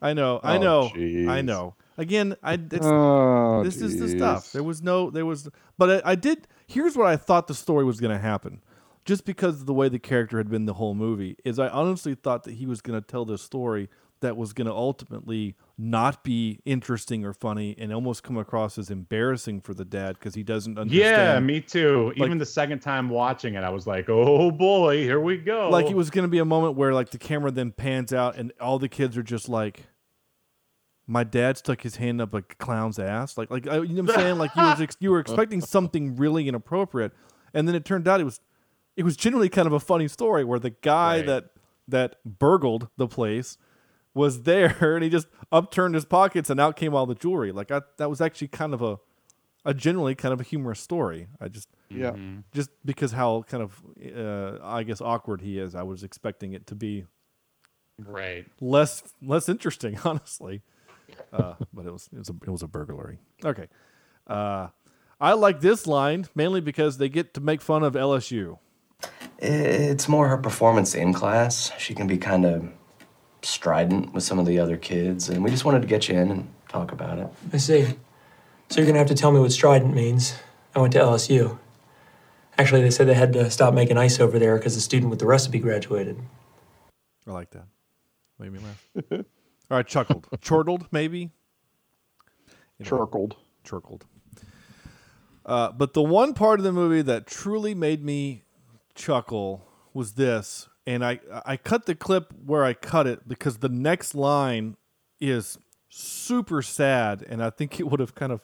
I 0.02 0.12
know, 0.12 0.40
I 0.42 0.56
Oh, 0.56 0.60
know, 0.60 0.90
I 1.30 1.40
know. 1.42 1.74
Again, 1.96 2.36
I 2.42 2.54
it's, 2.54 2.84
Oh, 2.86 3.62
this 3.62 3.76
is 3.76 3.98
the 3.98 4.08
stuff. 4.08 4.52
There 4.52 4.62
was 4.62 4.82
no, 4.82 5.10
there 5.10 5.24
was, 5.24 5.48
but 5.78 6.04
I, 6.04 6.12
I 6.12 6.14
did. 6.14 6.48
Here's 6.66 6.96
what 6.96 7.06
I 7.06 7.16
thought 7.16 7.46
the 7.46 7.54
story 7.54 7.84
was 7.84 8.00
going 8.00 8.12
to 8.14 8.18
happen, 8.22 8.60
just 9.04 9.24
because 9.24 9.60
of 9.60 9.66
the 9.66 9.74
way 9.74 9.88
the 9.88 9.98
character 9.98 10.38
had 10.38 10.50
been 10.50 10.66
the 10.66 10.74
whole 10.74 10.94
movie. 10.94 11.36
Is 11.44 11.58
I 11.58 11.68
honestly 11.68 12.14
thought 12.14 12.42
that 12.44 12.54
he 12.54 12.66
was 12.66 12.80
going 12.80 13.00
to 13.00 13.06
tell 13.06 13.24
this 13.24 13.42
story 13.42 13.88
that 14.24 14.36
was 14.36 14.52
going 14.52 14.66
to 14.66 14.72
ultimately 14.72 15.54
not 15.78 16.24
be 16.24 16.58
interesting 16.64 17.24
or 17.24 17.32
funny, 17.32 17.74
and 17.78 17.92
almost 17.92 18.22
come 18.24 18.36
across 18.36 18.76
as 18.76 18.90
embarrassing 18.90 19.60
for 19.60 19.72
the 19.72 19.84
dad 19.84 20.14
because 20.18 20.34
he 20.34 20.42
doesn't 20.42 20.76
understand. 20.78 21.00
Yeah, 21.16 21.40
me 21.40 21.60
too. 21.60 22.08
Like- 22.16 22.26
Even 22.26 22.38
the 22.38 22.44
second 22.46 22.80
time 22.80 23.08
watching 23.08 23.54
it, 23.54 23.62
I 23.62 23.70
was 23.70 23.86
like, 23.86 24.08
"Oh 24.08 24.50
boy, 24.50 24.98
here 24.98 25.20
we 25.20 25.36
go!" 25.38 25.70
like 25.70 25.86
it 25.86 25.96
was 25.96 26.10
going 26.10 26.24
to 26.24 26.28
be 26.28 26.38
a 26.40 26.44
moment 26.44 26.76
where 26.76 26.92
like 26.92 27.10
the 27.10 27.18
camera 27.18 27.50
then 27.50 27.70
pans 27.72 28.12
out 28.12 28.36
and 28.36 28.52
all 28.60 28.78
the 28.78 28.88
kids 28.88 29.16
are 29.16 29.22
just 29.22 29.48
like 29.48 29.86
my 31.06 31.22
dad 31.24 31.56
stuck 31.58 31.82
his 31.82 31.96
hand 31.96 32.20
up 32.20 32.32
a 32.32 32.40
clown's 32.42 32.98
ass 32.98 33.36
like 33.36 33.50
like 33.50 33.66
uh, 33.66 33.82
you 33.82 33.94
know 33.94 34.02
what 34.04 34.16
i'm 34.16 34.22
saying 34.22 34.38
like 34.38 34.50
you 34.56 34.62
was 34.62 34.80
ex- 34.80 34.96
you 35.00 35.10
were 35.10 35.18
expecting 35.26 35.60
something 35.60 36.16
really 36.16 36.48
inappropriate 36.48 37.12
and 37.52 37.68
then 37.68 37.74
it 37.74 37.84
turned 37.84 38.08
out 38.08 38.20
it 38.20 38.24
was 38.24 38.40
it 38.96 39.02
was 39.02 39.14
generally 39.16 39.50
kind 39.50 39.66
of 39.66 39.72
a 39.74 39.80
funny 39.80 40.08
story 40.08 40.44
where 40.44 40.58
the 40.58 40.70
guy 40.70 41.16
Right. 41.18 41.26
that 41.26 41.44
that 41.88 42.16
burgled 42.24 42.88
the 42.96 43.06
place 43.06 43.58
was 44.14 44.42
there 44.44 44.76
and 44.94 45.02
he 45.04 45.10
just 45.10 45.26
upturned 45.52 45.94
his 45.94 46.04
pockets 46.04 46.48
and 46.50 46.58
out 46.60 46.76
came 46.76 46.94
all 46.94 47.06
the 47.06 47.14
jewelry 47.14 47.52
like 47.52 47.70
I, 47.70 47.82
that 47.98 48.08
was 48.08 48.20
actually 48.20 48.48
kind 48.48 48.72
of 48.72 48.80
a 48.82 48.98
a 49.66 49.72
generally 49.74 50.14
kind 50.14 50.32
of 50.32 50.40
a 50.40 50.44
humorous 50.44 50.80
story 50.80 51.26
i 51.40 51.48
just 51.48 51.68
Yeah. 51.88 52.14
just 52.52 52.70
because 52.84 53.12
how 53.12 53.42
kind 53.48 53.62
of 53.62 53.82
uh, 54.16 54.58
I 54.62 54.82
guess 54.82 55.00
awkward 55.00 55.40
he 55.40 55.58
is, 55.58 55.74
I 55.74 55.82
was 55.84 56.02
expecting 56.02 56.52
it 56.52 56.66
to 56.66 56.74
be 56.74 57.06
right. 57.98 58.46
less 58.60 59.02
less 59.22 59.48
interesting, 59.48 59.98
honestly. 60.04 60.62
Uh, 61.32 61.54
but 61.72 61.86
it 61.86 61.92
was 61.92 62.08
it 62.12 62.18
was 62.18 62.28
a, 62.30 62.32
it 62.32 62.50
was 62.50 62.62
a 62.62 62.66
burglary. 62.68 63.18
Okay, 63.44 63.68
uh, 64.26 64.68
I 65.20 65.32
like 65.34 65.60
this 65.60 65.86
line 65.86 66.26
mainly 66.34 66.60
because 66.60 66.98
they 66.98 67.08
get 67.08 67.32
to 67.34 67.40
make 67.40 67.62
fun 67.62 67.82
of 67.84 67.94
LSU. 67.94 68.58
It's 69.38 70.08
more 70.08 70.28
her 70.28 70.38
performance 70.38 70.94
in 70.94 71.12
class. 71.12 71.70
She 71.78 71.94
can 71.94 72.06
be 72.06 72.18
kind 72.18 72.44
of 72.44 72.68
strident 73.44 74.12
with 74.12 74.22
some 74.24 74.38
of 74.38 74.46
the 74.46 74.58
other 74.58 74.76
kids, 74.76 75.28
and 75.28 75.42
we 75.44 75.50
just 75.50 75.64
wanted 75.64 75.82
to 75.82 75.88
get 75.88 76.08
you 76.08 76.16
in 76.18 76.30
and 76.30 76.48
talk 76.68 76.92
about 76.92 77.18
it. 77.18 77.28
I 77.52 77.56
see. 77.58 77.86
So 78.70 78.80
you're 78.80 78.86
gonna 78.86 78.98
have 78.98 79.08
to 79.08 79.14
tell 79.14 79.30
me 79.32 79.40
what 79.40 79.52
strident 79.52 79.94
means. 79.94 80.34
I 80.74 80.80
went 80.80 80.92
to 80.94 80.98
LSU. 81.00 81.58
Actually, 82.58 82.82
they 82.82 82.90
said 82.90 83.06
they 83.08 83.14
had 83.14 83.32
to 83.34 83.50
stop 83.50 83.74
making 83.74 83.98
ice 83.98 84.20
over 84.20 84.38
there 84.38 84.56
because 84.56 84.74
the 84.74 84.80
student 84.80 85.10
with 85.10 85.18
the 85.18 85.26
recipe 85.26 85.58
graduated. 85.58 86.18
I 87.26 87.32
like 87.32 87.50
that. 87.50 87.66
Made 88.38 88.52
me 88.52 88.60
laugh. 88.60 88.88
All 89.70 89.76
right, 89.78 89.86
chuckled, 89.86 90.26
chortled, 90.40 90.86
maybe. 90.92 91.30
You 92.78 92.84
know, 92.84 92.88
Chortled. 92.88 93.36
chortled. 93.64 94.04
Uh, 95.46 95.70
but 95.72 95.92
the 95.94 96.02
one 96.02 96.34
part 96.34 96.58
of 96.58 96.64
the 96.64 96.72
movie 96.72 97.02
that 97.02 97.26
truly 97.26 97.74
made 97.74 98.02
me 98.04 98.44
chuckle 98.94 99.66
was 99.92 100.12
this, 100.14 100.68
and 100.86 101.04
I 101.04 101.20
I 101.46 101.56
cut 101.56 101.86
the 101.86 101.94
clip 101.94 102.32
where 102.44 102.64
I 102.64 102.74
cut 102.74 103.06
it 103.06 103.28
because 103.28 103.58
the 103.58 103.68
next 103.68 104.14
line 104.14 104.76
is 105.20 105.58
super 105.88 106.62
sad, 106.62 107.24
and 107.28 107.42
I 107.42 107.50
think 107.50 107.80
it 107.80 107.84
would 107.90 108.00
have 108.00 108.14
kind 108.14 108.32
of, 108.32 108.40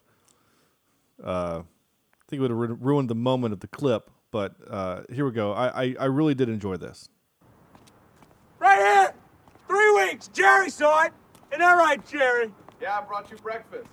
uh, 1.22 1.60
I 1.60 2.24
think 2.28 2.38
it 2.38 2.40
would 2.40 2.50
have 2.50 2.58
ru- 2.58 2.78
ruined 2.80 3.10
the 3.10 3.14
moment 3.14 3.52
of 3.52 3.60
the 3.60 3.68
clip. 3.68 4.10
But 4.30 4.54
uh, 4.68 5.02
here 5.12 5.24
we 5.24 5.32
go. 5.32 5.52
I, 5.52 5.84
I 5.84 5.96
I 6.00 6.04
really 6.06 6.34
did 6.34 6.48
enjoy 6.48 6.76
this. 6.76 7.08
Right 8.58 8.78
here! 8.78 9.14
Three 9.66 9.92
weeks! 9.94 10.28
Jerry 10.28 10.70
saw 10.70 11.04
it! 11.04 11.12
Isn't 11.50 11.60
that 11.60 11.74
right, 11.74 12.06
Jerry? 12.06 12.52
Yeah, 12.80 12.98
I 12.98 13.02
brought 13.04 13.30
you 13.30 13.36
breakfast. 13.38 13.88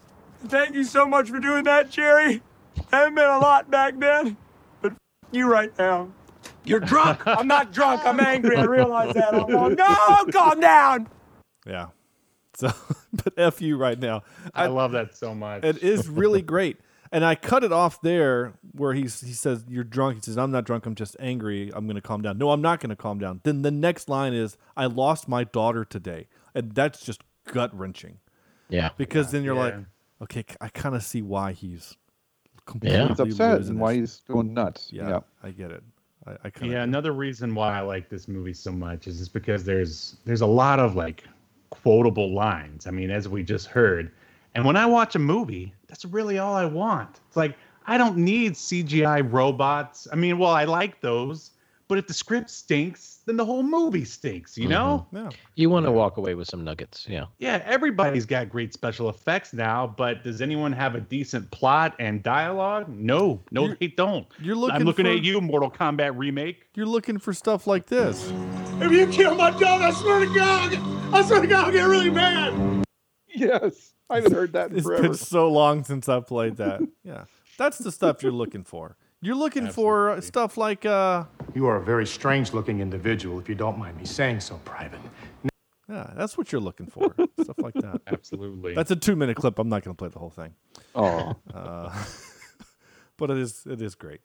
Thank 0.46 0.76
you 0.76 0.84
so 0.84 1.06
much 1.06 1.30
for 1.30 1.40
doing 1.40 1.64
that, 1.64 1.90
Jerry. 1.90 2.42
Haven't 2.92 3.16
been 3.16 3.26
a 3.30 3.40
lot 3.40 3.72
back 3.72 3.98
then, 4.00 4.38
but 4.82 4.92
f- 4.92 4.98
you 5.32 5.50
right 5.52 5.72
now. 5.80 6.10
You're 6.68 6.80
drunk! 6.80 7.22
I'm 7.26 7.48
not 7.48 7.72
drunk. 7.74 8.06
I'm 8.06 8.20
angry. 8.20 8.58
I 8.58 8.64
realize 8.64 9.14
that. 9.16 9.34
I'm 9.34 9.56
on. 9.56 9.76
No, 9.76 10.26
calm 10.32 10.60
down. 10.60 11.08
Yeah. 11.66 11.88
So, 12.56 12.72
but 13.14 13.34
f 13.38 13.62
you 13.62 13.78
right 13.78 14.00
now. 14.00 14.24
I, 14.54 14.68
love 14.68 14.92
that 14.94 15.16
so 15.16 15.36
much. 15.36 15.64
It 15.64 15.84
is 15.84 16.08
really 16.08 16.42
great. 16.42 16.78
And 17.12 17.24
I 17.24 17.36
cut 17.36 17.64
it 17.64 17.72
off 17.72 18.02
there 18.02 18.54
where 18.74 18.94
he's 18.94 19.22
he 19.22 19.32
says 19.32 19.64
you're 19.70 19.84
drunk. 19.84 20.16
He 20.18 20.22
says 20.24 20.38
I'm 20.38 20.52
not 20.52 20.66
drunk. 20.66 20.86
I'm 20.86 20.96
just 20.96 21.16
angry. 21.20 21.72
I'm 21.74 21.86
going 21.86 21.96
to 21.96 22.02
calm 22.02 22.22
down. 22.22 22.38
No, 22.38 22.52
I'm 22.52 22.62
not 22.62 22.80
going 22.82 22.90
to 22.90 22.96
calm 22.96 23.20
down. 23.20 23.40
Then 23.44 23.62
the 23.62 23.72
next 23.72 24.10
line 24.10 24.34
is 24.34 24.58
I 24.76 24.88
lost 24.88 25.28
my 25.28 25.44
daughter 25.46 25.86
today, 25.86 26.28
and 26.54 26.74
that's 26.74 27.06
just 27.06 27.22
gut 27.46 27.78
wrenching. 27.78 28.20
Yeah. 28.70 28.90
Because 28.98 29.32
then 29.32 29.44
you're 29.44 29.56
like, 29.56 29.76
okay, 30.22 30.44
I 30.60 30.68
kind 30.70 30.96
of 30.96 31.04
see 31.04 31.22
why 31.22 31.54
he's 31.54 31.96
Yeah. 32.56 32.62
completely 32.66 33.08
He's 33.08 33.20
upset 33.20 33.62
and 33.62 33.80
why 33.80 33.94
he's 33.96 34.22
going 34.30 34.54
nuts. 34.54 34.90
Yeah, 34.92 35.08
Yeah. 35.08 35.20
I 35.42 35.52
get 35.52 35.72
it. 35.72 35.84
I, 36.28 36.48
I 36.48 36.50
kind 36.50 36.72
of 36.72 36.78
Yeah, 36.78 36.84
another 36.84 37.14
reason 37.14 37.56
why 37.56 37.78
I 37.78 37.82
like 37.82 38.10
this 38.10 38.28
movie 38.28 38.54
so 38.54 38.72
much 38.72 39.08
is 39.08 39.20
just 39.20 39.34
because 39.34 39.64
there's 39.64 40.18
there's 40.26 40.42
a 40.42 40.48
lot 40.48 40.80
of 40.80 40.96
like 40.96 41.24
quotable 41.70 42.34
lines. 42.34 42.88
I 42.88 42.92
mean, 42.92 43.12
as 43.12 43.28
we 43.28 43.44
just 43.44 43.68
heard. 43.68 44.12
And 44.56 44.66
when 44.66 44.76
I 44.76 44.86
watch 44.86 45.16
a 45.16 45.20
movie, 45.20 45.74
that's 45.88 46.04
really 46.06 46.40
all 46.40 46.56
I 46.56 46.66
want. 46.66 47.20
It's 47.28 47.38
like 47.38 47.56
I 47.86 47.98
don't 47.98 48.18
need 48.18 48.54
CGI 48.54 49.32
robots. 49.32 50.08
I 50.12 50.16
mean, 50.16 50.38
well, 50.38 50.52
I 50.52 50.66
like 50.66 51.00
those, 51.02 51.52
but 51.88 51.98
if 51.98 52.08
the 52.08 52.14
script 52.14 52.50
stinks, 52.50 53.20
then 53.26 53.38
the 53.38 53.46
whole 53.46 53.64
movie 53.64 54.04
stinks, 54.06 54.58
you 54.58 54.68
know? 54.68 55.06
Mm-hmm. 55.14 55.18
yeah. 55.18 55.30
You 55.56 55.70
want 55.70 55.86
to 55.86 55.92
walk 55.92 56.18
away 56.18 56.34
with 56.36 56.48
some 56.48 56.64
nuggets. 56.64 57.06
Yeah. 57.10 57.26
Yeah, 57.40 57.62
everybody's 57.66 58.26
got 58.26 58.50
great 58.50 58.74
special 58.74 59.10
effects 59.10 59.54
now, 59.54 59.88
but 59.98 60.24
does 60.24 60.42
anyone 60.42 60.72
have 60.74 60.96
a 60.96 61.02
decent 61.02 61.50
plot 61.52 61.96
and 62.00 62.22
dialogue? 62.24 62.88
No, 62.90 63.42
no, 63.52 63.64
You're- 63.66 63.78
they 63.80 63.88
don't. 63.88 64.28
you're 64.40 64.56
looking 64.56 64.76
I'm 64.76 64.84
looking 64.84 65.06
for- 65.06 65.12
at 65.12 65.24
you, 65.24 65.40
Mortal 65.42 65.72
Kombat 65.72 66.18
remake. 66.18 66.68
You're 66.76 66.86
looking 66.86 67.18
for 67.20 67.34
stuff 67.34 67.68
like 67.68 67.86
this. 67.88 68.32
If 68.80 68.92
you 68.92 69.08
kill 69.08 69.36
my 69.36 69.52
dog, 69.52 69.82
I 69.82 69.92
swear 69.92 70.20
to 70.20 70.34
God, 70.34 70.78
I 71.14 71.22
swear 71.24 71.42
to 71.42 71.48
God, 71.48 71.66
I'll 71.66 71.72
get 71.72 71.84
really 71.84 72.10
mad. 72.12 72.84
Yes. 73.28 73.94
I 74.10 74.16
haven't 74.16 74.34
heard 74.34 74.54
that 74.54 74.72
in 74.72 74.78
It's 74.78 74.86
forever. 74.88 75.06
It's 75.08 75.20
been 75.20 75.28
so 75.28 75.50
long 75.52 75.84
since 75.84 76.08
I 76.08 76.20
played 76.22 76.58
that. 76.58 76.82
Yeah, 77.04 77.26
that's 77.58 77.78
the 77.78 77.92
stuff 77.92 78.24
you're 78.24 78.32
looking 78.32 78.64
for. 78.64 78.96
You're 79.22 79.36
looking 79.36 79.70
for 79.70 80.12
uh, 80.12 80.22
stuff 80.22 80.58
like 80.58 80.86
uh, 80.86 81.24
You 81.56 81.66
are 81.68 81.78
a 81.78 81.84
very 81.84 82.06
strange 82.06 82.54
looking 82.54 82.82
individual, 82.82 83.40
if 83.40 83.50
you 83.50 83.56
don't 83.56 83.78
mind 83.78 83.98
me 83.98 84.06
saying 84.06 84.42
so, 84.42 84.60
Private. 84.64 85.00
yeah, 85.90 86.12
that's 86.16 86.38
what 86.38 86.52
you're 86.52 86.62
looking 86.62 86.86
for. 86.86 87.16
stuff 87.42 87.58
like 87.58 87.74
that. 87.76 88.02
Absolutely. 88.08 88.76
That's 88.76 88.92
a 88.92 88.96
two 88.96 89.16
minute 89.16 89.36
clip. 89.36 89.58
I'm 89.58 89.70
not 89.70 89.84
going 89.84 89.96
to 89.96 89.98
play 89.98 90.10
the 90.10 90.20
whole 90.20 90.30
thing. 90.30 90.54
Oh. 90.94 91.36
Uh, 91.54 92.04
but 93.18 93.32
it 93.32 93.38
is 93.38 93.64
it 93.68 93.82
is 93.82 93.96
great. 93.96 94.22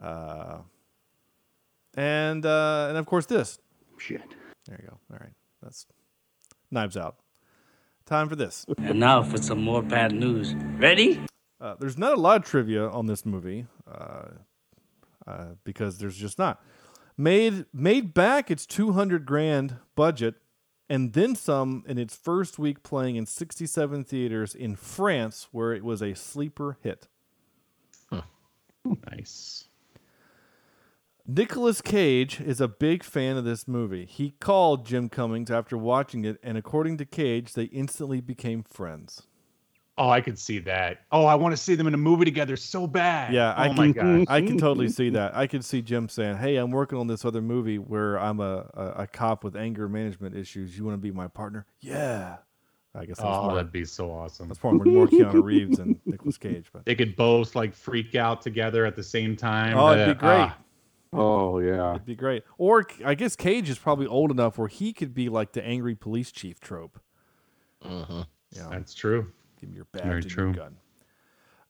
Uh, 0.00 0.58
and 1.94 2.46
uh, 2.46 2.86
and 2.88 2.96
of 2.96 3.04
course 3.04 3.26
this. 3.26 3.58
Shit. 3.98 4.22
There 4.66 4.78
you 4.80 4.88
go. 4.88 4.98
All 5.12 5.18
right, 5.20 5.32
that's 5.62 5.86
Knives 6.70 6.96
Out. 6.96 7.16
Time 8.06 8.28
for 8.28 8.36
this. 8.36 8.64
And 8.78 9.00
now 9.00 9.22
for 9.22 9.36
some 9.36 9.60
more 9.60 9.82
bad 9.82 10.12
news. 10.12 10.54
Ready? 10.78 11.20
Uh, 11.60 11.74
there's 11.78 11.98
not 11.98 12.16
a 12.16 12.20
lot 12.20 12.36
of 12.36 12.44
trivia 12.44 12.88
on 12.88 13.06
this 13.06 13.26
movie 13.26 13.66
uh, 13.90 14.26
uh, 15.26 15.46
because 15.64 15.98
there's 15.98 16.16
just 16.16 16.38
not. 16.38 16.62
Made 17.16 17.66
made 17.72 18.14
back 18.14 18.50
its 18.50 18.64
200 18.64 19.26
grand 19.26 19.76
budget 19.96 20.36
and 20.88 21.12
then 21.12 21.34
some 21.34 21.84
in 21.86 21.98
its 21.98 22.16
first 22.16 22.58
week 22.58 22.82
playing 22.82 23.16
in 23.16 23.26
67 23.26 24.04
theaters 24.04 24.54
in 24.54 24.76
France 24.76 25.48
where 25.52 25.72
it 25.72 25.84
was 25.84 26.00
a 26.00 26.14
sleeper 26.14 26.78
hit. 26.82 27.08
nice. 29.10 29.68
Nicolas 31.26 31.82
Cage 31.82 32.40
is 32.40 32.58
a 32.58 32.68
big 32.68 33.04
fan 33.04 33.36
of 33.36 33.44
this 33.44 33.68
movie. 33.68 34.06
He 34.06 34.30
called 34.40 34.86
Jim 34.86 35.10
Cummings 35.10 35.50
after 35.50 35.76
watching 35.76 36.24
it, 36.24 36.38
and 36.42 36.56
according 36.56 36.96
to 36.98 37.04
Cage, 37.04 37.52
they 37.52 37.64
instantly 37.64 38.22
became 38.22 38.62
friends. 38.62 39.27
Oh, 39.98 40.08
I 40.08 40.20
could 40.20 40.38
see 40.38 40.60
that. 40.60 41.00
Oh, 41.12 41.24
I 41.26 41.34
want 41.34 41.52
to 41.52 41.56
see 41.56 41.74
them 41.74 41.86
in 41.88 41.92
a 41.94 41.98
movie 41.98 42.24
together 42.24 42.56
so 42.56 42.86
bad. 42.86 43.34
Yeah, 43.34 43.52
oh 43.56 43.62
I 43.62 43.68
my 43.72 43.92
can, 43.92 44.24
god. 44.24 44.32
I 44.32 44.40
can 44.40 44.56
totally 44.56 44.88
see 44.88 45.10
that. 45.10 45.36
I 45.36 45.46
could 45.46 45.64
see 45.64 45.82
Jim 45.82 46.08
saying, 46.08 46.36
"Hey, 46.38 46.56
I'm 46.56 46.70
working 46.70 46.98
on 46.98 47.08
this 47.08 47.24
other 47.24 47.42
movie 47.42 47.78
where 47.78 48.18
I'm 48.18 48.38
a, 48.40 48.70
a, 48.74 48.86
a 49.02 49.06
cop 49.06 49.42
with 49.44 49.56
anger 49.56 49.88
management 49.88 50.36
issues. 50.36 50.78
You 50.78 50.84
want 50.84 50.94
to 50.94 50.98
be 51.02 51.10
my 51.10 51.26
partner?" 51.28 51.66
Yeah, 51.80 52.36
I 52.94 53.06
guess 53.06 53.18
that's 53.18 53.28
Oh, 53.28 53.46
more, 53.46 53.54
that'd 53.56 53.72
be 53.72 53.84
so 53.84 54.10
awesome. 54.10 54.48
that's 54.48 54.60
probably 54.60 54.90
more 54.92 55.06
Keanu 55.08 55.42
Reeves 55.42 55.78
and 55.80 55.98
Nicolas 56.06 56.38
Cage. 56.38 56.66
But 56.72 56.84
They 56.84 56.94
could 56.94 57.16
both 57.16 57.54
like 57.56 57.74
freak 57.74 58.14
out 58.14 58.40
together 58.40 58.86
at 58.86 58.94
the 58.96 59.02
same 59.04 59.36
time. 59.36 59.76
oh, 59.76 59.92
it'd 59.92 60.06
be 60.06 60.10
Uh, 60.26 60.28
great. 60.30 60.40
ah, 60.50 60.58
Oh 61.12 61.58
yeah. 61.58 61.90
It'd 61.94 62.04
be 62.04 62.14
great. 62.14 62.44
Or 62.58 62.86
I 63.04 63.14
guess 63.14 63.34
Cage 63.34 63.68
is 63.70 63.78
probably 63.78 64.06
old 64.06 64.30
enough 64.30 64.58
where 64.58 64.68
he 64.68 64.92
could 64.92 65.14
be 65.14 65.28
like 65.28 65.52
the 65.52 65.64
angry 65.64 65.94
police 65.94 66.30
chief 66.30 66.60
trope. 66.60 67.00
Mm-hmm. 67.84 68.20
Yeah, 68.52 68.68
that's 68.70 68.94
true. 68.94 69.32
Give 69.60 69.70
me 69.70 69.76
your 69.76 69.86
badge 69.86 70.02
Very 70.04 70.20
and 70.22 70.30
true. 70.30 70.44
your 70.46 70.54
gun. 70.54 70.76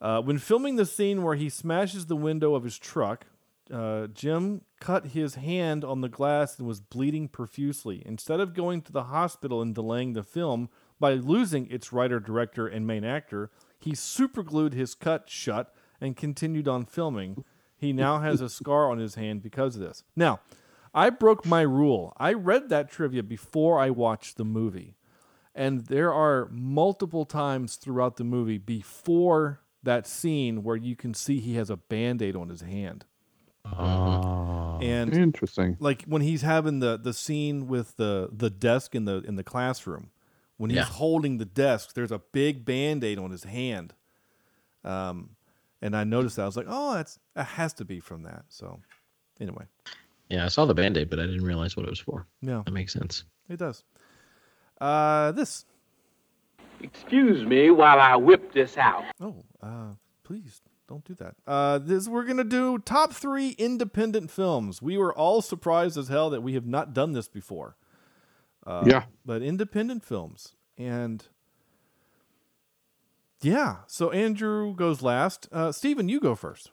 Uh, 0.00 0.22
when 0.22 0.38
filming 0.38 0.76
the 0.76 0.86
scene 0.86 1.22
where 1.22 1.34
he 1.34 1.48
smashes 1.48 2.06
the 2.06 2.16
window 2.16 2.54
of 2.54 2.62
his 2.64 2.78
truck, 2.78 3.26
uh, 3.72 4.06
Jim 4.08 4.62
cut 4.80 5.06
his 5.08 5.34
hand 5.34 5.84
on 5.84 6.00
the 6.00 6.08
glass 6.08 6.58
and 6.58 6.66
was 6.66 6.80
bleeding 6.80 7.28
profusely. 7.28 8.02
Instead 8.06 8.40
of 8.40 8.54
going 8.54 8.80
to 8.82 8.92
the 8.92 9.04
hospital 9.04 9.60
and 9.60 9.74
delaying 9.74 10.12
the 10.12 10.22
film 10.22 10.68
by 11.00 11.14
losing 11.14 11.70
its 11.70 11.92
writer, 11.92 12.20
director, 12.20 12.66
and 12.66 12.86
main 12.86 13.04
actor, 13.04 13.50
he 13.78 13.92
superglued 13.94 14.72
his 14.72 14.94
cut 14.94 15.28
shut 15.28 15.74
and 16.00 16.16
continued 16.16 16.68
on 16.68 16.84
filming. 16.84 17.44
He 17.76 17.92
now 17.92 18.20
has 18.20 18.40
a 18.40 18.48
scar 18.48 18.90
on 18.90 18.98
his 18.98 19.16
hand 19.16 19.42
because 19.42 19.76
of 19.76 19.82
this. 19.82 20.04
Now, 20.16 20.40
I 20.94 21.10
broke 21.10 21.44
my 21.44 21.62
rule. 21.62 22.12
I 22.16 22.32
read 22.32 22.68
that 22.70 22.90
trivia 22.90 23.22
before 23.22 23.78
I 23.78 23.90
watched 23.90 24.36
the 24.36 24.44
movie. 24.44 24.96
And 25.58 25.86
there 25.86 26.14
are 26.14 26.48
multiple 26.52 27.24
times 27.24 27.74
throughout 27.76 28.16
the 28.16 28.22
movie 28.24 28.58
before 28.58 29.60
that 29.82 30.06
scene 30.06 30.62
where 30.62 30.76
you 30.76 30.94
can 30.94 31.12
see 31.14 31.40
he 31.40 31.54
has 31.56 31.68
a 31.68 31.76
band 31.76 32.22
aid 32.22 32.36
on 32.36 32.48
his 32.48 32.60
hand. 32.60 33.04
Oh. 33.66 34.78
And 34.80 35.12
Interesting. 35.12 35.76
like 35.80 36.04
when 36.04 36.22
he's 36.22 36.42
having 36.42 36.78
the 36.78 36.96
the 36.96 37.12
scene 37.12 37.66
with 37.66 37.96
the 37.96 38.28
the 38.32 38.50
desk 38.50 38.94
in 38.94 39.04
the 39.04 39.16
in 39.26 39.36
the 39.36 39.42
classroom, 39.44 40.10
when 40.56 40.70
he's 40.70 40.76
Yeah. 40.78 40.84
holding 40.84 41.38
the 41.38 41.44
desk, 41.44 41.94
there's 41.94 42.12
a 42.12 42.20
big 42.32 42.64
band 42.64 43.02
aid 43.04 43.18
on 43.18 43.30
his 43.30 43.44
hand. 43.44 43.94
Um, 44.84 45.30
and 45.82 45.96
I 45.96 46.04
noticed 46.04 46.36
that 46.36 46.42
I 46.42 46.46
was 46.46 46.56
like, 46.56 46.66
oh, 46.68 46.94
that's 46.94 47.18
that 47.34 47.44
has 47.44 47.72
to 47.74 47.84
be 47.84 48.00
from 48.00 48.22
that. 48.22 48.44
So, 48.48 48.80
anyway, 49.40 49.64
Yeah, 50.28 50.44
I 50.44 50.48
saw 50.48 50.64
the 50.66 50.74
band 50.74 50.96
aid, 50.96 51.10
but 51.10 51.18
I 51.18 51.26
didn't 51.26 51.44
realize 51.44 51.76
what 51.76 51.84
it 51.84 51.90
was 51.90 51.98
for. 52.00 52.26
Yeah. 52.40 52.62
That 52.64 52.72
makes 52.72 52.92
sense. 52.92 53.24
it 53.48 53.58
does. 53.58 53.82
Uh, 54.80 55.32
this. 55.32 55.64
Excuse 56.80 57.44
me 57.44 57.70
while 57.70 57.98
I 58.00 58.14
whip 58.16 58.52
this 58.52 58.76
out. 58.76 59.04
Oh, 59.20 59.44
uh, 59.62 59.94
please 60.22 60.60
don't 60.86 61.04
do 61.04 61.14
that. 61.14 61.34
Uh, 61.46 61.78
this 61.78 62.06
we're 62.08 62.24
gonna 62.24 62.44
do 62.44 62.78
top 62.78 63.12
three 63.12 63.50
independent 63.58 64.30
films. 64.30 64.80
We 64.80 64.96
were 64.96 65.12
all 65.12 65.42
surprised 65.42 65.98
as 65.98 66.08
hell 66.08 66.30
that 66.30 66.42
we 66.42 66.54
have 66.54 66.66
not 66.66 66.94
done 66.94 67.12
this 67.12 67.28
before. 67.28 67.76
Uh, 68.66 68.84
Yeah. 68.86 69.04
but 69.26 69.42
independent 69.42 70.04
films 70.04 70.54
and 70.76 71.26
yeah. 73.40 73.78
So 73.86 74.10
Andrew 74.10 74.74
goes 74.74 75.02
last. 75.02 75.48
Uh, 75.52 75.72
Steven, 75.72 76.08
you 76.08 76.20
go 76.20 76.34
first. 76.34 76.70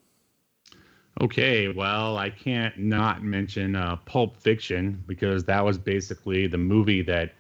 Okay, 1.22 1.70
well, 1.72 2.18
I 2.18 2.30
can't 2.30 2.78
not 2.78 3.24
mention 3.24 3.76
uh, 3.76 3.96
Pulp 4.06 4.36
Fiction 4.38 5.02
because 5.08 5.46
that 5.46 5.64
was 5.64 5.78
basically 5.78 6.46
the 6.48 6.58
movie 6.58 7.02
that 7.04 7.34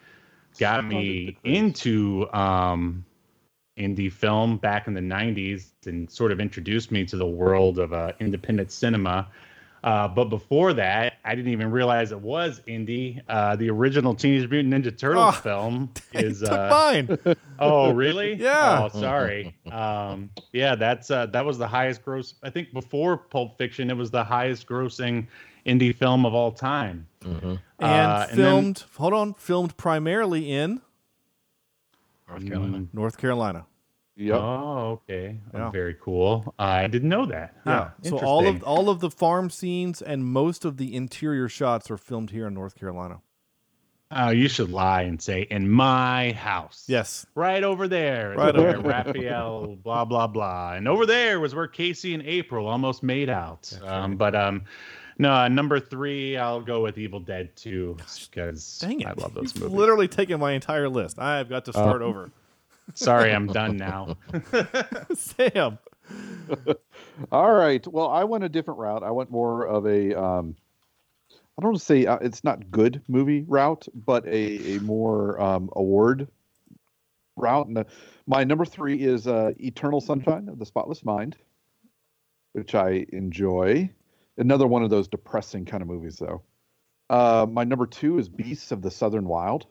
got 0.57 0.85
me 0.85 1.37
into 1.43 2.27
um, 2.33 3.05
indie 3.77 4.11
film 4.11 4.57
back 4.57 4.87
in 4.87 4.93
the 4.93 5.01
90s 5.01 5.71
and 5.85 6.09
sort 6.09 6.31
of 6.31 6.39
introduced 6.39 6.91
me 6.91 7.05
to 7.05 7.17
the 7.17 7.25
world 7.25 7.79
of 7.79 7.93
uh, 7.93 8.11
independent 8.19 8.71
cinema. 8.71 9.27
Uh, 9.83 10.07
but 10.07 10.25
before 10.25 10.73
that, 10.73 11.13
I 11.23 11.35
didn't 11.35 11.51
even 11.51 11.69
realize 11.69 12.11
it 12.11 12.19
was 12.19 12.59
indie. 12.67 13.21
Uh, 13.29 13.55
the 13.55 13.69
original 13.69 14.15
Teenage 14.15 14.49
Mutant 14.49 14.73
Ninja 14.73 14.97
Turtles 14.97 15.35
Oh, 15.37 15.39
film 15.43 15.91
is 16.11 16.41
uh, 16.41 16.69
mine. 16.71 17.35
Oh, 17.59 17.91
really? 17.91 18.33
Yeah. 18.41 18.89
Oh, 18.91 18.99
sorry. 18.99 19.55
Um, 19.71 20.31
yeah, 20.53 20.73
that's 20.73 21.11
uh, 21.11 21.27
that 21.27 21.45
was 21.45 21.59
the 21.59 21.67
highest 21.67 22.03
gross. 22.03 22.33
I 22.41 22.49
think 22.49 22.73
before 22.73 23.15
Pulp 23.15 23.59
Fiction, 23.59 23.91
it 23.91 23.95
was 23.95 24.09
the 24.09 24.23
highest 24.23 24.65
grossing 24.67 25.27
indie 25.65 25.95
film 25.95 26.25
of 26.25 26.33
all 26.33 26.51
time. 26.51 27.07
And 27.23 27.59
Uh, 27.79 28.25
then- 28.27 28.35
filmed. 28.35 28.83
hold 28.97 29.13
on. 29.13 29.33
Filmed 29.33 29.75
primarily 29.77 30.51
in 30.51 30.81
North 32.27 32.45
Carolina. 32.47 32.77
Mm, 32.77 32.87
North 32.93 33.17
Carolina. 33.17 33.65
Yep. 34.17 34.35
Oh, 34.39 35.01
okay. 35.09 35.39
Oh, 35.53 35.57
Yeah. 35.57 35.69
very 35.71 35.93
cool. 35.95 36.53
I 36.57 36.87
didn't 36.87 37.09
know 37.09 37.25
that. 37.25 37.53
Huh, 37.65 37.89
Yeah. 38.01 38.09
So 38.09 38.19
all 38.19 38.47
of 38.47 38.63
all 38.63 38.89
of 38.89 39.01
the 39.01 39.11
farm 39.11 39.49
scenes 39.49 40.01
and 40.01 40.23
most 40.25 40.63
of 40.63 40.77
the 40.77 40.95
interior 40.95 41.49
shots 41.49 41.91
are 41.91 41.97
filmed 41.97 42.31
here 42.31 42.47
in 42.47 42.53
North 42.53 42.75
Carolina. 42.75 43.19
Oh, 44.11 44.29
you 44.29 44.47
should 44.47 44.69
lie 44.71 45.01
and 45.01 45.21
say 45.21 45.41
in 45.41 45.69
my 45.69 46.31
house. 46.31 46.85
Yes. 46.87 47.25
Right 47.35 47.63
over 47.63 47.87
there. 47.89 48.35
Right 48.37 48.55
where 48.55 48.77
over 48.77 48.87
Raphael, 48.87 49.75
blah 49.83 50.05
blah 50.05 50.27
blah, 50.27 50.73
and 50.73 50.87
over 50.87 51.05
there 51.05 51.39
was 51.41 51.53
where 51.53 51.67
Casey 51.67 52.13
and 52.13 52.23
April 52.23 52.67
almost 52.67 53.03
made 53.03 53.29
out. 53.29 53.77
Um, 53.83 54.15
but 54.15 54.33
um, 54.33 54.61
no, 55.17 55.31
uh, 55.31 55.47
number 55.47 55.79
three, 55.79 56.37
I'll 56.37 56.61
go 56.61 56.81
with 56.83 56.97
Evil 56.97 57.19
Dead 57.19 57.55
Two 57.55 57.97
because 58.29 58.79
Dang 58.79 59.01
it. 59.01 59.07
I 59.07 59.13
love 59.13 59.33
those 59.33 59.53
You've 59.55 59.63
movies. 59.63 59.77
literally 59.77 60.07
taken 60.07 60.39
my 60.39 60.53
entire 60.53 60.89
list. 60.89 61.19
I've 61.19 61.49
got 61.49 61.65
to 61.65 61.71
start 61.73 62.01
Oh. 62.01 62.05
over. 62.05 62.31
Sorry, 62.93 63.31
I'm 63.33 63.47
done 63.47 63.77
now. 63.77 64.17
Sam. 65.15 65.79
All 67.31 67.51
right. 67.53 67.85
Well, 67.87 68.09
I 68.09 68.23
went 68.25 68.43
a 68.43 68.49
different 68.49 68.79
route. 68.79 69.01
I 69.03 69.11
went 69.11 69.31
more 69.31 69.65
of 69.65 69.85
a 69.87 70.13
um, 70.19 70.55
I 71.57 71.61
don't 71.61 71.71
want 71.71 71.79
to 71.79 71.85
say 71.85 72.05
uh, 72.05 72.17
it's 72.17 72.43
not 72.43 72.69
good 72.69 73.01
movie 73.07 73.43
route, 73.47 73.87
but 73.93 74.25
a, 74.27 74.75
a 74.75 74.79
more 74.81 75.39
um, 75.41 75.69
award 75.73 76.27
route. 77.37 77.67
And 77.67 77.77
uh, 77.79 77.83
my 78.27 78.43
number 78.43 78.65
three 78.65 79.01
is 79.01 79.25
uh, 79.25 79.53
Eternal 79.59 80.01
Sunshine 80.01 80.49
of 80.49 80.59
the 80.59 80.65
Spotless 80.65 81.03
Mind, 81.05 81.37
which 82.53 82.75
I 82.75 83.05
enjoy. 83.13 83.89
Another 84.37 84.67
one 84.67 84.83
of 84.83 84.89
those 84.89 85.07
depressing 85.07 85.65
kind 85.65 85.81
of 85.81 85.87
movies, 85.87 86.17
though. 86.17 86.41
Uh, 87.09 87.45
my 87.49 87.63
number 87.63 87.85
two 87.85 88.17
is 88.19 88.27
Beasts 88.27 88.71
of 88.71 88.81
the 88.81 88.91
Southern 88.91 89.25
Wild. 89.25 89.65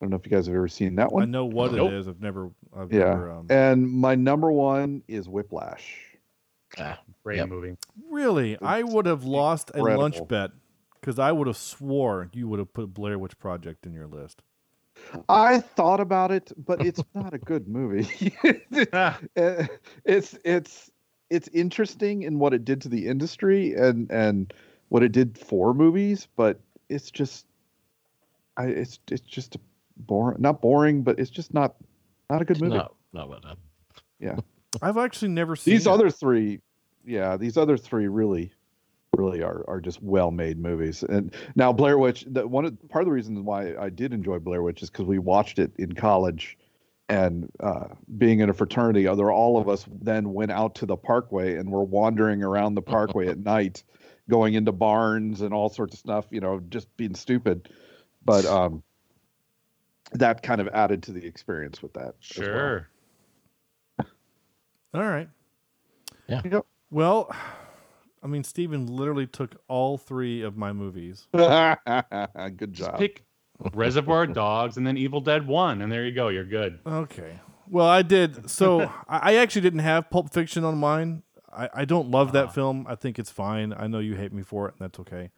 I 0.00 0.04
don't 0.04 0.10
know 0.10 0.16
if 0.16 0.24
you 0.26 0.30
guys 0.30 0.46
have 0.46 0.54
ever 0.56 0.68
seen 0.68 0.96
that 0.96 1.12
one. 1.12 1.22
I 1.22 1.26
know 1.26 1.44
what 1.44 1.72
Nope. 1.72 1.90
it 1.90 1.94
is. 1.94 2.08
I've 2.08 2.20
never. 2.20 2.50
I've 2.76 2.92
Yeah. 2.92 3.04
never. 3.04 3.30
Um, 3.30 3.46
And 3.50 3.88
my 3.90 4.14
number 4.14 4.50
one 4.50 5.02
is 5.08 5.28
Whiplash. 5.28 6.16
Ah, 6.78 6.98
Great 7.22 7.36
Yep. 7.36 7.48
movie. 7.48 7.76
really, 8.08 8.58
I 8.60 8.82
would 8.82 9.06
have 9.06 9.24
lost 9.24 9.70
a 9.74 9.82
lunch 9.82 10.16
bet 10.28 10.52
because 11.00 11.18
I 11.18 11.30
would 11.32 11.46
have 11.46 11.56
swore 11.56 12.30
you 12.32 12.48
would 12.48 12.58
have 12.58 12.72
put 12.72 12.94
Blair 12.94 13.18
Witch 13.18 13.38
Project 13.38 13.84
in 13.86 13.92
your 13.92 14.06
list. 14.06 14.42
I 15.28 15.58
thought 15.60 16.00
about 16.00 16.30
it, 16.30 16.52
but 16.56 16.84
it's 16.84 17.02
not 17.14 17.34
a 17.34 17.38
good 17.38 17.68
movie. 17.68 18.34
Ah, 18.92 19.18
it's 20.04 20.38
it's 20.44 20.90
it's 21.32 21.48
interesting 21.48 22.22
in 22.22 22.38
what 22.38 22.52
it 22.52 22.64
did 22.64 22.82
to 22.82 22.88
the 22.88 23.08
industry 23.08 23.74
and 23.74 24.10
and 24.10 24.52
what 24.90 25.02
it 25.02 25.12
did 25.12 25.38
for 25.38 25.72
movies, 25.72 26.28
but 26.36 26.60
it's 26.90 27.10
just 27.10 27.46
I 28.58 28.66
it's 28.66 29.00
it's 29.10 29.22
just 29.22 29.56
boring. 29.96 30.40
Not 30.40 30.60
boring, 30.60 31.02
but 31.02 31.18
it's 31.18 31.30
just 31.30 31.54
not 31.54 31.76
not 32.28 32.42
a 32.42 32.44
good 32.44 32.60
movie. 32.60 32.76
No, 32.76 32.92
no, 33.14 33.26
well 33.26 33.40
done. 33.40 33.56
Yeah. 34.20 34.36
I've 34.82 34.98
actually 34.98 35.28
never 35.28 35.56
seen 35.56 35.72
these 35.74 35.86
it. 35.86 35.90
other 35.90 36.10
three, 36.10 36.60
yeah, 37.04 37.36
these 37.36 37.56
other 37.56 37.76
three 37.76 38.08
really, 38.08 38.52
really 39.16 39.42
are 39.42 39.64
are 39.68 39.80
just 39.80 40.02
well 40.02 40.30
made 40.30 40.58
movies. 40.58 41.02
And 41.02 41.34
now 41.56 41.72
Blair 41.72 41.98
Witch, 41.98 42.24
the, 42.28 42.46
one 42.46 42.66
of, 42.66 42.88
part 42.88 43.02
of 43.02 43.06
the 43.06 43.12
reasons 43.12 43.40
why 43.40 43.74
I 43.76 43.88
did 43.88 44.12
enjoy 44.12 44.38
Blair 44.38 44.62
Witch 44.62 44.82
is 44.82 44.90
because 44.90 45.06
we 45.06 45.18
watched 45.18 45.58
it 45.58 45.72
in 45.78 45.94
college, 45.94 46.58
and 47.12 47.50
uh, 47.60 47.88
being 48.16 48.40
in 48.40 48.48
a 48.48 48.54
fraternity, 48.54 49.06
other 49.06 49.30
all 49.30 49.58
of 49.58 49.68
us 49.68 49.84
then 50.00 50.32
went 50.32 50.50
out 50.50 50.74
to 50.76 50.86
the 50.86 50.96
Parkway 50.96 51.56
and 51.56 51.70
were 51.70 51.84
wandering 51.84 52.42
around 52.42 52.74
the 52.74 52.80
Parkway 52.80 53.28
at 53.28 53.38
night, 53.38 53.84
going 54.30 54.54
into 54.54 54.72
barns 54.72 55.42
and 55.42 55.52
all 55.52 55.68
sorts 55.68 55.92
of 55.92 56.00
stuff. 56.00 56.24
You 56.30 56.40
know, 56.40 56.60
just 56.70 56.94
being 56.96 57.14
stupid. 57.14 57.68
But 58.24 58.46
um, 58.46 58.82
that 60.12 60.42
kind 60.42 60.62
of 60.62 60.68
added 60.68 61.02
to 61.02 61.12
the 61.12 61.26
experience 61.26 61.82
with 61.82 61.92
that. 61.92 62.14
as 62.30 62.38
well. 62.38 62.46
sure. 62.46 62.88
All 64.94 65.04
right. 65.04 65.28
Yep. 66.28 66.64
Well, 66.90 67.34
I 68.22 68.26
mean, 68.26 68.44
Steven 68.44 68.86
literally 68.86 69.26
took 69.26 69.56
all 69.66 69.98
three 69.98 70.42
of 70.42 70.56
my 70.56 70.72
movies. 70.72 71.26
Good 71.32 72.72
job. 72.72 72.98
Pick 72.98 73.24
Reservoir 73.74 74.26
Dogs 74.26 74.76
and 74.76 74.86
then 74.86 74.96
Evil 74.96 75.20
Dead 75.20 75.46
1, 75.46 75.82
and 75.82 75.90
there 75.90 76.04
you 76.04 76.12
go. 76.12 76.28
You're 76.28 76.44
good. 76.44 76.78
Okay. 76.86 77.38
Well, 77.68 77.86
I 77.86 78.02
did. 78.02 78.50
So 78.50 78.92
I 79.08 79.36
actually 79.36 79.62
didn't 79.62 79.80
have 79.80 80.10
Pulp 80.10 80.32
Fiction 80.32 80.64
on 80.64 80.78
mine. 80.78 81.22
I, 81.52 81.68
I 81.74 81.84
don't 81.84 82.10
love 82.10 82.32
that 82.32 82.54
film. 82.54 82.86
I 82.88 82.94
think 82.94 83.18
it's 83.18 83.30
fine. 83.30 83.72
I 83.72 83.86
know 83.86 83.98
you 83.98 84.14
hate 84.14 84.32
me 84.32 84.42
for 84.42 84.68
it, 84.68 84.74
and 84.78 84.88
that's 84.88 84.98
okay. 85.00 85.30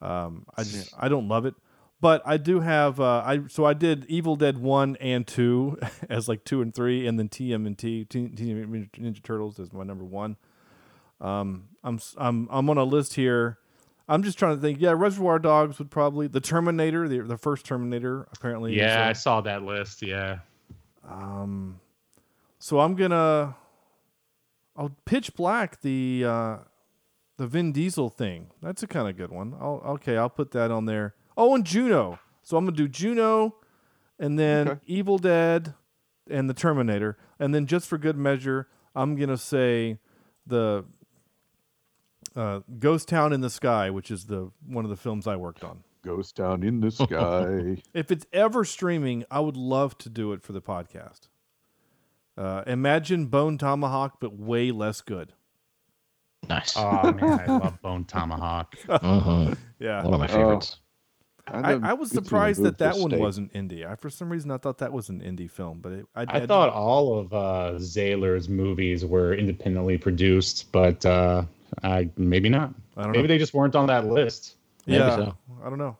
Um, 0.00 0.44
I 0.56 0.62
just 0.62 0.92
I 0.98 1.08
don't 1.08 1.28
love 1.28 1.46
it, 1.46 1.54
but 2.00 2.22
I 2.26 2.36
do 2.36 2.60
have. 2.60 3.00
Uh, 3.00 3.22
I 3.24 3.40
so 3.48 3.64
I 3.64 3.72
did 3.72 4.04
Evil 4.08 4.36
Dead 4.36 4.58
one 4.58 4.96
and 4.96 5.26
two 5.26 5.78
as 6.10 6.28
like 6.28 6.44
two 6.44 6.62
and 6.62 6.74
three, 6.74 7.06
and 7.06 7.18
then 7.18 7.28
TMNT 7.28 8.08
Teen 8.08 8.34
Teenage 8.34 8.90
Ninja 8.92 9.22
Turtles 9.22 9.58
is 9.58 9.72
my 9.72 9.84
number 9.84 10.04
one. 10.04 10.36
Um, 11.20 11.68
I'm 11.82 11.98
I'm 12.18 12.48
I'm 12.50 12.68
on 12.68 12.76
a 12.76 12.84
list 12.84 13.14
here. 13.14 13.58
I'm 14.08 14.22
just 14.22 14.38
trying 14.38 14.56
to 14.56 14.62
think. 14.62 14.80
Yeah, 14.80 14.92
Reservoir 14.96 15.38
Dogs 15.38 15.78
would 15.78 15.90
probably 15.90 16.28
the 16.28 16.40
Terminator, 16.40 17.08
the 17.08 17.20
the 17.22 17.36
first 17.36 17.64
Terminator 17.66 18.28
apparently. 18.32 18.76
Yeah, 18.76 19.04
uh, 19.04 19.08
I 19.10 19.12
saw 19.12 19.40
that 19.42 19.62
list. 19.62 20.02
Yeah. 20.02 20.38
um, 21.08 21.80
so 22.58 22.80
I'm 22.80 22.94
gonna, 22.94 23.56
I'll 24.76 24.96
pitch 25.04 25.34
black 25.34 25.80
the 25.80 26.24
uh, 26.26 26.56
the 27.36 27.46
Vin 27.46 27.72
Diesel 27.72 28.08
thing. 28.08 28.50
That's 28.62 28.82
a 28.82 28.86
kind 28.86 29.08
of 29.08 29.16
good 29.16 29.30
one. 29.30 29.54
I'll 29.60 29.82
okay, 29.94 30.16
I'll 30.16 30.30
put 30.30 30.52
that 30.52 30.70
on 30.70 30.86
there. 30.86 31.14
Oh, 31.36 31.54
and 31.54 31.64
Juno. 31.64 32.18
So 32.42 32.56
I'm 32.56 32.64
gonna 32.64 32.76
do 32.76 32.88
Juno, 32.88 33.56
and 34.18 34.38
then 34.38 34.68
Okay. 34.68 34.80
Evil 34.86 35.18
Dead, 35.18 35.74
and 36.30 36.48
the 36.48 36.54
Terminator, 36.54 37.18
and 37.40 37.54
then 37.54 37.66
just 37.66 37.88
for 37.88 37.98
good 37.98 38.16
measure, 38.16 38.68
I'm 38.94 39.16
gonna 39.16 39.36
say 39.36 39.98
the 40.46 40.84
uh, 42.36 42.60
Ghost 42.78 43.08
Town 43.08 43.32
in 43.32 43.40
the 43.40 43.50
Sky, 43.50 43.90
which 43.90 44.10
is 44.10 44.26
the 44.26 44.50
one 44.66 44.84
of 44.84 44.90
the 44.90 44.96
films 44.96 45.26
I 45.26 45.36
worked 45.36 45.64
on. 45.64 45.82
Ghost 46.04 46.36
Town 46.36 46.62
in 46.62 46.80
the 46.80 46.90
Sky. 46.90 47.82
If 47.94 48.10
it's 48.12 48.26
ever 48.32 48.64
streaming, 48.64 49.24
I 49.30 49.40
would 49.40 49.56
love 49.56 49.98
to 49.98 50.08
do 50.08 50.32
it 50.32 50.42
for 50.42 50.52
the 50.52 50.62
podcast. 50.62 51.28
Uh, 52.38 52.62
imagine 52.66 53.26
Bone 53.26 53.56
Tomahawk, 53.58 54.18
but 54.20 54.36
way 54.36 54.70
less 54.70 55.00
good. 55.00 55.32
Nice. 56.48 56.74
Oh, 56.76 57.12
man, 57.20 57.40
I 57.40 57.46
love 57.46 57.80
Bone 57.82 58.04
Tomahawk. 58.04 58.76
Mhm. 58.86 59.56
Yeah. 59.78 60.04
One 60.04 60.14
of 60.14 60.20
my 60.20 60.26
Oh. 60.26 60.28
favorites. 60.28 60.76
I, 61.48 61.74
I 61.74 61.92
was 61.92 62.10
Gets 62.10 62.14
me 62.14 62.18
in 62.18 62.22
the 62.22 62.28
surprised 62.28 62.62
that 62.64 62.78
that 62.78 62.96
one 62.96 63.10
steak. 63.10 63.20
wasn't 63.20 63.52
indie. 63.52 63.86
I, 63.88 63.94
for 63.94 64.10
some 64.10 64.30
reason, 64.30 64.50
I 64.50 64.58
thought 64.58 64.78
that 64.78 64.92
was 64.92 65.08
an 65.10 65.20
indie 65.20 65.48
film, 65.50 65.78
but 65.80 65.92
it, 65.92 66.06
I, 66.16 66.22
I 66.28 66.46
thought 66.46 66.70
all 66.70 67.18
of 67.18 67.32
uh, 67.32 67.72
Zahler's 67.78 68.48
movies 68.48 69.04
were 69.04 69.32
independently 69.32 69.96
produced, 69.96 70.72
but 70.72 71.06
uh, 71.06 71.44
I, 71.82 72.10
maybe 72.16 72.48
not. 72.48 72.74
I 72.96 73.02
don't 73.04 73.12
Maybe 73.12 73.22
know. 73.22 73.28
they 73.28 73.38
just 73.38 73.54
weren't 73.54 73.74
on 73.74 73.86
that 73.88 74.06
list. 74.06 74.56
Maybe 74.86 74.98
yeah, 75.00 75.16
so. 75.16 75.36
I 75.64 75.68
don't 75.68 75.78
know. 75.78 75.96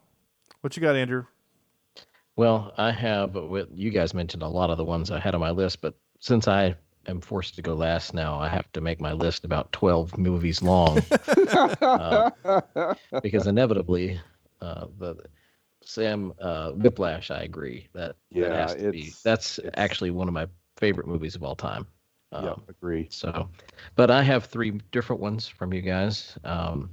What 0.60 0.76
you 0.76 0.80
got, 0.82 0.96
Andrew? 0.96 1.24
Well, 2.36 2.72
I 2.76 2.90
have 2.92 3.34
what 3.34 3.70
you 3.76 3.90
guys 3.90 4.12
mentioned 4.14 4.42
a 4.42 4.48
lot 4.48 4.70
of 4.70 4.76
the 4.76 4.84
ones 4.84 5.10
I 5.10 5.18
had 5.18 5.34
on 5.34 5.40
my 5.40 5.50
list, 5.50 5.80
but 5.80 5.94
since 6.20 6.46
I 6.48 6.74
am 7.06 7.20
forced 7.20 7.54
to 7.56 7.62
go 7.62 7.74
last 7.74 8.12
now, 8.14 8.38
I 8.38 8.48
have 8.48 8.70
to 8.72 8.80
make 8.80 9.00
my 9.00 9.12
list 9.12 9.44
about 9.44 9.72
12 9.72 10.18
movies 10.18 10.62
long 10.62 10.98
uh, 11.80 12.30
because 13.22 13.46
inevitably 13.46 14.20
uh, 14.60 14.86
the 14.98 15.16
Sam 15.82 16.32
uh, 16.40 16.72
Whiplash, 16.72 17.30
I 17.30 17.42
agree 17.42 17.88
that 17.94 18.16
that 18.32 18.38
Yeah, 18.40 18.54
has 18.54 18.74
to 18.74 18.90
be 18.90 18.98
it's- 19.00 19.22
that's 19.22 19.60
actually 19.74 20.10
one 20.10 20.28
of 20.28 20.34
my 20.34 20.46
favorite 20.76 21.06
movies 21.06 21.36
of 21.36 21.42
all 21.42 21.54
time. 21.56 21.86
Um, 22.32 22.44
yeah, 22.44 22.54
agree. 22.68 23.06
So, 23.10 23.48
but 23.94 24.10
I 24.10 24.22
have 24.22 24.46
three 24.46 24.72
different 24.90 25.22
ones 25.22 25.46
from 25.46 25.72
you 25.72 25.80
guys. 25.82 26.36
Um, 26.44 26.90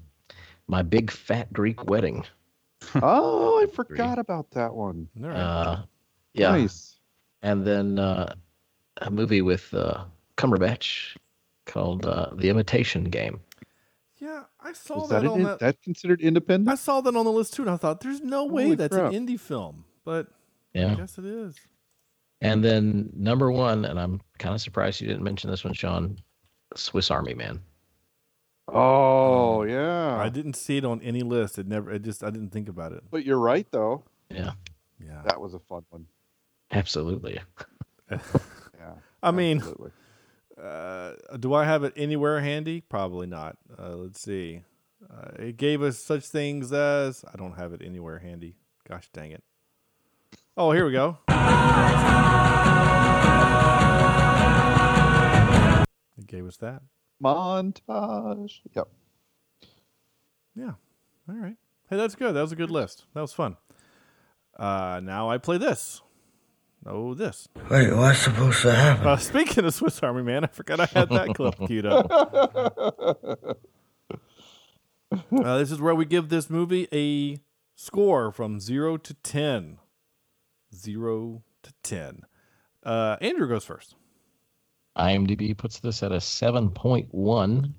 my 0.67 0.81
big 0.81 1.11
fat 1.11 1.51
Greek 1.53 1.85
wedding. 1.89 2.25
Oh, 3.01 3.63
I 3.63 3.67
forgot 3.73 4.19
about 4.19 4.51
that 4.51 4.73
one. 4.73 5.07
Uh, 5.23 5.83
yeah, 6.33 6.51
Nice. 6.51 6.99
and 7.41 7.65
then 7.65 7.97
uh, 7.97 8.33
a 8.97 9.09
movie 9.09 9.41
with 9.41 9.73
uh, 9.73 10.03
Cumberbatch 10.37 11.15
called 11.65 12.05
uh, 12.05 12.27
The 12.35 12.49
Imitation 12.49 13.05
Game. 13.05 13.39
yeah, 14.17 14.43
I 14.59 14.73
saw 14.73 14.99
Was 14.99 15.09
that, 15.11 15.21
that, 15.23 15.29
on 15.31 15.37
an, 15.39 15.43
that. 15.45 15.59
that 15.59 15.81
considered 15.81 16.19
independent? 16.21 16.69
I 16.69 16.75
saw 16.75 16.99
that 17.01 17.15
on 17.15 17.23
the 17.23 17.31
list 17.31 17.53
too, 17.53 17.61
and 17.61 17.71
I 17.71 17.77
thought, 17.77 18.01
"There's 18.01 18.19
no 18.21 18.45
way 18.45 18.63
Holy 18.63 18.75
that's 18.75 18.95
crap. 18.95 19.13
an 19.13 19.27
indie 19.27 19.39
film," 19.39 19.85
but 20.03 20.27
yeah, 20.73 20.87
I 20.87 20.89
Yeah, 20.89 20.95
guess 20.95 21.17
it 21.17 21.25
is. 21.25 21.55
and 22.41 22.61
then 22.63 23.11
number 23.15 23.49
one, 23.49 23.85
and 23.85 23.97
I'm 23.97 24.19
kind 24.43 24.53
of 24.53 24.61
surprised 24.61 24.99
you 25.01 25.07
didn't 25.07 25.23
mention 25.23 25.49
this 25.49 25.63
one, 25.63 25.73
Sean. 25.73 26.17
Swiss 26.75 27.09
Army 27.09 27.33
Man. 27.33 27.61
Oh, 28.67 29.63
yeah. 29.63 30.17
I 30.17 30.29
didn't 30.29 30.55
see 30.55 30.77
it 30.77 30.85
on 30.85 31.01
any 31.01 31.21
list. 31.21 31.57
It 31.59 31.67
never. 31.67 31.91
It 31.91 32.01
just. 32.03 32.23
I 32.23 32.29
didn't 32.29 32.49
think 32.51 32.67
about 32.69 32.91
it. 32.91 33.03
But 33.09 33.25
you're 33.25 33.39
right, 33.39 33.67
though. 33.71 34.03
Yeah, 34.29 34.51
Yeah. 34.99 35.21
That 35.25 35.39
was 35.39 35.53
a 35.53 35.59
fun 35.59 35.83
one. 35.89 36.05
absolutely. 36.71 37.39
Yeah. 38.11 38.95
I 39.23 39.31
mean, 39.31 39.57
absolutely. 39.59 39.91
Uh, 40.61 41.13
do 41.39 41.53
I 41.53 41.63
have 41.63 41.83
it 41.85 41.93
anywhere 41.95 42.41
handy? 42.41 42.81
Probably 42.81 43.27
not. 43.27 43.55
Uh, 43.79 43.95
let's 43.95 44.21
see. 44.21 44.61
Uh, 45.09 45.29
it 45.39 45.57
gave 45.57 45.81
us 45.81 45.97
such 45.99 46.25
things 46.25 46.73
as 46.73 47.23
I 47.33 47.37
don't 47.37 47.53
have 47.53 47.71
it 47.73 47.81
anywhere 47.83 48.19
handy. 48.19 48.55
Gosh 48.87 49.09
dang 49.13 49.31
it. 49.31 49.43
Oh, 50.57 50.71
here 50.73 50.85
we 50.85 50.91
go. 50.91 51.17
It 56.17 56.27
gave 56.27 56.45
us 56.45 56.57
that. 56.57 56.81
montage. 57.23 58.59
Yep. 58.75 58.87
Yeah. 60.55 60.73
All 61.29 61.35
right. 61.35 61.55
Hey, 61.89 61.97
that's 61.97 62.15
good. 62.15 62.33
That 62.33 62.41
was 62.41 62.51
a 62.51 62.55
good 62.55 62.71
list. 62.71 63.05
That 63.13 63.21
was 63.21 63.33
fun. 63.33 63.57
Uh, 64.57 64.99
now 65.03 65.29
I 65.29 65.37
play 65.39 65.57
this. 65.57 66.01
Oh, 66.85 67.13
this. 67.13 67.47
Wait, 67.69 67.93
what's 67.95 68.19
supposed 68.19 68.61
to 68.63 68.73
happen? 68.75 69.07
Uh, 69.07 69.15
speaking 69.17 69.63
of 69.65 69.73
Swiss 69.73 70.03
Army 70.03 70.21
Man, 70.21 70.43
I 70.43 70.47
forgot 70.47 70.79
I 70.81 70.85
had 70.85 71.09
that 71.09 71.33
clip 71.35 71.55
queued 71.65 71.85
up. 71.85 73.57
Uh, 75.31 75.59
this 75.59 75.71
is 75.71 75.79
where 75.79 75.93
we 75.93 76.05
give 76.05 76.29
this 76.29 76.49
movie 76.49 76.87
a 76.91 77.39
score 77.75 78.31
from 78.31 78.59
zero 78.59 78.97
to 78.97 79.13
ten. 79.13 79.77
Zero 80.73 81.43
to 81.61 81.71
ten. 81.83 82.23
Uh, 82.83 83.17
Andrew 83.21 83.47
goes 83.47 83.63
first. 83.63 83.93
IMDb 84.97 85.57
puts 85.57 85.79
this 85.79 86.03
at 86.03 86.11
a 86.11 86.17
7.1 86.17 87.73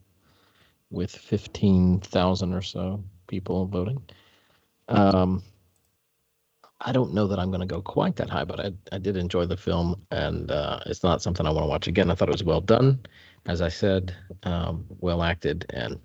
with 0.91 1.11
15,000 1.11 2.53
or 2.55 2.63
so 2.63 3.03
people 3.27 3.67
voting. 3.67 4.03
Um, 4.89 5.43
I 6.81 6.93
don't 6.93 7.15
know 7.15 7.27
that 7.27 7.39
I'm 7.39 7.51
going 7.51 7.61
to 7.61 7.67
go 7.67 7.81
quite 7.81 8.17
that 8.17 8.29
high, 8.31 8.45
but 8.45 8.61
I, 8.61 8.73
I 8.93 8.99
did 8.99 9.17
enjoy 9.17 9.47
the 9.47 9.57
film, 9.57 10.03
and 10.11 10.51
uh, 10.51 10.81
it's 10.87 11.03
not 11.03 11.23
something 11.23 11.47
I 11.47 11.51
want 11.51 11.65
to 11.65 11.69
watch 11.69 11.89
again. 11.89 12.11
I 12.11 12.15
thought 12.15 12.29
it 12.29 12.33
was 12.33 12.45
well 12.45 12.61
done, 12.61 13.01
as 13.47 13.63
I 13.63 13.69
said, 13.69 14.15
um, 14.43 14.85
well 15.01 15.23
acted, 15.23 15.67
and 15.71 15.99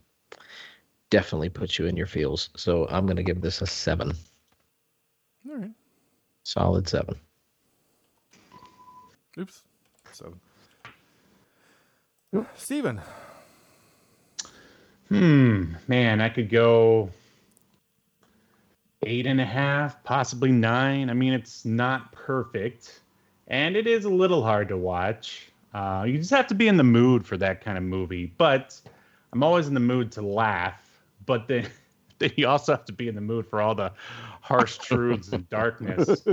definitely 1.09 1.49
puts 1.49 1.77
you 1.77 1.85
in 1.87 1.97
your 1.97 2.07
feels. 2.07 2.49
So 2.55 2.87
I'm 2.89 3.05
going 3.05 3.17
to 3.17 3.23
give 3.23 3.41
this 3.41 3.61
a 3.61 3.67
seven, 3.67 4.13
All 5.49 5.57
right. 5.57 5.71
solid 6.43 6.87
seven. 6.87 7.19
Oops. 9.37 9.63
So, 12.33 12.45
Steven. 12.55 13.01
Hmm, 15.07 15.73
man, 15.87 16.21
I 16.21 16.29
could 16.29 16.49
go 16.49 17.09
eight 19.03 19.25
and 19.25 19.41
a 19.41 19.45
half, 19.45 20.03
possibly 20.03 20.51
nine. 20.51 21.09
I 21.09 21.13
mean, 21.13 21.33
it's 21.33 21.65
not 21.65 22.11
perfect, 22.11 22.99
and 23.47 23.75
it 23.75 23.87
is 23.87 24.05
a 24.05 24.09
little 24.09 24.43
hard 24.43 24.67
to 24.67 24.77
watch. 24.77 25.47
Uh, 25.73 26.03
you 26.07 26.19
just 26.19 26.29
have 26.29 26.45
to 26.47 26.55
be 26.55 26.67
in 26.67 26.77
the 26.77 26.83
mood 26.83 27.25
for 27.25 27.37
that 27.37 27.61
kind 27.63 27.77
of 27.77 27.83
movie. 27.83 28.31
But 28.37 28.79
I'm 29.33 29.41
always 29.41 29.67
in 29.67 29.73
the 29.73 29.79
mood 29.79 30.11
to 30.13 30.21
laugh. 30.21 31.01
But 31.25 31.47
then, 31.47 31.63
then 31.63 31.71
you 32.35 32.47
also 32.47 32.73
have 32.73 32.85
to 32.85 32.93
be 32.93 33.07
in 33.07 33.15
the 33.15 33.21
mood 33.21 33.45
for 33.47 33.61
all 33.61 33.75
the 33.75 33.91
harsh 34.41 34.77
truths 34.77 35.29
and 35.29 35.49
darkness. 35.49 36.23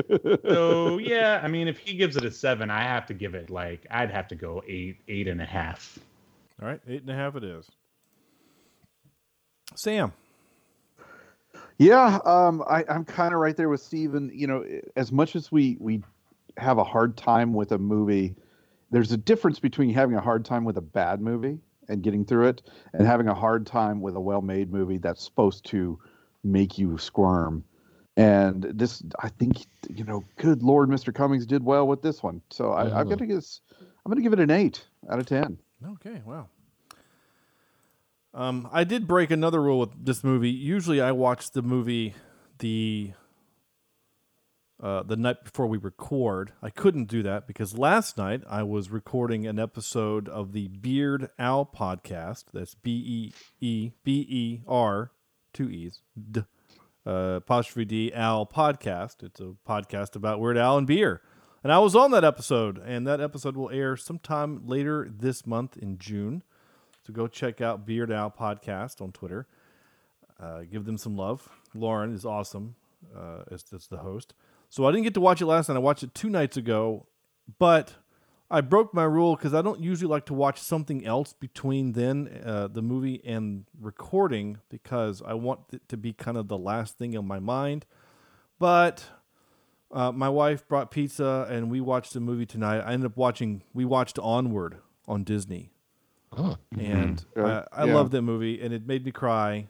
So 0.48 0.98
yeah, 0.98 1.40
I 1.42 1.48
mean, 1.48 1.68
if 1.68 1.78
he 1.78 1.94
gives 1.94 2.16
it 2.16 2.24
a 2.24 2.30
seven, 2.30 2.70
I 2.70 2.82
have 2.82 3.06
to 3.06 3.14
give 3.14 3.34
it 3.34 3.50
like 3.50 3.86
I'd 3.90 4.10
have 4.10 4.28
to 4.28 4.34
go 4.34 4.62
eight, 4.66 4.98
eight 5.08 5.28
and 5.28 5.40
a 5.40 5.44
half. 5.44 5.98
All 6.60 6.68
right, 6.68 6.80
eight 6.88 7.02
and 7.02 7.10
a 7.10 7.14
half 7.14 7.36
it 7.36 7.44
is. 7.44 7.70
Sam. 9.74 10.12
Yeah, 11.78 12.18
um, 12.24 12.64
I, 12.68 12.84
I'm 12.88 13.04
kind 13.04 13.34
of 13.34 13.40
right 13.40 13.56
there 13.56 13.68
with 13.68 13.82
Steven. 13.82 14.30
You 14.32 14.46
know, 14.46 14.64
as 14.96 15.12
much 15.12 15.36
as 15.36 15.52
we 15.52 15.76
we 15.78 16.02
have 16.56 16.78
a 16.78 16.84
hard 16.84 17.16
time 17.16 17.52
with 17.52 17.72
a 17.72 17.78
movie, 17.78 18.34
there's 18.90 19.12
a 19.12 19.16
difference 19.16 19.58
between 19.58 19.92
having 19.92 20.16
a 20.16 20.20
hard 20.20 20.44
time 20.44 20.64
with 20.64 20.78
a 20.78 20.82
bad 20.82 21.20
movie 21.20 21.58
and 21.88 22.02
getting 22.02 22.24
through 22.24 22.48
it, 22.48 22.62
and 22.92 23.06
having 23.06 23.28
a 23.28 23.34
hard 23.34 23.66
time 23.66 24.00
with 24.00 24.16
a 24.16 24.20
well-made 24.20 24.72
movie 24.72 24.98
that's 24.98 25.22
supposed 25.24 25.64
to 25.66 25.98
make 26.44 26.78
you 26.78 26.98
squirm. 26.98 27.64
And 28.16 28.62
this, 28.62 29.02
I 29.20 29.28
think, 29.28 29.66
you 29.90 30.04
know, 30.04 30.24
good 30.36 30.62
Lord, 30.62 30.88
Mr. 30.88 31.14
Cummings 31.14 31.44
did 31.44 31.62
well 31.62 31.86
with 31.86 32.00
this 32.02 32.22
one. 32.22 32.40
So 32.50 32.72
I, 32.72 32.84
I'm 32.84 33.06
Mhm. 33.06 33.10
gonna 33.10 33.26
give 33.26 33.36
this, 33.36 33.60
I'm 33.78 34.10
gonna 34.10 34.22
give 34.22 34.32
it 34.32 34.40
an 34.40 34.50
eight 34.50 34.86
out 35.10 35.18
of 35.18 35.26
ten. 35.26 35.58
Okay, 35.84 36.22
wow. 36.24 36.48
Um, 38.32 38.68
I 38.72 38.84
did 38.84 39.06
break 39.06 39.30
another 39.30 39.62
rule 39.62 39.80
with 39.80 40.04
this 40.04 40.22
movie. 40.22 40.50
Usually, 40.50 41.00
I 41.00 41.12
watch 41.12 41.50
the 41.50 41.62
movie 41.62 42.14
the 42.58 43.12
uh, 44.82 45.02
the 45.02 45.16
night 45.16 45.44
before 45.44 45.66
we 45.66 45.78
record. 45.78 46.52
I 46.62 46.70
couldn't 46.70 47.06
do 47.06 47.22
that 47.22 47.46
because 47.46 47.78
last 47.78 48.18
night 48.18 48.42
I 48.48 48.62
was 48.62 48.90
recording 48.90 49.46
an 49.46 49.58
episode 49.58 50.28
of 50.28 50.52
the 50.52 50.68
Beard 50.68 51.30
Owl 51.38 51.70
podcast. 51.74 52.44
That's 52.52 52.74
B 52.74 53.32
E 53.60 53.66
E 53.66 53.92
B 54.04 54.26
E 54.28 54.60
R 54.66 55.12
two 55.52 55.70
E's 55.70 56.00
D 56.30 56.42
uh, 57.06 57.10
apostrophe 57.36 57.84
D 57.84 58.12
Owl 58.14 58.46
podcast. 58.46 59.22
It's 59.22 59.40
a 59.40 59.54
podcast 59.66 60.16
about 60.16 60.40
Weird 60.40 60.58
Al 60.58 60.76
and 60.76 60.86
beer. 60.86 61.22
And 61.64 61.72
I 61.72 61.78
was 61.78 61.96
on 61.96 62.10
that 62.12 62.22
episode, 62.22 62.78
and 62.78 63.06
that 63.06 63.20
episode 63.20 63.56
will 63.56 63.70
air 63.70 63.96
sometime 63.96 64.66
later 64.66 65.08
this 65.10 65.46
month 65.46 65.76
in 65.76 65.98
June. 65.98 66.44
So 67.04 67.12
go 67.12 67.26
check 67.26 67.60
out 67.60 67.86
Beard 67.86 68.12
Owl 68.12 68.32
Podcast 68.38 69.00
on 69.00 69.12
Twitter. 69.12 69.46
Uh, 70.38 70.60
give 70.70 70.84
them 70.84 70.98
some 70.98 71.16
love. 71.16 71.48
Lauren 71.74 72.12
is 72.12 72.24
awesome 72.24 72.76
uh, 73.16 73.42
as, 73.50 73.64
as 73.74 73.86
the 73.86 73.98
host. 73.98 74.34
So 74.76 74.84
I 74.84 74.90
didn't 74.92 75.04
get 75.04 75.14
to 75.14 75.22
watch 75.22 75.40
it 75.40 75.46
last 75.46 75.70
night. 75.70 75.76
I 75.76 75.78
watched 75.78 76.02
it 76.02 76.14
two 76.14 76.28
nights 76.28 76.58
ago, 76.58 77.06
but 77.58 77.94
I 78.50 78.60
broke 78.60 78.92
my 78.92 79.04
rule 79.04 79.34
because 79.34 79.54
I 79.54 79.62
don't 79.62 79.80
usually 79.80 80.10
like 80.10 80.26
to 80.26 80.34
watch 80.34 80.60
something 80.60 81.06
else 81.06 81.32
between 81.32 81.92
then 81.92 82.42
uh, 82.44 82.68
the 82.68 82.82
movie 82.82 83.22
and 83.24 83.64
recording 83.80 84.58
because 84.68 85.22
I 85.26 85.32
want 85.32 85.60
it 85.72 85.88
to 85.88 85.96
be 85.96 86.12
kind 86.12 86.36
of 86.36 86.48
the 86.48 86.58
last 86.58 86.98
thing 86.98 87.16
on 87.16 87.26
my 87.26 87.38
mind. 87.38 87.86
But 88.58 89.02
uh, 89.90 90.12
my 90.12 90.28
wife 90.28 90.68
brought 90.68 90.90
pizza 90.90 91.46
and 91.48 91.70
we 91.70 91.80
watched 91.80 92.12
the 92.12 92.20
movie 92.20 92.44
tonight. 92.44 92.80
I 92.80 92.92
ended 92.92 93.10
up 93.12 93.16
watching. 93.16 93.62
We 93.72 93.86
watched 93.86 94.18
Onward 94.18 94.76
on 95.08 95.24
Disney, 95.24 95.70
Oh. 96.36 96.58
and 96.78 97.24
Mhm. 97.34 97.64
I, 97.72 97.82
I 97.82 97.84
yeah. 97.86 97.94
love 97.94 98.10
that 98.10 98.20
movie, 98.20 98.60
and 98.60 98.74
it 98.74 98.86
made 98.86 99.06
me 99.06 99.10
cry. 99.10 99.68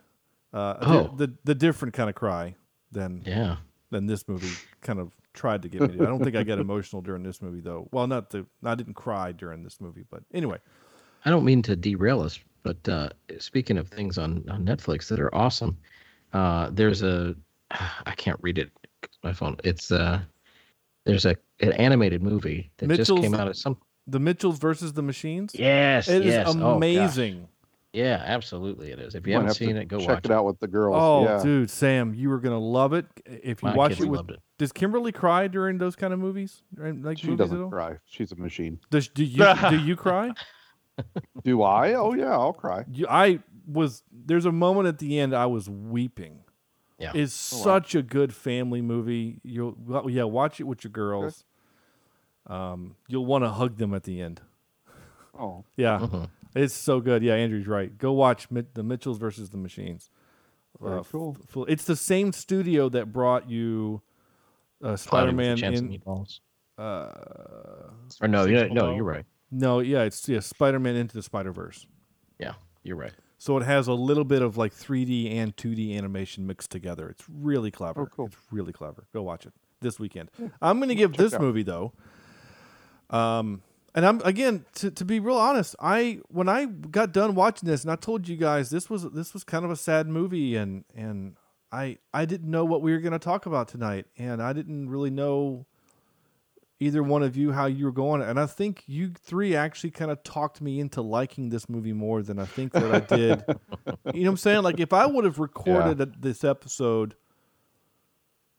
Uh, 0.53 0.75
Oh. 0.81 1.15
the, 1.17 1.29
the 1.29 1.33
the 1.45 1.55
different 1.55 1.95
kind 1.95 2.09
of 2.11 2.17
cry 2.17 2.57
than 2.91 3.23
Yeah. 3.25 3.59
Than 3.97 4.07
this 4.07 4.29
movie 4.29 4.53
kind 4.83 4.99
of 4.99 5.11
tried 5.33 5.63
to 5.63 5.69
get 5.69 5.81
me. 5.81 5.97
to. 5.97 6.03
I 6.03 6.07
don't 6.07 6.23
think 6.23 6.37
I 6.37 6.43
got 6.43 6.59
emotional 6.69 7.03
during 7.03 7.23
this 7.23 7.41
movie 7.41 7.61
though. 7.61 7.89
Well, 7.91 8.07
not 8.07 8.31
the 8.31 8.47
I 8.63 8.75
didn't 8.75 8.95
cry 8.95 9.33
during 9.33 9.65
this 9.65 9.81
movie, 9.81 10.05
but 10.11 10.23
anyway. 10.33 10.59
I 11.25 11.31
don't 11.31 11.45
mean 11.45 11.63
to 11.63 11.75
derail 11.75 12.21
us, 12.21 12.39
but 12.63 12.89
uh, 12.89 13.09
speaking 13.39 13.79
of 13.79 13.89
things 13.89 14.17
on, 14.19 14.45
on 14.49 14.65
Netflix 14.65 15.09
that 15.09 15.19
are 15.19 15.35
awesome, 15.35 15.77
uh, 16.33 16.71
there's 16.71 17.03
a 17.03 17.35
I 17.71 18.13
can't 18.17 18.39
read 18.43 18.59
it 18.59 18.71
my 19.23 19.33
phone. 19.33 19.57
It's 19.65 19.91
uh, 19.91 20.21
there's 21.05 21.25
a 21.25 21.37
an 21.61 21.73
animated 21.73 22.23
movie 22.23 22.71
that 22.77 22.89
just 22.91 23.11
came 23.11 23.35
out 23.35 23.49
of 23.49 23.57
some. 23.57 23.79
The 24.07 24.21
Mitchells 24.21 24.59
versus 24.59 24.93
the 24.93 25.03
Machines. 25.03 25.53
Yes, 25.55 26.09
it 26.09 26.25
is 26.25 26.27
yes. 26.27 26.47
Oh, 26.49 26.55
gosh. 26.55 26.77
amazing. 26.77 27.49
Yeah, 27.97 28.23
absolutely, 28.27 28.91
it 28.93 28.99
is. 29.01 29.15
If 29.15 29.27
you 29.27 29.33
Might 29.33 29.37
haven't 29.45 29.49
have 29.49 29.57
seen 29.57 29.77
it, 29.77 29.89
go 29.89 29.99
check 29.99 30.09
watch 30.09 30.25
it 30.27 30.31
out 30.31 30.45
with 30.45 30.61
the 30.61 30.69
girls. 30.69 30.97
Oh, 30.99 31.25
yeah. 31.25 31.43
dude, 31.43 31.71
Sam, 31.71 32.13
you 32.15 32.29
were 32.29 32.39
gonna 32.41 32.59
love 32.61 32.93
it 32.93 33.07
if 33.25 33.63
you 33.63 33.71
My 33.71 33.75
watch 33.75 33.93
kids 33.93 34.03
it 34.03 34.09
with. 34.09 34.19
loved 34.19 34.31
it. 34.33 34.41
Does 34.59 34.71
Kimberly 34.73 35.13
cry 35.13 35.49
during 35.49 35.79
those 35.79 35.97
kind 35.97 36.13
of 36.13 36.19
movies? 36.19 36.63
Right, 36.77 36.95
Like 36.95 37.19
She 37.19 37.29
movies 37.29 37.39
doesn't 37.39 37.63
all? 37.63 37.71
cry. 37.71 37.97
She's 38.05 38.33
a 38.33 38.37
machine. 38.37 38.81
Does 38.91 39.09
do 39.09 39.25
you 39.25 39.45
do 39.71 39.79
you 39.79 39.97
cry? 40.07 40.31
Do 41.45 41.63
I? 41.63 41.95
Oh 41.95 42.13
yeah, 42.15 42.33
I'll 42.33 42.53
cry. 42.53 42.85
You, 42.91 43.07
I 43.09 43.41
was. 43.67 44.03
There's 44.13 44.45
a 44.47 44.53
moment 44.53 44.89
at 44.89 44.99
the 44.99 45.19
end 45.19 45.35
I 45.35 45.47
was 45.47 45.69
weeping. 45.69 46.41
Yeah. 46.99 47.13
It's 47.15 47.53
Oh, 47.53 47.57
wow. 47.59 47.63
such 47.65 47.95
a 47.95 48.03
good 48.03 48.35
family 48.35 48.81
movie. 48.83 49.41
You'll 49.43 49.77
yeah, 50.09 50.23
watch 50.25 50.61
it 50.61 50.65
with 50.65 50.85
your 50.85 50.91
girls. 50.91 51.45
Um, 52.47 52.97
you'll 53.09 53.27
want 53.27 53.45
to 53.45 53.51
hug 53.51 53.77
them 53.77 53.93
at 53.95 54.05
the 54.05 54.21
end. 54.21 54.41
Oh, 55.39 55.65
Yeah, 55.77 55.99
Mhm. 55.99 56.29
It's 56.57 56.75
so 56.75 57.01
good. 57.01 57.23
Yeah, 57.23 57.35
Andrew's 57.35 57.67
right. 57.69 57.97
Go 57.97 58.13
watch 58.13 58.51
Mi- 58.51 58.65
the 58.75 58.83
Mitchells 58.83 59.19
versus 59.19 59.51
the 59.51 59.57
Machines. 59.59 60.11
Very 60.81 60.99
Uh, 60.99 61.03
cool. 61.05 61.37
f- 61.57 61.65
it's 61.69 61.85
the 61.85 61.97
same 61.97 62.33
studio 62.33 62.89
that 62.91 63.13
brought 63.13 63.49
you 63.49 64.03
uh, 64.83 64.83
Cloudy 64.83 64.91
with 64.91 64.95
a 64.95 64.99
Spider-Man 64.99 65.57
Chance 65.57 65.79
of 65.81 65.85
in. 65.87 65.91
Meatballs. 66.01 66.41
Uh, 66.77 67.91
Or 68.21 68.29
no, 68.29 68.45
yeah, 68.45 68.67
no, 68.67 68.95
you're 68.95 69.05
right. 69.05 69.25
no, 69.51 69.79
yeah, 69.81 70.03
it's 70.03 70.29
yeah, 70.29 70.41
Spider-Man 70.41 70.97
into 70.97 71.15
the 71.15 71.23
Spider-Verse. 71.23 71.87
Yeah, 72.39 72.55
you're 72.83 72.97
right. 72.97 73.13
So 73.39 73.57
it 73.57 73.63
has 73.65 73.87
a 73.89 73.95
little 73.95 74.25
bit 74.25 74.43
of 74.43 74.57
like 74.59 74.73
3D 74.75 75.31
and 75.35 75.57
2D 75.57 75.97
animation 75.97 76.47
mixed 76.47 76.71
together. 76.71 77.09
It's 77.09 77.25
really 77.29 77.71
clever. 77.71 78.03
Oh, 78.03 78.07
cool. 78.07 78.27
It's 78.27 78.37
really 78.51 78.73
clever. 78.73 79.07
Go 79.15 79.23
watch 79.23 79.47
it 79.47 79.53
this 79.81 79.99
weekend. 79.99 80.31
I'm 80.61 80.79
going 80.79 80.89
to 80.91 80.95
give 80.95 81.17
this 81.17 81.33
out. 81.35 81.41
movie 81.41 81.63
though. 81.63 81.93
Um, 83.11 83.63
and 83.97 84.05
I'm 84.05 84.21
again 84.25 84.67
to, 84.77 84.91
to 84.91 85.05
be 85.05 85.19
real 85.19 85.39
honest. 85.39 85.75
I 85.81 86.21
when 86.29 86.49
I 86.49 86.67
got 86.67 87.13
done 87.13 87.35
watching 87.35 87.67
this, 87.67 87.83
and 87.83 87.91
I 87.91 87.97
told 87.97 88.29
you 88.29 88.37
guys 88.37 88.69
this 88.69 88.91
was 88.91 89.11
this 89.11 89.33
was 89.33 89.43
kind 89.43 89.65
of 89.65 89.71
a 89.71 89.77
sad 89.77 90.07
movie, 90.07 90.55
and 90.55 90.85
and 90.95 91.37
I 91.73 91.97
I 92.13 92.27
didn't 92.27 92.51
know 92.51 92.67
what 92.67 92.83
we 92.83 92.93
were 92.93 93.01
going 93.01 93.15
to 93.15 93.19
talk 93.19 93.47
about 93.47 93.69
tonight, 93.69 94.05
and 94.19 94.43
I 94.43 94.53
didn't 94.53 94.91
really 94.91 95.11
know 95.11 95.67
either 96.79 97.03
one 97.03 97.23
of 97.23 97.39
you 97.39 97.53
how 97.53 97.65
you 97.65 97.87
were 97.87 97.91
going 97.91 98.21
and 98.21 98.39
i 98.39 98.45
think 98.45 98.83
you 98.87 99.11
three 99.19 99.57
actually 99.57 99.91
kind 99.91 100.11
of 100.11 100.23
talked 100.23 100.61
me 100.61 100.79
into 100.79 101.01
liking 101.01 101.49
this 101.49 101.71
movie 101.71 101.95
more 101.95 102.21
than 102.23 102.39
i 102.39 102.45
think 102.45 102.71
that 102.71 102.95
i 102.95 103.01
did. 103.01 103.43
You 104.13 104.25
know 104.25 104.31
what 104.31 104.33
i'm 104.33 104.37
saying? 104.37 104.63
Like 104.63 104.79
if 104.79 104.93
i 104.93 105.07
would 105.07 105.25
have 105.25 105.39
recorded 105.39 106.03
a- 106.03 106.13
this 106.21 106.45
episode 106.45 107.15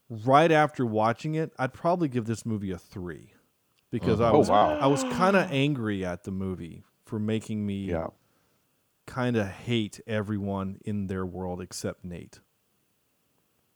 right 0.09 0.51
after 0.51 0.83
watching 0.83 1.35
it 1.35 1.53
i'd 1.59 1.73
probably 1.73 2.07
give 2.07 2.25
this 2.25 2.43
movie 2.43 2.71
a 2.71 2.79
three 2.79 3.33
because 3.91 4.19
i 4.21 4.29
Oh, 4.31 4.39
was 4.39 4.49
wow. 4.49 4.77
i 4.79 4.87
was 4.87 5.03
kind 5.03 5.35
of 5.35 5.51
angry 5.51 6.05
at 6.05 6.23
the 6.23 6.31
movie 6.31 6.83
for 7.05 7.19
making 7.19 7.65
me 7.65 7.85
Yeah. 7.85 8.07
kind 9.05 9.37
of 9.37 9.47
hate 9.47 9.99
everyone 10.07 10.79
in 10.85 11.07
their 11.07 11.25
world 11.25 11.61
except 11.61 12.03
nate 12.03 12.39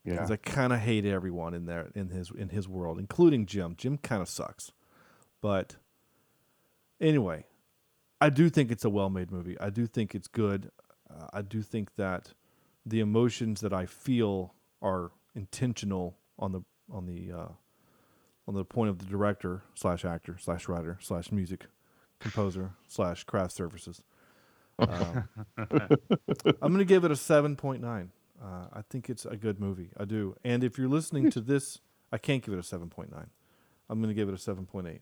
Yeah. 0.04 0.14
because 0.14 0.32
I 0.32 0.36
kind 0.38 0.74
of 0.74 0.80
hate 0.80 1.06
everyone 1.06 1.54
in 1.54 1.66
there 1.66 1.90
in 1.96 2.10
his 2.10 2.32
in 2.32 2.50
his 2.50 2.68
world, 2.68 2.98
including 3.00 3.46
Jim. 3.46 3.76
Jim 3.78 3.98
kind 4.00 4.22
of 4.22 4.28
sucks, 4.28 4.72
but 5.42 5.78
anyway, 7.00 7.46
I 8.20 8.30
do 8.30 8.50
think 8.50 8.72
it's 8.72 8.84
a 8.86 8.90
well-made 8.90 9.32
movie. 9.32 9.60
I 9.60 9.70
do 9.70 9.86
think 9.88 10.14
it's 10.16 10.28
good. 10.28 10.72
Uh, 11.10 11.28
I 11.34 11.42
do 11.42 11.62
think 11.62 11.96
that 11.96 12.34
the 12.86 13.00
emotions 13.00 13.62
that 13.62 13.74
I 13.74 13.86
feel 13.86 14.56
are 14.82 15.12
intentional 15.36 16.18
on 16.40 16.52
the 16.52 16.62
on 16.92 17.06
the 17.06 17.32
uh, 17.32 17.48
on 18.48 18.56
the 18.56 18.66
point 18.66 18.90
of 18.90 19.00
the 19.00 19.06
director 19.06 19.64
slash 19.76 20.04
actor 20.04 20.38
slash 20.40 20.68
writer 20.68 20.98
slash 21.02 21.32
music 21.32 21.68
composer 22.20 22.72
slash 22.88 23.24
craft 23.24 23.54
services. 23.54 24.04
Um, 24.80 25.30
I'm 25.58 26.74
going 26.74 26.80
to 26.80 26.86
give 26.86 27.04
it 27.04 27.12
a 27.12 27.16
7.9. 27.16 27.84
Uh, 28.44 28.46
I 28.74 28.82
think 28.90 29.12
it's 29.12 29.26
a 29.26 29.36
good 29.36 29.60
movie. 29.60 29.92
I 29.96 30.06
do. 30.06 30.36
And 30.44 30.64
if 30.64 30.80
you're 30.80 30.90
listening 30.90 31.30
to 31.32 31.42
this, 31.42 31.82
I 32.12 32.18
can't 32.18 32.44
give 32.44 32.56
it 32.56 32.58
a 32.58 32.64
7.9. 32.64 33.10
I'm 33.90 34.02
going 34.02 34.10
to 34.10 34.16
give 34.16 34.28
it 34.28 34.34
a 34.34 34.38
7.8. 34.38 35.02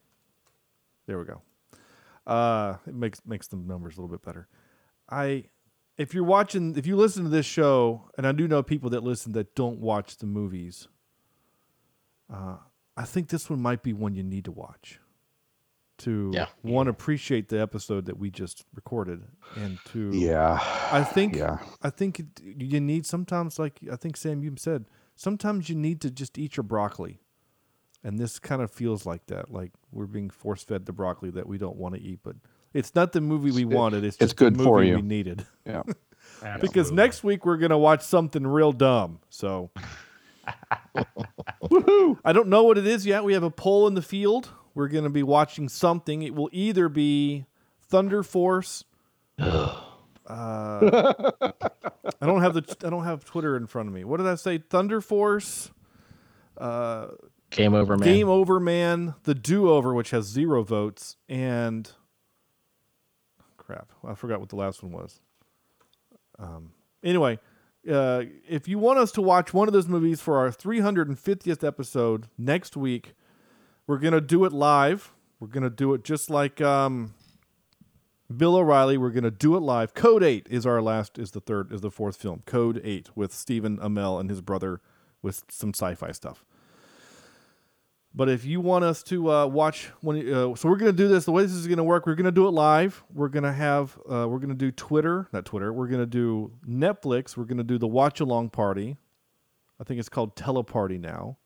There 1.05 1.17
we 1.17 1.23
go. 1.23 1.41
Uh, 2.27 2.75
it 2.85 2.93
makes 2.93 3.21
makes 3.25 3.47
the 3.47 3.55
numbers 3.55 3.97
a 3.97 4.01
little 4.01 4.13
bit 4.13 4.25
better. 4.25 4.47
I, 5.09 5.45
if 5.97 6.13
you're 6.13 6.23
watching, 6.25 6.75
if 6.77 6.85
you 6.85 6.95
listen 6.95 7.23
to 7.23 7.29
this 7.29 7.45
show, 7.45 8.09
and 8.17 8.27
I 8.27 8.33
do 8.33 8.47
know 8.47 8.61
people 8.61 8.89
that 8.89 9.03
listen 9.03 9.31
that 9.33 9.55
don't 9.55 9.79
watch 9.79 10.17
the 10.17 10.25
movies. 10.25 10.87
Uh, 12.31 12.57
I 12.99 13.05
think 13.05 13.29
this 13.29 13.49
one 13.49 13.61
might 13.61 13.81
be 13.81 13.93
one 13.93 14.13
you 14.15 14.23
need 14.23 14.43
to 14.45 14.51
watch 14.51 14.99
to 15.99 16.31
Yeah. 16.33 16.47
one 16.61 16.87
appreciate 16.87 17.47
the 17.49 17.59
episode 17.59 18.05
that 18.05 18.17
we 18.17 18.29
just 18.29 18.65
recorded 18.73 19.23
and 19.55 19.77
to 19.91 20.11
Yeah. 20.13 20.59
I 20.91 21.03
think 21.03 21.35
Yeah. 21.35 21.59
I 21.81 21.89
think 21.89 22.21
you 22.43 22.79
need 22.79 23.05
sometimes 23.05 23.57
like 23.59 23.79
I 23.91 23.95
think 23.95 24.15
Sam 24.17 24.43
you 24.43 24.53
said 24.57 24.85
sometimes 25.15 25.69
you 25.69 25.75
need 25.75 25.99
to 26.01 26.11
just 26.11 26.37
eat 26.37 26.55
your 26.57 26.63
broccoli 26.65 27.19
and 28.03 28.17
this 28.19 28.37
kind 28.39 28.61
of 28.61 28.71
feels 28.71 29.05
like 29.05 29.25
that 29.27 29.51
like 29.51 29.71
we're 29.91 30.05
being 30.07 30.29
force 30.29 30.63
fed 30.63 30.85
the 30.85 30.93
broccoli 30.93 31.31
that 31.31 31.47
we 31.47 31.57
don't 31.57 31.75
want 31.77 31.95
to 31.95 32.01
eat 32.01 32.19
but 32.23 32.35
it's 32.73 32.93
not 32.95 33.11
the 33.13 33.19
movie 33.21 33.51
we 33.51 33.63
It- 33.63 33.75
wanted 33.75 34.03
it's 34.05 34.15
it's 34.17 34.33
just 34.33 34.37
the 34.37 34.45
good 34.51 34.57
for 34.57 34.77
movie 34.77 34.89
you. 34.89 34.95
we 34.97 35.01
needed 35.01 35.45
Yeah. 35.65 35.83
because 36.61 36.91
next 36.93 37.23
week 37.23 37.45
we're 37.45 37.57
gonna 37.57 37.77
watch 37.77 38.01
something 38.03 38.45
real 38.47 38.71
dumb 38.71 39.19
so 39.29 39.71
I 42.25 42.33
don't 42.33 42.47
know 42.47 42.63
what 42.63 42.77
it 42.77 42.87
is 42.87 43.05
yet. 43.05 43.23
We 43.23 43.33
have 43.33 43.43
a 43.43 43.51
poll 43.51 43.87
in 43.87 43.93
the 43.93 44.01
field. 44.01 44.49
We're 44.73 44.87
going 44.87 45.03
to 45.03 45.09
be 45.09 45.23
watching 45.23 45.69
something. 45.69 46.21
It 46.21 46.35
will 46.35 46.49
either 46.51 46.89
be 46.89 47.45
Thunder 47.81 48.23
Force. 48.23 48.83
uh, 49.39 49.71
I 50.27 52.25
don't 52.25 52.41
have 52.41 52.53
the 52.53 52.75
I 52.83 52.89
don't 52.89 53.03
have 53.03 53.25
Twitter 53.25 53.55
in 53.57 53.67
front 53.67 53.87
of 53.87 53.95
me. 53.95 54.03
What 54.03 54.17
did 54.17 54.27
I 54.27 54.35
say? 54.35 54.57
Thunder 54.57 55.01
Force. 55.01 55.71
Uh, 56.57 57.07
Game 57.51 57.73
over, 57.73 57.97
man. 57.97 58.07
Game 58.07 58.29
Over 58.29 58.59
Man, 58.59 59.15
The 59.23 59.33
Do 59.33 59.69
Over, 59.69 59.93
which 59.93 60.11
has 60.11 60.25
zero 60.25 60.61
votes, 60.61 61.17
and 61.27 61.91
crap, 63.57 63.91
I 64.07 64.13
forgot 64.13 64.39
what 64.39 64.49
the 64.49 64.55
last 64.55 64.83
one 64.83 64.91
was. 64.91 65.19
Um, 66.37 66.73
anyway, 67.03 67.39
uh, 67.87 68.23
if 68.47 68.67
you 68.67 68.79
want 68.79 68.99
us 68.99 69.11
to 69.13 69.21
watch 69.21 69.53
one 69.53 69.67
of 69.67 69.73
those 69.73 69.87
movies 69.87 70.19
for 70.21 70.37
our 70.37 70.49
350th 70.49 71.65
episode 71.65 72.27
next 72.37 72.75
week, 72.75 73.13
we're 73.87 73.99
gonna 73.99 74.21
do 74.21 74.45
it 74.45 74.53
live. 74.53 75.11
We're 75.39 75.47
gonna 75.47 75.69
do 75.69 75.93
it 75.93 76.03
just 76.03 76.29
like 76.29 76.59
um, 76.61 77.13
Bill 78.35 78.55
O'Reilly. 78.55 78.97
We're 78.97 79.11
gonna 79.11 79.31
do 79.31 79.55
it 79.55 79.61
live. 79.61 79.93
Code 79.93 80.23
Eight 80.23 80.47
is 80.49 80.65
our 80.65 80.81
last, 80.81 81.17
is 81.17 81.31
the 81.31 81.39
third, 81.39 81.71
is 81.71 81.81
the 81.81 81.91
fourth 81.91 82.17
film. 82.17 82.43
Code 82.45 82.81
Eight 82.83 83.09
with 83.15 83.33
Stephen 83.33 83.77
Amell 83.77 84.19
and 84.19 84.29
his 84.29 84.41
brother 84.41 84.81
with 85.21 85.43
some 85.49 85.69
sci-fi 85.69 86.11
stuff. 86.11 86.43
But 88.19 88.27
if 88.27 88.43
you 88.43 88.59
want 88.59 88.83
us 88.83 89.01
to 89.03 89.31
uh, 89.31 89.45
watch, 89.45 89.91
when 90.01 90.17
uh, 90.17 90.53
so 90.53 90.67
we're 90.67 90.75
going 90.75 90.91
to 90.91 90.97
do 90.97 91.07
this. 91.07 91.23
The 91.23 91.31
way 91.31 91.43
this 91.43 91.53
is 91.53 91.67
going 91.67 91.77
to 91.77 91.85
work, 91.85 92.05
we're 92.05 92.15
going 92.15 92.25
to 92.25 92.33
do 92.33 92.49
it 92.49 92.51
live. 92.51 93.01
We're 93.13 93.29
going 93.29 93.45
to 93.45 93.53
have, 93.53 93.97
uh, 93.99 94.27
we're 94.27 94.39
going 94.39 94.49
to 94.49 94.55
do 94.55 94.71
Twitter, 94.71 95.29
not 95.31 95.45
Twitter. 95.45 95.71
We're 95.71 95.87
going 95.87 96.01
to 96.01 96.05
do 96.05 96.51
Netflix. 96.67 97.37
We're 97.37 97.45
going 97.45 97.59
to 97.59 97.63
do 97.63 97.77
the 97.77 97.87
watch 97.87 98.19
along 98.19 98.49
party. 98.49 98.97
I 99.79 99.85
think 99.85 100.01
it's 100.01 100.09
called 100.09 100.35
Teleparty 100.35 100.99
now, 100.99 101.37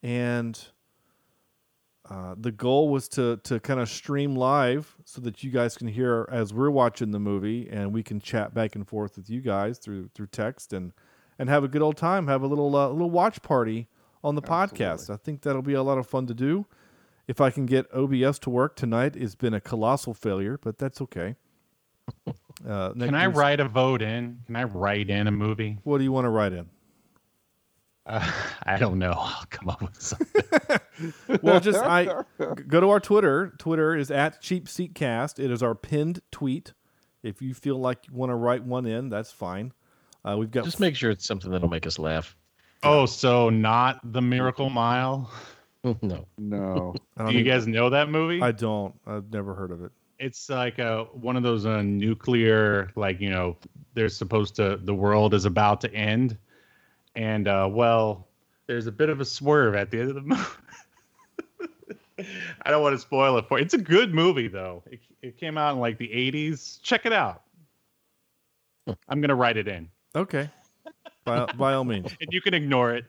and 0.00 0.56
uh, 2.08 2.36
the 2.38 2.52
goal 2.52 2.88
was 2.88 3.08
to 3.08 3.38
to 3.38 3.58
kind 3.58 3.80
of 3.80 3.88
stream 3.88 4.36
live 4.36 4.94
so 5.04 5.20
that 5.22 5.42
you 5.42 5.50
guys 5.50 5.76
can 5.76 5.88
hear 5.88 6.28
as 6.30 6.54
we're 6.54 6.70
watching 6.70 7.10
the 7.10 7.18
movie, 7.18 7.68
and 7.68 7.92
we 7.92 8.04
can 8.04 8.20
chat 8.20 8.54
back 8.54 8.76
and 8.76 8.86
forth 8.86 9.16
with 9.16 9.28
you 9.28 9.40
guys 9.40 9.78
through 9.78 10.08
through 10.14 10.28
text 10.28 10.72
and 10.72 10.92
and 11.36 11.48
have 11.48 11.64
a 11.64 11.68
good 11.68 11.82
old 11.82 11.96
time. 11.96 12.28
Have 12.28 12.42
a 12.42 12.46
little 12.46 12.76
uh, 12.76 12.90
little 12.90 13.10
watch 13.10 13.42
party 13.42 13.88
on 14.24 14.34
the 14.34 14.42
podcast. 14.42 15.10
I 15.10 15.16
think 15.16 15.42
that'll 15.42 15.62
be 15.62 15.74
a 15.74 15.82
lot 15.82 15.98
of 15.98 16.06
fun 16.06 16.26
to 16.26 16.34
do. 16.34 16.66
If 17.28 17.40
I 17.40 17.50
can 17.50 17.66
get 17.66 17.86
OBS 17.94 18.38
to 18.40 18.50
work 18.50 18.76
tonight, 18.76 19.14
it's 19.16 19.34
been 19.34 19.54
a 19.54 19.60
colossal 19.60 20.12
failure, 20.14 20.58
but 20.62 20.78
that's 20.78 21.00
okay. 21.02 21.36
Uh, 22.68 22.92
Can 22.92 23.14
I 23.14 23.26
next- 23.26 23.36
write 23.38 23.58
a 23.58 23.66
vote 23.66 24.02
in? 24.02 24.38
Can 24.46 24.54
I 24.54 24.64
write 24.64 25.10
in 25.10 25.26
a 25.26 25.32
movie? 25.32 25.78
What 25.82 25.98
do 25.98 26.04
you 26.04 26.12
want 26.12 26.26
to 26.26 26.28
write 26.28 26.52
in? 26.52 26.68
Uh, 28.06 28.30
I 28.64 28.76
don't 28.76 28.98
know. 29.00 29.14
I'll 29.16 29.46
come 29.50 29.68
up 29.68 29.80
with 29.82 30.00
something. 30.00 30.42
well, 31.42 31.58
just 31.58 31.80
I 31.82 32.04
g- 32.04 32.62
go 32.68 32.80
to 32.80 32.90
our 32.90 33.00
Twitter. 33.00 33.52
Twitter 33.58 33.96
is 33.96 34.12
at 34.12 34.40
Cheap 34.40 34.68
Seat 34.68 34.94
Cast. 34.94 35.40
It 35.40 35.50
is 35.50 35.60
our 35.62 35.74
pinned 35.74 36.20
tweet. 36.30 36.72
If 37.24 37.42
you 37.42 37.52
feel 37.54 37.78
like 37.78 38.06
you 38.06 38.14
want 38.14 38.30
to 38.30 38.36
write 38.36 38.62
one 38.64 38.86
in, 38.86 39.08
that's 39.08 39.32
fine. 39.32 39.72
Uh, 40.24 40.36
we've 40.38 40.50
got 40.50 40.64
Just 40.64 40.78
make 40.78 40.94
sure 40.94 41.10
it's 41.10 41.26
something 41.26 41.50
that'll 41.50 41.68
make 41.68 41.86
us 41.86 41.98
laugh. 41.98 42.36
Oh, 42.82 43.06
so 43.06 43.48
not 43.50 44.00
the 44.12 44.20
Miracle 44.22 44.70
Mile? 44.70 45.30
no. 46.02 46.26
No. 46.38 46.94
Do 47.26 47.32
you 47.32 47.44
guys 47.44 47.66
know 47.66 47.90
that 47.90 48.08
movie? 48.08 48.40
I 48.42 48.52
don't. 48.52 48.94
I've 49.06 49.30
never 49.32 49.54
heard 49.54 49.70
of 49.70 49.82
it. 49.84 49.90
it's 50.18 50.48
like 50.48 50.78
a 50.78 51.04
one 51.12 51.36
of 51.36 51.42
those 51.42 51.66
uh, 51.66 51.82
nuclear 51.82 52.90
like 52.96 53.20
you 53.20 53.30
know 53.30 53.56
they're 53.94 54.08
supposed 54.08 54.54
to 54.56 54.78
the 54.84 54.94
world 54.94 55.34
is 55.34 55.44
about 55.44 55.80
to 55.82 55.92
end 55.94 56.36
and 57.16 57.46
uh 57.48 57.68
well 57.70 58.28
there's 58.66 58.86
a 58.86 58.92
bit 58.92 59.08
of 59.10 59.20
a 59.20 59.24
swerve 59.24 59.74
at 59.74 59.90
the 59.90 59.98
end 60.00 60.08
of 60.10 60.14
the 60.14 60.20
movie 60.22 60.42
i 62.62 62.70
don't 62.70 62.82
want 62.82 62.94
to 62.94 62.98
spoil 62.98 63.36
it 63.38 63.46
for 63.48 63.58
you. 63.58 63.64
it's 63.64 63.74
a 63.74 63.78
good 63.78 64.14
movie 64.14 64.48
though 64.48 64.82
it, 64.86 65.00
it 65.22 65.36
came 65.36 65.58
out 65.58 65.74
in 65.74 65.80
like 65.80 65.98
the 65.98 66.08
80s 66.08 66.80
check 66.82 67.04
it 67.04 67.12
out 67.12 67.42
i'm 69.08 69.20
gonna 69.20 69.34
write 69.34 69.56
it 69.56 69.66
in 69.68 69.88
Okay. 70.14 70.48
By, 71.24 71.46
by 71.52 71.74
all 71.74 71.84
means. 71.84 72.10
and 72.20 72.32
you 72.32 72.40
can 72.40 72.54
ignore 72.54 72.94
it 72.94 73.04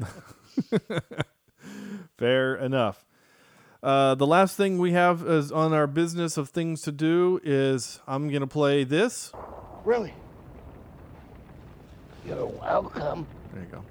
Fair 2.18 2.54
enough. 2.56 3.04
Uh, 3.82 4.14
the 4.14 4.26
last 4.26 4.56
thing 4.56 4.78
we 4.78 4.92
have 4.92 5.26
is 5.26 5.50
on 5.50 5.72
our 5.72 5.86
business 5.86 6.36
of 6.36 6.50
things 6.50 6.82
to 6.82 6.92
do 6.92 7.40
is 7.42 8.00
I'm 8.06 8.28
going 8.28 8.40
to 8.42 8.46
play 8.46 8.84
this. 8.84 9.32
Really? 9.84 10.14
You're 12.24 12.46
welcome. 12.46 13.26
There 13.52 13.62
you 13.62 13.68
go. 13.68 13.84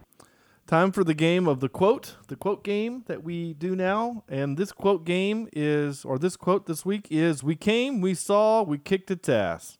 Time 0.65 0.93
for 0.93 1.03
the 1.03 1.13
game 1.13 1.49
of 1.49 1.59
the 1.59 1.67
quote, 1.67 2.15
the 2.29 2.37
quote 2.37 2.63
game 2.63 3.03
that 3.07 3.23
we 3.23 3.53
do 3.53 3.75
now. 3.75 4.23
And 4.29 4.57
this 4.57 4.71
quote 4.71 5.03
game 5.03 5.49
is, 5.51 6.05
or 6.05 6.17
this 6.17 6.37
quote 6.37 6.65
this 6.65 6.85
week 6.85 7.07
is 7.11 7.43
We 7.43 7.57
came, 7.57 7.99
we 7.99 8.13
saw, 8.13 8.63
we 8.63 8.77
kicked 8.77 9.11
its 9.11 9.27
ass. 9.27 9.77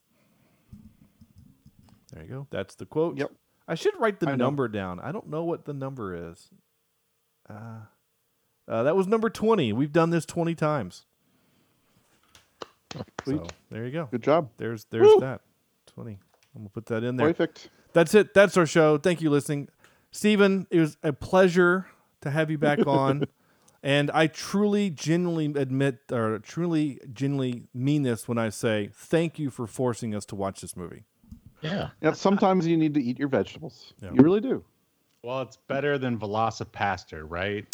There 2.12 2.24
you 2.24 2.30
go. 2.30 2.48
That's 2.50 2.76
the 2.76 2.86
quote. 2.86 3.18
Yep. 3.18 3.32
I 3.72 3.76
should 3.76 3.98
write 4.00 4.20
the 4.20 4.28
I 4.28 4.32
know. 4.36 4.44
number 4.46 4.68
down. 4.68 5.00
I 5.00 5.14
don't 5.14 5.30
know 5.30 5.46
what 5.46 5.64
the 5.64 5.74
number 5.74 6.30
is. 6.30 6.50
Uh, 7.50 7.86
uh, 8.68 8.84
that 8.84 8.98
was 8.98 9.08
number 9.08 9.30
20. 9.30 9.72
We've 9.72 9.94
done 9.94 10.10
this 10.10 10.26
20 10.26 10.54
times. 10.56 11.06
So 13.26 13.48
there 13.70 13.86
you 13.86 13.92
go. 13.92 14.10
Good 14.12 14.24
job. 14.24 14.50
There's 14.58 14.84
there's 14.92 15.08
Woo. 15.08 15.22
that. 15.22 15.40
20. 15.94 16.12
I'm 16.12 16.18
going 16.56 16.66
to 16.68 16.74
put 16.74 16.88
that 16.88 17.06
in 17.06 17.16
there. 17.16 17.28
Perfect. 17.28 17.70
That's 17.94 18.14
it. 18.14 18.34
That's 18.34 18.58
our 18.58 18.66
show. 18.66 18.98
Thank 18.98 19.22
you, 19.22 19.30
listening. 19.30 19.70
Stephen, 20.12 20.68
it 20.70 20.80
was 20.82 20.98
a 21.02 21.14
pleasure 21.14 21.86
to 22.20 22.30
have 22.30 22.52
you 22.52 22.58
back 22.58 22.80
on. 22.88 23.24
and 23.82 24.12
I 24.12 24.28
truly, 24.28 24.90
genuinely 24.90 25.46
admit, 25.62 26.00
or 26.12 26.40
truly, 26.40 27.00
genuinely 27.14 27.64
mean 27.74 28.02
this 28.04 28.28
when 28.28 28.38
I 28.38 28.50
say 28.50 28.90
thank 28.94 29.40
you 29.40 29.50
for 29.50 29.68
forcing 29.68 30.14
us 30.14 30.26
to 30.26 30.36
watch 30.36 30.60
this 30.60 30.76
movie. 30.76 31.06
Yeah. 31.62 31.90
Yeah, 32.02 32.14
sometimes 32.14 32.66
you 32.68 32.78
need 32.78 32.94
to 32.96 33.02
eat 33.04 33.20
your 33.20 33.28
vegetables. 33.28 33.94
Yeah. 34.02 34.12
You 34.14 34.22
really 34.24 34.42
do. 34.42 34.64
well 35.24 35.42
it's 35.42 35.58
better 35.68 35.98
than 36.00 36.18
VelociPastor 36.18 37.24
right 37.28 37.66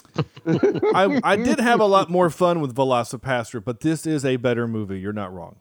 I, 0.94 1.20
I 1.24 1.36
did 1.38 1.60
have 1.60 1.80
a 1.80 1.86
lot 1.86 2.10
more 2.10 2.30
fun 2.30 2.60
with 2.62 2.76
VelociPastor, 2.76 3.64
but 3.64 3.80
this 3.82 4.06
is 4.06 4.26
a 4.26 4.36
better 4.36 4.68
movie. 4.68 5.00
You're 5.00 5.14
not 5.14 5.34
wrong. 5.34 5.56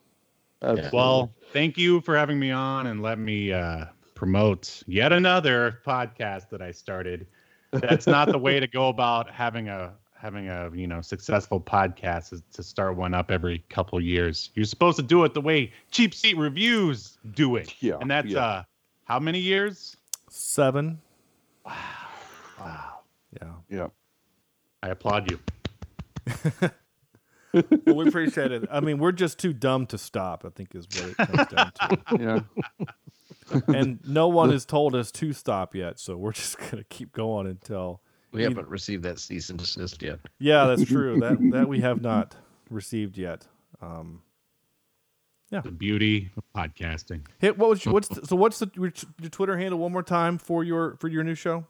Well, 0.92 1.32
thank 1.52 1.76
you 1.76 2.00
for 2.00 2.16
having 2.16 2.38
me 2.40 2.50
on 2.50 2.86
and 2.86 3.02
let 3.02 3.18
me 3.18 3.52
uh, 3.52 3.84
promote 4.14 4.82
yet 4.86 5.12
another 5.12 5.80
podcast 5.86 6.48
that 6.50 6.60
I 6.62 6.72
started. 6.72 7.26
That's 7.72 8.06
not 8.06 8.30
the 8.32 8.38
way 8.38 8.58
to 8.58 8.66
go 8.66 8.88
about 8.88 9.30
having 9.30 9.68
a 9.68 9.92
having 10.26 10.48
a 10.48 10.68
you 10.74 10.88
know 10.88 11.00
successful 11.00 11.60
podcast 11.60 12.32
is 12.32 12.42
to 12.52 12.60
start 12.60 12.96
one 12.96 13.14
up 13.14 13.30
every 13.30 13.60
couple 13.68 14.00
years. 14.00 14.50
You're 14.54 14.64
supposed 14.64 14.96
to 14.96 15.02
do 15.04 15.22
it 15.22 15.34
the 15.34 15.40
way 15.40 15.72
cheap 15.92 16.12
seat 16.12 16.36
reviews 16.36 17.16
do 17.32 17.54
it. 17.54 17.72
Yeah, 17.78 17.98
And 18.00 18.10
that's 18.10 18.26
yeah. 18.26 18.44
uh 18.44 18.62
how 19.04 19.20
many 19.20 19.38
years? 19.38 19.96
Seven. 20.28 21.00
Wow. 21.64 21.74
Wow. 22.58 22.98
Yeah. 23.40 23.52
Yeah. 23.70 23.86
I 24.82 24.88
applaud 24.88 25.30
you. 25.30 25.38
Well, 27.86 27.96
we 27.96 28.08
appreciate 28.08 28.52
it. 28.52 28.68
I 28.70 28.80
mean, 28.80 28.98
we're 28.98 29.12
just 29.12 29.38
too 29.38 29.54
dumb 29.54 29.86
to 29.86 29.96
stop, 29.96 30.44
I 30.44 30.50
think 30.50 30.74
is 30.74 30.86
what 30.94 31.08
it 31.08 31.16
comes 31.16 31.48
down 31.48 31.72
to. 31.72 31.98
Yeah. 33.50 33.60
And 33.68 33.98
no 34.06 34.28
one 34.28 34.50
has 34.50 34.66
told 34.66 34.94
us 34.94 35.10
to 35.12 35.32
stop 35.32 35.74
yet, 35.74 35.98
so 35.98 36.18
we're 36.18 36.32
just 36.32 36.58
going 36.58 36.76
to 36.76 36.84
keep 36.84 37.12
going 37.12 37.46
until. 37.46 38.02
We 38.36 38.42
haven't 38.44 38.68
received 38.68 39.02
that 39.04 39.18
cease 39.18 39.50
and 39.50 39.58
desist 39.58 40.02
yet. 40.02 40.20
Yeah, 40.38 40.66
that's 40.66 40.84
true. 40.90 41.18
That 41.20 41.38
that 41.52 41.68
we 41.68 41.80
have 41.80 42.02
not 42.02 42.34
received 42.70 43.16
yet. 43.18 43.46
Um, 43.80 44.22
Yeah. 45.50 45.60
The 45.60 45.70
beauty 45.70 46.30
of 46.36 46.44
podcasting. 46.56 47.26
Hit 47.38 47.56
what 47.58 47.70
was 47.70 47.84
your, 47.84 47.94
what's 47.94 48.08
the, 48.08 48.26
so 48.26 48.36
what's 48.36 48.58
the 48.58 48.70
your, 48.74 48.92
your 49.20 49.30
Twitter 49.30 49.56
handle 49.56 49.78
one 49.78 49.92
more 49.92 50.02
time 50.02 50.38
for 50.38 50.64
your 50.64 50.96
for 50.96 51.08
your 51.08 51.24
new 51.24 51.34
show? 51.34 51.64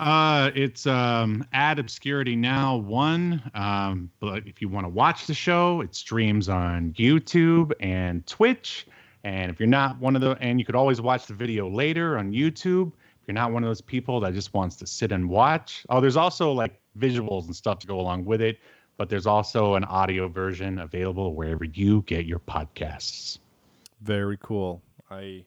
Uh, 0.00 0.50
it's 0.54 0.86
um 0.86 1.46
at 1.52 1.78
obscurity 1.78 2.34
now 2.34 2.76
one. 2.76 3.42
Um, 3.54 4.10
but 4.18 4.46
if 4.46 4.60
you 4.60 4.68
want 4.68 4.84
to 4.84 4.88
watch 4.88 5.26
the 5.26 5.34
show, 5.34 5.80
it 5.82 5.94
streams 5.94 6.48
on 6.48 6.92
YouTube 6.94 7.72
and 7.80 8.26
Twitch. 8.26 8.86
And 9.24 9.52
if 9.52 9.60
you're 9.60 9.68
not 9.68 10.00
one 10.00 10.16
of 10.16 10.22
the, 10.22 10.36
and 10.40 10.58
you 10.58 10.66
could 10.66 10.74
always 10.74 11.00
watch 11.00 11.26
the 11.26 11.34
video 11.34 11.68
later 11.70 12.18
on 12.18 12.32
YouTube. 12.32 12.90
If 13.22 13.28
you're 13.28 13.34
not 13.34 13.52
one 13.52 13.62
of 13.62 13.68
those 13.68 13.80
people 13.80 14.18
that 14.20 14.34
just 14.34 14.52
wants 14.52 14.74
to 14.76 14.86
sit 14.86 15.12
and 15.12 15.28
watch, 15.28 15.86
oh, 15.88 16.00
there's 16.00 16.16
also 16.16 16.50
like 16.50 16.80
visuals 16.98 17.46
and 17.46 17.54
stuff 17.54 17.78
to 17.78 17.86
go 17.86 18.00
along 18.00 18.24
with 18.24 18.40
it. 18.40 18.58
But 18.96 19.08
there's 19.08 19.26
also 19.26 19.74
an 19.76 19.84
audio 19.84 20.28
version 20.28 20.80
available 20.80 21.34
wherever 21.34 21.64
you 21.64 22.02
get 22.02 22.26
your 22.26 22.40
podcasts. 22.40 23.38
Very 24.00 24.38
cool. 24.42 24.82
I 25.08 25.44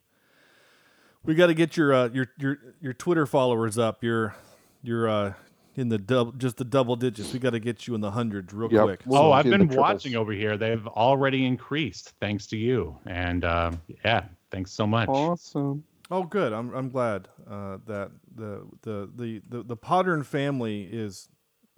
we 1.25 1.35
got 1.35 1.47
to 1.47 1.53
get 1.53 1.75
your 1.75 1.93
uh, 1.93 2.09
your 2.13 2.27
your 2.37 2.57
your 2.79 2.93
Twitter 2.93 3.25
followers 3.25 3.77
up. 3.77 4.03
Your 4.03 4.35
your 4.81 5.09
uh 5.09 5.33
in 5.75 5.89
the 5.89 5.97
double 5.97 6.31
just 6.31 6.57
the 6.57 6.63
double 6.63 6.95
digits. 6.95 7.33
We 7.33 7.39
got 7.39 7.51
to 7.51 7.59
get 7.59 7.87
you 7.87 7.95
in 7.95 8.01
the 8.01 8.11
hundreds 8.11 8.53
real 8.53 8.71
Yep. 8.71 8.83
quick. 8.83 9.01
Well, 9.05 9.23
oh, 9.23 9.31
I've 9.33 9.43
been 9.43 9.67
watching 9.67 10.15
over 10.15 10.31
here. 10.31 10.57
They've 10.57 10.87
already 10.87 11.45
increased 11.45 12.13
thanks 12.21 12.47
to 12.47 12.57
you. 12.57 12.97
And 13.05 13.43
um, 13.43 13.81
yeah, 14.03 14.25
thanks 14.49 14.71
so 14.71 14.87
much. 14.87 15.09
Awesome. 15.09 15.83
Oh, 16.11 16.23
good. 16.23 16.53
I'm 16.53 16.73
I'm 16.73 16.89
glad 16.89 17.27
uh, 17.49 17.77
that 17.87 18.11
the 18.33 18.65
the 18.81 19.09
the 19.15 19.41
the 19.49 19.63
the 19.63 19.77
Podern 19.77 20.25
family 20.25 20.83
is 20.83 21.29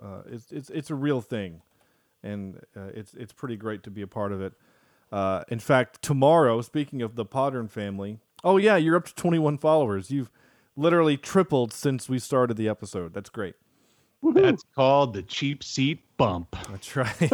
uh, 0.03 0.21
it's 0.29 0.51
it's 0.51 0.69
it's 0.69 0.89
a 0.89 0.95
real 0.95 1.21
thing, 1.21 1.61
and 2.23 2.59
uh, 2.75 2.89
it's 2.93 3.13
it's 3.13 3.31
pretty 3.31 3.55
great 3.55 3.83
to 3.83 3.91
be 3.91 4.01
a 4.01 4.07
part 4.07 4.31
of 4.31 4.41
it. 4.41 4.53
Uh, 5.11 5.43
in 5.47 5.59
fact, 5.59 6.01
tomorrow, 6.01 6.61
speaking 6.61 7.01
of 7.01 7.15
the 7.15 7.25
Podern 7.25 7.69
family, 7.69 8.19
oh 8.43 8.57
yeah, 8.57 8.75
you're 8.75 8.97
up 8.97 9.05
to 9.05 9.15
21 9.15 9.57
followers. 9.59 10.11
You've 10.11 10.29
literally 10.75 11.15
tripled 11.15 11.71
since 11.71 12.09
we 12.09 12.19
started 12.19 12.57
the 12.57 12.67
episode. 12.67 13.13
That's 13.13 13.29
great. 13.29 13.55
That's 14.21 14.63
called 14.75 15.13
the 15.13 15.21
cheap 15.21 15.63
seat 15.63 16.03
bump. 16.17 16.55
That's 16.69 16.95
right. 16.95 17.15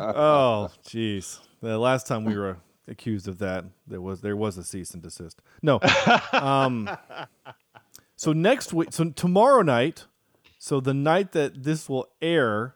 oh, 0.00 0.70
jeez. 0.84 1.38
The 1.62 1.78
last 1.78 2.06
time 2.06 2.24
we 2.24 2.36
were 2.36 2.56
accused 2.88 3.28
of 3.28 3.38
that, 3.38 3.64
there 3.86 4.00
was 4.00 4.20
there 4.20 4.36
was 4.36 4.56
a 4.56 4.64
cease 4.64 4.92
and 4.92 5.02
desist. 5.02 5.42
No. 5.62 5.80
Um, 6.32 6.90
so 8.16 8.32
next 8.32 8.72
week, 8.72 8.92
so 8.92 9.10
tomorrow 9.10 9.62
night, 9.62 10.06
so 10.58 10.80
the 10.80 10.94
night 10.94 11.32
that 11.32 11.64
this 11.64 11.88
will 11.88 12.08
air, 12.20 12.74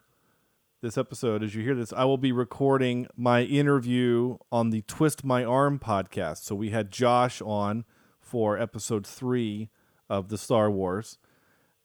this 0.81 0.97
episode, 0.97 1.43
as 1.43 1.55
you 1.55 1.63
hear 1.63 1.75
this, 1.75 1.93
I 1.93 2.05
will 2.05 2.17
be 2.17 2.31
recording 2.31 3.07
my 3.15 3.43
interview 3.43 4.37
on 4.51 4.69
the 4.69 4.81
Twist 4.83 5.23
My 5.23 5.43
Arm 5.43 5.79
podcast. 5.79 6.43
So 6.43 6.55
we 6.55 6.69
had 6.69 6.91
Josh 6.91 7.41
on 7.41 7.85
for 8.19 8.57
episode 8.57 9.05
three 9.05 9.69
of 10.09 10.29
the 10.29 10.37
Star 10.37 10.69
Wars. 10.71 11.17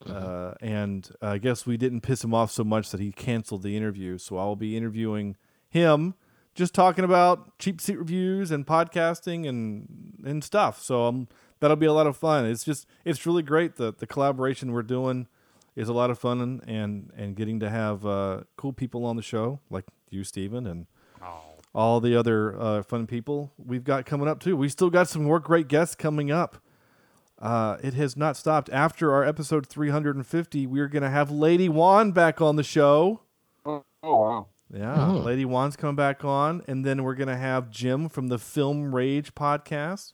Uh, 0.05 0.53
and 0.61 1.09
I 1.21 1.39
guess 1.39 1.65
we 1.65 1.75
didn't 1.75 2.01
piss 2.01 2.23
him 2.23 2.33
off 2.33 2.51
so 2.51 2.63
much 2.63 2.91
that 2.91 2.99
he 2.99 3.11
canceled 3.11 3.63
the 3.63 3.75
interview. 3.75 4.17
So 4.17 4.37
I'll 4.37 4.55
be 4.55 4.77
interviewing 4.77 5.35
him, 5.69 6.13
just 6.57 6.73
talking 6.73 7.05
about 7.05 7.57
cheap 7.59 7.79
seat 7.79 7.97
reviews 7.97 8.51
and 8.51 8.65
podcasting 8.65 9.47
and 9.47 10.17
and 10.25 10.43
stuff. 10.43 10.81
So 10.81 11.05
um, 11.05 11.27
that'll 11.59 11.77
be 11.77 11.85
a 11.85 11.93
lot 11.93 12.07
of 12.07 12.17
fun. 12.17 12.45
It's 12.45 12.63
just 12.63 12.87
it's 13.05 13.25
really 13.25 13.43
great. 13.43 13.75
The 13.75 13.93
the 13.93 14.07
collaboration 14.07 14.73
we're 14.73 14.81
doing 14.81 15.27
is 15.75 15.87
a 15.87 15.93
lot 15.93 16.09
of 16.09 16.17
fun 16.17 16.41
and 16.41 16.61
and, 16.67 17.11
and 17.15 17.35
getting 17.35 17.59
to 17.59 17.69
have 17.69 18.05
uh, 18.05 18.41
cool 18.57 18.73
people 18.73 19.05
on 19.05 19.15
the 19.15 19.21
show 19.21 19.59
like 19.69 19.85
you, 20.09 20.23
Steven, 20.23 20.65
and 20.65 20.87
all 21.75 21.99
the 21.99 22.15
other 22.15 22.59
uh, 22.59 22.81
fun 22.81 23.05
people 23.05 23.53
we've 23.63 23.83
got 23.83 24.05
coming 24.07 24.27
up 24.27 24.39
too. 24.39 24.57
We 24.57 24.67
still 24.67 24.89
got 24.89 25.07
some 25.07 25.23
more 25.23 25.39
great 25.39 25.67
guests 25.67 25.95
coming 25.95 26.31
up. 26.31 26.57
Uh, 27.39 27.77
it 27.83 27.93
has 27.93 28.17
not 28.17 28.35
stopped. 28.35 28.67
After 28.71 29.13
our 29.13 29.23
episode 29.23 29.67
350, 29.67 30.65
we're 30.65 30.87
going 30.87 31.03
to 31.03 31.09
have 31.09 31.29
Lady 31.29 31.69
Juan 31.69 32.11
back 32.11 32.41
on 32.41 32.55
the 32.55 32.63
show. 32.63 33.21
Oh, 33.63 33.85
oh 34.01 34.15
wow. 34.15 34.47
Yeah, 34.73 35.09
Oh. 35.11 35.17
Lady 35.19 35.43
Juan's 35.45 35.75
coming 35.77 35.95
back 35.95 36.25
on. 36.25 36.61
And 36.67 36.85
then 36.85 37.03
we're 37.03 37.15
going 37.15 37.29
to 37.29 37.37
have 37.37 37.69
Jim 37.69 38.09
from 38.09 38.27
the 38.27 38.37
Film 38.37 38.93
Rage 38.93 39.33
podcast. 39.33 40.13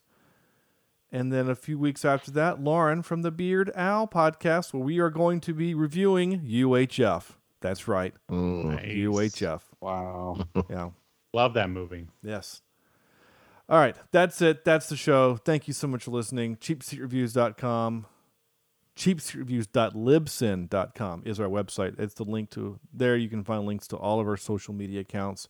And 1.11 1.31
then 1.31 1.49
a 1.49 1.55
few 1.55 1.77
weeks 1.77 2.03
after 2.05 2.31
that, 2.31 2.63
Lauren 2.63 3.01
from 3.03 3.21
the 3.21 3.31
Beard 3.31 3.71
Owl 3.75 4.07
podcast, 4.07 4.73
where 4.73 4.83
we 4.83 4.99
are 4.99 5.09
going 5.11 5.39
to 5.41 5.53
be 5.53 5.73
reviewing 5.75 6.39
UHF. 6.41 7.31
That's 7.61 7.87
right. 7.87 8.13
Mm. 8.31 9.05
UHF. 9.05 9.61
Wow. 9.79 10.47
Yeah. 10.69 10.89
Love 11.33 11.53
that 11.55 11.69
movie. 11.69 12.07
Yes. 12.23 12.61
All 13.69 13.79
right. 13.79 13.95
That's 14.11 14.41
it. 14.41 14.65
That's 14.65 14.87
the 14.89 14.95
show. 14.97 15.37
Thank 15.37 15.67
you 15.67 15.73
so 15.73 15.87
much 15.87 16.03
for 16.03 16.11
listening. 16.11 16.57
CheapSeatReviews.com. 16.57 18.05
CheapSeatReviews.libsyn.com 18.95 21.23
is 21.25 21.39
our 21.39 21.47
website. 21.47 21.99
It's 21.99 22.13
the 22.13 22.23
link 22.23 22.51
to 22.51 22.79
there. 22.93 23.17
You 23.17 23.29
can 23.29 23.43
find 23.43 23.65
links 23.65 23.87
to 23.87 23.97
all 23.97 24.19
of 24.19 24.27
our 24.27 24.37
social 24.37 24.73
media 24.73 25.01
accounts. 25.01 25.49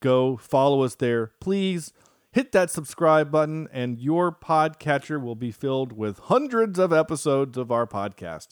Go 0.00 0.36
follow 0.36 0.82
us 0.82 0.94
there. 0.94 1.32
Please 1.40 1.92
hit 2.32 2.52
that 2.52 2.70
subscribe 2.70 3.30
button, 3.30 3.68
and 3.72 3.98
your 3.98 4.32
podcatcher 4.32 5.20
will 5.20 5.34
be 5.34 5.50
filled 5.50 5.92
with 5.92 6.18
hundreds 6.18 6.78
of 6.78 6.92
episodes 6.92 7.58
of 7.58 7.72
our 7.72 7.86
podcast. 7.86 8.50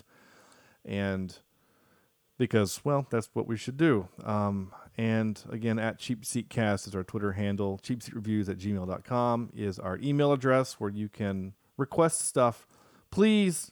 And 0.84 1.38
because 2.42 2.84
well 2.84 3.06
that's 3.08 3.30
what 3.34 3.46
we 3.46 3.56
should 3.56 3.76
do 3.76 4.08
um, 4.24 4.72
and 4.98 5.44
again 5.48 5.78
at 5.78 5.98
cheap 5.98 6.24
seat 6.24 6.50
cast 6.50 6.88
is 6.88 6.94
our 6.94 7.04
twitter 7.04 7.32
handle 7.32 7.78
cheapseatreviews 7.82 8.48
at 8.48 8.58
gmail.com 8.58 9.50
is 9.54 9.78
our 9.78 9.96
email 10.02 10.32
address 10.32 10.80
where 10.80 10.90
you 10.90 11.08
can 11.08 11.52
request 11.76 12.26
stuff 12.26 12.66
please 13.12 13.70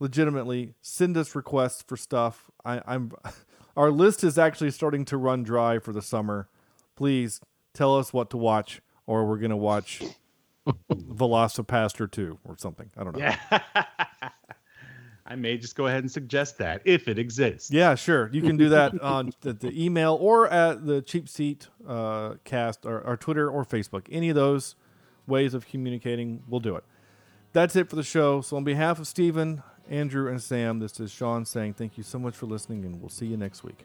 legitimately 0.00 0.74
send 0.80 1.16
us 1.16 1.34
requests 1.36 1.82
for 1.82 1.96
stuff 1.96 2.50
I, 2.64 2.80
i'm 2.86 3.12
our 3.76 3.90
list 3.90 4.24
is 4.24 4.36
actually 4.38 4.70
starting 4.72 5.04
to 5.06 5.16
run 5.16 5.42
dry 5.44 5.78
for 5.78 5.92
the 5.92 6.02
summer 6.02 6.48
please 6.96 7.40
tell 7.74 7.96
us 7.96 8.12
what 8.12 8.30
to 8.30 8.36
watch 8.36 8.80
or 9.06 9.24
we're 9.26 9.38
going 9.38 9.50
to 9.50 9.56
watch 9.56 10.02
VelociPastor 10.90 12.10
2 12.10 12.38
or 12.44 12.56
something 12.58 12.90
i 12.96 13.04
don't 13.04 13.16
know 13.16 13.20
Yeah. 13.50 13.60
I 15.26 15.36
may 15.36 15.58
just 15.58 15.76
go 15.76 15.86
ahead 15.86 16.00
and 16.02 16.10
suggest 16.10 16.58
that 16.58 16.82
if 16.84 17.06
it 17.06 17.16
exists. 17.16 17.70
Yeah, 17.70 17.94
sure. 17.94 18.28
You 18.32 18.42
can 18.42 18.56
do 18.56 18.70
that 18.70 19.00
on 19.00 19.32
the, 19.42 19.52
the 19.52 19.70
email 19.84 20.18
or 20.20 20.48
at 20.48 20.84
the 20.84 21.02
Cheap 21.02 21.28
Seat 21.28 21.68
uh, 21.86 22.34
cast 22.42 22.84
or, 22.84 23.00
or 23.00 23.16
Twitter 23.16 23.48
or 23.48 23.64
Facebook. 23.64 24.08
Any 24.10 24.30
of 24.30 24.34
those 24.34 24.74
ways 25.28 25.54
of 25.54 25.68
communicating, 25.68 26.42
we'll 26.48 26.58
do 26.58 26.74
it. 26.74 26.82
That's 27.52 27.76
it 27.76 27.88
for 27.88 27.94
the 27.94 28.02
show. 28.02 28.40
So, 28.40 28.56
on 28.56 28.64
behalf 28.64 28.98
of 28.98 29.06
Stephen, 29.06 29.62
Andrew, 29.90 30.28
and 30.28 30.40
Sam, 30.40 30.78
this 30.78 31.00
is 31.00 31.10
Sean 31.10 31.44
saying 31.44 31.74
thank 31.74 31.98
you 31.98 32.04
so 32.04 32.18
much 32.18 32.36
for 32.36 32.46
listening, 32.46 32.84
and 32.84 33.00
we'll 33.00 33.10
see 33.10 33.26
you 33.26 33.36
next 33.36 33.64
week. 33.64 33.84